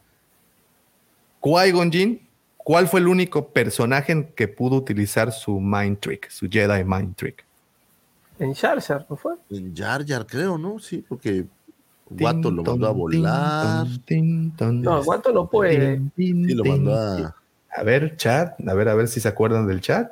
[1.41, 2.27] Qui-Gon Jinn,
[2.57, 7.15] ¿cuál fue el único personaje en que pudo utilizar su mind trick, su Jedi mind
[7.15, 7.45] trick?
[8.39, 9.35] En Jar Jar, ¿no fue?
[9.49, 10.79] En Jar Jar, creo, ¿no?
[10.79, 11.45] Sí, porque
[12.09, 13.87] Guato lo mandó a volar.
[14.09, 16.01] No, Guato no puede.
[16.15, 17.35] Sí, lo mandó a.
[17.71, 20.11] A ver, chat, a ver, a ver si se acuerdan del chat.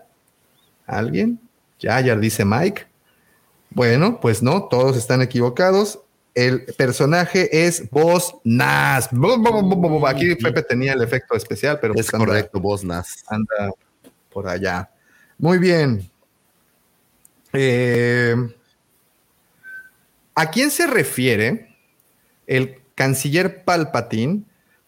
[0.86, 1.40] ¿Alguien?
[1.80, 2.86] Ya, ya dice Mike.
[3.78, 6.00] Bueno, pues no, todos están equivocados.
[6.34, 9.08] El personaje es Boss Nas.
[10.08, 13.24] Aquí Pepe tenía el efecto especial, pero Es pues anda- correcto, vos Nas.
[13.28, 13.70] anda
[14.34, 14.90] por allá.
[15.38, 16.10] Muy bien.
[17.54, 18.36] Eh,
[20.34, 21.76] ¿A quién se refiere
[22.48, 24.42] el canciller Palpatine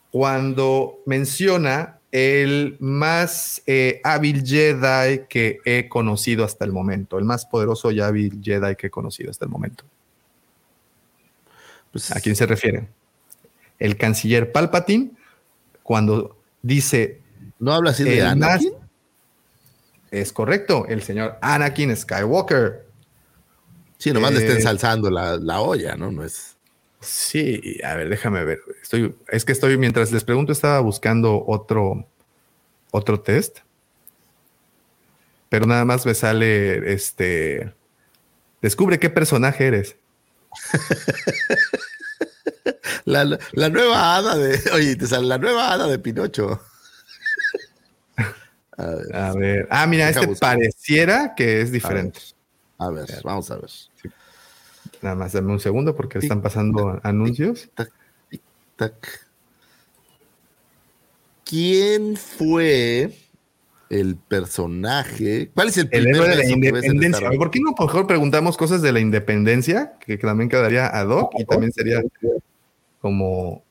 [0.10, 7.18] cuando menciona el más eh, hábil Jedi que he conocido hasta el momento?
[7.20, 9.84] El más poderoso y hábil Jedi que he conocido hasta el momento.
[11.92, 12.88] Pues, ¿A quién se refiere?
[13.80, 15.12] El canciller Palpatine
[15.84, 17.22] cuando dice
[17.60, 18.74] ¿No habla así de más- Anakin?
[20.12, 22.86] es correcto, el señor Anakin Skywalker.
[23.98, 26.10] Sí, nomás le está Eh, ensalzando la, la olla, ¿no?
[26.12, 26.56] No es.
[27.02, 28.60] Sí, a ver, déjame ver.
[28.82, 32.06] Estoy, es que estoy, mientras les pregunto, estaba buscando otro,
[32.92, 33.60] otro test.
[35.50, 37.74] Pero nada más me sale este.
[38.62, 39.96] Descubre qué personaje eres.
[43.06, 44.60] La, la- nueva hada de.
[44.74, 46.62] Oye, te sale la nueva hada de Pinocho.
[48.78, 49.68] A ver, A ver.
[49.72, 50.56] Ah, mira, Deja este buscar.
[50.58, 52.20] pareciera que es diferente.
[52.78, 53.70] a ver, vamos a ver.
[55.02, 57.70] Nada más dame un segundo porque están pasando anuncios.
[57.74, 57.92] Tac,
[58.30, 58.42] tic,
[58.76, 59.28] tac.
[61.46, 63.16] ¿Quién fue
[63.90, 65.50] el personaje?
[65.54, 67.30] ¿Cuál es el El héroe de la independencia.
[67.32, 69.94] ¿Por qué no mejor preguntamos cosas de la independencia?
[70.00, 72.02] Que también quedaría ad hoc y también sería
[73.02, 73.64] como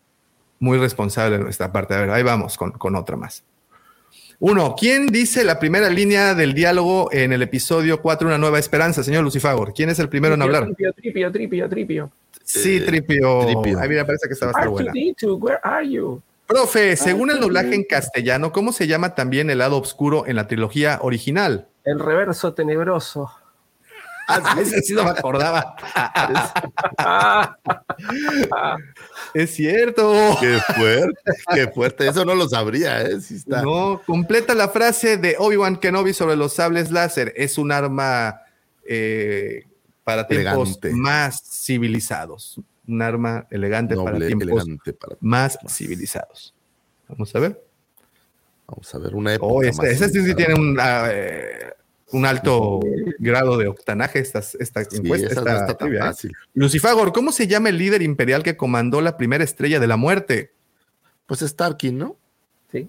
[0.59, 1.95] muy responsable de nuestra parte.
[1.95, 3.45] A ver, ahí vamos con, con otra más.
[4.41, 9.03] Uno, ¿quién dice la primera línea del diálogo en el episodio 4, Una Nueva Esperanza,
[9.03, 9.75] señor Lucifagor?
[9.75, 10.65] ¿Quién es el primero en hablar?
[10.67, 12.11] Tripio, tripio, tripio, tripio.
[12.45, 13.41] Sí, Eh, Tripio.
[13.45, 13.81] Tripio.
[13.81, 14.93] Ay, mira, parece que esta va a estar buena.
[14.93, 16.23] R2D2, where are you?
[16.47, 20.47] Profe, según el doblaje en castellano, ¿cómo se llama también el lado oscuro en la
[20.47, 21.67] trilogía original?
[21.85, 23.31] El reverso tenebroso.
[24.31, 25.75] Ah, ese sí no me acordaba.
[29.35, 30.37] es cierto.
[30.39, 32.09] Qué fuerte, qué fuerte.
[32.09, 33.15] Eso no lo sabría, ¿eh?
[33.15, 33.63] Está.
[33.63, 37.33] No, completa la frase de Obi-Wan Kenobi sobre los sables láser.
[37.37, 38.43] Es un arma
[38.87, 39.65] eh,
[40.05, 40.91] para tiempos Elegante.
[40.93, 42.61] más civilizados.
[42.87, 46.55] Un arma elegante para tiempos elegante para más civilizados.
[47.09, 47.65] Vamos a ver.
[48.67, 49.53] Vamos a ver una época.
[49.55, 51.73] Oh, más esta sí tiene un, ah, eh,
[52.13, 52.81] un alto
[53.19, 54.19] grado de octanaje.
[54.19, 56.29] Esta, esta Sí, encuesta, esta no está tan trivia, ¿eh?
[56.55, 60.53] Lucifagor, ¿cómo se llama el líder imperial que comandó la primera estrella de la muerte?
[61.27, 62.17] Pues es Tarkin, ¿no?
[62.73, 62.89] Sí.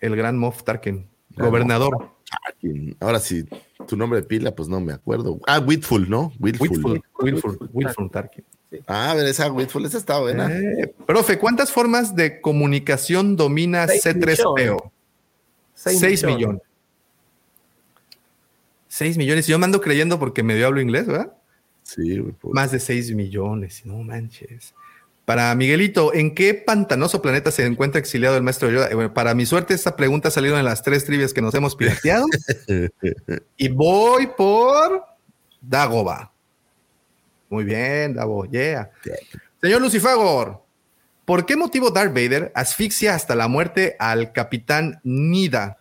[0.00, 2.10] El gran Moff Tarkin, Gran gobernador.
[2.44, 2.96] Tarkin.
[3.00, 3.44] Ahora sí,
[3.86, 5.38] tu nombre de pila, pues no me acuerdo.
[5.46, 6.32] Ah, Whitful, ¿no?
[6.40, 7.02] Whitful.
[7.20, 8.44] Wilford, Wilford Tarkin.
[8.86, 10.50] Ah, a ver, esa Whitful, esa está buena.
[10.52, 14.90] Eh, profe, ¿cuántas formas de comunicación domina Seis C3PO?
[15.74, 16.36] Seis 6 millones.
[16.36, 16.62] millones.
[18.96, 19.46] 6 millones.
[19.46, 21.34] Yo me ando creyendo porque medio hablo inglés, ¿verdad?
[21.82, 22.34] Sí, güey.
[22.52, 23.84] Más de 6 millones.
[23.84, 24.74] No manches.
[25.26, 28.88] Para Miguelito, ¿en qué pantanoso planeta se encuentra exiliado el maestro Yoda?
[28.88, 31.76] Eh, bueno, para mi suerte, esta pregunta salido en las tres trivias que nos hemos
[31.76, 32.24] pirateado.
[33.58, 35.04] y voy por
[35.60, 36.32] Dagoba.
[37.50, 38.46] Muy bien, Dago.
[38.46, 38.90] Yeah.
[39.60, 40.62] Señor Lucifagor,
[41.26, 45.76] ¿por qué motivo Darth Vader asfixia hasta la muerte al capitán Nida?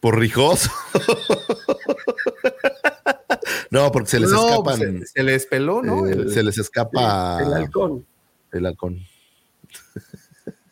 [0.00, 0.70] Por rijoso.
[3.70, 4.78] no, porque se les No, escapan.
[4.78, 6.06] se, se les peló, ¿no?
[6.06, 8.06] eh, El- se les escapa El halcón.
[8.52, 9.00] el halcón.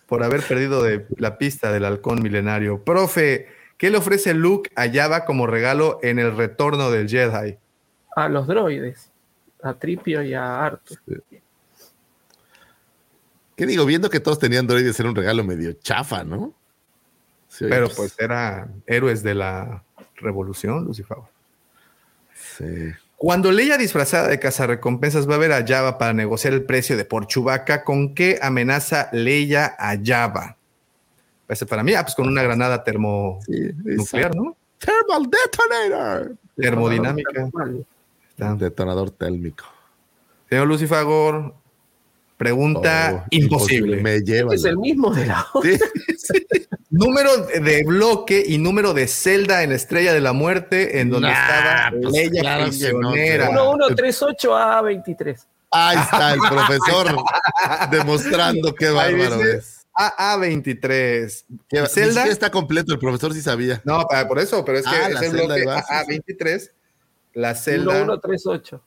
[0.07, 2.83] por haber perdido de la pista del halcón milenario.
[2.85, 3.47] Profe,
[3.79, 7.57] ¿qué le ofrece Luke a Java como regalo en el retorno del Jedi?
[8.17, 9.11] A los droides.
[9.63, 10.99] A Tripio y a Arthur.
[13.57, 13.85] ¿Qué digo?
[13.85, 16.55] Viendo que todos tenían droides, era un regalo medio chafa, ¿no?
[17.51, 19.83] Sí, Pero pues eran héroes de la
[20.17, 21.19] revolución, Lucifer.
[22.35, 22.93] sí.
[23.17, 27.05] Cuando Leia disfrazada de cazarrecompensas va a ver a Java para negociar el precio de
[27.05, 30.57] por Chewbacca, ¿con qué amenaza Leia a Java?
[31.47, 34.57] Ese para mí, ah, pues con una granada termonuclear, ¿no?
[34.79, 36.37] Thermal detonator.
[36.57, 37.51] Termodinámica.
[38.31, 38.55] Está.
[38.55, 39.67] Detonador térmico.
[40.49, 41.55] Señor Lucifagor,
[42.41, 43.99] pregunta Oh, imposible.
[44.03, 44.55] Me lleva.
[44.55, 45.47] Es el mismo de la
[46.19, 46.47] Sí.
[46.89, 51.29] Número de bloque y número de celda en la Estrella de la Muerte, en donde
[51.29, 53.49] Nah, estaba pues Leia claro no, prisionera.
[53.51, 55.47] pero- 1138 a 23.
[55.71, 57.17] Ahí está el profesor
[57.91, 59.87] demostrando qué bárbaro es.
[59.95, 61.45] AA23.
[61.69, 62.09] Qué- ¿Y Ni celda?
[62.13, 63.81] siquiera está completo, el profesor sí sabía.
[63.85, 66.71] No, por eso, pero es que Ah, es la el celda bloque de base, AA23.
[67.35, 68.83] La celda 1138.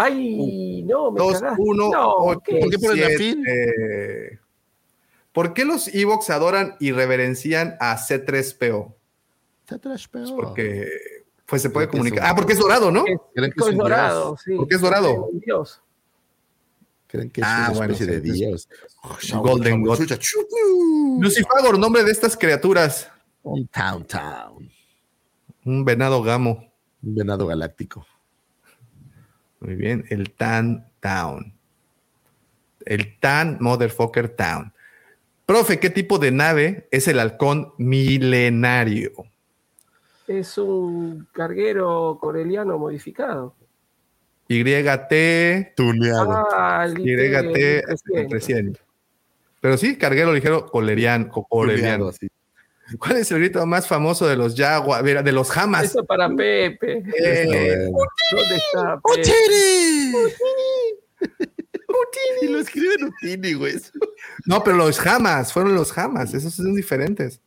[0.00, 1.62] Ay, no, me 2, cagaste.
[1.62, 2.58] 1, no, 8, ¿qué?
[2.60, 3.44] ¿Por qué ponen la fin?
[5.32, 8.94] ¿Por qué los Evox adoran y reverencian a C3PO?
[9.68, 10.36] Se traspeó.
[10.36, 10.88] Porque
[11.46, 12.20] pues se puede comunicar.
[12.24, 13.04] un- Ah, porque es dorado, ¿no?
[13.06, 14.54] Es, ¿Creen que es un dorado, sí.
[14.54, 15.28] ¿Por qué es dorado?
[15.32, 15.82] Dios.
[17.06, 18.32] Creen que es Ah, una bueno, especie sí, de sí.
[18.38, 18.68] dios.
[19.42, 19.98] Golden God.
[21.20, 23.10] Lucifagor, nombre de estas criaturas.
[23.42, 24.70] Un town town.
[25.64, 26.70] Un venado gamo.
[27.02, 28.06] Un venado galáctico.
[29.60, 31.52] Muy bien, el Tan Town.
[32.84, 34.72] El Tan Motherfucker Town.
[35.46, 39.12] Profe, ¿qué tipo de nave es el halcón milenario?
[40.26, 43.54] Es un carguero coreliano modificado.
[44.48, 46.46] YT, Tuneado.
[46.52, 48.28] Ah, YT 300.
[48.28, 48.82] 300.
[49.60, 51.24] Pero sí, carguero ligero coleriano.
[51.24, 52.12] Tuneado, coleriano.
[52.98, 55.84] ¿Cuál es el grito más famoso de los Jaguar, mira, de los Hamas?
[55.84, 57.02] Eso para Pepe.
[57.22, 57.90] Eh,
[58.32, 59.32] ¿Dónde está ¡Oh, Pepe?
[62.42, 63.74] Y lo escriben Utini, güey.
[64.46, 67.40] no, pero los Hamas, fueron los Hamas, esos son diferentes.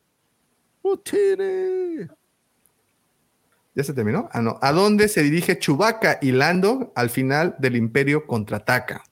[0.82, 2.08] Utini.
[3.74, 4.28] ¿Ya se terminó?
[4.34, 4.60] Ah, no.
[4.62, 9.04] ¿A dónde se dirige Chewbacca y Lando al final del Imperio contraataca?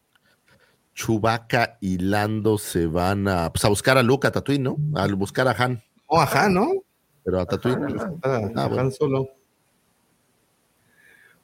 [0.94, 4.78] Chubaca y Lando se van a, pues, a buscar a Luke, a Tatooine, ¿no?
[4.96, 5.82] A buscar a Han.
[6.12, 6.72] Oh, ajá, ¿no?
[7.24, 7.86] Pero a Tatooine.
[8.00, 8.12] Ajá.
[8.24, 8.82] Ah, Ah, bueno.
[8.82, 9.30] Han Solo.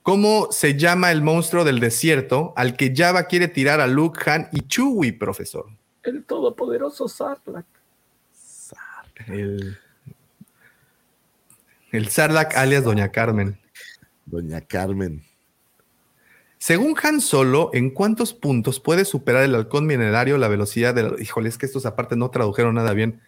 [0.02, 4.50] ¿Cómo se llama el monstruo del desierto al que Java quiere tirar a Luke, Han
[4.52, 5.68] y Chewie, profesor?
[6.03, 7.66] El todopoderoso Sarlacc.
[9.27, 9.77] El,
[11.92, 13.60] el Sarlacc alias Doña Carmen.
[14.26, 15.24] Doña Carmen.
[16.58, 21.22] Según Han Solo, ¿en cuántos puntos puede superar el halcón minerario la velocidad del...
[21.22, 23.22] Híjole, es que estos aparte no tradujeron nada bien.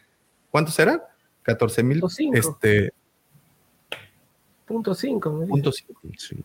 [0.50, 1.02] ¿Cuántos eran?
[1.48, 2.00] 14 mil.
[2.02, 2.38] Punto cinco.
[2.38, 2.92] Este,
[4.66, 5.46] Punto 5.
[5.48, 6.02] punto cinco.
[6.18, 6.36] Sí.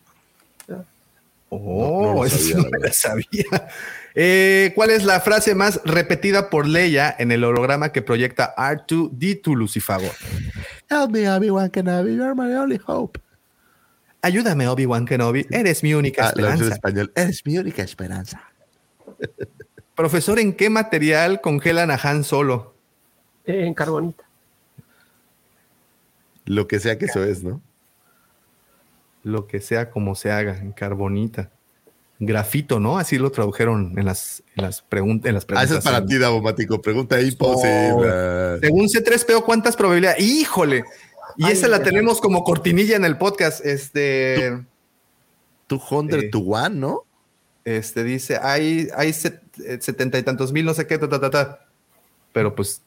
[1.48, 3.68] Oh, No, no eso sabía, no la me la sabía.
[4.14, 9.54] Eh, ¿Cuál es la frase más repetida por Leia en el holograma que proyecta R2D2
[9.56, 10.08] Lucifago?
[10.88, 13.18] Help me, Obi-Wan Kenobi, you're my only hope.
[14.22, 15.46] Ayúdame, Obi-Wan Kenobi.
[15.50, 16.74] Eres mi única Ah, en esperanza.
[16.74, 17.12] español.
[17.16, 18.40] Eres mi única esperanza.
[19.96, 22.74] Profesor, ¿en qué material congelan a Han Solo?
[23.44, 24.21] En carbonita.
[26.52, 27.60] Lo que sea que eso es, ¿no?
[29.24, 31.50] Lo que sea como se haga, en carbonita.
[32.18, 32.98] Grafito, ¿no?
[32.98, 35.70] Así lo tradujeron en las, en las, pregun- en las Ah, preguntas.
[35.70, 36.80] eso es para ti, Davomático.
[36.80, 38.58] Pregunta imposible.
[38.60, 40.20] Según C3PO, ¿cuántas probabilidades?
[40.22, 40.84] ¡Híjole!
[41.36, 43.64] Y Ay, esa la tenemos como cortinilla en el podcast.
[43.64, 44.62] Este,
[45.68, 46.28] 200 Eh.
[46.30, 47.04] to one, ¿no?
[47.64, 51.20] este dice, hay, hay set- eh, setenta y tantos mil, no sé qué, ta, ta,
[51.20, 51.66] ta, ta.
[52.32, 52.82] Pero pues.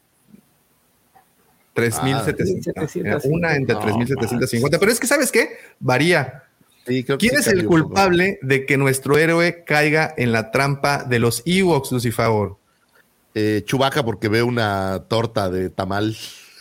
[1.76, 2.36] 3.750.
[2.36, 3.20] 3,750.
[3.26, 4.78] Una entre No, 3.750.
[4.80, 5.58] Pero es que, ¿sabes qué?
[5.80, 6.44] Varía.
[6.88, 10.52] Sí, creo que ¿Quién sí es el culpable de que nuestro héroe caiga en la
[10.52, 12.58] trampa de los Ewoks, Lucifagor?
[13.34, 16.16] Eh, Chubaca porque ve una torta de tamal.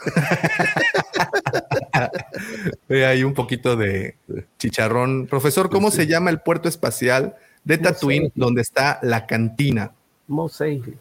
[2.89, 4.17] Ve ahí un poquito de
[4.59, 5.27] chicharrón.
[5.29, 7.79] Profesor, ¿cómo se llama el puerto espacial de.
[7.79, 9.93] Tatooine donde está la cantina?
[10.27, 10.99] Mos Eisley.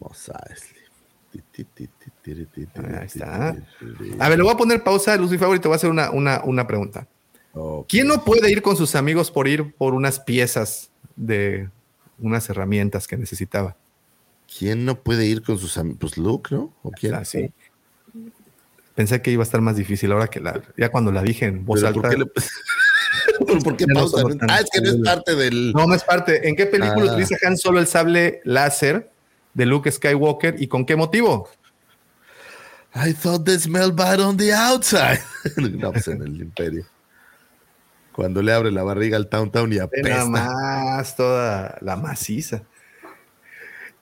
[0.00, 0.82] Mos Eisley.
[2.24, 3.56] Ahí está.
[4.18, 6.42] A ver, le voy a poner pausa, Lucifer, y te voy a hacer una, una,
[6.44, 7.06] una pregunta.
[7.88, 11.68] ¿Quién no puede ir con sus amigos por ir por unas piezas de
[12.18, 13.76] unas herramientas que necesitaba?
[14.58, 15.98] ¿Quién no puede ir con sus amigos?
[16.00, 16.72] Pues Luke, ¿no?
[16.82, 17.14] ¿O quién?
[17.14, 17.50] Ah, sí.
[18.94, 21.64] Pensé que iba a estar más difícil ahora que la, ya cuando la dije en
[21.64, 22.00] voz alta.
[22.02, 22.26] ¿por qué, le-
[23.46, 24.22] ¿Pero por qué Ya no pausa?
[24.38, 25.72] tan Ah, es que no es parte del.
[25.72, 26.46] No, no es parte.
[26.48, 27.12] ¿En qué película Ah.
[27.14, 29.10] utiliza Han Solo el sable láser
[29.54, 31.48] de Luke Skywalker y con qué motivo?
[32.94, 35.20] I thought they smelled bad on the outside.
[35.56, 36.84] no, pues en el imperio.
[38.12, 40.08] Cuando le abre la barriga al Town Town y apesta.
[40.08, 42.62] Nada más toda la maciza.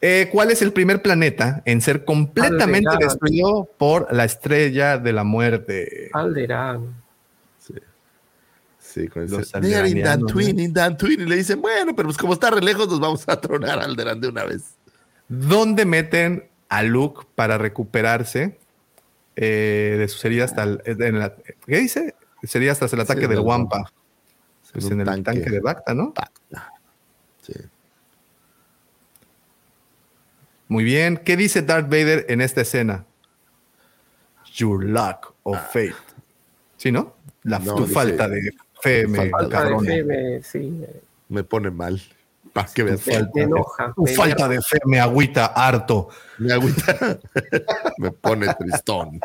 [0.01, 5.25] Eh, ¿Cuál es el primer planeta en ser completamente destruido por la estrella de la
[5.25, 6.11] muerte?
[6.13, 7.01] Alderaan.
[8.79, 9.37] Sí, con ese.
[9.37, 11.23] Los They are in Dantooine, in Dantooine.
[11.23, 13.91] Y le dicen, bueno, pero pues como está re lejos, nos vamos a tronar al
[13.91, 14.75] Alderaan de una vez.
[15.29, 18.59] ¿Dónde meten a Luke para recuperarse
[19.37, 21.35] eh, de sus heridas hasta el, en la-
[21.67, 22.15] ¿Qué dice?
[22.55, 23.91] Heridas tras el ataque Sí, del Wampa.
[24.73, 25.23] Pues En el tanque.
[25.23, 25.51] tanque.
[25.51, 26.15] de Bacta, ¿no?
[27.43, 27.53] Sí.
[30.69, 31.17] Muy bien.
[31.17, 33.05] ¿Qué dice Darth Vader en esta escena?
[34.55, 35.95] Your lack of faith.
[36.77, 37.15] ¿Sí, no?
[37.43, 40.87] La, No, tu dice- falta de fe, me falta Falta de fe me, sí, me-
[41.29, 42.01] Me pone mal.
[42.53, 43.01] Para que veas.
[43.01, 43.93] Falta me de- enoja.
[43.95, 46.09] tu me falta de fe me agüita harto.
[46.39, 47.19] Me agüita.
[47.99, 49.21] me pone tristón.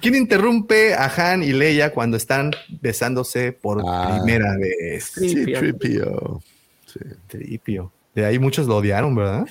[0.00, 4.18] ¿Quién interrumpe a Han y Leia cuando están besándose por Ah.
[4.22, 5.04] primera vez?
[5.14, 5.58] Sí, Tripio.
[5.60, 6.42] Tripio.
[6.86, 7.92] Sí, Tripio.
[8.14, 9.46] De ahí muchos lo odiaron, ¿verdad?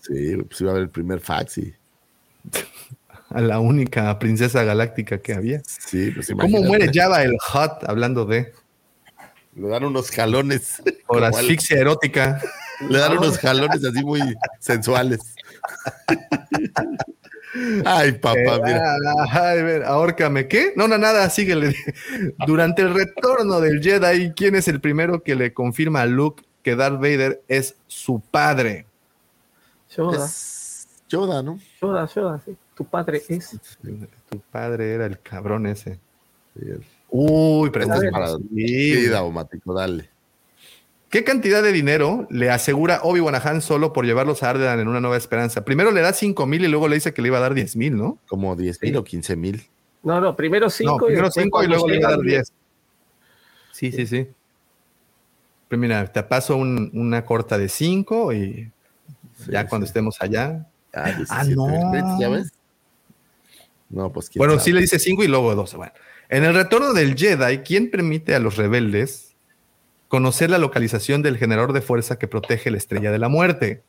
[0.00, 1.74] sí, pues iba a haber el primer fax y.
[3.30, 5.60] A la única princesa galáctica que había.
[5.66, 8.52] Sí, pues ¿Cómo muere Java el Hot hablando de
[9.56, 10.82] Le dan unos jalones.
[11.06, 12.40] por al- asfixia erótica?
[12.88, 14.20] Le dan unos jalones así muy
[14.58, 15.20] sensuales.
[17.84, 18.96] Ay, papá, mira.
[19.28, 20.48] Ah, ay, ver, ahórcame.
[20.48, 20.72] ¿Qué?
[20.74, 21.74] No, no, nada, síguele.
[22.46, 26.74] Durante el retorno del Jedi, ¿quién es el primero que le confirma a Luke que
[26.74, 28.86] Darth Vader es su padre?
[29.96, 31.60] Yoda, Es Yoda, ¿no?
[31.80, 32.56] Yoda, Yoda, sí.
[32.74, 33.56] Tu padre es.
[34.28, 36.00] Tu padre era el cabrón ese.
[36.58, 36.84] Sí, el-
[37.16, 40.10] Uy, pero es es para- Sí, Sí, Daumático, dale.
[41.10, 44.88] ¿Qué cantidad de dinero le asegura Obi-Wan a Han solo por llevarlos a Ardedan en
[44.88, 45.64] una nueva esperanza?
[45.64, 47.76] Primero le da 5 mil y luego le dice que le iba a dar 10
[47.76, 48.18] mil, ¿no?
[48.26, 49.64] Como 10 mil o 15 mil.
[50.02, 52.38] No, no, primero No, cinco primero después 5 y luego le iba a dar llegan
[52.38, 52.52] 10.
[53.70, 54.26] Sí, sí, sí.
[55.68, 58.72] Pero mira, te paso un- una corta de 5 y
[59.48, 59.90] ya Sí, cuando sí.
[59.90, 60.66] estemos allá.
[60.92, 62.20] Ah, 17 Ah, no.
[62.20, 62.52] ¿Ya ves?
[63.88, 64.64] No, pues quién Bueno, sabe?
[64.64, 65.76] sí le dice 5 y luego 12.
[65.76, 65.92] Bueno,
[66.36, 69.34] en el retorno del Jedi, ¿quién permite a los rebeldes
[70.08, 73.82] conocer la localización del generador de fuerza que protege la estrella de la muerte?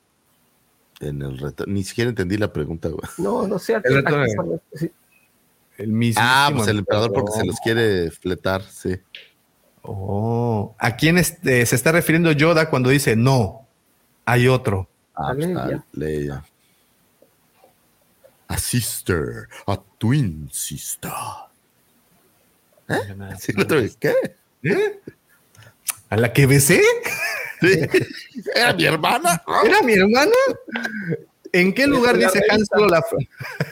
[0.99, 3.01] En el reto- Ni siquiera entendí la pregunta, güey.
[3.17, 4.89] No, no sé El retorno sí,
[5.77, 6.21] El mismo.
[6.25, 8.95] Ah, pues el emperador porque se los quiere fletar, sí.
[9.81, 13.67] Oh, ¿a quién este, se está refiriendo Yoda cuando dice no?
[14.25, 14.87] Hay otro.
[15.13, 15.61] Ah, A pues, Leia.
[15.75, 16.43] a Leia.
[18.47, 21.11] A sister, a twin sister.
[22.87, 22.99] ¿Eh?
[23.39, 24.13] Sí, la otra vez, ¿Qué?
[24.63, 24.99] ¿Eh?
[26.09, 26.81] ¿A la que besé?
[27.61, 27.79] Sí.
[28.53, 29.41] ¿Era mi hermana?
[29.63, 30.31] ¿Era mi hermana?
[31.51, 32.77] ¿En qué lugar dice Han revista.
[32.77, 33.03] Solo la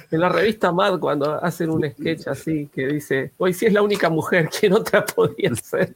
[0.09, 3.81] En la revista Mad, cuando hacen un sketch así que dice: Hoy sí es la
[3.81, 5.93] única mujer, ¿quién otra podía ser?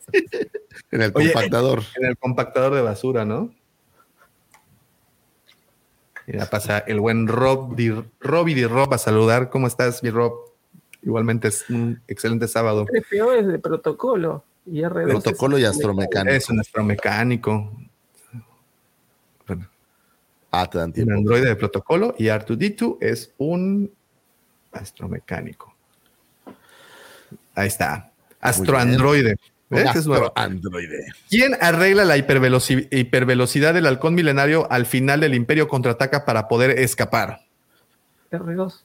[0.91, 1.83] En el Oye, compactador.
[1.95, 3.53] En el compactador de basura, ¿no?
[6.25, 9.49] Mira, pasa el buen Rob Di, Robbie Di Rob a saludar.
[9.49, 10.46] ¿Cómo estás, mi Rob?
[11.07, 12.85] Igualmente es un excelente sábado.
[12.85, 16.35] PO es de protocolo y R2 es Protocolo y astromecánico.
[16.35, 17.71] Es un astromecánico,
[20.51, 23.89] Ah, te dan un androide de protocolo y R2D2 es un
[24.73, 25.73] astromecánico.
[27.55, 28.11] Ahí está.
[28.41, 29.37] Astroandroide.
[29.69, 29.89] Nuevo.
[29.89, 31.05] astroandroide.
[31.29, 36.79] ¿Quién arregla la hiperveloci- hipervelocidad del halcón milenario al final del Imperio contraataca para poder
[36.79, 37.41] escapar?
[38.31, 38.81] R2.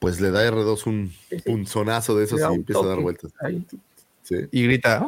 [0.00, 1.12] Pues le da R2 un
[1.44, 3.32] punzonazo de esos y un empieza a dar vueltas.
[4.24, 4.36] Sí.
[4.50, 5.06] Y grita.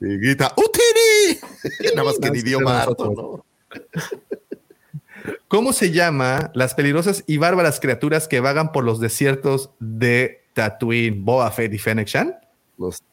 [0.00, 1.38] Y grita, ¡Utini!
[1.94, 3.10] Nada más que en No, idioma harto.
[3.12, 3.44] ¿no?
[5.48, 11.24] ¿Cómo se llama las peligrosas y bárbaras criaturas que vagan por los desiertos de Tatooine,
[11.24, 12.36] Boba Fett y Fennec Shan?
[12.78, 13.02] Los.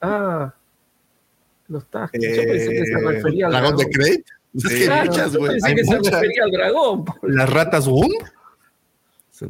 [0.00, 0.52] Ah,
[1.68, 2.20] los Tusken.
[2.20, 3.90] Yo Eh, pensé que se refería al ¿Dragón dragón.
[3.90, 4.24] de Crate?
[4.54, 5.52] Es que hay muchas, yo güey.
[5.52, 6.04] pensé Hay que muchas.
[6.06, 7.04] se refería al dragón.
[7.22, 8.12] ¿Las ratas Wump?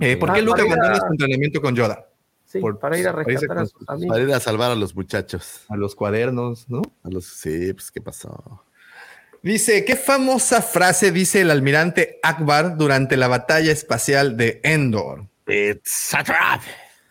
[0.00, 2.06] Eh, ¿Por qué Ah, Luke abandona su entrenamiento con Yoda?
[2.46, 4.08] Sí, Por- para ir a para rescatar a sus- amigos.
[4.14, 5.64] Para ir a salvar a los muchachos.
[5.68, 6.82] A los cuadernos, ¿no?
[7.02, 8.64] A los, sí, pues, ¿qué pasó?
[9.42, 15.26] Dice, ¿qué famosa frase dice el almirante Akbar durante la batalla espacial de Endor?
[15.48, 16.60] It's a trap.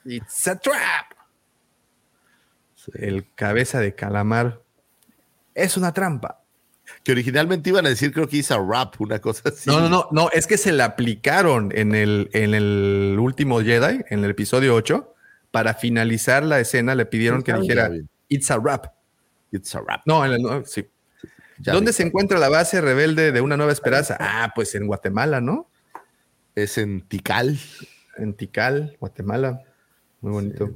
[0.06, 1.12] It's a trap.
[2.94, 4.62] El cabeza de calamar
[5.54, 6.41] es una trampa.
[7.04, 9.70] Que originalmente iban a decir, creo que hizo rap, una cosa así.
[9.70, 14.02] No, no, no, no, es que se la aplicaron en el, en el último Jedi,
[14.10, 15.16] en el episodio 8.
[15.50, 18.10] Para finalizar la escena, le pidieron que dijera bien.
[18.30, 18.86] It's a rap.
[19.52, 20.02] It's a rap.
[20.06, 20.88] No, en el, no, sí.
[21.60, 24.18] Ya ¿Dónde se encuentra la base rebelde de una nueva esperanza?
[24.20, 25.70] Ah, pues en Guatemala, ¿no?
[26.56, 27.60] Es en Tikal.
[28.18, 29.62] En Tikal, Guatemala.
[30.22, 30.72] Muy bonito.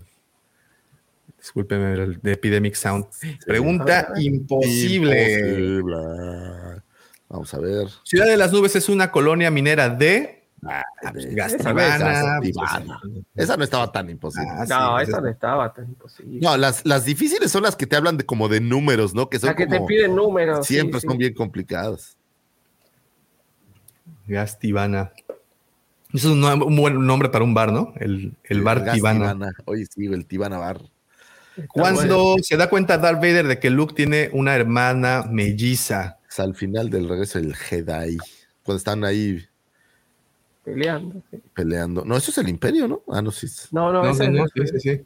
[1.49, 3.05] Discúlpeme el de Epidemic Sound.
[3.45, 5.33] Pregunta imposible.
[5.39, 6.81] Imposible.
[7.29, 7.87] Vamos a ver.
[8.01, 12.39] Ciudad de las Nubes es una colonia minera de Ah, pues, de- Gastribana.
[12.39, 12.99] Gastribana.
[13.35, 14.49] Esa no estaba tan imposible.
[14.49, 16.39] Ah, No, pues, esa es- no estaba tan imposible.
[16.41, 19.29] No, las, las difíciles son las que te hablan de como de números, ¿no?
[19.29, 20.65] Que son la que te piden números.
[20.65, 21.05] siempre sí.
[21.07, 22.17] son bien complicadas.
[24.25, 25.11] Gas Tibana.
[26.11, 27.93] Eso es un buen nombre para un bar, ¿no?
[27.97, 29.33] El, el bar Gas Tibana.
[29.33, 29.51] Tibana.
[29.65, 30.81] Oye, sí, el Tibana Bar.
[31.69, 32.43] Cuando bueno.
[32.43, 36.17] se da cuenta Darth Vader de que Luke tiene una hermana melliza.
[36.29, 38.17] Es al final del regreso del Jedi.
[38.63, 39.45] Cuando están ahí
[40.63, 41.21] Peleando.
[41.31, 41.39] sí.
[41.53, 42.03] peleando.
[42.03, 43.01] No, eso es el Imperio, ¿no?
[43.07, 43.47] Ah, no, sí.
[43.71, 45.05] No, no, No, esa no, es no, la- sí, sí, sí.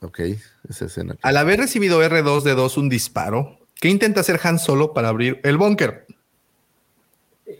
[0.00, 0.20] Ok,
[0.68, 1.16] esa escena.
[1.22, 6.06] Al haber recibido R2D2 un disparo, ¿qué intenta hacer Han Solo para abrir el búnker?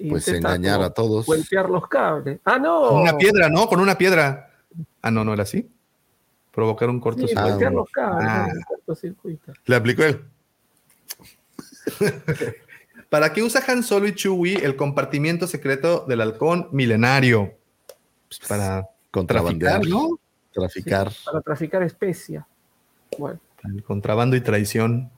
[0.09, 1.25] Pues engañar a todos.
[1.27, 2.41] Puentear los cables.
[2.45, 2.89] Ah, no.
[2.89, 3.67] Con una piedra, ¿no?
[3.69, 4.51] Con una piedra.
[5.03, 5.69] Ah, no, no era así.
[6.53, 7.59] Provocar un cortocircuito.
[7.59, 7.89] cables.
[7.97, 8.49] Ah.
[8.67, 9.53] cortocircuito.
[9.65, 10.23] Le aplicó él.
[13.09, 17.55] ¿Para qué usa Han Solo y Chewie el compartimiento secreto del halcón milenario?
[18.29, 19.81] Pues para Contrabandear.
[19.81, 20.19] traficar, ¿no?
[20.53, 21.13] Traficar.
[21.25, 22.47] Para traficar especia.
[23.19, 25.11] Bueno, El contrabando y traición.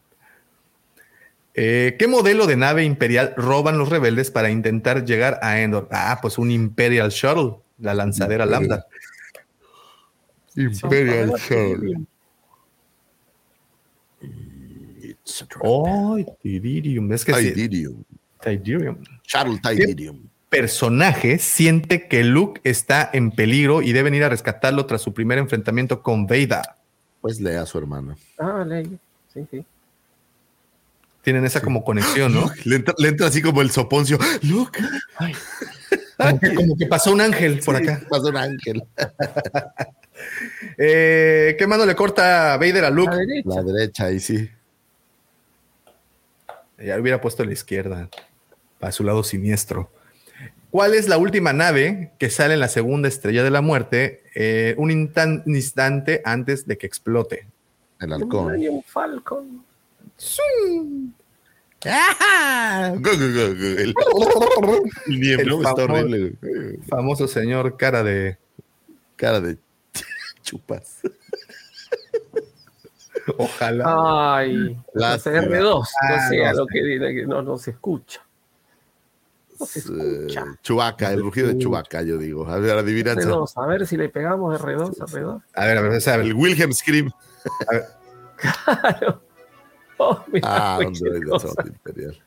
[1.55, 5.89] Eh, ¿Qué modelo de nave imperial roban los rebeldes para intentar llegar a Endor?
[5.93, 8.87] Ah, pues un Imperial Shuttle, la lanzadera Lambda.
[10.57, 12.07] Imperial Shuttle.
[15.65, 17.13] ¡Ay, Tidirium!
[17.13, 18.05] Es que sí, Tidirium.
[18.43, 18.99] Tidirium.
[19.25, 20.29] Shuttle Tidirium.
[20.49, 25.39] Personaje siente que Luke está en peligro y deben ir a rescatarlo tras su primer
[25.39, 26.63] enfrentamiento con Vader.
[27.21, 28.17] Pues lea a su hermano.
[28.39, 28.99] Ah, ley.
[29.33, 29.65] Sí, sí.
[31.23, 32.51] Tienen esa como conexión, ¿no?
[32.65, 34.19] Le entra, le entra así como el soponcio.
[34.43, 34.79] Luke.
[36.17, 38.01] Como que, como que pasó un ángel por acá.
[38.09, 38.83] Pasó un ángel.
[40.79, 43.11] Eh, ¿Qué mano le corta Vader a Luke?
[43.11, 43.49] La derecha.
[43.51, 44.49] La derecha, ahí sí.
[46.79, 48.09] Ya hubiera puesto la izquierda,
[48.79, 49.91] para su lado siniestro.
[50.71, 54.75] ¿Cuál es la última nave que sale en la segunda estrella de la muerte eh,
[54.77, 54.91] un
[55.47, 57.47] instante antes de que explote?
[58.01, 58.47] El Un halcón.
[58.47, 59.65] Millennium Falcon.
[61.87, 62.93] ¡Ah!
[62.95, 63.67] Gu, gu, gu, gu.
[63.79, 63.95] El,
[65.07, 66.39] el miembro El está famoso- horrible.
[66.89, 68.39] Famoso señor cara de...
[69.17, 69.59] Cara de
[70.43, 71.01] chupas.
[73.39, 74.37] Ojalá.
[74.39, 75.41] Ay, Lástima.
[75.43, 76.71] R2, no Ah, sea no lo sé.
[76.75, 78.21] que diga que no, no se escucha.
[79.59, 80.45] No se escucha.
[80.63, 82.47] Chubaca, el rugido de Chubaca, yo digo.
[82.49, 83.29] A ver, adivinanza.
[83.29, 85.43] R2, a ver si le pegamos R2, R2.
[85.55, 87.11] A ver, a ver, o sea, El Wilhelm Scream.
[88.37, 89.23] Claro.
[89.99, 91.49] Oh, mira, Ah, qué Android de cosa.
[91.49, 92.23] Sound Imperial.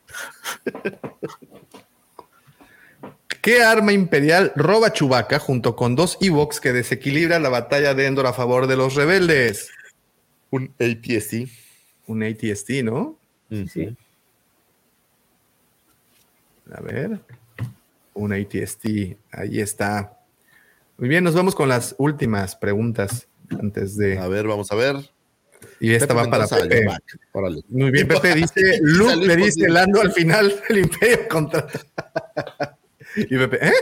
[3.42, 8.26] ¿Qué arma imperial roba Chewbacca junto con dos Ewoks que desequilibra la batalla de Endor
[8.26, 9.70] a favor de los rebeldes?
[10.50, 11.48] Un APST.
[12.06, 13.16] Un ATST, ¿no?
[13.50, 13.96] Sí.
[16.72, 17.20] A ver.
[18.14, 19.16] Un ATST.
[19.30, 20.18] Ahí está.
[20.96, 24.18] Muy bien, nos vamos con las últimas preguntas antes de.
[24.18, 24.96] A ver, vamos a ver.
[25.80, 26.86] Y esta Pepe va para Mendoza, Pepe.
[27.32, 27.62] Órale.
[27.68, 29.68] Muy bien, Pepe dice, Luke le dice.
[29.68, 31.66] Lando al final el imperio contra.
[33.16, 33.72] y Pepe, ¿eh?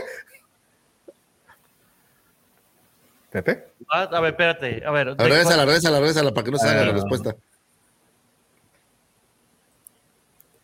[3.31, 3.67] Pepe.
[3.89, 4.83] Ah, a ver, espérate.
[4.85, 5.09] A ver.
[5.09, 6.93] A ver, regrésala, regrésala, regrésala para que no se haga la Ah.
[6.93, 7.35] respuesta.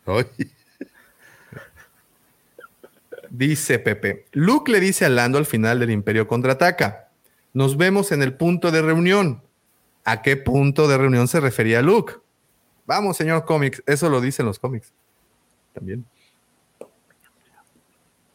[0.06, 0.26] Ay,
[3.30, 7.10] Dice Pepe, Luke le dice a Lando al final del Imperio contraataca.
[7.54, 9.42] Nos vemos en el punto de reunión.
[10.06, 12.16] ¿A qué punto de reunión se refería Luke?
[12.86, 14.92] Vamos, señor cómics, eso lo dicen los cómics.
[15.74, 16.06] También.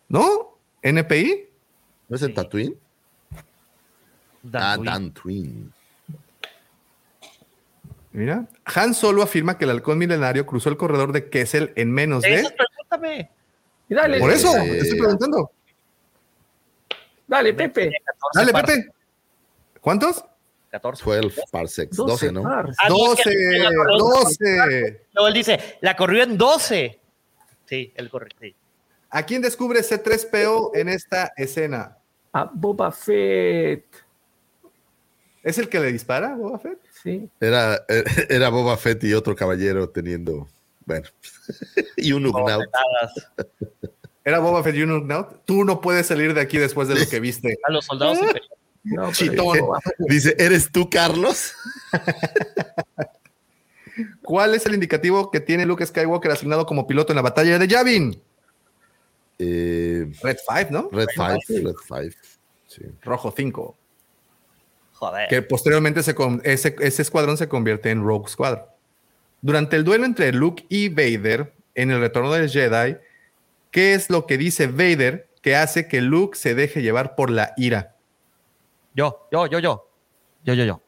[0.08, 0.56] ¿No?
[0.82, 1.48] ¿NPI?
[2.08, 2.74] ¿No es el Tatooine?
[4.54, 5.70] Ah, Tatooine.
[8.12, 8.46] Mira.
[8.64, 12.34] Han Solo afirma que el halcón milenario cruzó el corredor de Kessel en menos de.
[12.36, 13.30] Eso, pregúntame.
[13.88, 15.50] Dale, Por eso, Eh, te estoy preguntando.
[17.26, 17.90] dale, Pepe.
[18.32, 18.66] 14 Dale.
[18.66, 18.92] Pepe.
[19.80, 20.24] ¿Cuántos?
[20.70, 21.04] 14.
[21.04, 21.96] 12 parsecs.
[21.96, 22.42] 12, ¿no?
[22.42, 22.78] parsecs.
[22.82, 25.00] Ah, no, es que 12, la corrió- 12.
[25.14, 27.00] No, él dice, la corrió en 12.
[27.66, 28.28] Sí, él corre.
[28.40, 28.54] Sí.
[29.10, 31.96] ¿A quién descubre C3PO en esta escena?
[32.32, 33.84] A Boba Fett.
[35.42, 36.78] ¿Es el que le dispara, Boba Fett?
[37.02, 37.28] Sí.
[37.40, 37.84] Era,
[38.28, 40.46] era Boba Fett y otro caballero teniendo
[40.84, 41.08] Bueno.
[41.96, 42.64] y un Ugnaut.
[44.24, 45.44] Era Boba Fett y un Ugnaut.
[45.46, 47.56] Tú no puedes salir de aquí después de lo que viste.
[47.66, 48.57] A los soldados imperiales.
[48.90, 49.12] No,
[49.52, 49.60] dice-
[50.08, 51.52] Dice, ¿eres tú, Carlos?
[54.22, 57.66] ¿Cuál es el indicativo que tiene Luke Skywalker asignado como piloto en la batalla de
[57.66, 58.22] Yavin?
[59.38, 60.88] Eh, Red 5, ¿no?
[60.92, 61.74] Red 5, Red
[62.10, 62.16] 5.
[62.68, 62.82] Sí.
[63.02, 63.76] Rojo 5.
[64.94, 65.28] Joder.
[65.28, 68.64] Que posteriormente se con- ese, ese escuadrón se convierte en Rogue Squadron.
[69.40, 72.96] Durante el duelo entre Luke y Vader en el retorno del Jedi,
[73.70, 77.54] ¿qué es lo que dice Vader que hace que Luke se deje llevar por la
[77.56, 77.94] ira?
[78.98, 79.88] Yo, yo, yo, yo.
[80.42, 80.82] Yo, yo, yo.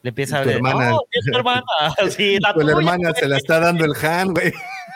[0.00, 0.56] Le empieza a Tu ver.
[0.56, 0.90] hermana.
[0.92, 1.62] No, es tu hermana.
[2.10, 3.20] Sí, la Pues la tuya, hermana güey.
[3.20, 4.52] se la está dando el Han, güey.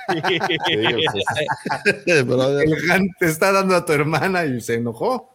[2.07, 5.35] El Han te está dando a tu hermana y se enojó.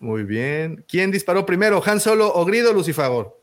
[0.00, 0.84] Muy bien.
[0.88, 3.38] ¿Quién disparó primero, Han Solo o Grido Lucifagor?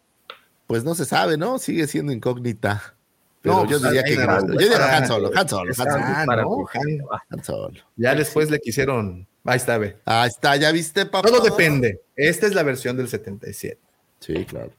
[0.66, 1.60] Pues no se sabe, ¿no?
[1.60, 2.96] Sigue siendo incógnita.
[3.42, 4.44] Pero No, yo pues, diría que más.
[4.44, 6.80] yo diría Han Solo, Han Solo, Han Solo, Ah, para no, ti.
[6.80, 7.08] Han.
[7.30, 7.80] Han Solo.
[7.96, 9.26] Ya después le quisieron.
[9.48, 9.98] Ahí está, ve.
[10.06, 11.28] Ahí está, ¿ya viste, papá?
[11.30, 12.02] Todo depende.
[12.16, 13.80] Esta es la versión del 77.
[14.20, 14.74] Sí, claro.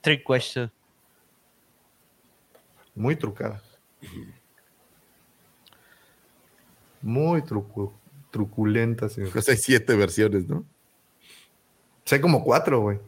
[0.00, 0.70] Trick question.
[2.94, 3.60] Muy trucada.
[7.00, 7.92] Muy trucu-
[8.30, 9.30] truculenta, señor.
[9.32, 10.64] Pues hay siete versiones, ¿no?
[12.04, 12.98] Sé como cuatro, güey.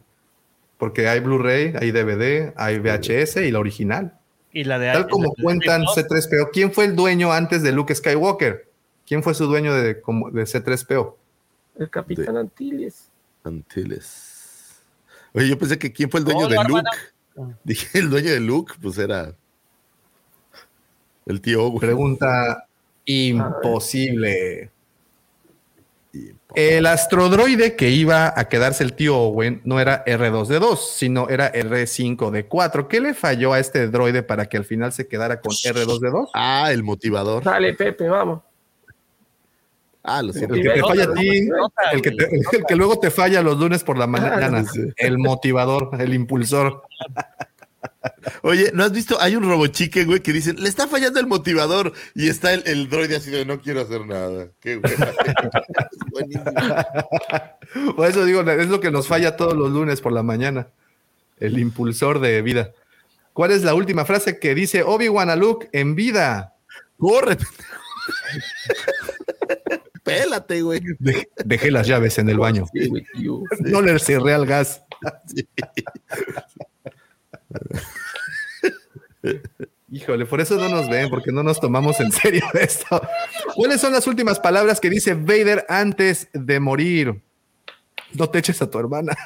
[0.76, 4.18] Porque hay Blu-ray, hay DVD, hay VHS y la original.
[4.52, 5.88] Y la de Tal como cuentan ¿no?
[5.94, 6.50] C3PO.
[6.52, 8.68] ¿Quién fue el dueño antes de Luke Skywalker?
[9.07, 11.15] ¿Quién fue su dueño de, como- de C3PO?
[11.76, 13.10] El Capitán Antilles.
[13.42, 14.81] Antilles.
[15.34, 16.66] Oye, yo pensé que quién fue el dueño de Luke.
[16.68, 16.91] hermana.
[17.65, 19.34] Dije, el dueño de Luke, pues era
[21.26, 21.81] el tío Owen.
[21.81, 22.66] Pregunta
[23.05, 24.70] imposible.
[26.55, 32.86] El astrodroide que iba a quedarse el tío Owen no era R2D2, sino era R5D4.
[32.86, 36.28] ¿Qué le falló a este droide para que al final se quedara con R2D2?
[36.33, 37.42] Ah, el motivador.
[37.42, 38.42] Dale, Pepe, vamos.
[40.05, 40.55] Ah, lo siento.
[40.55, 41.49] El que te falla a ti,
[41.92, 44.81] el que, te- el que luego te falla los lunes por la mañana, Ah, sí.
[44.99, 46.83] el motivador, el impulsor.
[48.42, 49.18] Oye, ¿no has visto?
[49.20, 51.92] Hay un robochique, güey, que dicen, le está fallando el motivador.
[52.15, 54.49] Y está el, el droide así de, no quiero hacer nada.
[54.60, 54.78] Qué.
[57.97, 60.66] Por eso digo, es lo que nos falla todos los lunes por la mañana.
[61.41, 62.73] El impulsor de vida.
[63.33, 66.52] ¿Cuál es la última frase que dice Obi-Wan a Luke en vida?
[66.99, 67.39] Corre.
[70.05, 70.81] Pélate, güey.
[71.00, 72.66] De- dejé las llaves en el baño.
[72.73, 72.89] Sí.
[73.60, 74.83] No le cerré al gas.
[75.26, 75.49] Sí.
[79.91, 83.00] Híjole, por eso no nos ven, porque no nos tomamos en serio esto.
[83.55, 87.23] ¿Cuáles son las últimas palabras que dice Vader antes de morir?
[88.12, 89.16] No te eches a tu hermana.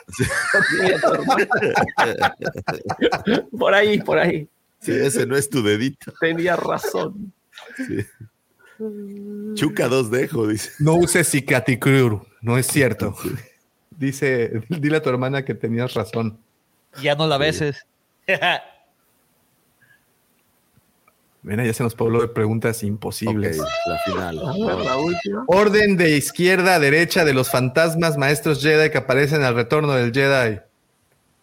[3.58, 4.48] Por ahí, por ahí.
[4.80, 6.12] Sí, ese no es tu dedito.
[6.20, 7.32] Tenía razón.
[7.76, 7.98] Sí.
[9.54, 10.70] Chuca dos dejo, dice.
[10.78, 13.14] No uses cicaticrur, no es cierto.
[13.98, 16.38] Dice, dile a tu hermana que tenías razón.
[17.02, 17.84] Ya no la beses.
[21.42, 23.58] Mira, ya se nos pobló de preguntas imposibles.
[23.58, 24.36] la final.
[24.84, 25.44] La última.
[25.48, 30.12] Orden de izquierda a derecha de los fantasmas maestros Jedi que aparecen al retorno del
[30.12, 30.60] Jedi.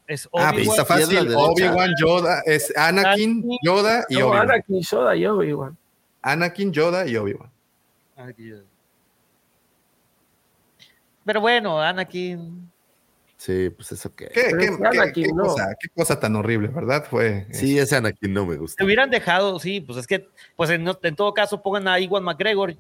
[0.08, 0.70] es Ah, pues Obi-Wan.
[0.70, 1.36] está fácil.
[1.36, 3.44] Obi-Wan, Yoda, es Anakin.
[3.64, 4.42] Yoda y No, Obi-Wan.
[4.50, 5.78] Anakin, Yoda y Obi-Wan.
[6.26, 7.52] Anakin, Yoda y Obi-Wan.
[11.24, 12.72] Pero bueno, Anakin.
[13.38, 14.28] Sí, pues eso qué.
[14.30, 15.44] ¿Qué, qué- es qué- Anakin, qué no.
[15.44, 17.06] cosa, qué cosa tan horrible, ¿verdad?
[17.10, 17.48] Fue.
[17.52, 18.78] Sí, ese Anakin no me gusta.
[18.78, 22.24] Te hubieran dejado, sí, pues es que, pues en, en todo caso pongan a Iwan
[22.24, 22.76] McGregor.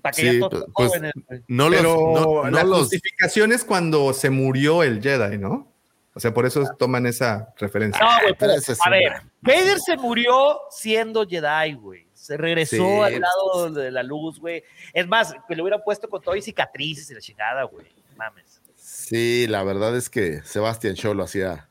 [0.00, 1.42] Para que Sí, ya todos pues- jóvenes, güey.
[1.48, 5.68] No los, Pero no, no la los, justificación es cuando se murió el Jedi, ¿no?
[6.14, 8.02] O sea, por eso toman esa referencia.
[8.04, 12.06] No, güey, pero pero, a ver, Vader se murió siendo Jedi, güey.
[12.22, 14.62] Se regresó Sí, al pues, lado de la luz, güey.
[14.92, 17.84] Es más, que le hubieran puesto con todo y cicatrices y la chingada, güey.
[18.16, 18.60] Mames.
[18.76, 21.68] Sí, la verdad es que Sebastián Shaw lo hacía.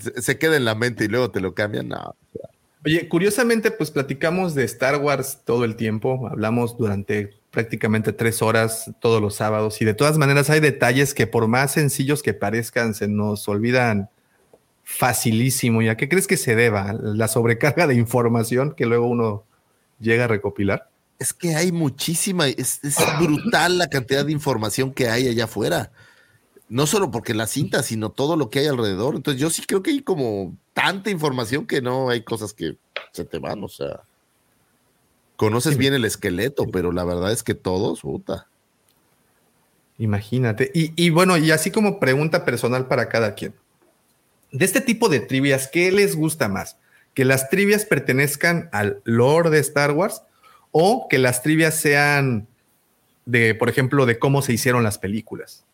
[0.00, 1.86] Se, se queda en la mente y luego te lo cambian.
[1.86, 2.16] No.
[2.84, 6.26] Oye, curiosamente, pues platicamos de Star Wars todo el tiempo.
[6.28, 9.80] Hablamos durante prácticamente tres horas todos los sábados.
[9.80, 14.10] Y de todas maneras, hay detalles que, por más sencillos que parezcan, se nos olvidan
[14.86, 15.82] facilísimo.
[15.82, 16.92] ¿Y a qué crees que se deba?
[16.92, 19.44] La sobrecarga de información que luego uno
[19.98, 20.88] llega a recopilar.
[21.18, 25.90] Es que hay muchísima, es, es brutal la cantidad de información que hay allá afuera.
[26.68, 29.16] No solo porque la cinta, sino todo lo que hay alrededor.
[29.16, 32.76] Entonces yo sí creo que hay como tanta información que no hay cosas que
[33.12, 34.02] se te van, o sea.
[35.34, 38.46] Conoces bien el esqueleto, pero la verdad es que todos, puta.
[39.98, 40.70] Imagínate.
[40.72, 43.52] Y, y bueno, y así como pregunta personal para cada quien.
[44.52, 46.78] De este tipo de trivias, ¿qué les gusta más?
[47.14, 50.22] que las trivias pertenezcan al lore de Star Wars
[50.70, 52.46] o que las trivias sean
[53.24, 55.64] de, por ejemplo, de cómo se hicieron las películas.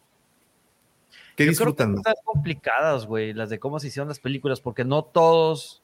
[1.34, 1.94] ¿Qué Yo disfrutan?
[1.94, 5.83] creo que están complicadas, güey, las de cómo se hicieron las películas, porque no todos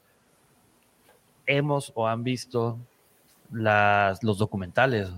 [1.46, 2.78] hemos o han visto
[3.52, 5.08] las, los documentales,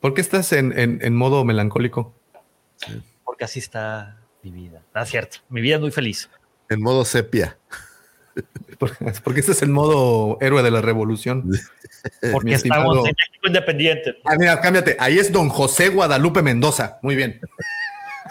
[0.00, 2.14] ¿Por qué estás en, en- en modo melancólico?
[3.24, 4.80] porque así está mi vida.
[4.94, 6.30] Ah, cierto, mi vida es muy feliz.
[6.68, 7.56] En modo sepia.
[8.78, 11.50] ¿Por por qué estás en modo héroe de la revolución?
[12.32, 14.16] Porque Mi estamos en México independiente.
[14.24, 14.96] Ah, mira, cámbiate.
[14.98, 16.98] Ahí es don José Guadalupe Mendoza.
[17.02, 17.40] Muy bien.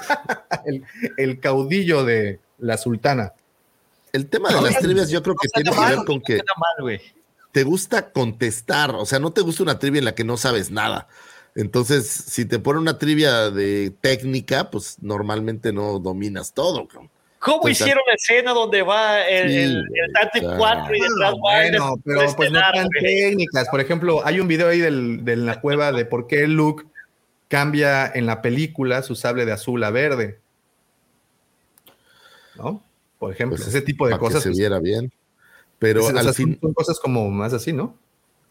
[0.65, 0.83] el,
[1.17, 3.33] el caudillo de la sultana.
[4.13, 7.01] El tema de las trivias yo creo que tiene que ver con que mal,
[7.51, 10.71] te gusta contestar, o sea, no te gusta una trivia en la que no sabes
[10.71, 11.07] nada.
[11.55, 16.85] Entonces, si te pone una trivia de técnica, pues normalmente no dominas todo.
[16.85, 17.09] cabrón.
[17.45, 20.57] ¿Cómo Pues, hicieron la escena donde va el, Sí, el, el Dante claro.
[20.57, 23.69] 4 y detrás va el Bueno, pero pues no tan técnicas.
[23.69, 26.85] Por ejemplo, hay un video ahí del, de la cueva de por qué Luke
[27.47, 30.39] cambia en la película su sable de azul a verde.
[32.55, 32.83] ¿No?
[33.19, 34.41] Por ejemplo, Pues, ese tipo de para que cosas.
[34.43, 35.11] se pues, viera bien.
[35.77, 37.95] Pero o sea, al son- fin, son cosas como más así, ¿no?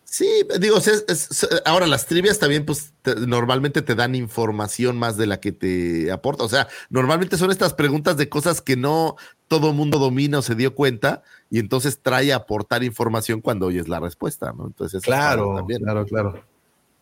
[0.05, 0.29] Sí,
[0.61, 5.17] digo, es- es- es- ahora las trivias también, pues te- normalmente te dan información más
[5.17, 6.45] de la que te aporta.
[6.45, 9.17] O sea, normalmente son estas preguntas de cosas que no
[9.49, 13.89] todo mundo domina o se dio cuenta, y entonces trae a aportar información cuando oyes
[13.89, 14.67] la respuesta, ¿no?
[14.67, 15.83] Entonces, Claro, también.
[15.83, 16.45] claro, claro.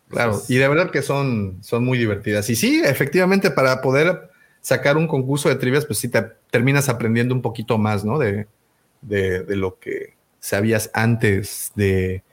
[0.09, 2.47] Claro, y de verdad que son, son muy divertidas.
[2.49, 4.29] Y sí, efectivamente, para poder
[4.61, 8.19] sacar un concurso de trivias, pues sí te terminas aprendiendo un poquito más, ¿no?
[8.19, 8.47] De,
[9.01, 12.23] de, de lo que sabías antes de,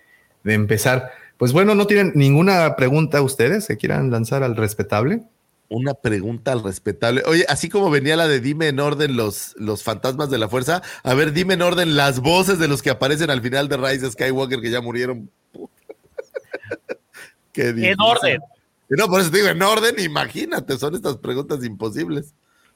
[0.45, 1.11] de empezar.
[1.37, 5.23] Pues bueno, ¿no tienen ninguna pregunta ustedes que quieran lanzar al respetable?
[5.69, 7.23] Una pregunta al respetable.
[7.27, 10.83] Oye, así como venía la de dime en orden los, los fantasmas de la fuerza,
[11.05, 14.11] a ver, dime en orden las voces de los que aparecen al final de Rise
[14.11, 15.31] Skywalker que ya murieron.
[17.53, 17.97] Qué difícil.
[18.01, 18.41] orden.
[18.89, 22.35] No, por eso te digo, en orden, imagínate, son estas preguntas imposibles.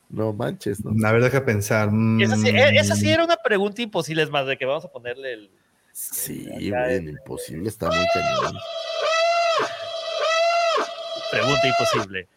[0.08, 1.06] No manches, ¿no?
[1.06, 1.90] A ver, deja pensar.
[1.90, 4.84] Mm, Esa sí, eh, esa sí era una pregunta imposible, es más, de que vamos
[4.84, 5.50] a ponerle el.
[5.94, 8.56] Sí, bien, imposible, está muy cañón.
[11.30, 12.28] Pregunta imposible.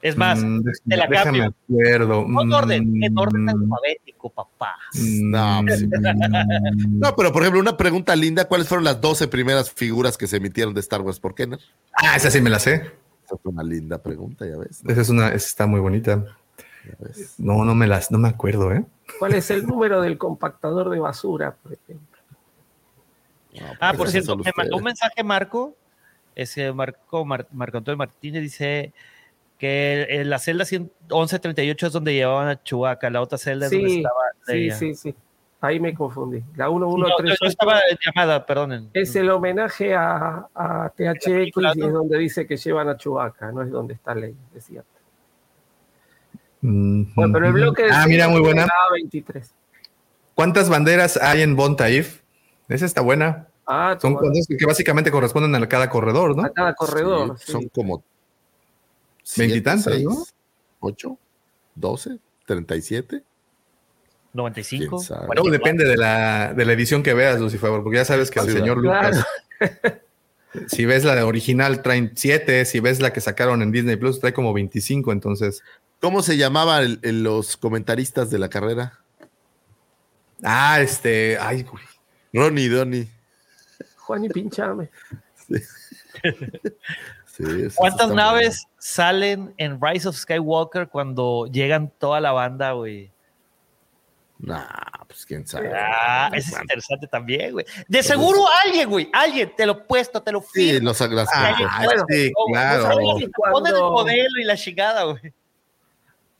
[0.00, 1.54] Es más, mm, te la cambio.
[1.68, 2.24] acuerdo.
[2.26, 4.76] No en orden, en orden Mm, alfabético, papá.
[4.94, 5.90] No, pues, mm,
[6.98, 10.36] No, pero por ejemplo, una pregunta linda, ¿cuáles fueron las 12 primeras figuras que se
[10.38, 11.60] emitieron de Star Wars por Kenner?
[11.92, 12.90] Ah, esa sí me la sé.
[13.24, 14.82] Esa fue una linda pregunta, ya ves.
[14.82, 14.92] ¿no?
[14.92, 16.24] Esa es una, esa está muy bonita.
[17.36, 18.82] No, no me las, no me acuerdo, ¿eh?
[19.18, 22.15] ¿Cuál es el número del compactador de basura, por ejemplo?
[23.60, 25.74] No, Ah, por cierto, me mandó un mensaje Marco,
[26.34, 28.92] ese Marco, Mar- Marco Antonio Martínez dice
[29.58, 33.72] que en la celda 100 1138 es donde llevaban a Chewbacca, la otra celda es
[33.72, 35.14] donde Sí, estaba sí, sí, sí.
[35.62, 36.42] Ahí me confundí.
[36.54, 38.90] La No, no, 1138 no estaba en llamada, perdonen.
[38.92, 43.62] es el homenaje a, a THX y es donde dice que llevan a Chewbacca, no
[43.62, 44.90] es donde está Ley, es cierto.
[46.60, 48.66] Mm, Bueno, pero el bloque de Ah, mira, muy buena.
[48.66, 49.54] la 23.
[50.34, 52.20] ¿Cuántas banderas hay en Bon Taif?
[52.68, 53.48] Esa está buena.
[53.66, 56.44] Ah, Son cuantas que básicamente corresponden a cada corredor, ¿no?
[56.44, 57.36] a cada corredor.
[57.38, 57.52] Sí, sí.
[57.52, 58.02] Son como
[59.36, 60.24] Veintitantas, ¿no?
[60.80, 61.18] 8,
[61.74, 63.22] 12, 37.
[64.32, 64.96] 95.
[64.98, 65.26] ¿Quién sabe?
[65.34, 68.50] Luego depende de la, de la edición que veas, Lucifer, porque ya sabes que el
[68.52, 69.08] señor claro.
[69.08, 69.26] Lucas,
[70.68, 74.20] si ves la de original, traen 7, si ves la que sacaron en Disney Plus,
[74.20, 75.62] trae como 25, entonces.
[76.00, 79.00] ¿Cómo se llamaban el- el- los comentaristas de la carrera?
[80.42, 81.82] Ah, este, ay, güey.
[82.36, 83.08] Ronnie Donnie.
[83.96, 84.90] Juan y pinchame.
[85.46, 87.42] Sí,
[87.76, 93.10] ¿Cuántas naves salen en Rise of Skywalker cuando llegan toda la banda, güey?
[94.38, 94.66] Nah,
[95.08, 95.72] pues quién sabe.
[95.74, 97.64] Ah, es interesante también, güey.
[97.88, 100.88] De seguro alguien, güey, alguien, te lo he puesto, te lo Sí, firmo.
[100.90, 101.56] los las- Ah,
[102.08, 102.82] sí, claro.
[102.82, 105.32] no sabes si Cuando- Ponen el modelo y la chingada, güey.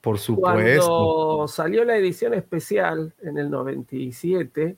[0.03, 0.87] Por supuesto.
[0.87, 4.77] Cuando salió la edición especial en el 97,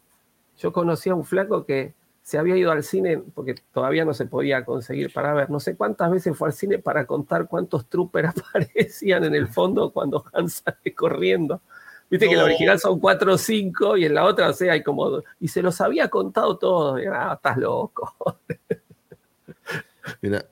[0.58, 4.26] yo conocí a un flaco que se había ido al cine, porque todavía no se
[4.26, 8.34] podía conseguir para ver, no sé cuántas veces fue al cine para contar cuántos troopers
[8.36, 11.62] aparecían en el fondo cuando Han sale corriendo.
[12.10, 14.72] Viste que en la original son cuatro o cinco y en la otra, o sea,
[14.72, 15.24] hay como dos.
[15.40, 17.00] Y se los había contado todos.
[17.10, 18.14] Ah, estás loco.
[20.22, 20.46] Mira,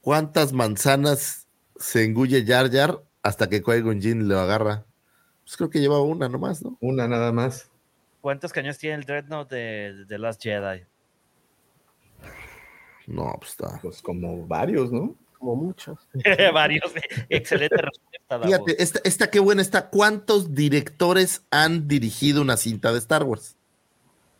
[0.00, 4.84] ¿cuántas manzanas se engulle Jar Jar hasta que Qui-Gon lo agarra?
[5.44, 6.76] Pues creo que llevaba una nomás, ¿no?
[6.80, 7.69] Una nada más.
[8.20, 10.84] ¿Cuántos cañones tiene el Dreadnought de, de Last Jedi?
[13.06, 13.78] No, pues está.
[13.82, 15.16] Pues como varios, ¿no?
[15.38, 15.98] Como muchos.
[16.52, 16.92] Varios.
[17.30, 18.40] Excelente respuesta.
[18.42, 19.88] Fíjate, esta, esta qué buena está.
[19.88, 23.56] ¿Cuántos directores han dirigido una cinta de Star Wars?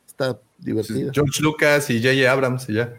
[0.07, 1.10] Está divertida.
[1.12, 2.31] George Lucas y J.J.
[2.31, 2.94] Abrams y ya.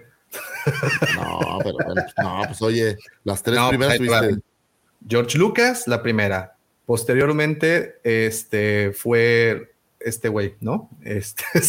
[1.15, 4.43] No, pero bueno, no, pues oye, las tres No, primeras pues, tuviste.
[5.07, 6.57] George Lucas, la primera.
[6.85, 9.70] Posteriormente, este fue
[10.05, 10.89] este güey, ¿no?
[11.03, 11.43] Este.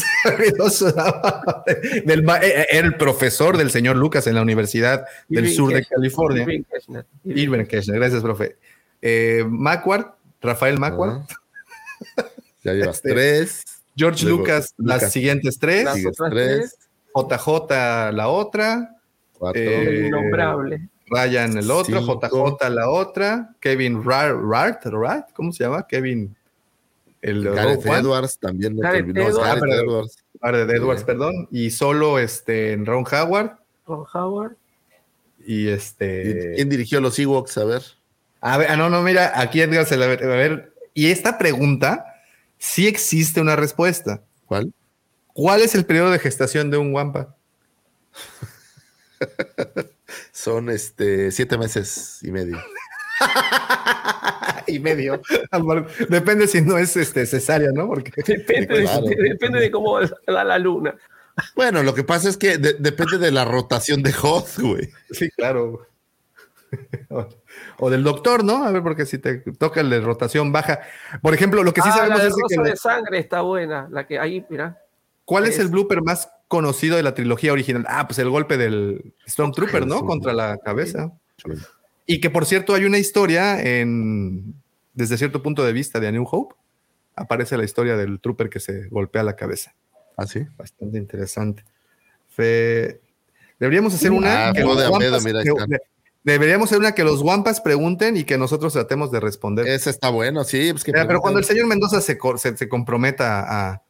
[2.04, 5.84] Del eh, eh, el profesor del señor Lucas en la Universidad del Irving Sur de
[5.84, 6.42] California.
[6.42, 7.06] Irving Kirchner.
[7.24, 8.56] Irving Kirchner, gracias, profe.
[9.00, 10.06] Eh, Macquarie,
[10.40, 11.26] Rafael Macquarie, Ajá.
[12.64, 13.62] Ya llevas Este, tres.
[13.96, 16.76] George Luego, Lucas, las siguientes tres, Las otras tres.
[17.14, 18.96] JJ la otra,
[19.34, 19.60] Cuatro.
[19.60, 20.88] Eh, El innombrable.
[21.08, 22.18] Ryan el otro, Cinco.
[22.22, 25.86] JJ la otra, Kevin Rart, Rart, Rart, ¿cómo se llama?
[25.86, 26.34] Kevin
[27.22, 27.98] el Gareth One.
[27.98, 28.76] Edwards también.
[28.76, 29.44] no Gareth olvides, Edwards.
[29.46, 30.16] Gareth Ah, Edwards.
[30.42, 34.56] Gareth Edwards, perdón, y solo este en Ron Howard Ron Howard.
[35.44, 37.56] y ¿Y este ¿Quién dirigió los Ewoks?
[37.58, 37.82] A ver.
[38.40, 42.04] a ver, ah, no, no, mira, aquí Edgar se la a ver, y esta pregunta
[42.58, 44.22] sí existe una respuesta.
[44.46, 44.72] ¿Cuál?
[45.32, 47.34] ¿Cuál es el periodo de gestación de un Wampa?
[50.32, 52.58] Son este siete meses y medio.
[54.66, 55.20] y medio.
[56.08, 57.86] Depende si no es este cesárea, ¿no?
[57.88, 59.06] Porque Depende, de- claro.
[59.06, 60.94] depende de cómo da la luna.
[61.56, 64.90] Bueno, lo que pasa es que de- depende de la rotación de Hoth, güey.
[65.10, 65.86] Sí, claro.
[67.10, 67.26] O,
[67.78, 68.64] o del doctor, ¿no?
[68.64, 70.80] A ver, porque si te toca el de rotación baja.
[71.20, 73.18] Por ejemplo, lo que sí ah, sabemos la de es de que la- de sangre
[73.18, 73.88] está buena.
[73.90, 74.78] La que ahí, mira.
[75.24, 77.84] ¿cuál es es- el blooper más conocido de la trilogía original?
[77.88, 79.98] Ah, pues el golpe del Stormtrooper, ¿no?
[80.00, 80.04] Sí.
[80.06, 81.12] Contra la cabeza.
[82.06, 84.54] Y que por cierto hay una historia en
[84.94, 86.54] desde cierto punto de vista de A New Hope.
[87.14, 89.74] Aparece la historia del trooper que se golpea la cabeza.
[90.16, 90.46] ¿Ah, sí?
[90.56, 91.64] Bastante interesante.
[92.30, 93.00] Fe-
[93.58, 94.48] Deberíamos hacer una.
[94.48, 95.80] Ah, que los de mira, de-
[96.24, 99.66] Deberíamos hacer una que los Wampas pregunten y que nosotros tratemos de responder.
[99.66, 100.68] Ese está bueno, sí.
[100.70, 103.40] Pues que pero cuando el señor Mendoza se, se, se comprometa
[103.72, 103.82] a,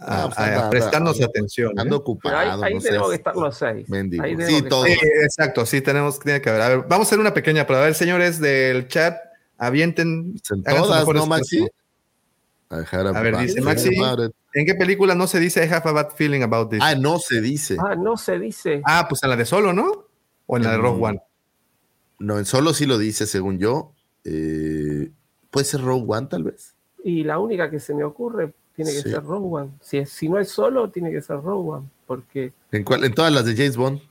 [0.00, 1.70] a- Ah, pues a- prestarnos anda- atención.
[1.70, 1.74] ¿eh?
[1.78, 2.36] Ando Pero ocupado.
[2.36, 3.88] ahí, ahí no tenemos seas que estar los seis.
[3.88, 4.22] mendigo.
[4.24, 4.84] Ahí Sí, todo.
[4.84, 6.62] Sí, exacto, sí, tenemos tiene que haber.
[6.62, 7.82] A ver, vamos a hacer una pequeña prueba.
[7.82, 9.16] A ver, señores del chat,
[9.58, 10.34] avienten.
[10.42, 11.66] Sus todas, ¿no, Maxi?
[12.70, 13.90] A ver, dice Maxi.
[14.54, 16.80] ¿En qué película no se dice I have a bad feeling about this?
[16.82, 17.76] Ah, no se dice.
[17.78, 18.82] Ah, no se dice.
[18.84, 20.06] Ah, pues en la de Solo, ¿no?
[20.46, 21.02] O en la de Rogue Mm.
[21.04, 21.22] One.
[22.20, 23.92] No, en solo sí lo dice, según yo.
[24.24, 25.10] Eh,
[25.50, 26.74] Puede ser Rogue One, tal vez.
[27.02, 28.52] Y la única que se me ocurre
[28.82, 29.10] tiene que Sí.
[29.10, 29.70] ser Rogue One.
[29.80, 31.88] Si, es- si no es solo, tiene que ser Rogue One.
[32.06, 32.52] Porque.
[32.72, 34.00] ¿En, cuál- en todas las de James Bond.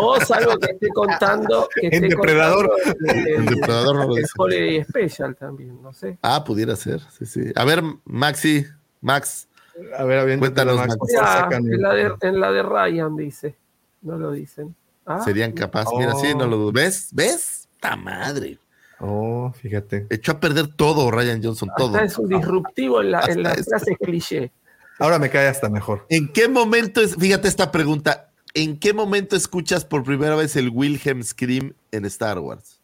[0.00, 1.68] O salvo que esté contando.
[1.80, 2.68] Que En esté Depredador.
[2.70, 4.30] contando el- El depredador no lo dice.
[4.36, 6.18] Holiday Special también, no sé.
[6.22, 7.00] Ah, pudiera ser.
[7.18, 7.52] Sí, sí.
[7.54, 8.66] A ver, Maxi,
[9.00, 9.48] Max.
[9.96, 13.56] A ver, Cuéntanos, Max, Mira, en, la de, en la de Ryan dice.
[14.02, 14.74] No lo dicen.
[15.06, 15.92] Ah, Serían capaces.
[15.96, 16.72] Mira, sí, no lo dudo.
[16.72, 17.08] ¿Ves?
[17.12, 17.68] ¿Ves?
[17.80, 18.58] ¡Ta madre!
[19.04, 20.06] Oh, fíjate.
[20.10, 21.88] Echó a perder todo Ryan Johnson, todo.
[21.96, 23.70] Hasta es un disruptivo en, la, en Hasta eso.
[23.70, 24.52] frases cliché.
[24.98, 26.06] Ahora me cae hasta mejor.
[26.08, 30.68] ¿En qué momento es, fíjate esta pregunta, ¿en qué momento escuchas por primera vez el
[30.68, 32.78] Wilhelm Scream en Star Wars?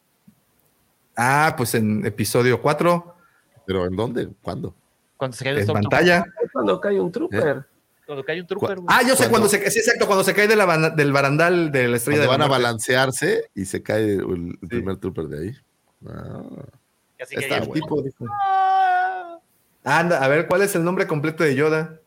[1.16, 3.14] Ah, pues en episodio 4,
[3.66, 4.28] ¿Pero en dónde?
[4.42, 4.74] ¿Cuándo?
[5.16, 6.24] Cuando se cae en pantalla.
[6.42, 7.66] Es cuando cae un trooper.
[8.06, 8.78] Cuando cae un trooper.
[8.86, 11.70] Ah, yo sé Cuando- cuando se sí, exacto, cuando se cae de la del barandal
[11.70, 14.96] de la estrella Cuando de van la a balancearse y se cae el, el primer
[14.96, 15.56] trooper de ahí.
[16.06, 16.42] Ah,
[17.20, 17.72] Así que está ya- bueno.
[17.82, 18.24] Tipo, dijo.
[19.84, 21.98] Anda, a ver, ¿cuál es el nombre completo de Yoda?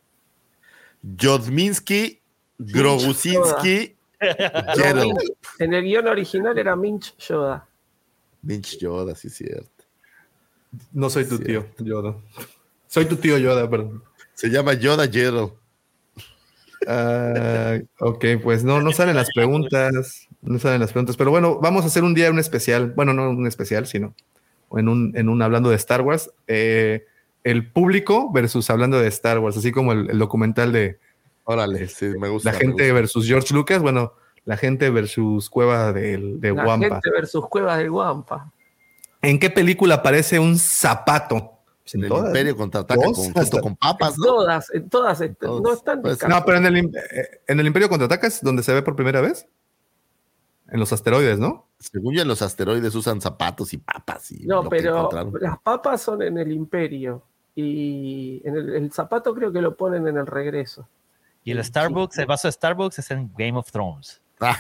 [1.19, 2.21] Jodminsky,
[2.59, 3.95] Grogusinski,
[4.75, 5.17] Gerald.
[5.59, 7.67] En el guion original era Minch Yoda.
[8.43, 9.83] Minch Yoda, sí, cierto.
[10.93, 11.43] No soy tu Sí.
[11.43, 12.15] tío, Yoda.
[12.87, 14.03] Soy tu tío Yoda, perdón.
[14.33, 15.53] Se llama Yoda Gerald.
[16.88, 20.27] Ah, ok, pues no, no salen las preguntas.
[20.42, 21.18] No salen las preguntas.
[21.18, 22.93] Pero bueno, vamos a hacer un día un especial.
[22.95, 24.16] Bueno, no un especial, sino
[24.76, 26.32] en un, en un hablando de Star Wars.
[26.48, 27.06] eh,
[27.43, 31.00] el público versus hablando de Star Wars, así como el, el documental de
[31.43, 32.51] Órale, sí, me gusta.
[32.51, 32.93] la me gente gusta.
[32.93, 33.82] versus George Lucas.
[33.82, 34.14] Bueno,
[34.45, 36.88] la gente versus Cueva del- de, La Wampa.
[36.88, 38.51] gente versus Cuevas del Guampa.
[39.24, 41.51] ¿En qué película aparece un zapato?
[41.84, 42.27] Pues En el todas.
[42.27, 44.72] Imperio contraataca con, hasta- con papas, En todas,
[45.22, 46.27] en todas, no están Pues.
[46.27, 49.48] No, pero en el, eh, en el Imperio contraatacas, donde se ve por primera vez.
[50.69, 51.68] En los asteroides, ¿no?
[51.80, 54.32] Según yo, en los asteroides usan zapatos y papas.
[54.32, 55.10] Y No, pero
[55.42, 57.24] las papas son en el Imperio.
[57.56, 60.88] Y en el, el zapato creo que lo ponen en el regreso.
[61.43, 64.22] Y el Starbucks, el vaso de Starbucks es en Game of Thrones.
[64.43, 64.58] Ah.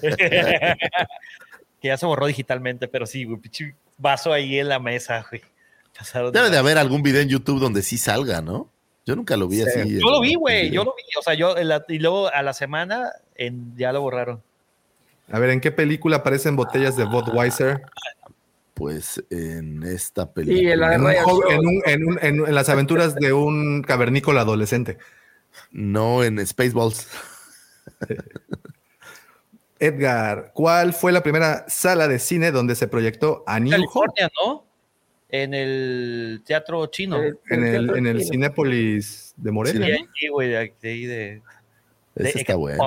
[0.00, 3.40] que ya se borró digitalmente, pero sí, güey,
[3.98, 5.42] vaso ahí en la mesa, güey.
[5.96, 8.68] Pasaron Debe de haber algún video en YouTube donde sí salga, ¿no?
[9.04, 9.62] Yo nunca lo vi Sí.
[9.68, 9.98] así.
[10.00, 11.02] Yo lo vi, güey, yo lo vi.
[11.18, 14.42] O sea, yo, la- y luego a la semana en, ya lo borraron.
[15.30, 17.82] A ver, ¿en qué película aparecen botellas de Budweiser?
[18.74, 20.72] pues en esta Y película.
[20.72, 23.82] en la de En, un en un- en un- en- en las aventuras de un
[23.82, 24.98] cavernícola adolescente.
[25.70, 27.06] No, en Spaceballs.
[29.78, 33.76] Edgar, ¿cuál fue la primera sala de cine donde se proyectó a New Hope?
[33.76, 34.64] California, ¿no?
[35.32, 37.20] En el teatro chino.
[37.22, 38.22] Eh, En el, en el.
[38.24, 39.96] Cinépolis de Sí, Morelia.
[39.96, 41.42] aquí, güey, de aquí, de ahí de.
[42.14, 42.78] Esa está buena.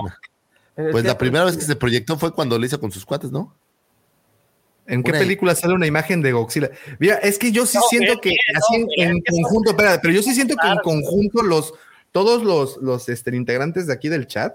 [0.91, 3.53] Pues la primera vez que se proyectó fue cuando lo hizo con sus cuates, ¿no?
[4.87, 6.69] ¿En qué Una- película sale una imagen de Godzilla?
[6.99, 9.21] Mira, es que yo sí No, siento es que que no, así en, es en
[9.23, 11.73] que son- conjunto, espera, pero yo sí siento que en conjunto los
[12.11, 14.53] todos los, los este, integrantes de aquí del chat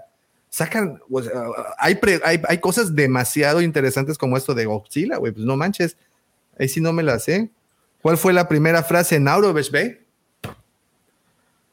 [0.49, 1.33] sacan, sea,
[1.79, 5.97] hay, pre- hay, hay cosas demasiado interesantes como esto de Godzilla, güey, pues no manches,
[6.59, 7.51] ahí sí no me la sé.
[8.03, 9.99] ¿Cuál fue la primera frase en Aurobesh Bay?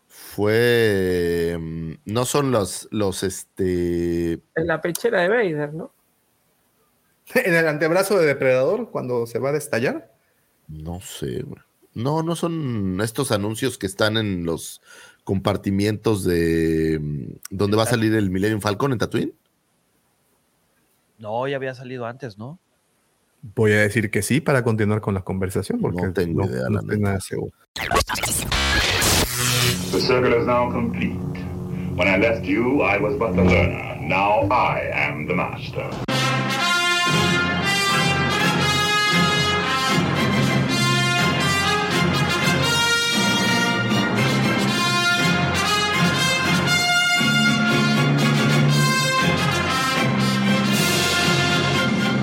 [0.08, 1.58] Fue.
[1.60, 4.34] mm, No son los, los, este.
[4.56, 5.92] En la pechera de Vader, ¿no?
[7.34, 10.14] ¿En el antebrazo de Depredador cuando se va a destallar?
[10.68, 11.62] No sé, güey.
[11.94, 14.82] No, no son estos anuncios que están en los
[15.24, 17.00] compartimientos de.
[17.02, 19.34] mm, donde va a salir el Millennium Falcon en Tatooine.
[21.18, 22.60] No, ya había salido antes, ¿no?
[23.42, 26.80] Voy a decir que sí para continuar con la conversación porque No tengo idea, la
[26.80, 27.52] estoy nada seguro.
[29.92, 31.18] The circle is now complete.
[31.96, 33.98] When I left you, I was but the learner.
[34.02, 35.90] Now I am the master.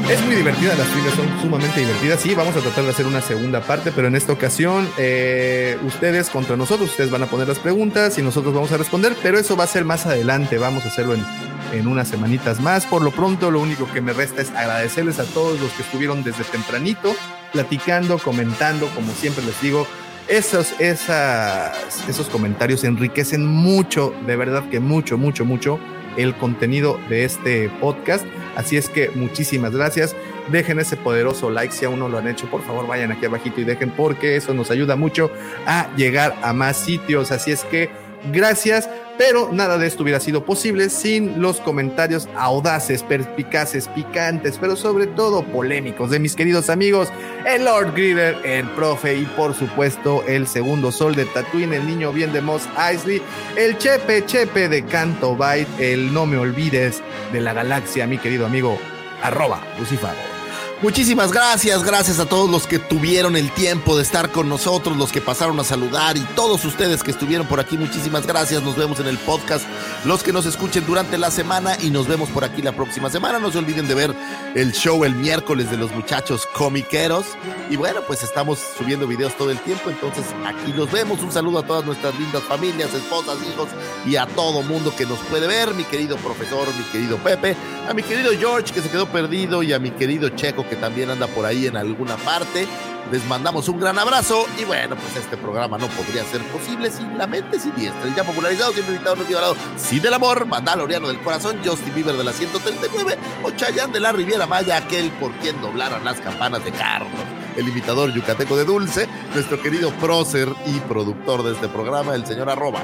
[0.08, 2.20] Es muy divertida, las trivias son sumamente divertidas.
[2.20, 6.28] Sí, vamos a tratar de hacer una segunda parte, pero en esta ocasión eh, ustedes
[6.28, 9.56] contra nosotros, ustedes van a poner las preguntas y nosotros vamos a responder, pero eso
[9.56, 11.24] va a ser más adelante, vamos a hacerlo en,
[11.72, 12.84] en unas semanitas más.
[12.84, 16.22] Por lo pronto, lo único que me resta es agradecerles a todos los que estuvieron
[16.22, 17.16] desde tempranito,
[17.52, 19.86] platicando, comentando, como siempre les digo.
[20.28, 21.76] Esos, esas,
[22.08, 25.78] esos comentarios enriquecen mucho, de verdad que mucho, mucho, mucho
[26.16, 28.24] el contenido de este podcast.
[28.56, 30.14] Así es que muchísimas gracias.
[30.50, 32.46] Dejen ese poderoso like si aún no lo han hecho.
[32.50, 35.30] Por favor, vayan aquí abajito y dejen porque eso nos ayuda mucho
[35.66, 37.32] a llegar a más sitios.
[37.32, 37.90] Así es que
[38.32, 38.88] gracias.
[39.16, 45.06] Pero nada de esto hubiera sido posible sin los comentarios audaces, perspicaces, picantes, pero sobre
[45.06, 47.10] todo polémicos de mis queridos amigos,
[47.46, 52.12] el Lord Grider, el profe y por supuesto el segundo sol de Tatooine, el niño
[52.12, 53.22] bien de Moss Eisley,
[53.56, 57.00] el Chepe Chepe de Canto Byte, el no me olvides
[57.32, 58.76] de la galaxia, mi querido amigo,
[59.22, 60.33] arroba Lucifago.
[60.82, 65.12] Muchísimas gracias, gracias a todos los que tuvieron el tiempo de estar con nosotros, los
[65.12, 68.62] que pasaron a saludar y todos ustedes que estuvieron por aquí, muchísimas gracias.
[68.62, 69.64] Nos vemos en el podcast,
[70.04, 73.38] los que nos escuchen durante la semana y nos vemos por aquí la próxima semana.
[73.38, 74.14] No se olviden de ver
[74.54, 77.24] el show el miércoles de los muchachos comiqueros.
[77.70, 81.20] Y bueno, pues estamos subiendo videos todo el tiempo, entonces aquí los vemos.
[81.22, 83.68] Un saludo a todas nuestras lindas familias, esposas, hijos
[84.04, 87.56] y a todo mundo que nos puede ver, mi querido profesor, mi querido Pepe,
[87.88, 91.10] a mi querido George que se quedó perdido y a mi querido Checo que también
[91.10, 92.66] anda por ahí en alguna parte.
[93.12, 97.18] Les mandamos un gran abrazo y bueno, pues este programa no podría ser posible sin
[97.18, 98.14] la mente siniestra.
[98.16, 102.24] Ya popularizado, siempre invitado, no llevado, sí del amor, Mandaloriano del corazón, Justin Bieber de
[102.24, 106.72] la 139 o Chayanne de la Riviera Maya, aquel por quien doblaran las campanas de
[106.72, 107.12] Carlos.
[107.56, 112.48] El imitador yucateco de Dulce, nuestro querido prócer y productor de este programa, el señor
[112.48, 112.82] arroba,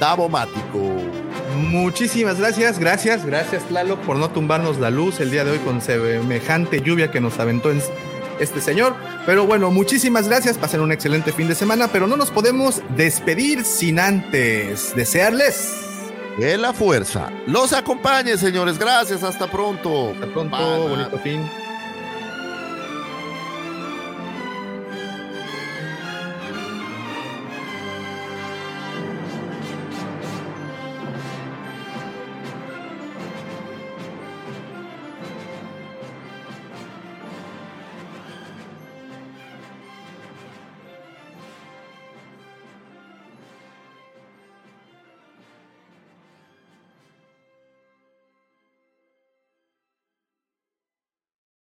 [0.00, 1.09] Davomático.
[1.56, 5.80] Muchísimas gracias, gracias, gracias Tlaloc por no tumbarnos la luz el día de hoy con
[5.80, 7.82] semejante lluvia que nos aventó en
[8.40, 8.94] este señor.
[9.26, 13.64] Pero bueno, muchísimas gracias, pasen un excelente fin de semana, pero no nos podemos despedir
[13.64, 15.86] sin antes desearles.
[16.38, 18.78] Que la fuerza los acompañe, señores.
[18.78, 20.10] Gracias, hasta pronto.
[20.10, 21.42] Hasta pronto, bonito fin.